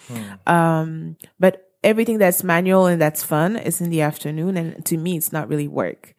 Um, 0.47 1.15
but 1.39 1.71
everything 1.82 2.17
that's 2.17 2.43
manual 2.43 2.88
and 2.88 3.01
that's 3.01 3.23
fun 3.23 3.55
is 3.55 3.80
in 3.80 3.89
the 3.89 4.01
afternoon. 4.01 4.57
And 4.57 4.86
to 4.86 4.97
me, 4.97 5.15
it's 5.15 5.32
not 5.32 5.47
really 5.47 5.67
work 5.67 6.13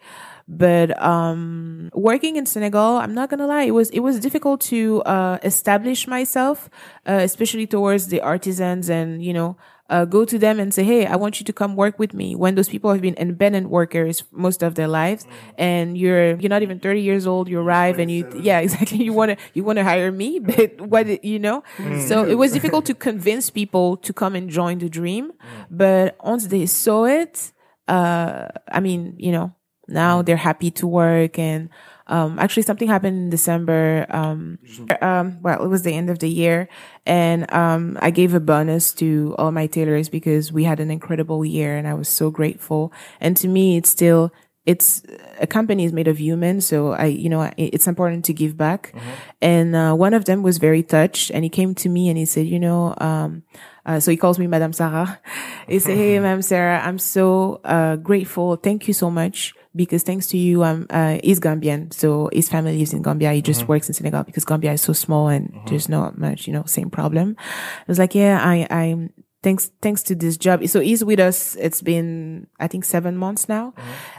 but 0.51 1.01
um 1.01 1.90
working 1.94 2.34
in 2.36 2.44
Senegal 2.44 2.96
I'm 2.96 3.14
not 3.14 3.30
going 3.30 3.38
to 3.38 3.46
lie 3.46 3.62
it 3.62 3.70
was 3.70 3.88
it 3.90 4.01
was 4.01 4.18
difficult 4.18 4.61
to 4.72 5.01
uh 5.03 5.38
establish 5.44 6.09
myself 6.09 6.68
uh, 7.07 7.20
especially 7.22 7.66
towards 7.66 8.09
the 8.09 8.20
artisans 8.20 8.90
and 8.90 9.24
you 9.24 9.32
know 9.32 9.57
uh, 9.90 10.05
go 10.05 10.24
to 10.24 10.38
them 10.38 10.61
and 10.61 10.72
say 10.72 10.84
hey 10.84 11.05
I 11.07 11.16
want 11.16 11.40
you 11.40 11.44
to 11.44 11.53
come 11.53 11.74
work 11.76 11.98
with 11.98 12.14
me 12.14 12.36
when 12.36 12.55
those 12.55 12.68
people 12.68 12.92
have 12.92 13.01
been 13.01 13.14
independent 13.14 13.70
workers 13.70 14.22
most 14.30 14.62
of 14.62 14.76
their 14.76 14.86
lives. 14.86 15.26
And 15.59 15.98
you're 15.98 16.36
you're 16.36 16.48
not 16.48 16.62
even 16.62 16.78
30 16.78 17.01
years 17.01 17.26
old 17.26 17.48
you 17.48 17.59
arrive 17.59 17.98
and 17.98 18.09
you 18.11 18.24
yeah 18.40 18.61
exactly 18.66 19.03
you 19.03 19.12
want 19.12 19.32
to 19.32 19.36
you 19.53 19.64
want 19.64 19.78
to 19.78 19.84
hire 19.84 20.12
me 20.12 20.38
but 20.51 20.80
what 20.80 21.24
you 21.24 21.38
know? 21.40 21.64
So 22.07 22.24
it 22.24 22.36
was 22.36 22.53
difficult 22.53 22.84
to 22.86 22.94
convince 22.94 23.51
people 23.51 23.96
to 23.98 24.12
come 24.12 24.36
and 24.36 24.48
join 24.48 24.78
the 24.78 24.88
dream. 24.88 25.32
But 25.70 26.16
once 26.24 26.46
they 26.46 26.66
saw 26.66 27.05
it 27.05 27.53
uh 27.88 28.46
I 28.70 28.78
mean 28.78 29.14
you 29.18 29.32
know 29.32 29.55
now 29.91 30.22
they're 30.22 30.36
happy 30.36 30.70
to 30.70 30.86
work 30.86 31.38
and 31.38 31.68
um 32.07 32.38
actually 32.38 32.62
something 32.62 32.88
happened 32.88 33.16
in 33.16 33.30
december 33.30 34.07
um 34.11 34.59
um 35.01 35.38
well 35.43 35.62
it 35.62 35.68
was 35.68 35.82
the 35.82 35.93
end 35.93 36.11
of 36.11 36.18
the 36.18 36.28
year 36.28 36.68
and 37.07 37.51
um 37.53 37.97
i 38.01 38.11
gave 38.11 38.34
a 38.34 38.41
bonus 38.41 38.93
to 38.93 39.34
all 39.38 39.53
my 39.53 39.66
tailors 39.66 40.09
because 40.09 40.53
we 40.53 40.64
had 40.64 40.80
an 40.80 40.91
incredible 40.91 41.45
year 41.45 41.76
and 41.76 41.86
i 41.86 41.95
was 41.95 42.09
so 42.09 42.30
grateful. 42.30 42.93
And 43.20 43.36
to 43.38 43.49
me 43.49 43.76
it's 43.76 43.88
still 43.88 44.32
it's 44.66 45.03
a 45.41 45.47
company 45.47 45.84
is 45.84 45.93
made 45.93 46.07
of 46.07 46.20
humans 46.20 46.66
so 46.66 46.93
i 46.93 47.07
you 47.07 47.28
know 47.28 47.51
it's 47.57 47.86
important 47.86 48.24
to 48.26 48.32
give 48.32 48.57
back. 48.57 48.93
And 49.41 49.74
uh, 49.74 49.95
one 49.95 50.12
of 50.12 50.26
them 50.26 50.43
was 50.43 50.59
very 50.59 50.82
touched 50.82 51.30
and 51.30 51.45
he 51.45 51.51
came 51.51 51.74
to 51.76 51.88
me 51.88 52.09
and 52.11 52.18
he 52.18 52.26
said 52.26 52.47
you 52.47 52.59
know 52.61 52.95
um 52.99 53.43
uh, 53.86 53.99
so 53.99 54.11
he 54.11 54.16
calls 54.16 54.38
me 54.38 54.47
Madame 54.47 54.74
Sarah. 54.74 55.18
He 55.66 55.78
said, 55.78 55.97
"Hey, 55.97 56.18
Madame 56.18 56.43
Sarah, 56.43 56.80
I'm 56.84 56.99
so 56.99 57.61
uh, 57.64 57.97
grateful. 57.97 58.57
Thank 58.57 58.86
you 58.88 58.95
so 58.95 59.11
much 59.11 59.55
because 59.75 60.03
thanks 60.03 60.27
to 60.29 60.37
you, 60.37 60.62
I'm 60.62 60.87
uh, 60.91 61.18
he's 61.23 61.41
Gambian, 61.41 61.93
so 61.93 62.29
his 62.33 62.49
family 62.49 62.79
lives 62.79 62.93
in 62.93 63.03
Gambia. 63.03 63.33
He 63.33 63.43
just 63.43 63.68
works 63.68 63.89
in 63.89 63.95
Senegal 63.95 64.25
because 64.25 64.45
Gambia 64.45 64.73
is 64.73 64.83
so 64.83 64.93
small 64.93 65.29
and 65.29 65.53
there's 65.66 65.89
not 65.89 66.18
much, 66.18 66.47
you 66.47 66.53
know, 66.53 66.64
same 66.66 66.91
problem." 66.91 67.37
I 67.39 67.85
was 67.87 67.99
like, 67.99 68.14
"Yeah, 68.14 68.41
I, 68.43 68.66
I'm." 68.71 69.12
Thanks, 69.43 69.71
thanks 69.81 70.03
to 70.03 70.14
this 70.14 70.37
job. 70.37 70.66
So 70.68 70.81
he's 70.81 71.03
with 71.03 71.18
us. 71.18 71.57
It's 71.57 71.81
been, 71.81 72.47
I 72.59 72.68
think, 72.68 72.85
seven 72.85 73.16
months 73.16 73.49
now. 73.49 73.73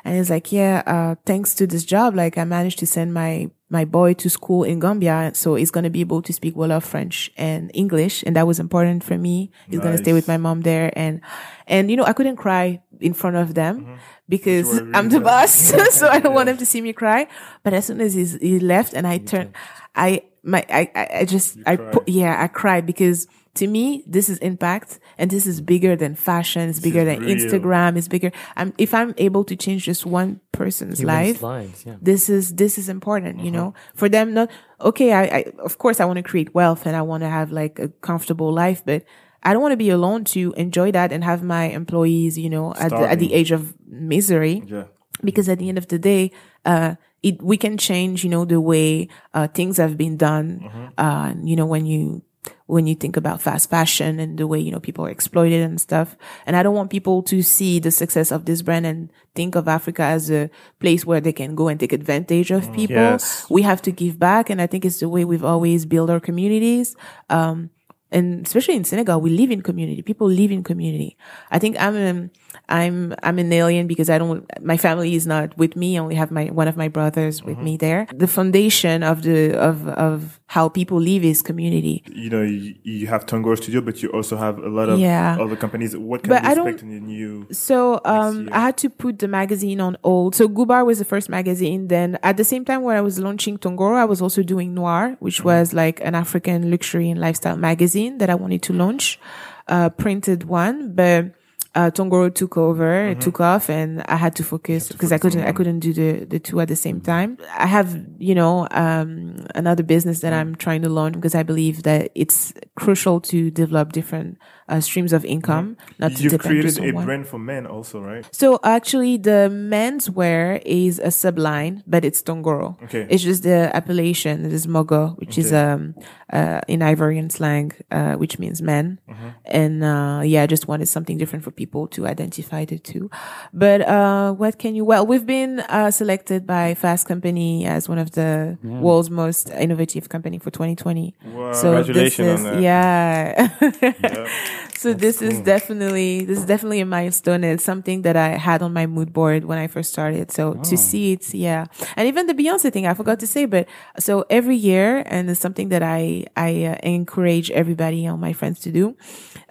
And 0.04 0.18
he's 0.18 0.32
like, 0.32 0.52
yeah, 0.52 0.82
uh, 0.88 1.14
thanks 1.28 1.54
to 1.62 1.68
this 1.68 1.86
job, 1.86 2.16
like 2.16 2.39
I 2.39 2.43
managed 2.43 2.80
to 2.80 2.88
send 2.88 3.14
my, 3.14 3.52
my 3.72 3.86
boy 3.86 4.13
to 4.13 4.30
school 4.30 4.63
in 4.63 4.80
Gambia. 4.80 5.32
So 5.34 5.55
he's 5.55 5.72
going 5.72 5.86
to 5.86 5.89
be 5.89 6.01
able 6.01 6.22
to 6.24 6.34
speak 6.34 6.55
Wolof, 6.55 6.84
French 6.84 7.32
and 7.38 7.72
English. 7.74 8.22
And 8.24 8.36
that 8.36 8.45
was 8.45 8.59
important 8.59 9.01
for 9.03 9.17
me. 9.17 9.49
He's 9.69 9.80
going 9.80 9.93
to 9.93 9.97
stay 9.97 10.11
with 10.11 10.28
my 10.28 10.36
mom 10.38 10.61
there. 10.61 10.91
And, 10.95 11.22
and, 11.67 11.89
you 11.89 11.95
know, 11.95 12.03
I 12.03 12.11
couldn't 12.11 12.36
cry 12.36 12.82
in 12.99 13.13
front 13.13 13.38
of 13.38 13.53
them 13.53 13.97
because 14.28 14.67
were 14.67 14.82
really 14.82 14.93
I'm 14.93 15.09
the 15.09 15.22
boss. 15.22 15.53
so 15.91 16.07
I 16.07 16.19
don't 16.19 16.36
want 16.36 16.49
him 16.49 16.57
to 16.57 16.65
see 16.65 16.82
me 16.82 16.91
cry. 16.91 17.28
But 17.63 17.74
as 17.74 17.86
soon 17.86 18.01
as 18.01 18.13
he's, 18.13 18.34
he 18.36 18.59
left 18.59 18.93
and 18.93 19.07
I 19.07 19.19
turned, 19.19 19.55
I, 19.95 20.24
my, 20.43 20.65
I, 20.69 20.91
I, 21.22 21.26
just, 21.26 21.57
I, 21.65 21.78
pu- 21.78 22.03
yeah, 22.07 22.43
I 22.43 22.47
cried 22.47 22.86
because 22.86 23.26
to 23.56 23.68
me, 23.68 24.04
this 24.08 24.30
is 24.30 24.38
impact 24.39 24.99
and 25.18 25.30
this 25.30 25.45
is 25.45 25.60
bigger 25.60 25.95
than 25.95 26.16
fashion. 26.16 26.70
It's 26.70 26.80
bigger 26.80 27.04
than 27.04 27.20
real. 27.20 27.36
Instagram. 27.36 27.97
It's 27.97 28.08
bigger. 28.08 28.32
I'm, 28.56 28.74
if 28.78 28.93
I'm 28.93 29.14
able 29.18 29.43
to 29.43 29.56
change 29.56 29.84
just 29.86 30.06
one 30.06 30.39
person's 30.54 30.99
Humans' 30.99 31.18
life, 31.18 31.41
lives, 31.41 31.84
yeah. 31.86 31.95
this 32.02 32.30
is 32.30 32.56
this 32.56 32.78
is 32.78 32.88
important 32.88 33.39
you 33.43 33.52
know 33.52 33.74
for 33.95 34.08
them 34.08 34.34
not 34.34 34.49
okay 34.80 35.12
I, 35.14 35.24
I 35.24 35.45
of 35.60 35.78
course 35.80 35.99
i 35.99 36.06
want 36.06 36.18
to 36.18 36.24
create 36.24 36.54
wealth 36.54 36.86
and 36.86 36.95
i 36.95 37.02
want 37.02 37.24
to 37.24 37.30
have 37.30 37.52
like 37.52 37.80
a 37.80 37.88
comfortable 38.02 38.52
life 38.54 38.84
but 38.86 39.04
i 39.43 39.54
don't 39.54 39.62
want 39.62 39.72
to 39.72 39.78
be 39.78 39.89
alone 39.89 40.24
to 40.36 40.54
enjoy 40.58 40.91
that 40.91 41.12
and 41.12 41.24
have 41.24 41.41
my 41.41 41.66
employees 41.66 42.38
you 42.38 42.49
know 42.49 42.74
at 42.76 42.89
the, 42.91 43.10
at 43.10 43.20
the 43.20 43.34
age 43.34 43.52
of 43.52 43.74
misery 43.88 44.62
Yeah. 44.68 44.84
because 45.24 45.49
at 45.49 45.58
the 45.60 45.68
end 45.70 45.78
of 45.80 45.88
the 45.88 45.97
day 45.97 46.32
uh 46.66 46.95
it 47.24 47.41
we 47.41 47.58
can 47.58 47.78
change 47.78 48.24
you 48.24 48.30
know 48.30 48.45
the 48.45 48.62
way 48.62 49.08
uh 49.34 49.47
things 49.47 49.78
have 49.78 49.97
been 49.97 50.16
done 50.18 50.91
uh 50.97 51.34
you 51.43 51.56
know 51.56 51.66
when 51.66 51.86
you 51.86 52.22
when 52.65 52.87
you 52.87 52.95
think 52.95 53.17
about 53.17 53.41
fast 53.41 53.69
fashion 53.69 54.19
and 54.19 54.37
the 54.37 54.47
way 54.47 54.59
you 54.59 54.71
know 54.71 54.79
people 54.79 55.05
are 55.05 55.09
exploited 55.11 55.61
and 55.61 55.79
stuff 55.79 56.15
and 56.45 56.55
i 56.55 56.63
don't 56.63 56.73
want 56.73 56.89
people 56.89 57.21
to 57.21 57.41
see 57.43 57.79
the 57.79 57.91
success 57.91 58.31
of 58.31 58.45
this 58.45 58.61
brand 58.61 58.85
and 58.85 59.11
think 59.35 59.55
of 59.55 59.67
africa 59.67 60.01
as 60.03 60.31
a 60.31 60.49
place 60.79 61.05
where 61.05 61.21
they 61.21 61.33
can 61.33 61.53
go 61.55 61.67
and 61.67 61.79
take 61.79 61.93
advantage 61.93 62.49
of 62.49 62.71
people 62.73 62.95
Yes. 62.95 63.45
we 63.49 63.61
have 63.61 63.81
to 63.83 63.91
give 63.91 64.17
back 64.17 64.49
and 64.49 64.61
i 64.61 64.67
think 64.67 64.85
it's 64.85 64.99
the 64.99 65.09
way 65.09 65.23
we've 65.25 65.45
always 65.45 65.85
built 65.85 66.09
our 66.09 66.19
communities 66.19 66.95
um 67.29 67.69
and 68.13 68.45
especially 68.45 68.75
in 68.75 68.83
Senegal, 68.83 69.21
we 69.21 69.29
live 69.29 69.51
in 69.51 69.61
community. 69.61 70.01
People 70.01 70.27
live 70.27 70.51
in 70.51 70.63
community. 70.63 71.15
I 71.49 71.59
think 71.59 71.77
I'm 71.79 71.95
um, 71.95 72.31
I'm 72.70 73.14
I'm 73.22 73.38
an 73.39 73.51
alien 73.51 73.88
because 73.88 74.09
I 74.09 74.18
don't. 74.18 74.45
My 74.64 74.78
family 74.78 75.16
is 75.16 75.28
not 75.28 75.57
with 75.57 75.76
me. 75.76 75.97
I 75.97 76.01
only 76.01 76.16
have 76.16 76.32
my 76.32 76.45
one 76.45 76.68
of 76.70 76.78
my 76.78 76.88
brothers 76.88 77.43
with 77.43 77.57
me 77.57 77.76
there. 77.78 78.07
The 78.16 78.28
foundation 78.28 79.03
of 79.03 79.24
the 79.24 79.57
of 79.59 79.88
of 79.89 80.39
how 80.47 80.70
people 80.70 80.97
live 80.99 81.24
is 81.26 81.41
community. 81.41 82.03
You 82.12 82.30
know, 82.30 82.41
you, 82.43 82.76
you 82.84 83.07
have 83.07 83.26
Tongoro 83.26 83.57
Studio, 83.57 83.82
but 83.82 84.01
you 84.03 84.09
also 84.09 84.38
have 84.38 84.57
a 84.59 84.70
lot 84.70 84.88
of 84.89 84.99
Yeah. 84.99 85.38
other 85.39 85.55
companies. 85.57 85.95
What 85.97 86.24
can 86.24 86.30
But 86.30 86.43
I 86.45 86.53
don't- 86.53 86.68
expect 86.68 86.84
in 86.84 86.89
the 86.95 86.99
new? 87.01 87.47
So 87.51 87.99
um. 88.05 88.47
I 88.51 88.59
had 88.62 88.78
to 88.78 88.89
put 88.89 89.20
the 89.20 89.28
magazine 89.28 89.82
on 89.82 89.97
hold. 90.03 90.36
So 90.36 90.47
Ghubar 90.47 90.86
was 90.86 90.99
the 90.99 91.05
first 91.05 91.28
magazine. 91.30 91.88
Then 91.88 92.18
at 92.24 92.38
the 92.38 92.43
same 92.43 92.64
time 92.64 92.84
where 92.84 92.97
I 92.97 93.01
was 93.01 93.20
launching 93.20 93.57
Tongoro, 93.57 93.95
I 93.95 94.05
was 94.05 94.22
also 94.22 94.43
doing 94.43 94.74
Noir, 94.74 95.18
which 95.20 95.43
was 95.43 95.74
like 95.74 95.99
an 96.01 96.16
African 96.16 96.70
luxury 96.72 97.09
and 97.09 97.20
lifestyle 97.20 97.57
magazine 97.57 98.18
that 98.20 98.30
I 98.30 98.36
wanted 98.36 98.62
to 98.64 98.74
launch, 98.74 99.20
uh, 99.68 99.89
printed 99.89 100.45
one, 100.45 100.93
but. 100.95 101.32
Uh, 101.74 101.89
Tongoro 101.89 102.34
took 102.34 102.57
over, 102.57 103.07
it 103.07 103.22
took 103.22 103.39
off, 103.39 103.69
and 103.69 104.01
I 104.09 104.17
had 104.17 104.36
to 104.36 104.43
focus 104.43 104.89
because 104.89 105.13
I 105.13 105.17
couldn't, 105.17 105.45
I 105.45 105.53
couldn't 105.53 105.80
do 105.80 105.93
the 105.93 106.26
the 106.26 106.38
two 106.39 106.59
at 106.59 106.67
the 106.67 106.76
same 106.76 106.99
time. 106.99 107.38
I 107.57 107.65
have, 107.65 107.97
you 108.19 108.36
know, 108.36 108.67
um, 108.72 109.45
another 109.55 109.82
business 109.84 110.19
that 110.19 110.34
I'm 110.34 110.55
trying 110.55 110.82
to 110.82 110.89
launch 110.89 111.15
because 111.15 111.34
I 111.34 111.43
believe 111.43 111.84
that 111.84 112.11
it's 112.13 112.53
crucial 112.76 113.22
to 113.22 113.49
develop 113.51 113.93
different 113.93 114.38
uh, 114.67 114.82
streams 114.82 115.13
of 115.13 115.24
income, 115.24 115.78
not 115.97 116.15
to 116.15 116.24
You've 116.24 116.39
created 116.39 116.78
a 116.80 116.91
brand 116.91 117.28
for 117.28 117.39
men 117.39 117.65
also, 117.65 118.01
right? 118.01 118.28
So 118.32 118.59
actually, 118.63 119.17
the 119.17 119.49
menswear 119.49 120.61
is 120.65 120.99
a 120.99 121.07
subline, 121.07 121.84
but 121.88 122.03
it's 122.03 122.22
Tongoro. 122.22 122.82
Okay. 122.84 123.07
It's 123.09 123.24
just 123.24 123.43
the 123.43 123.74
appellation. 123.74 124.45
It 124.45 124.51
is 124.51 124.67
Mogo, 124.67 125.17
which 125.19 125.38
is 125.38 125.53
um 125.53 125.95
uh 126.34 126.59
in 126.67 126.82
Ivorian 126.82 127.32
slang, 127.32 127.72
uh 127.91 128.15
which 128.15 128.39
means 128.39 128.61
men. 128.61 128.99
Mm-hmm. 129.09 129.30
And 129.45 129.84
uh 129.84 130.22
yeah, 130.26 130.43
I 130.43 130.47
just 130.47 130.67
wanted 130.67 130.88
something 130.88 131.17
different 131.17 131.43
for 131.45 131.51
people 131.51 131.61
to 131.66 132.07
identify 132.07 132.66
the 132.66 132.78
two. 132.80 133.09
But 133.53 133.82
uh 133.82 134.34
what 134.34 134.57
can 134.59 134.76
you? 134.76 134.86
Well, 134.86 135.05
we've 135.05 135.26
been 135.26 135.59
uh 135.62 135.91
selected 135.91 136.45
by 136.47 136.74
Fast 136.76 137.07
Company 137.07 137.66
as 137.66 137.88
one 137.89 137.97
of 137.99 138.12
the 138.12 138.57
world's 138.64 139.09
most 139.09 139.49
innovative 139.49 140.09
company 140.09 140.39
for 140.39 140.51
2020. 140.51 141.16
Wow. 141.26 141.53
So 141.53 141.84
this 141.84 142.20
is 142.20 142.45
on 142.45 142.53
that. 142.53 142.62
yeah. 142.62 144.28
So 144.82 144.93
this 144.93 145.22
is 145.22 145.39
definitely 145.41 146.26
this 146.26 146.39
is 146.39 146.45
definitely 146.45 146.80
a 146.80 146.86
milestone. 146.88 147.43
It's 147.43 147.64
something 147.64 148.01
that 148.01 148.16
I 148.18 148.30
had 148.30 148.64
on 148.64 148.74
my 148.74 148.88
mood 148.88 149.14
board 149.14 149.45
when 149.45 149.59
I 149.59 149.68
first 149.68 149.91
started. 149.91 150.32
So 150.32 150.55
to 150.55 150.76
see 150.76 151.14
it, 151.14 151.34
yeah, 151.36 151.68
and 151.95 152.07
even 152.07 152.26
the 152.26 152.34
Beyonce 152.34 152.74
thing, 152.74 152.88
I 152.88 152.95
forgot 152.95 153.20
to 153.20 153.28
say, 153.28 153.45
but 153.45 153.68
so 153.99 154.26
every 154.32 154.55
year, 154.55 155.03
and 155.05 155.30
it's 155.30 155.39
something 155.39 155.70
that 155.70 155.84
I 155.84 156.26
I 156.36 156.66
uh, 156.66 156.76
encourage 156.82 157.51
everybody, 157.51 158.07
all 158.07 158.18
my 158.18 158.34
friends, 158.34 158.59
to 158.62 158.72
do, 158.72 158.97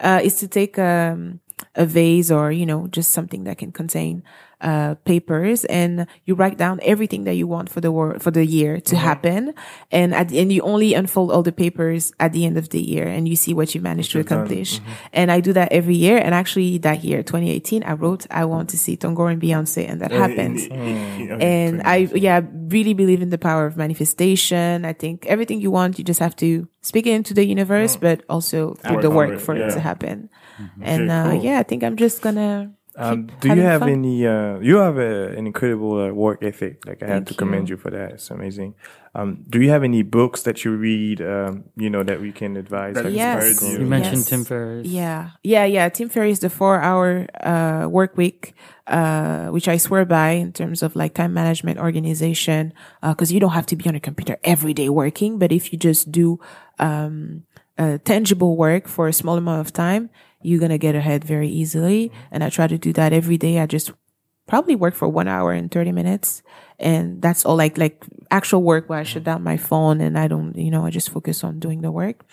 uh, 0.01 0.19
is 0.21 0.35
to 0.41 0.49
take 0.49 0.77
um, 0.77 1.39
a 1.75 1.85
vase 1.85 2.31
or 2.31 2.51
you 2.51 2.65
know 2.65 2.87
just 2.87 3.11
something 3.11 3.43
that 3.45 3.57
can 3.57 3.71
contain 3.71 4.23
uh, 4.61 4.93
papers. 5.05 5.65
And 5.65 6.05
you 6.25 6.35
write 6.35 6.57
down 6.57 6.79
everything 6.83 7.23
that 7.23 7.33
you 7.33 7.47
want 7.47 7.67
for 7.69 7.81
the 7.81 7.91
wor- 7.91 8.19
for 8.19 8.29
the 8.29 8.45
year 8.45 8.79
to 8.81 8.95
happen. 8.95 9.53
And 9.91 10.13
at 10.13 10.29
the, 10.29 10.39
and 10.39 10.51
you 10.53 10.61
only 10.61 10.93
unfold 10.93 11.31
all 11.31 11.41
the 11.41 11.51
papers 11.51 12.13
at 12.19 12.31
the 12.33 12.45
end 12.45 12.57
of 12.57 12.69
the 12.69 12.79
year 12.79 13.07
and 13.07 13.27
you 13.27 13.35
see 13.35 13.53
what 13.55 13.73
you 13.73 13.81
managed 13.81 14.11
to 14.11 14.19
accomplish. 14.19 14.79
And 15.13 15.31
I 15.31 15.39
do 15.41 15.51
that 15.53 15.71
every 15.71 15.95
year. 15.95 16.17
And 16.17 16.35
actually 16.35 16.77
that 16.79 17.03
year 17.03 17.23
2018 17.23 17.83
I 17.83 17.93
wrote 17.93 18.27
I 18.29 18.45
want 18.45 18.69
to 18.69 18.77
see 18.77 18.95
Tongoro 18.97 19.31
and 19.31 19.41
Beyonce 19.41 19.89
and 19.89 19.99
that 20.01 20.11
Uh, 20.11 20.15
in- 20.15 20.21
happens 20.21 20.65
in- 20.65 20.71
in- 21.31 21.41
and 21.41 21.81
I, 21.81 22.05
20. 22.05 22.19
yeah, 22.21 22.41
really 22.69 22.93
believe 22.93 23.23
in 23.23 23.29
the 23.31 23.39
power 23.39 23.65
of 23.65 23.77
manifestation. 23.77 24.85
I 24.85 24.93
think 24.93 25.25
everything 25.25 25.59
you 25.61 25.71
want, 25.71 25.97
you 25.97 26.03
just 26.05 26.19
have 26.19 26.35
to 26.37 26.67
speak 26.81 27.07
it 27.07 27.13
into 27.13 27.33
the 27.33 27.45
universe, 27.45 27.95
but 27.95 28.23
also 28.29 28.75
do 28.87 29.01
the 29.01 29.09
work 29.09 29.39
for 29.39 29.55
it 29.55 29.71
to 29.73 29.79
happen. 29.79 30.29
And, 30.81 31.09
uh, 31.11 31.31
cool. 31.31 31.43
yeah, 31.43 31.59
I 31.59 31.63
think 31.63 31.83
I'm 31.83 31.95
just 31.97 32.21
gonna 32.21 32.71
Um, 32.97 33.29
do 33.39 33.47
you 33.55 33.61
have 33.63 33.79
fun. 33.81 33.89
any? 33.89 34.27
Uh, 34.27 34.59
you 34.59 34.75
have 34.83 34.97
a, 34.99 35.31
an 35.37 35.47
incredible 35.47 35.95
uh, 35.97 36.11
work 36.11 36.43
ethic. 36.43 36.83
Like 36.85 37.01
I 37.01 37.07
have 37.07 37.23
Thank 37.23 37.27
to 37.29 37.33
commend 37.35 37.69
you. 37.69 37.75
you 37.75 37.81
for 37.81 37.89
that. 37.89 38.11
It's 38.19 38.29
amazing. 38.29 38.75
Um, 39.15 39.43
do 39.49 39.61
you 39.63 39.69
have 39.71 39.83
any 39.83 40.03
books 40.03 40.43
that 40.43 40.63
you 40.65 40.75
read? 40.75 41.21
Um, 41.21 41.63
you 41.79 41.89
know 41.89 42.03
that 42.03 42.19
we 42.19 42.31
can 42.35 42.57
advise. 42.57 42.95
That 42.95 43.07
Yes. 43.11 43.63
You 43.63 43.79
you. 43.79 43.85
mentioned 43.87 44.23
Yes. 44.27 44.29
Tim 44.29 44.43
Ferriss. 44.43 44.87
Yeah, 44.87 45.29
yeah, 45.43 45.63
yeah. 45.63 45.87
Tim 45.87 46.09
Ferriss, 46.11 46.39
the 46.39 46.49
four-hour 46.51 47.27
uh, 47.39 47.87
work 47.87 48.17
week, 48.19 48.53
uh, 48.87 49.47
which 49.55 49.67
I 49.71 49.77
swear 49.79 50.03
by 50.03 50.31
in 50.43 50.51
terms 50.51 50.83
of 50.83 50.91
like 50.95 51.13
time 51.15 51.31
management, 51.33 51.79
organization, 51.79 52.73
because 53.01 53.31
you 53.31 53.39
don't 53.39 53.55
have 53.55 53.67
to 53.71 53.75
be 53.79 53.87
on 53.87 53.95
a 53.95 53.99
computer 54.03 54.35
every 54.43 54.73
day 54.75 54.89
working. 54.89 55.39
But 55.39 55.51
if 55.51 55.71
you 55.71 55.79
just 55.79 56.11
do 56.11 56.39
um, 56.79 57.43
uh, 57.79 57.97
tangible 58.03 58.55
work 58.57 58.87
for 58.87 59.07
a 59.07 59.13
small 59.13 59.37
amount 59.37 59.61
of 59.65 59.71
time, 59.71 60.09
you're 60.43 60.59
gonna 60.59 60.77
get 60.77 60.95
ahead 60.95 61.23
very 61.23 61.49
easily. 61.49 62.11
And 62.31 62.43
I 62.43 62.49
try 62.49 62.67
to 62.67 62.77
do 62.77 62.93
that 62.93 63.13
every 63.13 63.37
day. 63.37 63.59
I 63.59 63.65
just 63.65 63.91
probably 64.47 64.75
work 64.75 64.93
for 64.95 65.07
one 65.07 65.27
hour 65.27 65.53
and 65.53 65.71
30 65.71 65.93
minutes 65.93 66.43
and 66.77 67.21
that's 67.21 67.45
all 67.45 67.55
like 67.55 67.77
like 67.77 68.03
actual 68.31 68.61
work 68.61 68.89
where 68.89 68.99
i 68.99 69.03
shut 69.03 69.23
down 69.23 69.41
my 69.41 69.55
phone 69.55 70.01
and 70.01 70.17
i 70.19 70.27
don't 70.27 70.57
you 70.57 70.69
know 70.69 70.85
i 70.85 70.89
just 70.89 71.09
focus 71.09 71.43
on 71.43 71.59
doing 71.59 71.81
the 71.81 71.91
work 71.91 72.25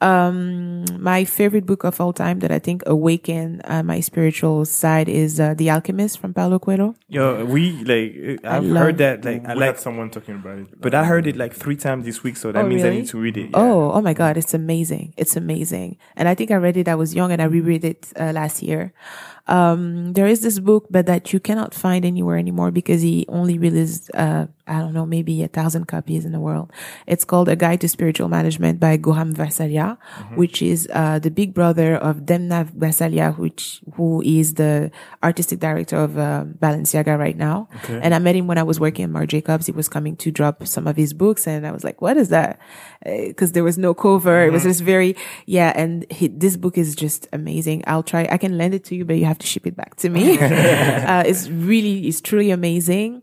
um 0.00 0.84
my 0.98 1.24
favorite 1.24 1.66
book 1.66 1.84
of 1.84 2.00
all 2.00 2.12
time 2.12 2.38
that 2.40 2.50
i 2.50 2.58
think 2.58 2.82
awakened 2.86 3.60
uh, 3.64 3.82
my 3.82 4.00
spiritual 4.00 4.64
side 4.64 5.08
is 5.08 5.38
uh, 5.38 5.52
the 5.54 5.68
alchemist 5.70 6.18
from 6.18 6.32
paulo 6.32 6.58
coelho 6.58 6.94
Yo, 7.08 7.44
we 7.44 7.72
like. 7.84 8.40
I've 8.44 8.64
love- 8.64 8.82
heard 8.84 8.98
that. 8.98 9.24
Like, 9.24 9.44
I 9.44 9.54
we 9.54 9.60
like, 9.60 9.66
had 9.74 9.80
someone 9.80 10.10
talking 10.10 10.36
about 10.36 10.58
it. 10.60 10.80
but 10.80 10.94
I 10.94 11.04
heard 11.04 11.26
it 11.26 11.36
like 11.36 11.52
three 11.52 11.74
times 11.76 12.04
this 12.04 12.22
week, 12.22 12.36
so 12.36 12.52
that 12.52 12.64
Oh, 12.64 12.68
means 12.68 12.84
I 12.84 12.90
need 12.90 13.08
to 13.08 13.18
read 13.18 13.36
it. 13.36 13.50
yeah. 13.50 13.58
Oh, 13.58 13.90
oh 13.90 14.00
my 14.00 14.14
God, 14.14 14.36
it's 14.36 14.54
amazing. 14.54 15.12
It's 15.16 15.34
amazing. 15.34 15.98
And 16.16 16.28
I 16.28 16.36
think 16.36 16.52
I 16.52 16.54
read 16.54 16.76
it, 16.76 16.86
I 16.86 16.94
was 16.94 17.12
young 17.14 17.32
and 17.32 17.42
I 17.42 17.46
reread 17.46 17.84
it 17.84 18.12
uh, 18.14 18.30
last 18.32 18.62
year. 18.62 18.92
Um, 19.48 20.12
there 20.12 20.28
is 20.28 20.42
this 20.42 20.60
book, 20.60 20.86
but 20.88 21.06
that 21.06 21.32
you 21.32 21.40
cannot 21.40 21.74
find 21.74 22.04
anywhere 22.04 22.38
anymore 22.38 22.70
because 22.70 23.02
he 23.02 23.26
only 23.28 23.58
released, 23.58 24.08
uh, 24.14 24.46
I 24.70 24.78
don't 24.78 24.94
know, 24.94 25.04
maybe 25.04 25.42
a 25.42 25.48
thousand 25.48 25.86
copies 25.86 26.24
in 26.24 26.30
the 26.30 26.38
world. 26.38 26.72
It's 27.06 27.24
called 27.24 27.48
A 27.48 27.56
Guide 27.56 27.80
to 27.80 27.88
Spiritual 27.88 28.28
Management 28.28 28.78
by 28.78 28.96
Guram 28.96 29.34
Gvasalia, 29.34 29.98
which 30.36 30.62
is, 30.62 30.88
uh, 30.92 31.18
the 31.18 31.30
big 31.30 31.52
brother 31.52 31.96
of 31.96 32.18
Demna 32.18 32.70
Gvasalia, 32.70 33.36
which, 33.36 33.80
who 33.94 34.22
is 34.22 34.54
the 34.54 34.92
artistic 35.24 35.58
director 35.58 35.96
of, 35.96 36.16
uh, 36.16 36.44
Balenciaga 36.62 37.18
right 37.18 37.36
now. 37.36 37.68
And 37.88 38.14
I 38.14 38.20
met 38.20 38.36
him 38.36 38.46
when 38.46 38.58
I 38.58 38.62
was 38.62 38.78
working 38.78 39.04
at 39.04 39.10
Marc 39.10 39.28
Jacobs. 39.28 39.66
He 39.66 39.72
was 39.72 39.88
coming 39.88 40.14
to 40.16 40.30
drop 40.30 40.64
some 40.66 40.86
of 40.86 40.96
his 40.96 41.12
books 41.12 41.48
and 41.48 41.66
I 41.66 41.72
was 41.72 41.82
like, 41.82 42.00
what 42.00 42.16
is 42.16 42.28
that? 42.28 42.60
Because 43.04 43.52
there 43.52 43.64
was 43.64 43.76
no 43.76 43.92
cover. 43.92 44.44
It 44.46 44.52
was 44.52 44.62
just 44.62 44.82
very, 44.82 45.16
yeah. 45.46 45.72
And 45.74 46.06
he, 46.12 46.28
this 46.28 46.56
book 46.56 46.78
is 46.78 46.94
just 46.94 47.26
amazing. 47.32 47.82
I'll 47.88 48.04
try, 48.04 48.28
I 48.30 48.38
can 48.38 48.56
lend 48.56 48.74
it 48.74 48.84
to 48.84 48.94
you, 48.94 49.04
but 49.04 49.16
you 49.16 49.24
have 49.24 49.38
to 49.38 49.46
ship 49.48 49.66
it 49.66 49.74
back 49.74 49.96
to 49.96 50.08
me. 50.08 50.38
uh, 50.40 51.24
it's 51.26 51.48
really, 51.48 52.06
it's 52.06 52.20
truly 52.20 52.52
amazing. 52.52 53.22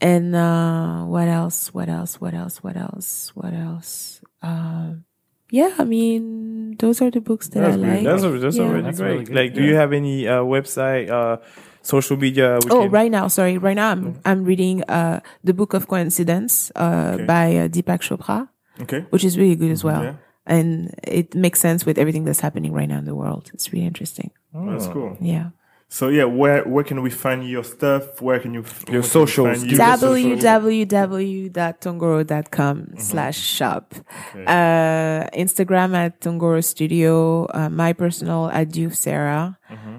And, 0.00 0.34
uh, 0.34 1.04
what 1.04 1.28
else? 1.28 1.72
What 1.74 1.88
else? 1.88 2.20
What 2.20 2.34
else? 2.34 2.62
What 2.62 2.76
else? 2.76 3.32
What 3.34 3.52
else? 3.54 4.20
Um, 4.42 5.04
yeah, 5.50 5.74
I 5.78 5.84
mean, 5.84 6.76
those 6.78 7.00
are 7.02 7.10
the 7.10 7.20
books 7.20 7.48
that 7.48 7.60
That's 7.60 7.76
I 7.76 7.80
great. 7.80 8.04
like. 8.04 8.20
That's, 8.20 8.42
that's 8.42 8.56
Yeah. 8.56 8.64
already 8.64 8.82
That's 8.82 8.98
great. 9.00 9.12
really 9.12 9.24
good. 9.24 9.34
Like, 9.36 9.54
do 9.54 9.62
you 9.62 9.74
have 9.76 9.92
any 9.92 10.26
uh, 10.26 10.40
website, 10.42 11.08
uh, 11.10 11.36
social 11.82 12.16
media? 12.16 12.58
we 12.64 12.70
Oh, 12.70 12.82
can- 12.82 12.90
right 12.90 13.10
now, 13.10 13.28
sorry. 13.28 13.58
Right 13.58 13.76
now, 13.76 13.90
I'm 13.92 14.18
I'm 14.24 14.44
reading 14.44 14.82
uh 14.88 15.20
the 15.44 15.52
Book 15.54 15.74
of 15.74 15.86
Coincidence 15.86 16.72
uh 16.74 17.12
Okay. 17.14 17.24
by 17.24 17.46
uh, 17.56 17.68
Deepak 17.68 18.00
Chopra, 18.00 18.48
Okay. 18.82 19.04
which 19.10 19.24
is 19.24 19.36
really 19.38 19.54
good 19.56 19.70
as 19.70 19.84
well, 19.84 20.02
Yeah. 20.02 20.14
and 20.46 20.94
it 21.06 21.34
makes 21.34 21.60
sense 21.60 21.84
with 21.86 21.98
everything 21.98 22.24
that's 22.24 22.40
happening 22.40 22.72
right 22.72 22.88
now 22.88 22.98
in 22.98 23.04
the 23.04 23.14
world. 23.14 23.50
It's 23.54 23.72
really 23.72 23.86
interesting. 23.86 24.30
Oh, 24.54 24.70
that's 24.70 24.88
cool. 24.88 25.16
Yeah. 25.20 25.50
So 25.88 26.08
yeah, 26.08 26.24
where 26.24 26.64
where 26.64 26.82
can 26.82 27.02
we 27.02 27.10
find 27.10 27.48
your 27.48 27.62
stuff? 27.62 28.20
Where 28.20 28.40
can 28.40 28.52
you 28.54 28.62
Your 28.88 28.88
where 28.88 29.02
can 29.02 29.10
socials. 29.10 29.58
find 29.58 29.70
you? 29.70 29.76
Your 29.76 29.96
socials. 29.96 30.42
www.tongoro.com 30.42 32.94
slash 32.98 33.38
shop. 33.38 33.94
Uh, 34.34 35.28
Instagram 35.36 35.94
at 35.94 36.20
Tongoro 36.20 36.64
Studio, 36.64 37.46
uh, 37.54 37.68
my 37.70 37.92
personal 37.92 38.50
at 38.50 38.70
Diouf 38.70 38.96
Sarah. 38.96 39.56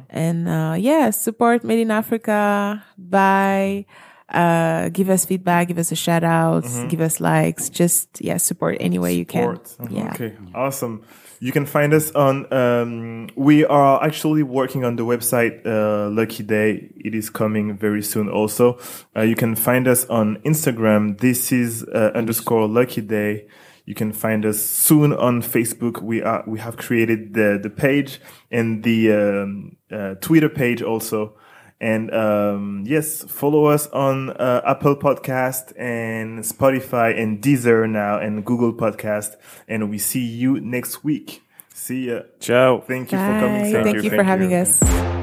And, 0.10 0.48
uh, 0.48 0.76
yeah, 0.78 1.10
support 1.12 1.64
Made 1.64 1.80
in 1.80 1.92
Africa. 1.92 2.84
Buy, 2.98 3.86
uh, 4.30 4.90
give 4.90 5.10
us 5.10 5.26
feedback, 5.26 5.68
give 5.68 5.78
us 5.78 5.92
a 5.92 5.96
shout 5.96 6.24
out, 6.24 6.66
give 6.90 7.02
us 7.02 7.20
likes. 7.20 7.70
Just, 7.70 8.22
yeah, 8.22 8.38
support 8.38 8.78
any 8.80 9.00
way 9.00 9.14
you 9.14 9.26
can. 9.26 9.64
Support. 9.66 9.92
Yeah. 9.92 10.12
Okay, 10.14 10.36
awesome. 10.54 11.04
You 11.40 11.52
can 11.52 11.66
find 11.66 11.94
us 11.94 12.12
on. 12.12 12.52
Um, 12.54 13.30
we 13.36 13.66
are 13.66 14.04
actually 14.04 14.44
working 14.44 14.86
on 14.86 14.96
the 14.96 15.04
website 15.04 15.66
uh, 15.66 16.10
Lucky 16.10 16.44
Day. 16.44 16.92
It 16.96 17.14
is 17.14 17.30
coming 17.30 17.78
very 17.78 18.02
soon. 18.02 18.30
Also, 18.30 18.80
uh, 19.16 19.22
you 19.22 19.36
can 19.36 19.56
find 19.56 19.88
us 19.88 20.06
on 20.06 20.38
Instagram. 20.46 21.20
This 21.20 21.52
is 21.52 21.84
uh, 21.84 22.12
underscore 22.16 22.68
Lucky 22.68 23.02
Day. 23.02 23.48
You 23.86 23.94
can 23.94 24.14
find 24.14 24.46
us 24.46 24.62
soon 24.62 25.14
on 25.14 25.42
Facebook. 25.42 26.02
We 26.02 26.22
are 26.22 26.44
we 26.48 26.60
have 26.60 26.78
created 26.78 27.34
the 27.34 27.60
the 27.62 27.70
page 27.70 28.22
and 28.50 28.84
the 28.84 29.12
um, 29.12 29.78
uh, 29.92 30.16
Twitter 30.16 30.50
page 30.50 30.82
also. 30.82 31.36
And 31.82 32.14
um, 32.14 32.84
yes, 32.86 33.24
follow 33.24 33.66
us 33.66 33.88
on 33.88 34.32
uh, 34.32 34.62
Apple 34.66 34.96
Podcast 34.96 35.74
and 35.78 36.40
Spotify 36.40 37.20
and 37.20 37.42
Deezer 37.42 37.90
now 37.90 38.18
and 38.18 38.46
Google 38.46 38.74
Podcast. 38.74 39.36
And 39.68 39.90
we 39.90 39.98
see 39.98 40.26
you 40.26 40.60
next 40.62 41.04
week. 41.04 41.44
See 41.74 42.08
ya. 42.10 42.22
Ciao. 42.40 42.80
Thank 42.80 43.12
you 43.12 43.18
for 43.18 43.40
coming. 43.40 43.64
Bye. 43.64 43.72
Sarah. 43.72 43.84
Thank 43.84 44.04
you 44.04 44.10
for 44.10 44.24
having 44.24 44.54
us. 44.54 45.15